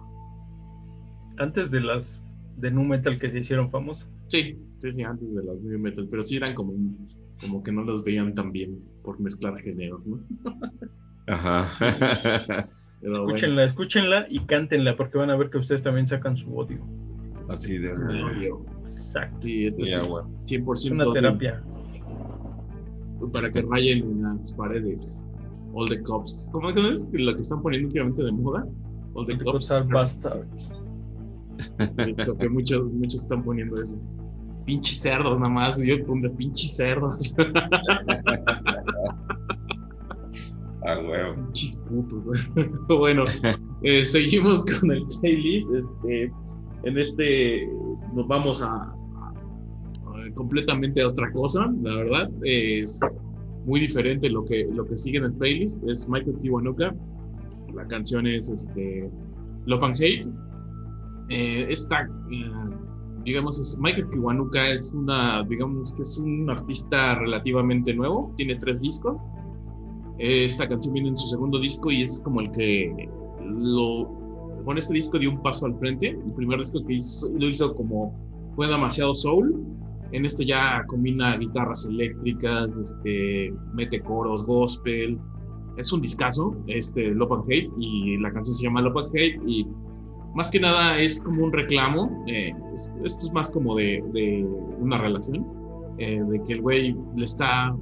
Antes 1.39 1.71
de 1.71 1.81
las 1.81 2.23
de 2.57 2.71
Nu 2.71 2.85
Metal 2.85 3.19
que 3.19 3.31
se 3.31 3.41
hicieron 3.41 3.71
famosas. 3.71 4.09
Sí, 4.29 4.59
sí, 4.79 4.93
sí, 4.93 5.03
antes 5.03 5.35
de 5.35 5.45
las 5.45 5.61
Nu 5.61 5.79
Metal, 5.79 6.07
pero 6.11 6.23
sí 6.23 6.37
eran 6.37 6.55
como, 6.55 6.75
como 7.41 7.63
que 7.63 7.73
no 7.73 7.85
las 7.85 8.05
veían 8.05 8.35
tan 8.35 8.53
bien 8.53 8.81
por 9.03 9.21
mezclar 9.21 9.59
géneros, 9.59 10.07
¿no? 10.07 10.21
Ajá. 11.27 12.69
escúchenla, 13.03 13.65
escúchenla 13.65 14.27
y 14.29 14.41
cántenla 14.41 14.97
porque 14.97 15.19
van 15.19 15.31
a 15.31 15.37
ver 15.37 15.51
que 15.51 15.59
ustedes 15.59 15.83
también 15.83 16.07
sacan 16.07 16.37
su 16.37 16.57
odio. 16.57 16.85
Así 17.49 17.79
de 17.79 17.93
odio. 17.93 18.65
Exacto. 18.87 19.47
Y 19.47 19.67
este 19.67 19.85
es 19.85 20.01
100% 20.01 20.75
es 20.75 20.91
una 20.91 21.13
terapia. 21.13 21.63
Para 23.33 23.51
que 23.51 23.63
rayen 23.63 24.03
en 24.03 24.23
las 24.23 24.53
paredes. 24.53 25.25
All 25.73 25.89
the 25.89 26.03
cops. 26.03 26.49
¿Cómo 26.53 26.71
es 26.71 27.09
lo 27.13 27.35
que 27.35 27.41
están 27.41 27.63
poniendo 27.63 27.89
últimamente 27.89 28.25
de 28.25 28.33
moda? 28.33 28.67
All 29.15 29.27
the, 29.27 29.39
cops 29.39 29.71
are 29.71 29.85
bastards. 29.87 30.81
lo 32.27 32.37
que 32.37 32.49
muchos, 32.49 32.93
muchos 32.93 33.23
están 33.23 33.43
poniendo 33.43 33.81
eso. 33.81 33.99
Pinches 34.65 35.01
cerdos, 35.01 35.39
nada 35.41 35.53
más. 35.53 35.79
Yo 35.83 36.05
pongo 36.07 36.35
pinches 36.37 36.77
cerdos. 36.77 37.35
Ah, 40.89 41.01
huevo. 41.01 41.35
Pinches 41.35 41.81
putos. 41.89 42.23
bueno, 42.89 43.25
eh, 43.83 44.05
seguimos 44.05 44.65
con 44.65 44.93
el 44.93 45.05
playlist. 45.21 45.69
Este, 45.75 46.33
en 46.85 46.99
este 46.99 47.69
nos 48.15 48.29
vamos 48.29 48.63
a, 48.63 48.95
completamente 50.37 51.05
otra 51.05 51.33
cosa, 51.33 51.73
la 51.83 51.97
verdad. 51.97 52.31
Es 52.45 53.01
muy 53.65 53.81
diferente 53.81 54.31
lo 54.31 54.45
que, 54.45 54.69
lo 54.73 54.87
que 54.87 54.97
sigue 54.97 55.19
en 55.19 55.25
el 55.25 55.33
playlist. 55.33 55.83
Es 55.89 56.09
Michael 56.09 56.39
Kiwanuka. 56.41 56.95
La 57.75 57.87
canción 57.89 58.27
es 58.27 58.49
este, 58.49 59.11
Love 59.65 59.83
and 59.83 59.97
Hate. 59.97 60.29
Eh, 61.29 61.67
esta, 61.69 62.09
eh, 62.31 62.51
digamos, 63.25 63.59
es, 63.59 63.77
Michael 63.81 64.09
Kiwanuka 64.11 64.71
es 64.71 64.93
una, 64.93 65.43
digamos 65.45 65.93
que 65.95 66.03
es 66.03 66.19
un 66.19 66.49
artista 66.49 67.17
relativamente 67.17 67.93
nuevo. 67.93 68.33
Tiene 68.37 68.55
tres 68.55 68.81
discos. 68.81 69.21
Esta 70.19 70.69
canción 70.69 70.95
viene 70.95 71.09
en 71.11 71.17
su 71.17 71.27
segundo 71.27 71.59
disco 71.59 71.91
y 71.91 72.03
es 72.03 72.21
como 72.21 72.41
el 72.41 72.51
que 72.53 73.09
lo, 73.43 74.09
con 74.65 74.79
este 74.79 74.95
disco 74.95 75.19
dio 75.19 75.31
un 75.31 75.43
paso 75.43 75.67
al 75.67 75.79
frente. 75.79 76.09
El 76.09 76.33
primer 76.35 76.59
disco 76.59 76.85
que 76.87 76.95
hizo, 76.95 77.29
lo 77.29 77.49
hizo 77.49 77.75
como 77.75 78.15
fue 78.55 78.67
demasiado 78.67 79.15
soul. 79.15 79.65
En 80.12 80.24
esto 80.24 80.43
ya 80.43 80.85
combina 80.87 81.37
guitarras 81.37 81.87
eléctricas, 81.87 82.77
este, 82.77 83.53
mete 83.74 84.01
coros, 84.01 84.45
gospel. 84.45 85.19
Es 85.77 85.93
un 85.93 86.01
discazo, 86.01 86.57
este, 86.69 87.09
Love 87.09 87.33
and 87.33 87.45
Hate, 87.45 87.70
y 87.78 88.16
la 88.19 88.33
canción 88.33 88.57
se 88.57 88.65
llama 88.65 88.83
Love 88.83 88.99
and 88.99 89.09
Hate, 89.09 89.41
y 89.47 89.66
más 90.35 90.51
que 90.51 90.61
nada 90.61 90.99
es 90.99 91.20
como 91.20 91.45
un 91.45 91.53
reclamo. 91.53 92.24
Eh, 92.27 92.53
esto 93.05 93.20
es 93.20 93.33
más 93.33 93.51
como 93.51 93.77
de, 93.77 94.03
de 94.12 94.47
una 94.78 94.99
relación, 94.99 95.47
eh, 95.99 96.23
de 96.28 96.43
que 96.43 96.55
el 96.55 96.61
güey 96.61 96.97
le 97.16 97.24
está 97.24 97.74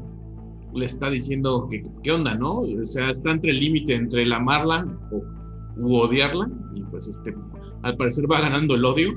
le 0.74 0.86
está 0.86 1.08
diciendo 1.08 1.68
que 1.70 1.82
qué 2.02 2.10
onda, 2.10 2.34
¿no? 2.34 2.60
O 2.60 2.84
sea, 2.84 3.10
está 3.10 3.30
entre 3.30 3.52
el 3.52 3.60
límite 3.60 3.94
entre 3.94 4.22
el 4.22 4.32
amarla 4.32 4.84
o, 5.12 5.22
u 5.76 5.96
odiarla 5.96 6.50
y 6.74 6.82
pues 6.84 7.08
este 7.08 7.34
al 7.82 7.96
parecer 7.96 8.30
va 8.30 8.40
ganando 8.40 8.74
el 8.74 8.84
odio 8.84 9.12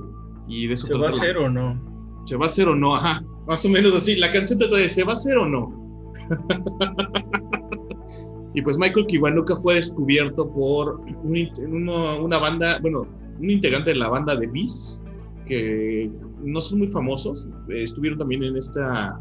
y 0.47 0.67
de 0.67 0.73
eso 0.73 0.87
se 0.87 0.97
va 0.97 1.07
a 1.07 1.09
hacer 1.09 1.37
o 1.37 1.49
no 1.49 1.96
se 2.27 2.35
va 2.35 2.45
a 2.45 2.47
hacer 2.47 2.67
o 2.67 2.75
no 2.75 2.95
ajá 2.95 3.23
más 3.47 3.65
o 3.65 3.69
menos 3.69 3.95
así 3.95 4.17
la 4.17 4.31
canción 4.31 4.59
trata 4.59 4.75
de 4.75 4.89
se 4.89 5.03
va 5.03 5.11
a 5.11 5.15
hacer 5.15 5.37
o 5.37 5.47
no 5.47 5.93
y 8.53 8.61
pues 8.61 8.77
Michael 8.77 9.05
Kiwanuka 9.07 9.55
fue 9.55 9.75
descubierto 9.75 10.49
por 10.51 11.01
una 11.23 12.37
banda 12.37 12.79
bueno 12.79 13.07
un 13.39 13.49
integrante 13.49 13.91
de 13.91 13.97
la 13.97 14.09
banda 14.09 14.35
de 14.35 14.47
Beast 14.47 15.01
que 15.45 16.11
no 16.43 16.59
son 16.59 16.79
muy 16.79 16.87
famosos 16.87 17.47
estuvieron 17.69 18.19
también 18.19 18.43
en 18.43 18.57
esta 18.57 19.17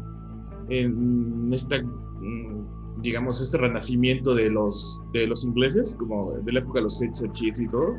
en 0.69 1.49
esta 1.53 1.81
mm, 1.81 3.01
digamos 3.01 3.41
este 3.41 3.57
renacimiento 3.57 4.35
de 4.35 4.49
los 4.49 5.01
los 5.13 5.45
ingleses 5.45 5.95
como 5.97 6.33
de 6.33 6.51
la 6.51 6.59
época 6.59 6.79
de 6.79 6.83
los 6.83 6.99
Chiefs 7.33 7.61
y 7.61 7.67
todo. 7.67 7.93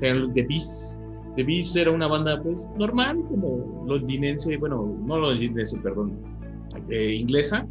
The 0.00 0.46
Beast 0.48 1.03
The 1.36 1.44
Beast 1.44 1.76
era 1.76 1.90
una 1.90 2.06
banda 2.06 2.40
pues 2.42 2.70
normal 2.78 3.22
como 3.28 3.84
londinense 3.86 4.56
bueno 4.56 4.96
no 5.04 5.18
londinense 5.18 5.80
perdón 5.80 6.18
eh, 6.90 7.14
inglesa 7.14 7.66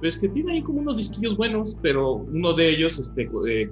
pues 0.00 0.18
que 0.18 0.28
tiene 0.28 0.54
ahí 0.54 0.62
como 0.62 0.80
unos 0.80 0.96
disquillos 0.96 1.36
buenos 1.36 1.76
pero 1.82 2.14
uno 2.14 2.52
de 2.52 2.70
ellos 2.70 2.98
este 2.98 3.28
eh, 3.48 3.70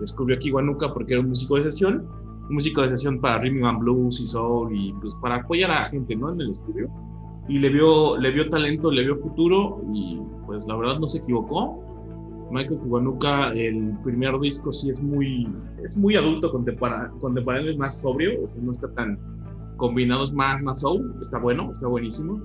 descubrió 0.00 0.36
aquí 0.36 0.50
Guanuca 0.50 0.92
porque 0.92 1.14
era 1.14 1.22
un 1.22 1.28
músico 1.28 1.56
de 1.56 1.64
sesión 1.64 2.06
un 2.48 2.54
músico 2.54 2.82
de 2.82 2.90
sesión 2.90 3.20
para 3.20 3.38
rhythm 3.38 3.64
and 3.64 3.80
blues 3.80 4.20
y 4.20 4.26
soul 4.26 4.74
y 4.74 4.92
pues 4.94 5.14
para 5.22 5.36
apoyar 5.36 5.70
a 5.70 5.80
la 5.80 5.86
gente 5.86 6.16
no 6.16 6.32
en 6.32 6.40
el 6.40 6.50
estudio 6.50 6.90
y 7.48 7.58
le 7.58 7.68
vio, 7.70 8.16
le 8.18 8.30
vio 8.30 8.48
talento, 8.48 8.90
le 8.90 9.04
vio 9.04 9.16
futuro 9.16 9.82
y 9.92 10.20
pues 10.46 10.66
la 10.66 10.76
verdad 10.76 10.98
no 10.98 11.08
se 11.08 11.18
equivocó. 11.18 11.81
Michael 12.52 12.80
Kiwanuka, 12.80 13.52
el 13.54 13.96
primer 14.02 14.38
disco 14.40 14.72
sí 14.72 14.90
es 14.90 15.02
muy, 15.02 15.48
es 15.82 15.96
muy 15.96 16.16
adulto 16.16 16.50
contemporáneo, 16.50 17.18
contemporáneo 17.18 17.76
más 17.78 18.00
sobrio, 18.00 18.44
o 18.44 18.48
sea, 18.48 18.62
no 18.62 18.72
está 18.72 18.92
tan 18.92 19.18
combinado, 19.78 20.24
es 20.24 20.32
más, 20.32 20.62
más 20.62 20.80
soul, 20.80 21.14
está 21.22 21.38
bueno, 21.38 21.72
está 21.72 21.88
buenísimo. 21.88 22.40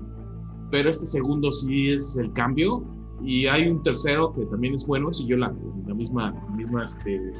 Pero 0.70 0.88
este 0.88 1.06
segundo 1.06 1.52
sí 1.52 1.90
es 1.90 2.18
el 2.18 2.32
cambio 2.32 2.84
y 3.22 3.46
hay 3.46 3.68
un 3.68 3.82
tercero 3.82 4.32
que 4.34 4.44
también 4.46 4.74
es 4.74 4.86
bueno, 4.86 5.12
siguió 5.12 5.36
la, 5.36 5.54
la 5.86 5.94
misma, 5.94 6.32
misma 6.56 6.84
este, 6.84 7.32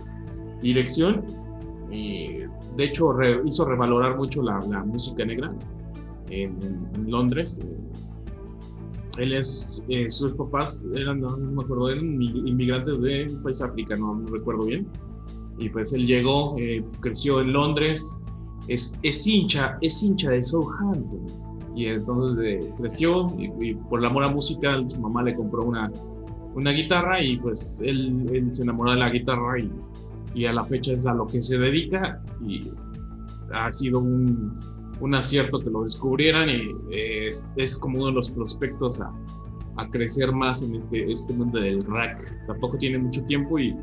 dirección. 0.62 1.24
Y 1.90 2.40
de 2.76 2.84
hecho 2.84 3.14
hizo 3.44 3.64
revalorar 3.64 4.16
mucho 4.16 4.42
la, 4.42 4.60
la 4.68 4.84
música 4.84 5.24
negra 5.24 5.52
en, 6.30 6.58
Londres. 7.06 7.60
Él 9.18 9.32
es, 9.32 9.66
eh, 9.88 10.10
sus 10.10 10.34
papás 10.34 10.82
eran, 10.94 11.20
no, 11.20 11.36
me 11.36 11.62
acuerdo, 11.62 11.90
eran 11.90 12.20
inmigrantes 12.22 13.00
de 13.00 13.26
un 13.30 13.42
país 13.42 13.60
africano, 13.60 14.14
no 14.14 14.26
recuerdo 14.32 14.66
bien. 14.66 14.86
Y 15.58 15.68
pues 15.68 15.92
él 15.92 16.06
llegó, 16.06 16.56
eh, 16.58 16.84
creció 17.00 17.40
en 17.40 17.52
Londres, 17.52 18.16
es, 18.68 18.98
es, 19.02 19.26
hincha, 19.26 19.76
es 19.82 20.02
hincha 20.02 20.30
de 20.30 20.42
Southampton. 20.42 21.26
Y 21.74 21.86
entonces 21.86 22.66
creció 22.76 23.26
y, 23.38 23.74
por 23.74 24.00
el 24.00 24.06
amor 24.06 24.24
a 24.24 24.28
música, 24.28 24.82
su 24.88 25.00
mamá 25.00 25.22
le 25.22 25.34
compró 25.34 25.64
una, 25.64 25.90
una 26.54 26.70
guitarra 26.72 27.22
y 27.22 27.36
pues 27.38 27.80
él, 27.82 28.26
él, 28.32 28.54
se 28.54 28.62
enamoró 28.62 28.92
de 28.92 28.98
la 28.98 29.10
guitarra 29.10 29.60
y, 29.60 29.70
y 30.34 30.46
a 30.46 30.52
la 30.52 30.64
fecha 30.64 30.92
es 30.92 31.06
a 31.06 31.14
lo 31.14 31.26
que 31.26 31.40
se 31.40 31.58
dedica 31.58 32.22
y 32.44 32.70
ha 33.52 33.70
sido 33.70 34.00
un, 34.00 34.52
un 35.00 35.14
acierto 35.14 35.60
que 35.60 35.70
lo 35.70 35.82
descubrieran 35.82 36.48
y 36.48 36.74
eh, 36.90 37.30
es, 37.56 37.78
como 37.78 37.98
uno 37.98 38.06
de 38.08 38.12
los 38.12 38.30
prospectos 38.30 39.00
a, 39.00 39.12
a 39.76 39.88
crecer 39.90 40.32
más 40.32 40.62
en 40.62 40.74
este, 40.74 41.10
este, 41.10 41.32
mundo 41.32 41.60
del 41.60 41.84
rack. 41.86 42.46
Tampoco 42.46 42.76
tiene 42.78 42.98
mucho 42.98 43.22
tiempo 43.24 43.58
y 43.58 43.76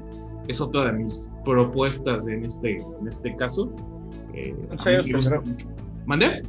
es 0.48 0.62
otra 0.62 0.86
de 0.86 0.94
mis 0.94 1.32
propuestas 1.44 2.28
en 2.28 2.46
este, 2.46 2.78
en 2.78 3.08
este 3.08 3.36
caso. 3.36 3.74
Eh, 4.34 4.54
¿Cuántos 4.68 4.88
años 4.88 5.06
tendrá? 5.06 5.44
¿Mande? 6.06 6.44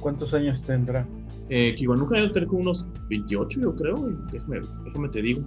¿Cuántos 0.00 0.34
años 0.34 0.62
tendrá? 0.62 1.06
Eh, 1.48 1.74
Kiwanuka 1.74 2.16
debe 2.16 2.30
tener 2.30 2.48
como 2.48 2.62
unos 2.62 2.88
28, 3.08 3.60
yo 3.60 3.74
creo. 3.74 3.96
Déjame, 4.32 4.60
déjame 4.84 5.08
te 5.08 5.22
digo. 5.22 5.42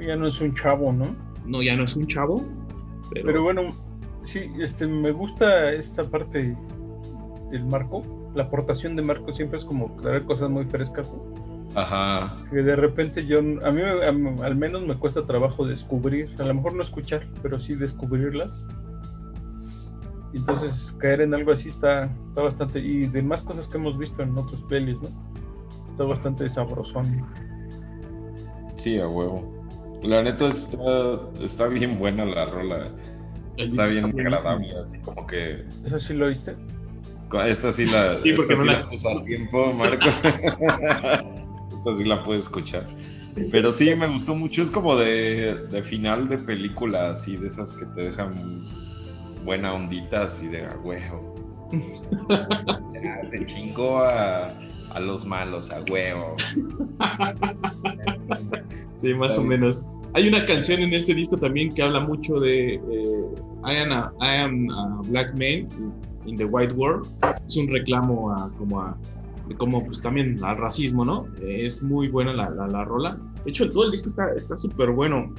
Ya 0.00 0.16
no 0.16 0.28
es 0.28 0.40
un 0.40 0.54
chavo, 0.54 0.92
¿no? 0.92 1.06
No, 1.46 1.62
ya 1.62 1.76
no 1.76 1.84
es 1.84 1.96
un 1.96 2.06
chavo. 2.06 2.44
Pero, 3.12 3.26
pero 3.26 3.42
bueno, 3.42 3.68
sí, 4.22 4.50
este, 4.60 4.86
me 4.86 5.10
gusta 5.10 5.72
esta 5.72 6.04
parte 6.04 6.56
el 7.52 7.64
Marco, 7.66 8.02
la 8.34 8.44
aportación 8.44 8.96
de 8.96 9.02
Marco 9.02 9.32
siempre 9.32 9.58
es 9.58 9.64
como 9.64 9.96
traer 10.02 10.24
cosas 10.24 10.50
muy 10.50 10.64
frescas, 10.64 11.08
Ajá. 11.74 12.36
Que 12.50 12.62
de 12.62 12.74
repente 12.74 13.24
yo, 13.26 13.38
a 13.38 13.70
mí 13.70 13.80
al 13.82 14.56
menos 14.56 14.82
me 14.82 14.96
cuesta 14.96 15.24
trabajo 15.24 15.64
descubrir, 15.64 16.28
a 16.38 16.42
lo 16.44 16.54
mejor 16.54 16.74
no 16.74 16.82
escuchar, 16.82 17.26
pero 17.42 17.60
sí 17.60 17.74
descubrirlas. 17.74 18.64
Entonces 20.32 20.94
caer 20.98 21.22
en 21.22 21.34
algo 21.34 21.52
así 21.52 21.68
está, 21.68 22.04
está 22.28 22.42
bastante, 22.42 22.80
y 22.80 23.06
de 23.06 23.22
más 23.22 23.42
cosas 23.42 23.68
que 23.68 23.78
hemos 23.78 23.98
visto 23.98 24.22
en 24.22 24.36
otros 24.36 24.62
pelis, 24.62 24.96
¿no? 25.00 25.08
Está 25.90 26.04
bastante 26.04 26.48
sabrosón. 26.50 27.24
Sí, 28.76 28.98
a 28.98 29.08
huevo. 29.08 29.60
La 30.02 30.22
neta 30.22 30.48
está, 30.48 31.20
está 31.40 31.66
bien 31.66 31.98
buena 31.98 32.24
la 32.24 32.46
rola. 32.46 32.90
está 33.56 33.86
bien 33.86 34.06
agradable, 34.06 34.74
así 34.76 34.98
como 35.00 35.26
que... 35.26 35.64
¿Eso 35.84 36.00
sí 36.00 36.14
lo 36.14 36.28
viste? 36.28 36.56
Esta 37.46 37.72
sí 37.72 37.84
la, 37.84 38.20
sí, 38.22 38.32
la... 38.64 38.86
puso 38.86 39.08
a 39.08 39.24
tiempo, 39.24 39.72
Marco. 39.72 40.04
esta 40.22 41.98
sí 41.98 42.04
la 42.04 42.22
puedes 42.24 42.44
escuchar. 42.44 42.88
Pero 43.52 43.72
sí, 43.72 43.94
me 43.94 44.08
gustó 44.08 44.34
mucho. 44.34 44.62
Es 44.62 44.70
como 44.70 44.96
de, 44.96 45.54
de 45.68 45.82
final 45.82 46.28
de 46.28 46.38
película, 46.38 47.10
así, 47.10 47.36
de 47.36 47.46
esas 47.46 47.72
que 47.72 47.86
te 47.86 48.10
dejan 48.10 48.68
buena 49.44 49.72
ondita, 49.72 50.24
así 50.24 50.48
de 50.48 50.64
a 50.64 50.76
huevo. 50.82 51.34
Ya, 53.02 53.24
se 53.24 53.46
chingó 53.46 54.00
a, 54.00 54.48
a 54.90 55.00
los 55.00 55.24
malos, 55.24 55.70
a 55.70 55.82
huevo. 55.88 56.36
Sí, 58.96 59.14
más 59.14 59.38
o 59.38 59.44
menos. 59.44 59.82
Hay 60.14 60.26
una 60.26 60.44
canción 60.44 60.80
en 60.80 60.92
este 60.92 61.14
disco 61.14 61.36
también 61.36 61.72
que 61.72 61.82
habla 61.82 62.00
mucho 62.00 62.40
de 62.40 62.74
eh, 62.74 62.80
I 63.64 63.76
am, 63.76 63.92
a, 63.92 64.12
I 64.20 64.42
am 64.42 64.68
a 64.70 65.00
black 65.04 65.32
man 65.34 65.68
in 66.26 66.36
the 66.36 66.44
white 66.44 66.74
world. 66.74 67.06
Es 67.46 67.56
un 67.56 67.68
reclamo 67.68 68.32
a 68.32 68.50
como 68.58 68.80
a 68.80 68.96
como 69.58 69.84
pues 69.84 70.00
también 70.00 70.42
al 70.44 70.58
racismo, 70.58 71.04
¿no? 71.04 71.26
Es 71.42 71.82
muy 71.82 72.08
buena 72.08 72.32
la, 72.32 72.50
la, 72.50 72.68
la 72.68 72.84
rola. 72.84 73.18
De 73.44 73.50
hecho, 73.50 73.68
todo 73.70 73.84
el 73.86 73.90
disco 73.90 74.10
está 74.10 74.32
está 74.34 74.56
súper 74.56 74.90
bueno. 74.90 75.34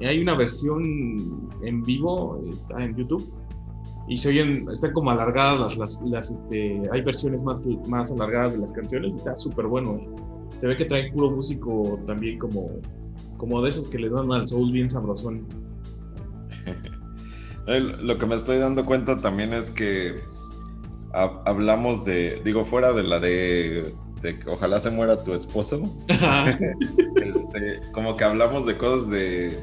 Hay 0.00 0.20
una 0.20 0.36
versión 0.36 1.48
en 1.62 1.82
vivo, 1.82 2.42
está 2.50 2.82
en 2.82 2.96
YouTube, 2.96 3.32
y 4.08 4.18
se 4.18 4.30
oyen, 4.30 4.68
están 4.70 4.92
como 4.92 5.10
alargadas 5.10 5.78
las, 5.78 6.00
las, 6.00 6.02
las 6.02 6.30
este, 6.30 6.82
hay 6.92 7.02
versiones 7.02 7.42
más, 7.42 7.64
más 7.88 8.10
alargadas 8.10 8.52
de 8.52 8.58
las 8.58 8.72
canciones, 8.72 9.12
y 9.12 9.16
está 9.16 9.36
súper 9.38 9.66
bueno. 9.66 9.94
¿eh? 9.94 10.08
Se 10.58 10.66
ve 10.66 10.76
que 10.76 10.84
trae 10.84 11.12
puro 11.12 11.30
músico 11.30 11.98
también 12.06 12.38
como, 12.38 12.68
como 13.38 13.62
de 13.62 13.70
esos 13.70 13.88
que 13.88 13.98
le 13.98 14.10
dan 14.10 14.30
al 14.32 14.46
soul 14.46 14.72
bien 14.72 14.90
sabrosón. 14.90 15.46
Lo 17.66 18.18
que 18.18 18.26
me 18.26 18.34
estoy 18.34 18.58
dando 18.58 18.84
cuenta 18.84 19.18
también 19.20 19.52
es 19.54 19.70
que 19.70 20.22
ha- 21.12 21.40
hablamos 21.46 22.04
de, 22.04 22.40
digo, 22.44 22.64
fuera 22.64 22.92
de 22.92 23.02
la 23.02 23.20
de, 23.20 23.94
de 24.20 24.38
que 24.38 24.50
ojalá 24.50 24.80
se 24.80 24.90
muera 24.90 25.22
tu 25.24 25.32
esposo, 25.34 25.80
este, 27.16 27.80
como 27.92 28.16
que 28.16 28.24
hablamos 28.24 28.66
de 28.66 28.76
cosas 28.76 29.08
de, 29.10 29.58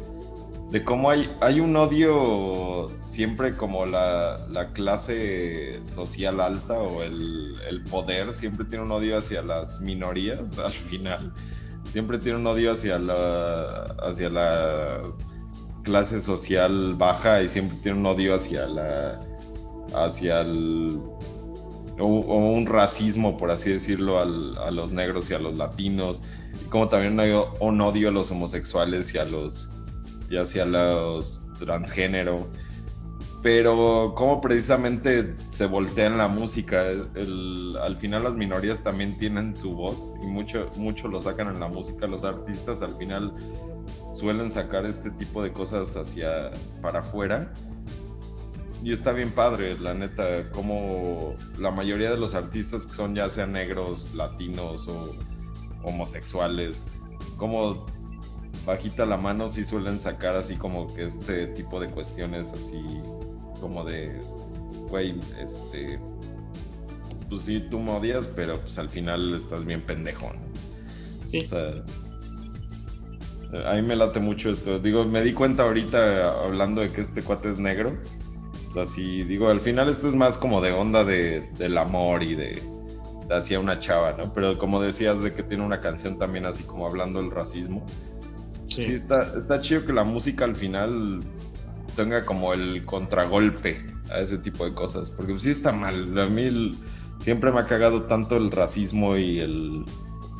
de 0.71 0.83
cómo 0.83 1.09
hay, 1.09 1.29
hay 1.41 1.59
un 1.59 1.75
odio 1.75 2.87
siempre 3.05 3.53
como 3.55 3.85
la, 3.85 4.39
la 4.49 4.71
clase 4.73 5.79
social 5.85 6.39
alta 6.41 6.79
o 6.79 7.03
el, 7.03 7.53
el 7.69 7.83
poder 7.83 8.33
siempre 8.33 8.65
tiene 8.65 8.83
un 8.85 8.91
odio 8.91 9.17
hacia 9.17 9.41
las 9.43 9.79
minorías 9.81 10.57
al 10.57 10.71
final. 10.71 11.31
Siempre 11.91 12.17
tiene 12.19 12.37
un 12.39 12.47
odio 12.47 12.71
hacia 12.71 12.97
la, 12.99 13.95
hacia 14.01 14.29
la 14.29 15.01
clase 15.83 16.19
social 16.19 16.95
baja 16.95 17.41
y 17.41 17.49
siempre 17.49 17.77
tiene 17.83 17.99
un 17.99 18.05
odio 18.05 18.35
hacia 18.35 18.67
la 18.67 19.19
hacia 19.95 20.41
el 20.41 20.99
o, 21.99 22.05
un 22.05 22.65
racismo 22.65 23.37
por 23.37 23.51
así 23.51 23.69
decirlo 23.71 24.19
al- 24.19 24.57
a 24.57 24.71
los 24.71 24.91
negros 24.91 25.29
y 25.29 25.33
a 25.33 25.39
los 25.39 25.57
latinos. 25.57 26.21
Y 26.63 26.65
como 26.69 26.87
también 26.87 27.19
hay 27.19 27.31
un 27.59 27.81
odio 27.81 28.09
a 28.09 28.11
los 28.11 28.31
homosexuales 28.31 29.13
y 29.13 29.17
a 29.17 29.25
los 29.25 29.69
y 30.29 30.37
hacia 30.37 30.65
los 30.65 31.41
transgénero. 31.59 32.47
Pero 33.43 34.13
como 34.15 34.39
precisamente 34.39 35.35
se 35.49 35.65
voltea 35.65 36.05
en 36.05 36.17
la 36.19 36.27
música 36.27 36.83
al 37.83 37.97
final 37.97 38.23
las 38.23 38.35
minorías 38.35 38.83
también 38.83 39.17
tienen 39.17 39.55
su 39.55 39.73
voz 39.73 40.11
y 40.23 40.27
mucho 40.27 40.69
mucho 40.75 41.07
lo 41.07 41.19
sacan 41.19 41.47
en 41.47 41.59
la 41.59 41.67
música. 41.67 42.05
Los 42.07 42.23
artistas 42.23 42.81
al 42.83 42.95
final 42.97 43.33
suelen 44.21 44.51
sacar 44.51 44.85
este 44.85 45.09
tipo 45.09 45.41
de 45.41 45.51
cosas 45.51 45.95
hacia 45.95 46.51
para 46.79 46.99
afuera 46.99 47.51
y 48.83 48.93
está 48.93 49.13
bien 49.13 49.31
padre 49.31 49.75
la 49.79 49.95
neta 49.95 50.47
como 50.51 51.33
la 51.57 51.71
mayoría 51.71 52.11
de 52.11 52.17
los 52.17 52.35
artistas 52.35 52.85
que 52.85 52.93
son 52.93 53.15
ya 53.15 53.29
sean 53.31 53.53
negros 53.53 54.13
latinos 54.13 54.87
o 54.87 55.15
homosexuales 55.83 56.85
como 57.37 57.87
bajita 58.63 59.07
la 59.07 59.17
mano 59.17 59.49
sí 59.49 59.65
suelen 59.65 59.99
sacar 59.99 60.35
así 60.35 60.55
como 60.55 60.93
que 60.93 61.07
este 61.07 61.47
tipo 61.47 61.79
de 61.79 61.87
cuestiones 61.87 62.53
así 62.53 62.79
como 63.59 63.83
de 63.83 64.21
güey 64.89 65.19
este 65.39 65.99
pues 67.27 67.41
sí 67.41 67.59
tú 67.71 67.79
me 67.79 67.89
odias 67.93 68.27
pero 68.27 68.61
pues 68.61 68.77
al 68.77 68.89
final 68.89 69.33
estás 69.33 69.65
bien 69.65 69.81
pendejo 69.81 70.27
¿no? 70.31 70.41
Sí. 71.31 71.39
o 71.39 71.47
sea 71.47 71.83
a 73.65 73.73
mí 73.75 73.81
me 73.81 73.95
late 73.95 74.19
mucho 74.19 74.49
esto. 74.49 74.79
Digo, 74.79 75.03
me 75.05 75.21
di 75.23 75.33
cuenta 75.33 75.63
ahorita 75.63 76.43
hablando 76.45 76.81
de 76.81 76.89
que 76.89 77.01
este 77.01 77.21
cuate 77.21 77.51
es 77.51 77.57
negro. 77.59 77.97
O 78.69 78.73
sea, 78.73 78.85
sí, 78.85 79.23
digo, 79.23 79.49
al 79.49 79.59
final 79.59 79.89
esto 79.89 80.07
es 80.07 80.15
más 80.15 80.37
como 80.37 80.61
de 80.61 80.71
onda 80.71 81.03
de, 81.03 81.49
del 81.57 81.77
amor 81.77 82.23
y 82.23 82.35
de, 82.35 82.61
de 83.27 83.35
hacia 83.35 83.59
una 83.59 83.79
chava, 83.79 84.13
¿no? 84.13 84.33
Pero 84.33 84.57
como 84.57 84.81
decías 84.81 85.21
de 85.21 85.33
que 85.33 85.43
tiene 85.43 85.65
una 85.65 85.81
canción 85.81 86.17
también 86.17 86.45
así 86.45 86.63
como 86.63 86.87
hablando 86.87 87.21
del 87.21 87.31
racismo. 87.31 87.85
Sí, 88.67 88.85
Sí. 88.85 88.93
está, 88.93 89.33
está 89.35 89.59
chido 89.59 89.85
que 89.85 89.91
la 89.91 90.05
música 90.05 90.45
al 90.45 90.55
final 90.55 91.19
tenga 91.97 92.23
como 92.23 92.53
el 92.53 92.85
contragolpe 92.85 93.85
a 94.09 94.19
ese 94.21 94.37
tipo 94.37 94.63
de 94.63 94.73
cosas. 94.73 95.09
Porque 95.09 95.37
sí 95.39 95.49
está 95.49 95.73
mal. 95.73 96.17
A 96.17 96.27
mí 96.27 96.43
el- 96.43 96.77
siempre 97.19 97.51
me 97.51 97.59
ha 97.59 97.65
cagado 97.65 98.03
tanto 98.03 98.37
el 98.37 98.49
racismo 98.49 99.17
y 99.17 99.39
el 99.41 99.83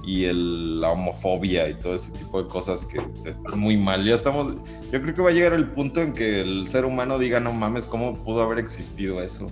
y 0.04 0.26
el, 0.26 0.80
la 0.80 0.92
homofobia 0.92 1.70
y 1.70 1.74
todo 1.76 1.96
ese 1.96 2.12
tipo 2.12 2.42
de 2.42 2.50
cosas 2.50 2.84
que 2.86 3.02
están 3.26 3.60
muy 3.60 3.78
mal. 3.78 4.04
Ya 4.06 4.16
estamos, 4.16 4.56
yo 4.92 5.02
creo 5.02 5.14
que 5.14 5.22
va 5.22 5.30
a 5.30 5.34
llegar 5.34 5.54
el 5.54 5.68
punto 5.70 6.02
en 6.02 6.14
que 6.14 6.42
el 6.42 6.68
ser 6.68 6.86
humano 6.86 7.20
diga, 7.20 7.40
no 7.40 7.54
mames, 7.54 7.86
¿cómo 7.86 8.16
pudo 8.24 8.42
haber 8.42 8.60
existido 8.60 9.22
eso? 9.22 9.48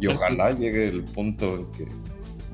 Y 0.00 0.06
ojalá 0.06 0.52
llegue 0.58 0.88
el 0.88 1.04
punto 1.04 1.56
en 1.56 1.66
que 1.72 1.86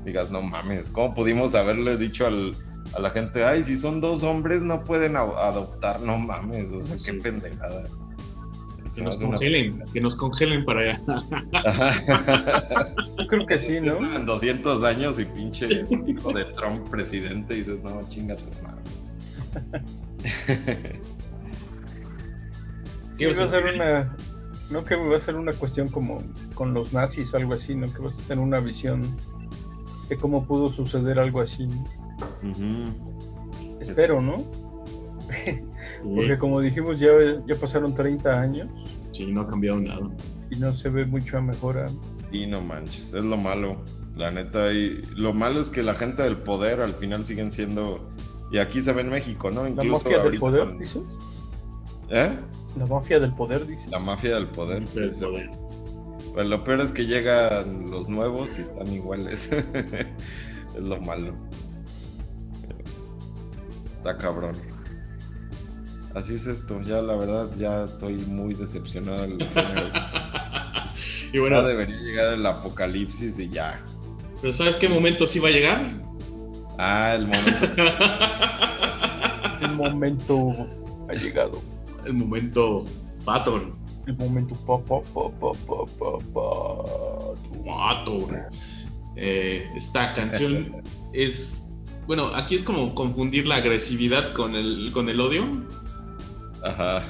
digas, 0.05 0.31
no 0.31 0.41
mames, 0.41 0.89
¿cómo 0.89 1.13
pudimos 1.13 1.55
haberle 1.55 1.97
dicho 1.97 2.25
al, 2.25 2.55
a 2.95 2.99
la 2.99 3.09
gente, 3.09 3.43
ay, 3.43 3.63
si 3.63 3.77
son 3.77 4.01
dos 4.01 4.23
hombres 4.23 4.61
no 4.61 4.83
pueden 4.83 5.15
adoptar, 5.15 6.01
no 6.01 6.17
mames, 6.17 6.71
o 6.71 6.81
sea, 6.81 6.97
qué 7.03 7.13
pendejada. 7.13 7.85
Que 8.99 9.05
nos 9.05 9.17
una 9.17 9.29
congelen, 9.29 9.83
que 9.93 10.01
nos 10.01 10.15
congelen 10.15 10.65
para 10.65 10.79
allá. 10.81 11.01
Ajá. 11.53 12.93
Yo 13.17 13.27
creo 13.27 13.45
que 13.45 13.57
sí, 13.57 13.79
¿no? 13.81 13.97
En 14.15 14.25
200 14.25 14.83
años 14.83 15.19
y 15.19 15.25
pinche 15.25 15.67
hijo 16.07 16.33
de 16.33 16.45
Trump 16.45 16.89
presidente 16.89 17.55
y 17.55 17.57
dices, 17.59 17.81
no, 17.83 18.07
chinga 18.09 18.35
tu 18.35 18.43
madre. 18.63 18.81
Sí, 23.19 23.25
va 23.25 23.43
a 23.43 23.47
ser 23.47 23.65
una. 23.65 24.15
No 24.69 24.85
que 24.85 24.95
va 24.95 25.17
a 25.17 25.19
ser 25.19 25.35
una 25.35 25.51
cuestión 25.51 25.89
como 25.89 26.23
con 26.53 26.73
los 26.73 26.93
nazis 26.93 27.33
o 27.33 27.37
algo 27.37 27.53
así, 27.53 27.75
¿no? 27.75 27.91
Que 27.91 28.01
vas 28.01 28.13
a 28.13 28.21
tener 28.27 28.41
una 28.41 28.61
visión 28.61 29.01
de 30.07 30.15
cómo 30.15 30.45
pudo 30.45 30.69
suceder 30.69 31.19
algo 31.19 31.41
así. 31.41 31.67
Espero, 33.81 34.21
¿no? 34.21 34.37
Porque 36.03 36.37
como 36.37 36.59
dijimos, 36.61 36.99
ya, 36.99 37.09
ya 37.47 37.55
pasaron 37.59 37.93
30 37.95 38.39
años 38.41 38.67
Sí, 39.11 39.31
no 39.31 39.41
ha 39.41 39.47
cambiado 39.49 39.79
nada. 39.79 40.09
y 40.49 40.55
no 40.57 40.71
se 40.73 40.89
ve 40.89 41.05
mucha 41.05 41.41
mejora. 41.41 41.87
Y 42.31 42.45
no 42.47 42.61
manches, 42.61 43.13
es 43.13 43.23
lo 43.23 43.37
malo. 43.37 43.77
La 44.15 44.31
neta, 44.31 44.71
y 44.73 45.01
lo 45.15 45.33
malo 45.33 45.61
es 45.61 45.69
que 45.69 45.81
la 45.83 45.93
gente 45.95 46.23
del 46.23 46.37
poder 46.37 46.81
al 46.81 46.93
final 46.93 47.25
siguen 47.25 47.51
siendo. 47.51 48.09
Y 48.51 48.57
aquí 48.57 48.81
se 48.81 48.91
ve 48.93 49.01
en 49.01 49.09
México, 49.09 49.49
¿no? 49.51 49.63
La 49.63 49.69
Incluso 49.69 50.03
mafia 50.05 50.23
del 50.23 50.39
poder, 50.39 50.63
con- 50.65 50.79
dices. 50.79 51.01
¿Eh? 52.09 52.35
La 52.77 52.85
mafia 52.85 53.19
del 53.19 53.33
poder, 53.33 53.65
dices. 53.67 53.89
La 53.91 53.99
mafia 53.99 54.35
del 54.35 54.47
poder. 54.47 54.81
Mafia 54.81 55.01
del 55.01 55.11
poder. 55.19 55.49
Pues 56.33 56.47
lo 56.47 56.63
peor 56.63 56.81
es 56.81 56.91
que 56.91 57.05
llegan 57.05 57.89
los 57.89 58.07
nuevos 58.09 58.57
y 58.57 58.61
están 58.61 58.87
iguales. 58.93 59.49
es 60.75 60.81
lo 60.81 60.99
malo. 61.01 61.33
Está 63.97 64.17
cabrón. 64.17 64.55
Así 66.15 66.33
es 66.35 66.47
esto. 66.47 66.81
Ya 66.81 67.01
la 67.01 67.15
verdad, 67.15 67.49
ya 67.57 67.85
estoy 67.85 68.17
muy 68.17 68.53
decepcionado 68.53 69.21
del 69.21 69.37
género. 69.49 69.89
y 71.33 71.39
bueno, 71.39 71.61
ya 71.61 71.67
debería 71.67 71.97
llegar 71.97 72.33
el 72.33 72.45
apocalipsis 72.45 73.37
y 73.39 73.49
ya. 73.49 73.83
pero 74.41 74.51
¿sabes 74.53 74.77
qué 74.77 74.89
momento 74.89 75.27
sí 75.27 75.39
va 75.39 75.49
a 75.49 75.51
llegar? 75.51 75.85
Ah, 76.77 77.15
el 77.15 77.27
momento. 77.27 77.83
El 79.61 79.75
momento 79.75 80.67
ha 81.09 81.13
llegado. 81.13 81.61
El 82.05 82.13
momento 82.13 82.85
Patton. 83.25 83.73
El 84.07 84.15
momento 84.15 84.55
pa 84.65 84.79
pa 84.79 85.01
pa 85.01 85.29
pa 85.29 85.51
pa 85.67 85.85
pa 85.99 86.19
pa. 86.33 86.45
Patton. 87.65 88.37
Eh, 89.17 89.69
esta 89.75 90.13
canción 90.13 90.81
es. 91.13 91.73
Bueno, 92.07 92.27
aquí 92.33 92.55
es 92.55 92.63
como 92.63 92.95
confundir 92.95 93.45
la 93.47 93.57
agresividad 93.57 94.33
con 94.33 94.55
el, 94.55 94.91
con 94.93 95.09
el 95.09 95.19
odio. 95.19 95.43
Ajá. 96.63 97.03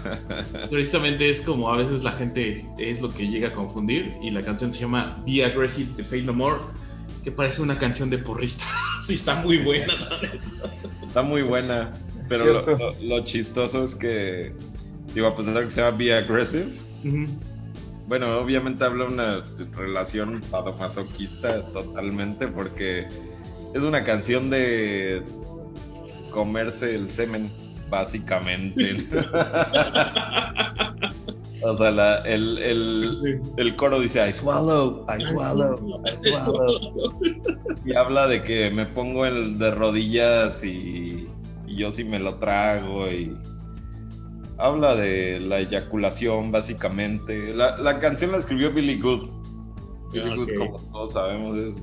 Precisamente 0.70 1.30
es 1.30 1.42
como 1.42 1.72
a 1.74 1.78
veces 1.78 2.04
la 2.04 2.12
gente 2.12 2.66
es 2.78 3.02
lo 3.02 3.14
que 3.14 3.28
llega 3.28 3.50
a 3.50 3.54
confundir. 3.54 4.14
Y 4.22 4.32
la 4.32 4.42
canción 4.42 4.72
se 4.74 4.82
llama 4.82 5.24
Be 5.26 5.44
Aggressive 5.44 5.92
de 5.98 6.04
Fate 6.04 6.22
No 6.24 6.34
More. 6.34 6.60
Que 7.24 7.32
parece 7.32 7.62
una 7.62 7.78
canción 7.78 8.10
de 8.10 8.18
porrista. 8.20 8.64
sí, 9.02 9.16
está 9.16 9.36
muy 9.42 9.58
buena, 9.58 9.94
la 9.96 10.22
neta. 10.22 10.74
Está 11.02 11.22
muy 11.22 11.42
buena. 11.42 11.94
Pero 12.28 12.46
lo, 12.46 12.64
Cierto. 12.64 12.96
lo- 13.02 13.18
lo 13.18 13.26
chistoso 13.26 13.84
es 13.84 13.96
que, 13.96 14.54
digo, 15.16 15.28
a 15.28 15.36
pesar 15.36 15.56
de 15.56 15.64
que 15.64 15.70
se 15.72 15.82
llama 15.82 15.98
Be 15.98 16.14
Aggressive, 16.14 16.68
bueno, 18.08 18.38
obviamente 18.40 18.84
habla 18.84 19.06
de 19.06 19.14
una 19.14 19.44
relación 19.76 20.42
sadomasoquista 20.44 21.66
totalmente 21.72 22.48
porque 22.48 23.08
es 23.74 23.82
una 23.82 24.04
canción 24.04 24.50
de 24.50 25.24
comerse 26.32 26.96
el 26.96 27.10
semen, 27.12 27.52
básicamente. 27.90 29.08
o 31.64 31.78
sea, 31.78 31.92
la, 31.92 32.18
el, 32.20 32.58
el, 32.60 33.42
el, 33.58 33.76
coro 33.76 34.00
dice, 34.00 34.28
I 34.28 34.34
swallow, 34.34 35.06
I 35.08 35.22
swallow, 35.24 36.02
I 36.06 36.32
swallow. 36.32 37.20
y 37.86 37.94
habla 37.94 38.28
de 38.28 38.44
que 38.44 38.70
me 38.70 38.86
pongo 38.86 39.26
el 39.26 39.58
de 39.58 39.72
rodillas 39.72 40.64
y, 40.64 41.28
y 41.68 41.76
yo 41.76 41.92
sí 41.92 42.04
me 42.04 42.20
lo 42.20 42.36
trago 42.36 43.08
y 43.08 43.36
habla 44.58 44.96
de 44.96 45.40
la 45.40 45.60
eyaculación 45.60 46.52
básicamente. 46.52 47.54
La, 47.56 47.78
la 47.78 48.00
canción 48.00 48.32
la 48.32 48.38
escribió 48.38 48.72
Billy 48.72 49.00
Good. 49.00 49.30
Billy 50.14 50.36
Good, 50.36 50.50
como 50.58 50.80
todos 50.92 51.14
sabemos, 51.14 51.58
es, 51.58 51.78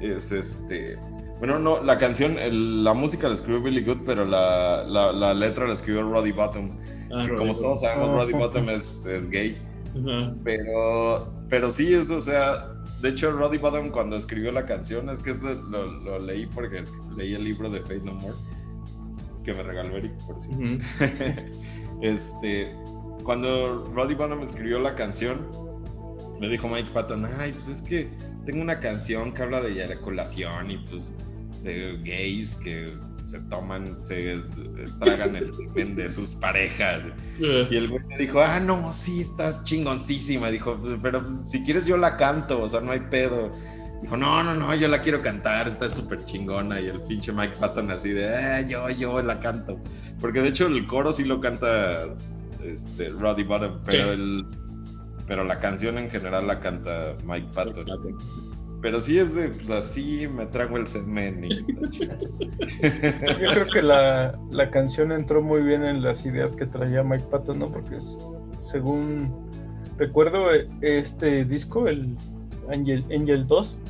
es 0.00 0.32
este... 0.32 0.98
Bueno, 1.38 1.58
no, 1.58 1.82
la 1.82 1.98
canción, 1.98 2.36
la 2.84 2.94
música 2.94 3.28
la 3.28 3.34
escribió 3.34 3.62
Billy 3.62 3.84
Good, 3.84 4.02
pero 4.06 4.24
la, 4.24 4.84
la, 4.84 5.34
letra 5.34 5.66
la 5.66 5.74
escribió 5.74 6.02
Roddy 6.02 6.32
Bottom. 6.32 6.78
Ah, 7.12 7.26
como 7.36 7.54
todos 7.54 7.80
sabemos, 7.80 8.10
Roddy 8.10 8.32
Bottom 8.38 8.70
es, 8.70 9.04
es 9.04 9.28
gay. 9.28 9.56
Pero, 10.42 11.32
pero 11.48 11.70
sí, 11.70 11.92
eso, 11.92 12.16
o 12.16 12.20
sea, 12.20 12.68
de 13.00 13.10
hecho, 13.10 13.32
Roddy 13.32 13.58
Bottom 13.58 13.90
cuando 13.90 14.16
escribió 14.16 14.52
la 14.52 14.64
canción, 14.64 15.08
es 15.10 15.20
que 15.20 15.32
esto 15.32 15.54
lo, 15.54 15.86
lo 15.86 16.18
leí 16.18 16.46
porque 16.46 16.84
leí 17.16 17.34
el 17.34 17.44
libro 17.44 17.70
de 17.70 17.80
Fate 17.80 18.00
No 18.00 18.14
More 18.14 18.34
que 19.44 19.52
me 19.52 19.62
regaló 19.62 19.96
Eric, 19.96 20.12
por 20.26 20.40
si. 20.40 20.50
este, 22.00 22.74
cuando 23.22 23.90
Roddy 23.94 24.14
Bonham 24.14 24.42
escribió 24.42 24.80
la 24.80 24.94
canción, 24.94 25.46
me 26.40 26.48
dijo 26.48 26.66
Mike 26.66 26.90
Patton, 26.92 27.26
ay, 27.38 27.52
pues 27.52 27.68
es 27.68 27.82
que 27.82 28.08
tengo 28.44 28.62
una 28.62 28.80
canción 28.80 29.32
que 29.32 29.42
habla 29.42 29.60
de 29.60 29.72
eyaculación 29.72 30.70
y 30.70 30.78
pues 30.78 31.12
de 31.62 31.98
gays 32.04 32.54
que 32.56 32.92
se 33.26 33.40
toman, 33.40 33.96
se 34.02 34.40
tragan 35.00 35.34
el 35.36 35.52
semen 35.52 35.96
de 35.96 36.10
sus 36.10 36.34
parejas. 36.34 37.06
Eh. 37.40 37.68
Y 37.70 37.76
el 37.76 37.88
güey 37.88 38.04
me 38.04 38.18
dijo, 38.18 38.40
ah, 38.40 38.60
no, 38.60 38.92
sí, 38.92 39.22
está 39.22 39.62
chingoncísima. 39.64 40.50
Dijo, 40.50 40.78
pero 41.02 41.24
si 41.44 41.62
quieres 41.62 41.86
yo 41.86 41.96
la 41.96 42.16
canto, 42.16 42.60
o 42.60 42.68
sea, 42.68 42.80
no 42.80 42.92
hay 42.92 43.00
pedo. 43.00 43.50
Dijo, 44.02 44.16
no, 44.16 44.44
no, 44.44 44.54
no, 44.54 44.74
yo 44.74 44.88
la 44.88 45.00
quiero 45.00 45.22
cantar, 45.22 45.68
está 45.68 45.90
súper 45.90 46.24
chingona. 46.26 46.80
Y 46.80 46.88
el 46.88 47.00
pinche 47.02 47.32
Mike 47.32 47.56
Patton 47.58 47.90
así 47.90 48.10
de, 48.10 48.26
eh, 48.26 48.66
yo, 48.68 48.90
yo 48.90 49.22
la 49.22 49.40
canto. 49.40 49.80
Porque 50.20 50.42
de 50.42 50.48
hecho 50.48 50.66
el 50.66 50.84
coro 50.86 51.12
sí 51.12 51.24
lo 51.24 51.40
canta 51.40 52.04
este, 52.62 53.08
Roddy 53.08 53.44
Bottom, 53.44 53.80
pero, 53.86 54.12
el, 54.12 54.44
pero 55.26 55.44
la 55.44 55.60
canción 55.60 55.98
en 55.98 56.10
general 56.10 56.46
la 56.46 56.60
canta 56.60 57.14
Mike 57.24 57.48
Patton. 57.54 57.86
Pero 58.80 59.00
sí 59.00 59.18
es 59.18 59.34
de, 59.34 59.48
pues 59.48 59.70
así 59.70 60.28
me 60.28 60.46
trago 60.46 60.76
el 60.76 60.86
semen. 60.86 61.48
Yo 61.48 63.50
creo 63.52 63.66
que 63.72 63.80
la, 63.80 64.38
la, 64.50 64.70
canción 64.70 65.10
entró 65.10 65.40
muy 65.40 65.62
bien 65.62 65.84
en 65.84 66.02
las 66.02 66.26
ideas 66.26 66.54
que 66.54 66.66
traía 66.66 67.02
Mike 67.02 67.24
Patton, 67.30 67.60
¿no? 67.60 67.72
Porque 67.72 67.96
según 68.60 69.32
recuerdo 69.96 70.50
este 70.82 71.46
disco, 71.46 71.88
el 71.88 72.14
Angel, 72.70 73.02
Angel 73.10 73.46
2, 73.46 73.80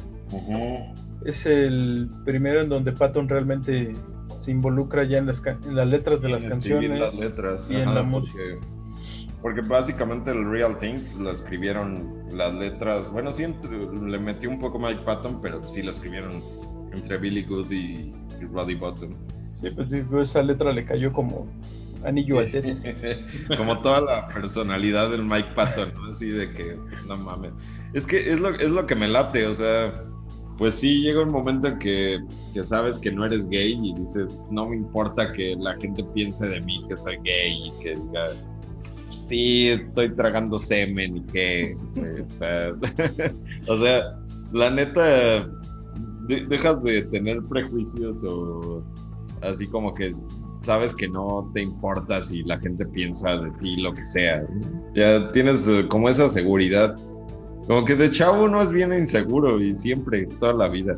es 1.24 1.46
el 1.46 2.08
primero 2.24 2.62
en 2.62 2.68
donde 2.68 2.92
Patton 2.92 3.28
realmente 3.28 3.94
se 4.42 4.50
involucra 4.50 5.04
ya 5.04 5.18
en 5.18 5.26
las, 5.26 5.42
en 5.44 5.74
las 5.74 5.88
letras 5.88 6.20
de 6.20 6.28
las 6.28 6.44
canciones. 6.44 7.00
las 7.00 7.16
letras. 7.16 7.66
Y 7.70 7.76
en 7.76 7.94
la 7.94 8.02
música. 8.02 8.42
Porque 9.44 9.60
básicamente 9.60 10.30
el 10.30 10.50
Real 10.50 10.74
Thing 10.78 10.94
pues, 10.94 11.18
lo 11.18 11.30
escribieron 11.30 12.14
las 12.32 12.54
letras. 12.54 13.12
Bueno, 13.12 13.30
sí, 13.30 13.44
le 13.44 14.18
metí 14.18 14.46
un 14.46 14.58
poco 14.58 14.78
Mike 14.78 15.02
Patton, 15.04 15.42
pero 15.42 15.62
sí 15.68 15.82
la 15.82 15.90
escribieron 15.90 16.42
entre 16.94 17.18
Billy 17.18 17.42
Good 17.42 17.70
y, 17.70 18.10
Roddy 18.54 18.74
Bottom. 18.74 19.14
Sí, 19.60 19.68
pues 19.70 20.30
esa 20.30 20.42
letra 20.42 20.72
le 20.72 20.86
cayó 20.86 21.12
como 21.12 21.46
anillo 22.06 22.38
al 22.38 22.52
dedo. 22.52 22.74
como 23.58 23.82
toda 23.82 24.00
la 24.00 24.28
personalidad 24.28 25.10
del 25.10 25.26
Mike 25.26 25.50
Patton, 25.54 25.92
¿no? 25.92 26.10
Así 26.10 26.30
de 26.30 26.50
que, 26.54 26.78
no 27.06 27.18
mames. 27.18 27.52
Es 27.92 28.06
que 28.06 28.16
es 28.32 28.40
lo, 28.40 28.48
es 28.48 28.70
lo 28.70 28.86
que 28.86 28.94
me 28.94 29.08
late, 29.08 29.46
o 29.46 29.52
sea, 29.52 29.92
pues 30.56 30.72
sí 30.72 31.02
llega 31.02 31.22
un 31.22 31.32
momento 31.32 31.68
en 31.68 31.78
que, 31.80 32.18
sabes 32.62 32.98
que 32.98 33.12
no 33.12 33.26
eres 33.26 33.46
gay 33.50 33.78
y 33.78 33.92
dices, 33.92 34.38
no 34.50 34.70
me 34.70 34.76
importa 34.76 35.34
que 35.34 35.54
la 35.58 35.74
gente 35.76 36.02
piense 36.14 36.48
de 36.48 36.62
mí 36.62 36.82
que 36.88 36.96
soy 36.96 37.18
gay 37.24 37.60
y 37.66 37.82
que 37.82 37.90
diga, 37.90 38.28
sí, 39.14 39.68
estoy 39.68 40.10
tragando 40.10 40.58
semen 40.58 41.18
y 41.18 41.22
que... 41.24 41.76
o 43.68 43.78
sea, 43.78 44.18
la 44.52 44.70
neta, 44.70 45.48
dejas 46.48 46.82
de 46.82 47.02
tener 47.02 47.42
prejuicios 47.44 48.22
o 48.24 48.82
así 49.42 49.66
como 49.66 49.94
que 49.94 50.12
sabes 50.60 50.94
que 50.94 51.08
no 51.08 51.50
te 51.52 51.62
importa 51.62 52.22
si 52.22 52.42
la 52.44 52.58
gente 52.58 52.86
piensa 52.86 53.36
de 53.36 53.50
ti, 53.60 53.76
lo 53.76 53.92
que 53.92 54.02
sea. 54.02 54.46
Ya 54.94 55.30
tienes 55.32 55.68
eh, 55.68 55.86
como 55.88 56.08
esa 56.08 56.28
seguridad 56.28 56.96
como 57.66 57.84
que 57.84 57.96
de 57.96 58.10
chavo 58.10 58.44
uno 58.44 58.60
es 58.60 58.70
bien 58.70 58.92
inseguro 58.92 59.58
y 59.60 59.76
siempre, 59.78 60.26
toda 60.38 60.52
la 60.52 60.68
vida. 60.68 60.94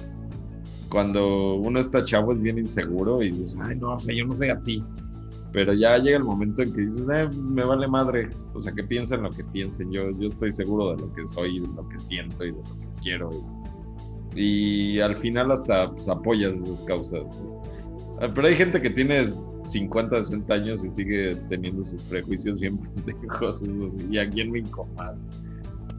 Cuando 0.89 1.55
uno 1.55 1.79
está 1.79 2.05
chavo 2.05 2.33
es 2.33 2.41
bien 2.41 2.59
inseguro 2.59 3.23
y 3.23 3.31
dices, 3.31 3.57
ay, 3.63 3.77
no, 3.77 3.95
o 3.95 4.01
sea, 4.01 4.15
yo 4.15 4.27
no 4.27 4.35
soy 4.35 4.49
así. 4.51 4.83
Pero 5.53 5.73
ya 5.73 5.97
llega 5.99 6.19
el 6.19 6.25
momento 6.25 6.63
en 6.63 6.73
que 6.73 6.83
dices, 6.83 7.09
eh, 7.13 7.29
me 7.29 7.65
vale 7.65 7.89
madre. 7.89 8.31
O 8.55 8.61
sea, 8.61 8.73
que 8.73 8.85
piensen 8.85 9.23
lo 9.23 9.31
que 9.31 9.45
piensen. 9.45 9.91
Yo, 9.91 10.11
yo 10.11 10.29
estoy 10.29 10.53
seguro 10.53 10.95
de 10.95 11.03
lo 11.03 11.13
que 11.15 11.25
soy, 11.27 11.61
de 11.61 11.69
lo 11.69 11.89
que 11.89 11.99
siento 11.99 12.45
y 12.45 12.53
de 12.53 12.59
lo 12.59 12.65
que 12.65 13.01
quiero. 13.03 13.31
Y, 14.35 15.01
al 15.01 15.17
final 15.17 15.51
hasta 15.51 15.91
pues, 15.91 16.09
apoyas 16.09 16.57
esas 16.57 16.83
causas. 16.83 17.23
Ah, 18.21 18.31
pero 18.35 18.49
hay 18.49 18.55
gente 18.55 18.81
que 18.83 18.91
tiene 18.91 19.33
50, 19.65 20.25
60 20.25 20.55
años 20.55 20.85
y 20.85 20.91
sigue 20.91 21.35
teniendo 21.49 21.83
sus 21.83 22.03
prejuicios 22.05 22.61
bien 22.61 22.79
pendejos. 23.07 23.63
Y 24.11 24.19
a 24.19 24.29
quién 24.29 24.53
me 24.53 24.63
más 24.97 25.31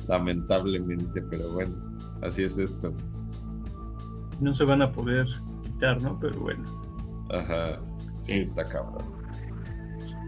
lamentablemente, 0.08 1.22
pero 1.30 1.50
bueno, 1.52 1.76
así 2.22 2.44
es 2.44 2.58
esto. 2.58 2.94
No 4.40 4.54
se 4.54 4.64
van 4.64 4.82
a 4.82 4.92
poder 4.92 5.28
quitar, 5.64 6.02
¿no? 6.02 6.18
Pero 6.20 6.40
bueno. 6.40 6.64
Ajá, 7.30 7.80
sí, 8.22 8.34
está 8.34 8.64
cabrón. 8.66 9.17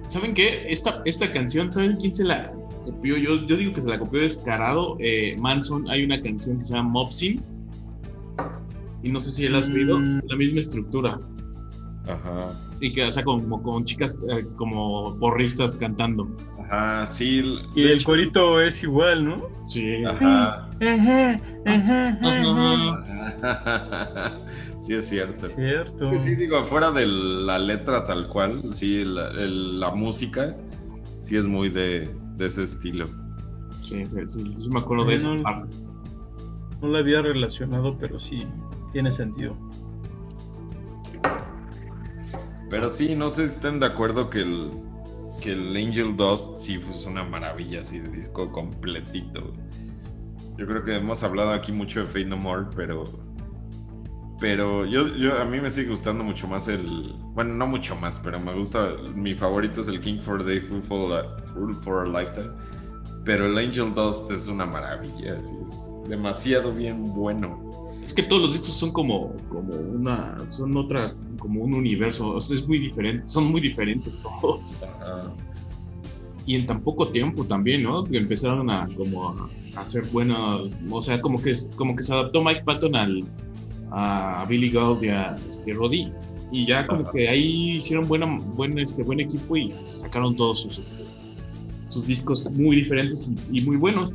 ¿Saben 0.09 0.33
qué? 0.33 0.65
Esta, 0.67 1.01
esta 1.05 1.31
canción, 1.31 1.71
¿saben 1.71 1.95
quién 1.97 2.13
se 2.13 2.23
la 2.23 2.51
copió? 2.83 3.15
Yo, 3.15 3.35
yo 3.45 3.55
digo 3.55 3.73
que 3.73 3.81
se 3.81 3.89
la 3.89 3.99
copió 3.99 4.21
descarado. 4.21 4.97
Eh, 4.99 5.37
Manson, 5.37 5.89
hay 5.89 6.03
una 6.03 6.19
canción 6.19 6.57
que 6.57 6.65
se 6.65 6.73
llama 6.73 6.89
Mopsin. 6.89 7.41
Y 9.03 9.11
no 9.11 9.21
sé 9.21 9.29
si 9.29 9.47
la 9.47 9.59
has 9.59 9.69
oído, 9.69 9.99
mm. 9.99 10.21
la 10.27 10.35
misma 10.35 10.59
estructura. 10.59 11.19
Ajá. 12.07 12.53
Y 12.81 12.91
que, 12.91 13.03
o 13.03 13.11
sea, 13.11 13.23
como 13.23 13.61
con 13.61 13.85
chicas, 13.85 14.17
eh, 14.29 14.45
como 14.55 15.13
borristas 15.15 15.75
cantando. 15.75 16.27
Ajá, 16.59 17.05
sí. 17.05 17.43
Y 17.75 17.83
el 17.83 18.03
corito 18.03 18.59
es 18.59 18.81
igual, 18.81 19.25
¿no? 19.25 19.37
Sí. 19.67 20.03
Ajá. 20.05 20.67
sí, 24.81 24.93
es 24.93 25.09
cierto. 25.09 25.47
Cierto. 25.49 26.11
Sí, 26.13 26.35
digo, 26.35 26.63
fuera 26.65 26.91
de 26.91 27.05
la 27.05 27.59
letra 27.59 28.05
tal 28.05 28.27
cual, 28.27 28.73
sí, 28.73 29.03
la, 29.05 29.91
música, 29.91 30.55
sí 31.21 31.37
es 31.37 31.47
muy 31.47 31.69
de, 31.69 32.09
ese 32.39 32.63
estilo. 32.63 33.05
Sí, 33.81 34.05
sí, 34.27 34.69
me 34.71 34.79
acuerdo 34.79 35.05
de 35.05 35.15
eso. 35.15 35.35
No 35.35 36.87
la 36.87 36.99
había 36.99 37.21
relacionado, 37.21 37.97
pero 37.97 38.19
sí, 38.19 38.45
tiene 38.93 39.11
sentido. 39.11 39.55
Pero 42.69 42.89
sí, 42.89 43.15
no 43.15 43.29
sé 43.29 43.47
si 43.47 43.55
estén 43.55 43.79
de 43.79 43.87
acuerdo 43.87 44.29
que 44.29 44.41
el, 44.41 44.71
que 45.41 45.53
el 45.53 45.75
Angel 45.75 46.15
Dust 46.15 46.57
sí 46.57 46.77
fue 46.77 47.11
una 47.11 47.23
maravilla 47.23 47.81
así 47.81 47.99
de 47.99 48.09
disco 48.09 48.51
completito. 48.51 49.51
Yo 50.57 50.67
creo 50.67 50.83
que 50.83 50.95
hemos 50.95 51.23
hablado 51.23 51.51
aquí 51.51 51.71
mucho 51.71 52.01
de 52.01 52.05
Fate 52.05 52.25
No 52.25 52.37
More, 52.37 52.67
pero 52.75 53.05
pero 54.39 54.85
yo, 54.85 55.15
yo 55.15 55.37
a 55.37 55.45
mí 55.45 55.59
me 55.59 55.69
sigue 55.69 55.89
gustando 55.89 56.23
mucho 56.23 56.47
más 56.47 56.67
el 56.67 57.13
bueno 57.33 57.53
no 57.53 57.67
mucho 57.67 57.95
más 57.95 58.19
pero 58.19 58.39
me 58.39 58.53
gusta 58.53 58.95
mi 59.15 59.35
favorito 59.35 59.81
es 59.81 59.87
el 59.87 59.99
King 59.99 60.19
for 60.21 60.39
a 60.39 60.43
Day 60.43 60.59
Full 60.59 60.81
for, 60.81 62.05
a 62.05 62.05
Lifetime 62.05 62.51
pero 63.25 63.47
el 63.47 63.57
Angel 63.57 63.93
Dust 63.93 64.31
es 64.31 64.47
una 64.47 64.65
maravilla 64.65 65.39
es 65.39 65.91
demasiado 66.07 66.73
bien 66.73 67.03
bueno 67.03 67.69
es 68.09 68.13
que 68.15 68.23
todos 68.23 68.41
los 68.41 68.53
discos 68.53 68.73
son 68.73 68.91
como, 68.91 69.35
como 69.49 69.75
una, 69.75 70.35
son 70.49 70.75
otra, 70.75 71.13
como 71.37 71.61
un 71.63 71.75
universo, 71.75 72.39
es 72.39 72.67
muy 72.67 72.79
diferente, 72.79 73.27
son 73.27 73.51
muy 73.51 73.61
diferentes 73.61 74.19
todos. 74.21 74.75
Y 76.47 76.55
en 76.55 76.65
tan 76.65 76.81
poco 76.81 77.09
tiempo 77.09 77.45
también, 77.45 77.83
¿no? 77.83 78.03
Que 78.03 78.17
empezaron 78.17 78.71
a 78.71 78.89
como 78.97 79.29
a, 79.29 79.49
hacer 79.75 80.05
buena, 80.07 80.57
o 80.89 81.01
sea, 81.03 81.21
como 81.21 81.39
que, 81.39 81.53
como 81.75 81.95
que 81.95 82.01
se 82.01 82.11
adaptó 82.11 82.43
Mike 82.43 82.63
Patton 82.65 82.95
al, 82.95 83.23
a 83.91 84.45
Billy 84.47 84.69
Gold 84.69 85.03
y 85.03 85.09
a 85.09 85.35
este, 85.47 85.73
Roddy. 85.73 86.11
Y 86.51 86.65
ya 86.65 86.87
como 86.87 87.09
que 87.11 87.29
ahí 87.29 87.77
hicieron 87.77 88.07
buena, 88.07 88.25
buen, 88.55 88.77
este, 88.79 89.03
buen 89.03 89.19
equipo 89.19 89.55
y 89.55 89.73
sacaron 89.97 90.35
todos 90.35 90.61
sus, 90.61 90.81
sus 91.89 92.07
discos 92.07 92.49
muy 92.51 92.77
diferentes 92.77 93.29
y 93.51 93.61
muy 93.61 93.77
buenos. 93.77 94.11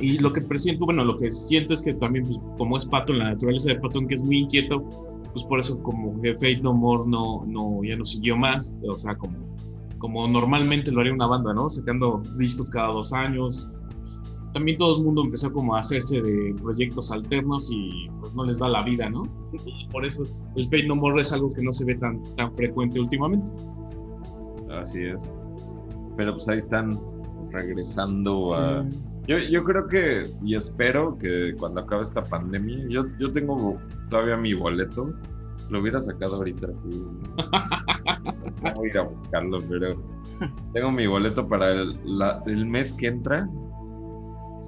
Y 0.00 0.18
lo 0.18 0.32
que 0.32 0.40
presiento, 0.40 0.84
bueno, 0.84 1.04
lo 1.04 1.16
que 1.16 1.32
siento 1.32 1.74
es 1.74 1.82
que 1.82 1.92
también, 1.94 2.24
pues, 2.24 2.38
como 2.56 2.78
es 2.78 2.86
Patton, 2.86 3.18
la 3.18 3.30
naturaleza 3.30 3.70
de 3.70 3.80
Patton, 3.80 4.06
que 4.06 4.14
es 4.14 4.22
muy 4.22 4.38
inquieto, 4.38 4.82
pues 5.32 5.44
por 5.44 5.60
eso 5.60 5.82
como 5.82 6.20
que 6.20 6.34
Fate 6.34 6.60
No 6.62 6.72
More 6.72 7.04
no, 7.06 7.44
no, 7.46 7.82
ya 7.84 7.96
no 7.96 8.04
siguió 8.04 8.36
más, 8.36 8.78
o 8.88 8.96
sea, 8.96 9.16
como, 9.16 9.36
como 9.98 10.28
normalmente 10.28 10.92
lo 10.92 11.00
haría 11.00 11.12
una 11.12 11.26
banda, 11.26 11.52
¿no? 11.52 11.68
Sacando 11.68 12.22
discos 12.36 12.70
cada 12.70 12.88
dos 12.88 13.12
años. 13.12 13.70
También 14.54 14.78
todo 14.78 14.98
el 14.98 15.04
mundo 15.04 15.22
empezó 15.24 15.52
como 15.52 15.76
a 15.76 15.80
hacerse 15.80 16.20
de 16.20 16.54
proyectos 16.60 17.12
alternos 17.12 17.70
y 17.70 18.08
pues 18.20 18.34
no 18.34 18.44
les 18.44 18.58
da 18.58 18.68
la 18.68 18.82
vida, 18.82 19.08
¿no? 19.08 19.22
por 19.90 20.04
eso 20.04 20.24
el 20.56 20.64
Fate 20.64 20.86
No 20.86 20.96
More 20.96 21.20
es 21.20 21.32
algo 21.32 21.52
que 21.52 21.62
no 21.62 21.72
se 21.72 21.84
ve 21.84 21.94
tan, 21.96 22.22
tan 22.36 22.54
frecuente 22.54 23.00
últimamente. 23.00 23.50
Así 24.70 25.02
es. 25.02 25.32
Pero 26.16 26.32
pues 26.32 26.48
ahí 26.48 26.58
están 26.58 26.98
regresando 27.50 28.54
a... 28.54 28.84
Yo, 29.26 29.38
yo 29.38 29.62
creo 29.62 29.86
que, 29.86 30.30
y 30.42 30.54
espero 30.54 31.18
que 31.18 31.54
cuando 31.58 31.82
acabe 31.82 32.02
esta 32.02 32.24
pandemia, 32.24 32.86
yo, 32.88 33.04
yo 33.18 33.30
tengo 33.30 33.78
todavía 34.08 34.38
mi 34.38 34.54
boleto, 34.54 35.12
lo 35.68 35.80
hubiera 35.80 36.00
sacado 36.00 36.36
ahorita, 36.36 36.68
sí. 36.74 37.04
No 38.62 38.72
voy 38.76 38.88
a 38.88 38.90
ir 38.90 38.98
a 38.98 39.02
buscarlo, 39.02 39.58
pero 39.68 40.02
tengo 40.72 40.90
mi 40.92 41.06
boleto 41.06 41.46
para 41.46 41.72
el, 41.72 41.98
el 42.46 42.66
mes 42.66 42.94
que 42.94 43.08
entra, 43.08 43.48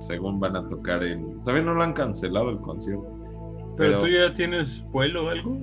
según 0.01 0.41
van 0.41 0.57
a 0.57 0.67
tocar 0.69 1.03
en... 1.05 1.43
Todavía 1.45 1.65
no 1.65 1.75
lo 1.75 1.83
han 1.83 1.93
cancelado 1.93 2.51
el 2.51 2.59
concierto. 2.59 3.07
¿Pero, 3.77 4.01
tú 4.03 4.09
ya 4.09 4.35
tienes 4.35 4.83
vuelo 4.91 5.27
o 5.27 5.29
algo? 5.31 5.57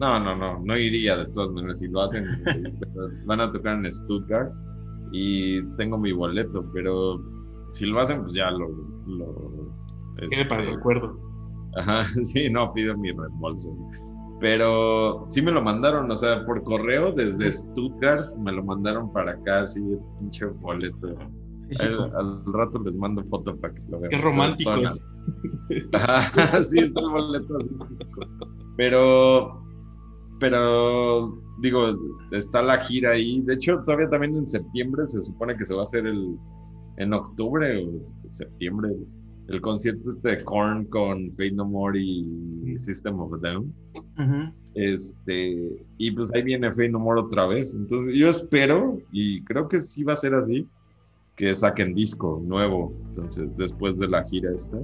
No, 0.00 0.18
no, 0.18 0.34
no, 0.34 0.60
no 0.60 0.78
iría 0.78 1.16
de 1.16 1.26
todas 1.26 1.50
maneras. 1.50 1.78
Si 1.78 1.88
lo 1.88 2.02
hacen, 2.02 2.24
van 3.26 3.40
a 3.40 3.50
tocar 3.50 3.76
en 3.76 3.92
Stuttgart 3.92 4.52
y 5.12 5.62
tengo 5.76 5.98
mi 5.98 6.12
boleto, 6.12 6.64
pero 6.72 7.22
si 7.68 7.86
lo 7.86 8.00
hacen, 8.00 8.22
pues 8.22 8.34
ya 8.34 8.50
lo. 8.50 8.68
lo 9.06 9.70
Quede 10.30 10.46
para 10.46 10.62
el 10.62 10.68
este, 10.68 10.76
recuerdo. 10.76 11.18
Ajá, 11.76 12.04
sí, 12.22 12.48
no, 12.50 12.72
pido 12.72 12.96
mi 12.96 13.12
reembolso. 13.12 13.76
Pero 14.40 15.26
sí 15.28 15.42
me 15.42 15.52
lo 15.52 15.60
mandaron, 15.60 16.10
o 16.10 16.16
sea, 16.16 16.46
por 16.46 16.62
correo 16.62 17.12
desde 17.12 17.52
Stuttgart 17.52 18.34
me 18.36 18.52
lo 18.52 18.64
mandaron 18.64 19.12
para 19.12 19.32
acá, 19.32 19.60
así, 19.60 19.80
es 19.92 19.98
pinche 20.18 20.46
boleto. 20.46 21.14
Al, 21.78 22.44
rato 22.46 22.82
les 22.84 22.96
mando 22.96 23.22
foto 23.24 23.56
para 23.56 23.74
que 23.74 23.82
lo 23.88 24.00
vean. 24.00 24.10
Qué 24.10 24.18
románticos. 24.18 25.02
Ajá, 25.92 26.62
sí, 26.64 26.78
está 26.80 27.00
el 27.00 27.10
boleto 27.10 27.56
así 27.56 27.70
Pero, 28.76 29.62
pero, 30.40 31.38
digo, 31.60 31.96
está 32.32 32.62
la 32.62 32.78
gira 32.78 33.10
ahí. 33.10 33.40
De 33.42 33.54
hecho, 33.54 33.82
todavía 33.84 34.10
también 34.10 34.34
en 34.34 34.46
septiembre 34.46 35.06
se 35.06 35.20
supone 35.20 35.56
que 35.56 35.64
se 35.64 35.74
va 35.74 35.80
a 35.80 35.84
hacer 35.84 36.06
el, 36.06 36.36
en 36.96 37.12
octubre 37.12 37.84
o 37.84 38.30
septiembre 38.30 38.90
el 39.50 39.60
concierto 39.60 40.10
este 40.10 40.28
de 40.36 40.44
Korn 40.44 40.84
con 40.86 41.30
Fate 41.32 41.50
No 41.52 41.64
More 41.64 41.98
y 41.98 42.78
System 42.78 43.18
of 43.18 43.34
a 43.34 43.38
Down. 43.38 43.74
Este, 44.74 45.84
y 45.98 46.10
pues 46.12 46.32
ahí 46.32 46.42
viene 46.42 46.70
Fate 46.70 46.90
No 46.90 47.00
More 47.00 47.20
otra 47.20 47.46
vez. 47.46 47.74
Entonces 47.74 48.14
yo 48.14 48.28
espero, 48.28 48.98
y 49.10 49.42
creo 49.44 49.68
que 49.68 49.80
sí 49.80 50.04
va 50.04 50.12
a 50.12 50.16
ser 50.16 50.34
así, 50.34 50.68
que 51.40 51.54
saquen 51.54 51.94
disco 51.94 52.42
nuevo. 52.44 52.92
Entonces, 53.08 53.48
después 53.56 53.98
de 53.98 54.08
la 54.08 54.22
gira 54.24 54.52
esta. 54.52 54.76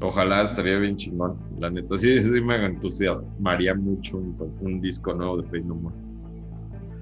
Ojalá 0.00 0.42
estaría 0.42 0.78
bien 0.78 0.94
chingón. 0.94 1.36
La 1.58 1.68
neta, 1.68 1.98
sí, 1.98 2.22
sí 2.22 2.40
me 2.40 2.64
entusiasmaría 2.64 3.74
mucho 3.74 4.18
un, 4.18 4.80
disco 4.80 5.12
nuevo 5.12 5.38
de 5.38 5.42
Fate 5.42 5.62
No 5.62 5.74
More. 5.74 5.96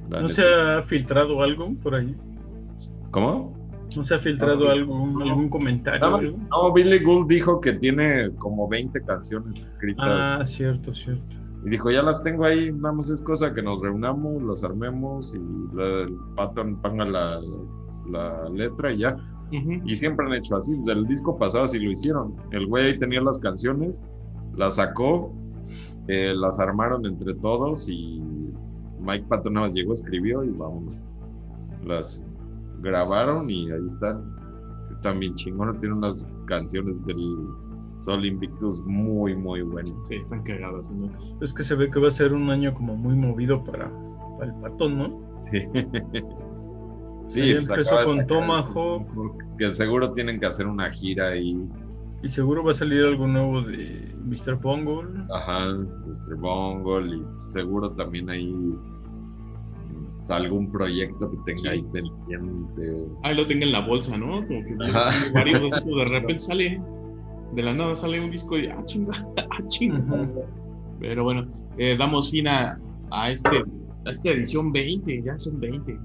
¿No 0.08 0.28
se 0.30 0.42
ha 0.42 0.82
filtrado 0.82 1.42
algo 1.42 1.74
por 1.82 1.96
ahí? 1.96 2.16
¿Cómo? 3.10 3.54
¿No 3.94 4.04
se 4.04 4.14
ha 4.14 4.18
filtrado 4.18 4.70
algún, 4.70 5.22
algún 5.22 5.50
comentario? 5.50 6.38
no, 6.50 6.72
Billy 6.72 6.98
Gould 7.00 7.28
dijo 7.28 7.60
que 7.60 7.74
tiene 7.74 8.30
como 8.36 8.68
20 8.68 9.02
canciones 9.02 9.60
escritas. 9.60 10.06
Ah, 10.08 10.42
cierto, 10.46 10.94
cierto. 10.94 11.36
Y 11.64 11.70
dijo, 11.70 11.90
ya 11.90 12.02
las 12.02 12.22
tengo 12.22 12.44
ahí, 12.44 12.72
nada 12.72 12.94
más 12.94 13.10
es 13.10 13.20
cosa 13.20 13.52
que 13.52 13.62
nos 13.62 13.82
reunamos, 13.82 14.42
las 14.42 14.64
armemos 14.64 15.34
y 15.34 15.38
el 15.38 16.16
patrón 16.36 16.80
ponga 16.80 17.04
la, 17.04 17.40
la 18.10 18.48
letra 18.48 18.92
y 18.92 18.98
ya. 18.98 19.16
Y 19.50 19.94
siempre 19.94 20.26
han 20.26 20.34
hecho 20.34 20.56
así. 20.56 20.74
El 20.86 21.06
disco 21.06 21.38
pasado 21.38 21.64
así 21.64 21.78
lo 21.78 21.90
hicieron. 21.90 22.34
El 22.50 22.66
güey 22.66 22.86
ahí 22.86 22.98
tenía 22.98 23.20
las 23.20 23.38
canciones, 23.38 24.02
las 24.56 24.76
sacó, 24.76 25.32
eh, 26.08 26.34
las 26.34 26.58
armaron 26.58 27.06
entre 27.06 27.34
todos 27.34 27.88
y 27.88 28.20
Mike 29.00 29.26
Patton 29.28 29.54
nada 29.54 29.66
más 29.66 29.74
llegó, 29.74 29.92
escribió 29.92 30.42
y 30.42 30.50
vamos. 30.50 30.96
Las, 31.84 32.24
grabaron 32.80 33.50
y 33.50 33.70
ahí 33.70 33.86
están. 33.86 34.34
Están 34.90 35.20
bien 35.20 35.34
chingones, 35.34 35.78
tienen 35.80 35.98
unas 35.98 36.26
canciones 36.46 37.04
del 37.04 37.48
Sol 37.96 38.24
Invictus 38.24 38.80
muy, 38.86 39.34
muy 39.34 39.62
buenas. 39.62 39.94
Sí, 40.08 40.16
están 40.16 40.42
cagadas. 40.42 40.94
Es 41.42 41.52
que 41.52 41.62
se 41.62 41.74
ve 41.74 41.90
que 41.90 42.00
va 42.00 42.08
a 42.08 42.10
ser 42.10 42.32
un 42.32 42.50
año 42.50 42.72
como 42.74 42.96
muy 42.96 43.14
movido 43.14 43.62
para, 43.64 43.90
el 44.42 44.54
patón, 44.62 44.98
¿no? 44.98 45.20
Sí. 45.50 45.58
sí, 47.26 47.54
pues 47.54 47.70
empezó 47.70 48.04
con 48.04 48.26
Tomahawk. 48.26 49.56
Que 49.58 49.70
seguro 49.70 50.12
tienen 50.12 50.40
que 50.40 50.46
hacer 50.46 50.66
una 50.66 50.90
gira 50.90 51.28
ahí. 51.28 51.56
Y 52.22 52.28
seguro 52.28 52.64
va 52.64 52.72
a 52.72 52.74
salir 52.74 53.04
algo 53.04 53.26
nuevo 53.26 53.62
de 53.62 54.14
Mr. 54.24 54.56
Bungle. 54.56 55.24
Ajá, 55.30 55.74
Mr. 55.74 56.36
Bungle. 56.36 57.16
Y 57.16 57.22
seguro 57.52 57.90
también 57.92 58.30
ahí 58.30 58.54
algún 60.34 60.70
proyecto 60.70 61.30
que 61.30 61.54
tenga 61.54 61.70
ahí 61.72 61.82
pendiente. 61.92 63.06
Ahí 63.22 63.36
lo 63.36 63.46
tenga 63.46 63.66
en 63.66 63.72
la 63.72 63.80
bolsa, 63.80 64.16
¿no? 64.16 64.46
Como 64.46 64.64
que 64.64 64.74
varios 65.32 65.70
de 65.70 66.04
repente 66.08 66.38
sale, 66.40 66.80
de 67.54 67.62
la 67.62 67.72
nada 67.72 67.94
sale 67.94 68.20
un 68.20 68.30
disco 68.30 68.58
y 68.58 68.66
ah, 68.66 68.82
chinga, 68.84 69.12
ah, 69.38 69.68
chinga. 69.68 70.28
Pero 71.00 71.24
bueno, 71.24 71.46
eh, 71.78 71.96
damos 71.96 72.30
fin 72.30 72.48
a, 72.48 72.78
a, 73.10 73.30
este, 73.30 73.64
a 74.04 74.10
esta 74.10 74.30
edición 74.30 74.72
20, 74.72 75.22
ya 75.22 75.38
son 75.38 75.60
20. 75.60 75.98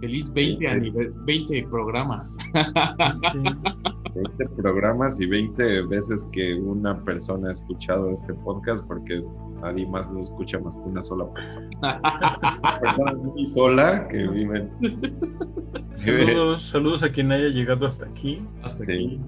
Feliz 0.00 0.32
20 0.32 0.68
a 0.68 0.76
nivel, 0.76 1.12
20 1.26 1.66
programas. 1.70 2.36
20 4.14 4.48
programas 4.56 5.20
y 5.20 5.26
20 5.26 5.82
veces 5.86 6.28
que 6.32 6.54
una 6.54 7.02
persona 7.04 7.48
ha 7.48 7.52
escuchado 7.52 8.10
este 8.10 8.34
podcast 8.34 8.84
porque 8.86 9.22
nadie 9.62 9.86
más 9.86 10.10
lo 10.12 10.20
escucha 10.20 10.58
más 10.60 10.76
que 10.76 10.82
una 10.82 11.02
sola 11.02 11.32
persona. 11.32 11.70
una 11.82 12.80
persona 12.80 13.14
muy 13.14 13.44
sola 13.46 14.08
que 14.08 14.28
viven. 14.28 14.70
Saludos, 16.04 16.68
saludos 16.68 17.02
a 17.02 17.10
quien 17.10 17.32
haya 17.32 17.48
llegado 17.48 17.86
hasta 17.86 18.06
aquí. 18.06 18.42
Hasta 18.62 18.84
aquí. 18.84 19.18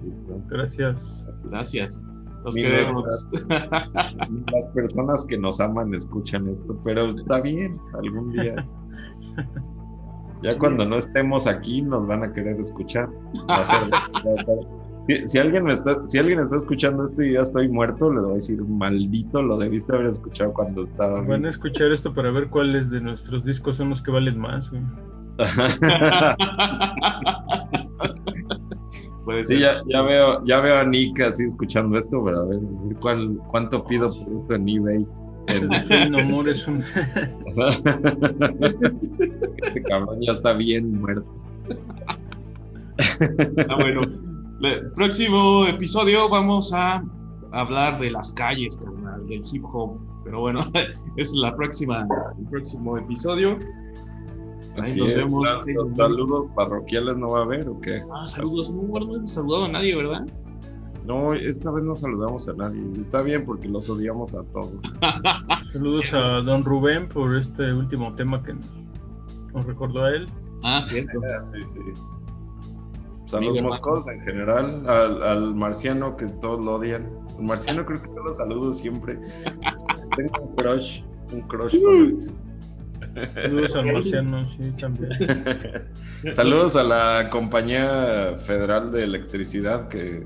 Gracias. 0.49 1.03
Gracias. 1.45 2.07
Los 2.45 2.55
queremos. 2.55 3.27
Las 3.51 4.69
personas 4.75 5.25
que 5.25 5.39
nos 5.39 5.59
aman 5.59 5.95
escuchan 5.95 6.49
esto, 6.49 6.79
pero 6.85 7.11
está 7.19 7.41
bien, 7.41 7.81
algún 7.95 8.33
día. 8.33 8.67
Ya 10.43 10.59
cuando 10.59 10.85
no 10.85 10.97
estemos 10.97 11.47
aquí 11.47 11.83
nos 11.83 12.07
van 12.07 12.23
a 12.23 12.33
querer 12.33 12.57
escuchar. 12.57 13.09
Si, 15.27 15.39
alguien 15.39 15.69
está, 15.69 16.03
si 16.09 16.19
alguien 16.19 16.41
está 16.41 16.57
escuchando 16.57 17.05
esto 17.05 17.23
y 17.23 17.35
ya 17.35 17.41
estoy 17.41 17.69
muerto, 17.69 18.13
le 18.13 18.23
voy 18.23 18.33
a 18.33 18.35
decir, 18.35 18.61
maldito, 18.65 19.41
lo 19.41 19.57
debiste 19.57 19.95
haber 19.95 20.07
escuchado 20.07 20.53
cuando 20.53 20.83
estaba. 20.83 21.21
Van 21.21 21.47
a 21.47 21.51
escuchar 21.51 21.93
esto 21.93 22.13
para 22.13 22.33
ver 22.33 22.49
cuáles 22.49 22.91
de 22.91 23.01
nuestros 23.01 23.45
discos 23.45 23.77
son 23.77 23.91
los 23.91 24.03
que 24.03 24.11
valen 24.11 24.37
más. 24.37 24.69
sí, 29.45 29.61
ya, 29.61 29.81
ya, 29.87 30.03
veo, 30.03 30.45
ya 30.45 30.61
veo 30.61 30.81
a 30.81 30.85
Nick 30.85 31.21
así 31.21 31.45
escuchando 31.45 31.97
esto, 31.97 32.25
pero 32.25 32.41
a 32.41 32.45
ver, 32.47 32.59
cuál, 33.01 33.39
cuánto 33.53 33.85
pido 33.85 34.11
por 34.11 34.35
esto 34.35 34.55
en 34.55 34.69
eBay. 34.69 35.07
El 35.63 36.11
no 36.13 36.19
amor 36.19 36.49
es 36.49 36.67
un. 36.67 36.83
este 39.63 39.83
cabrón 39.83 40.21
ya 40.21 40.33
está 40.33 40.53
bien 40.55 41.01
muerto. 41.01 41.27
Ah, 43.69 43.77
bueno. 43.81 44.03
El 44.63 44.91
próximo 44.93 45.67
episodio 45.67 46.29
vamos 46.31 46.73
a 46.73 47.05
hablar 47.53 48.01
de 48.01 48.11
las 48.11 48.33
calles, 48.33 48.77
carnal, 48.79 49.27
del 49.27 49.43
hip 49.53 49.65
hop. 49.65 49.99
Pero 50.25 50.41
bueno, 50.41 50.61
es 51.17 51.33
la 51.35 51.55
próxima, 51.55 52.07
el 52.39 52.47
próximo 52.47 52.97
episodio. 52.97 53.59
Ahí 54.83 54.95
nos 54.97 55.09
vemos. 55.09 55.49
Los 55.67 55.91
saludos 55.95 56.47
parroquiales 56.55 57.17
no 57.17 57.31
va 57.31 57.41
a 57.41 57.43
haber 57.45 57.69
o 57.69 57.81
qué? 57.81 58.03
Ah, 58.13 58.27
saludos, 58.27 58.71
no, 58.71 58.83
no 58.83 59.17
hemos 59.17 59.33
saludado 59.33 59.67
a 59.67 59.69
nadie, 59.69 59.95
¿verdad? 59.95 60.27
No, 61.07 61.35
esta 61.35 61.71
vez 61.71 61.85
no 61.85 61.95
saludamos 61.95 62.49
a 62.49 62.55
nadie. 62.55 62.83
Está 62.99 63.23
bien 63.23 63.45
porque 63.45 63.69
los 63.69 63.89
odiamos 63.89 64.35
a 64.35 64.43
todos. 64.45 64.75
Saludos 65.69 66.13
a 66.13 66.43
don 66.43 66.65
Rubén 66.65 67.09
por 67.09 67.37
este 67.37 67.73
último 67.73 68.13
tema 68.17 68.43
que 68.43 68.55
nos, 68.55 69.65
recordó 69.67 70.05
a 70.05 70.11
él. 70.11 70.27
Ah, 70.65 70.83
cierto. 70.83 71.21
sí, 71.53 71.63
sí. 71.65 71.81
Saludos 73.27 73.63
moscos 73.63 74.09
en 74.09 74.21
general, 74.21 74.85
al, 74.89 75.55
marciano 75.55 76.17
que 76.17 76.27
todos 76.27 76.65
lo 76.65 76.75
odian. 76.75 77.09
El 77.39 77.45
marciano 77.45 77.85
creo 77.87 78.03
que 78.03 78.09
yo 78.09 78.23
lo 78.23 78.33
saludo 78.33 78.73
siempre. 78.73 79.19
Tengo 80.17 80.43
un 80.43 80.57
crush, 80.57 81.03
un 81.33 81.41
crush 81.43 81.81
con 81.83 81.97
él. 81.97 82.33
Saludos 83.33 83.75
al 83.77 83.87
marciano, 83.87 84.49
sí, 84.57 84.73
también. 84.81 85.11
Saludos 86.35 86.75
a 86.75 86.83
la 86.83 87.29
compañía 87.31 88.37
federal 88.39 88.91
de 88.91 89.05
electricidad 89.05 89.89
que 89.89 90.25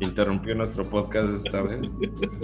interrumpió 0.00 0.54
nuestro 0.54 0.84
podcast 0.84 1.46
esta 1.46 1.62
vez. 1.62 1.80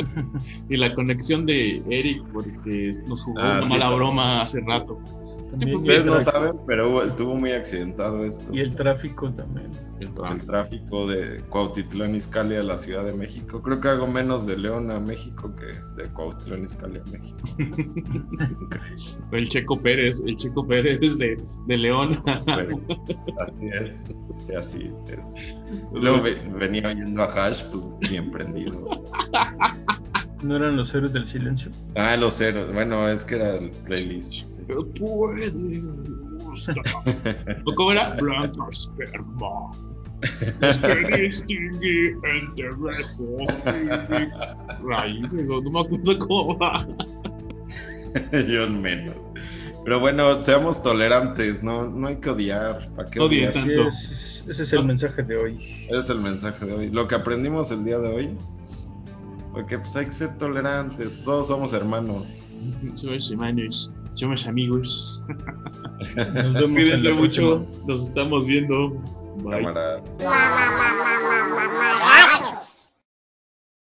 y 0.68 0.76
la 0.76 0.94
conexión 0.94 1.46
de 1.46 1.82
Eric, 1.90 2.22
porque 2.32 2.92
nos 3.08 3.22
jugó 3.24 3.40
Ah, 3.40 3.52
una 3.54 3.62
sí, 3.62 3.68
mala 3.70 3.80
también. 3.86 3.98
broma 3.98 4.42
hace 4.42 4.60
rato. 4.60 4.98
También 5.58 5.78
Ustedes 5.78 6.04
no 6.04 6.12
tráfico- 6.12 6.30
saben, 6.30 6.56
pero 6.64 7.02
estuvo 7.04 7.34
muy 7.34 7.50
accidentado 7.50 8.24
esto. 8.24 8.54
Y 8.54 8.60
el 8.60 8.76
tráfico 8.76 9.32
también. 9.32 9.68
El 9.98 10.06
El 10.06 10.14
tráfico. 10.14 10.46
tráfico 10.46 11.06
de 11.08 11.40
Cuautitlán 11.50 12.14
Izcalli 12.14 12.54
a 12.54 12.62
la 12.62 12.78
Ciudad 12.78 13.04
de 13.04 13.12
México. 13.14 13.60
Creo 13.60 13.80
que 13.80 13.88
hago 13.88 14.06
menos 14.06 14.46
de 14.46 14.56
León 14.56 14.92
a 14.92 15.00
México 15.00 15.52
que 15.56 15.66
de 16.00 16.08
Cuautitlán 16.10 16.62
Izcalli 16.62 17.00
a 17.00 17.04
México. 17.10 17.36
El 19.32 19.48
Checo 19.48 19.80
Pérez, 19.80 20.22
el 20.24 20.36
Checo 20.36 20.64
Pérez 20.66 21.18
de, 21.18 21.36
de 21.66 21.76
León. 21.76 22.12
Así 22.26 23.66
es, 23.72 24.04
sí, 24.46 24.54
así 24.54 24.90
es. 25.08 25.34
Luego 25.92 26.22
ve- 26.22 26.38
venía 26.58 26.88
oyendo 26.88 27.22
a 27.22 27.26
Hash, 27.26 27.62
pues 27.70 27.84
bien 28.10 28.30
prendido. 28.30 28.88
¿No 30.42 30.56
eran 30.56 30.76
los 30.76 30.94
héroes 30.94 31.12
del 31.12 31.26
silencio? 31.26 31.70
Ah, 31.96 32.16
los 32.16 32.36
ceros. 32.38 32.72
Bueno, 32.72 33.06
es 33.08 33.24
que 33.24 33.34
era 33.36 33.56
el 33.56 33.70
playlist. 33.70 34.32
sí. 34.32 34.46
¿O 37.66 37.74
cómo 37.74 37.92
era? 37.92 38.10
Blanca 38.20 38.64
esperma. 38.70 39.70
Es 40.60 40.78
que 40.78 41.22
distingue 41.22 42.16
entre 42.24 42.68
rejos 42.70 43.58
y 43.66 44.86
raíces. 44.86 45.48
No 45.48 45.70
me 45.70 45.80
acuerdo 45.80 46.18
cómo 46.26 46.58
va. 46.58 46.86
Yo 48.48 48.68
menos. 48.68 49.14
Pero 49.84 50.00
bueno, 50.00 50.42
seamos 50.42 50.82
tolerantes, 50.82 51.62
no, 51.62 51.86
no 51.88 52.08
hay 52.08 52.16
que 52.16 52.30
odiar. 52.30 52.90
¿Para 52.94 53.10
qué 53.10 53.20
odiar? 53.20 53.52
tanto. 53.52 53.90
Sí, 53.90 54.08
es- 54.42 54.48
ese 54.48 54.62
es 54.62 54.72
el 54.72 54.86
mensaje 54.86 55.22
de 55.22 55.36
hoy. 55.36 55.86
Ese 55.88 55.98
es 56.00 56.10
el 56.10 56.20
mensaje 56.20 56.64
de 56.66 56.72
hoy. 56.74 56.90
Lo 56.90 57.06
que 57.08 57.14
aprendimos 57.14 57.70
el 57.70 57.84
día 57.84 57.98
de 57.98 58.08
hoy 58.08 58.36
fue 59.52 59.66
que 59.66 59.78
pues 59.78 59.94
hay 59.96 60.06
que 60.06 60.12
ser 60.12 60.36
tolerantes. 60.38 61.22
Todos 61.24 61.48
somos 61.48 61.72
hermanos. 61.72 62.42
Somos 62.94 63.30
hermanos, 63.30 63.90
somos 64.14 64.46
amigos. 64.46 65.24
Nos 66.16 66.16
vemos 66.34 66.62
en 66.62 66.74
Cuídense 66.74 67.08
la 67.10 67.14
mucho. 67.14 67.42
próxima. 67.66 67.86
Nos 67.86 68.06
estamos 68.08 68.46
viendo. 68.46 68.90
Bye. 69.42 69.62
Cámaras. 69.64 70.02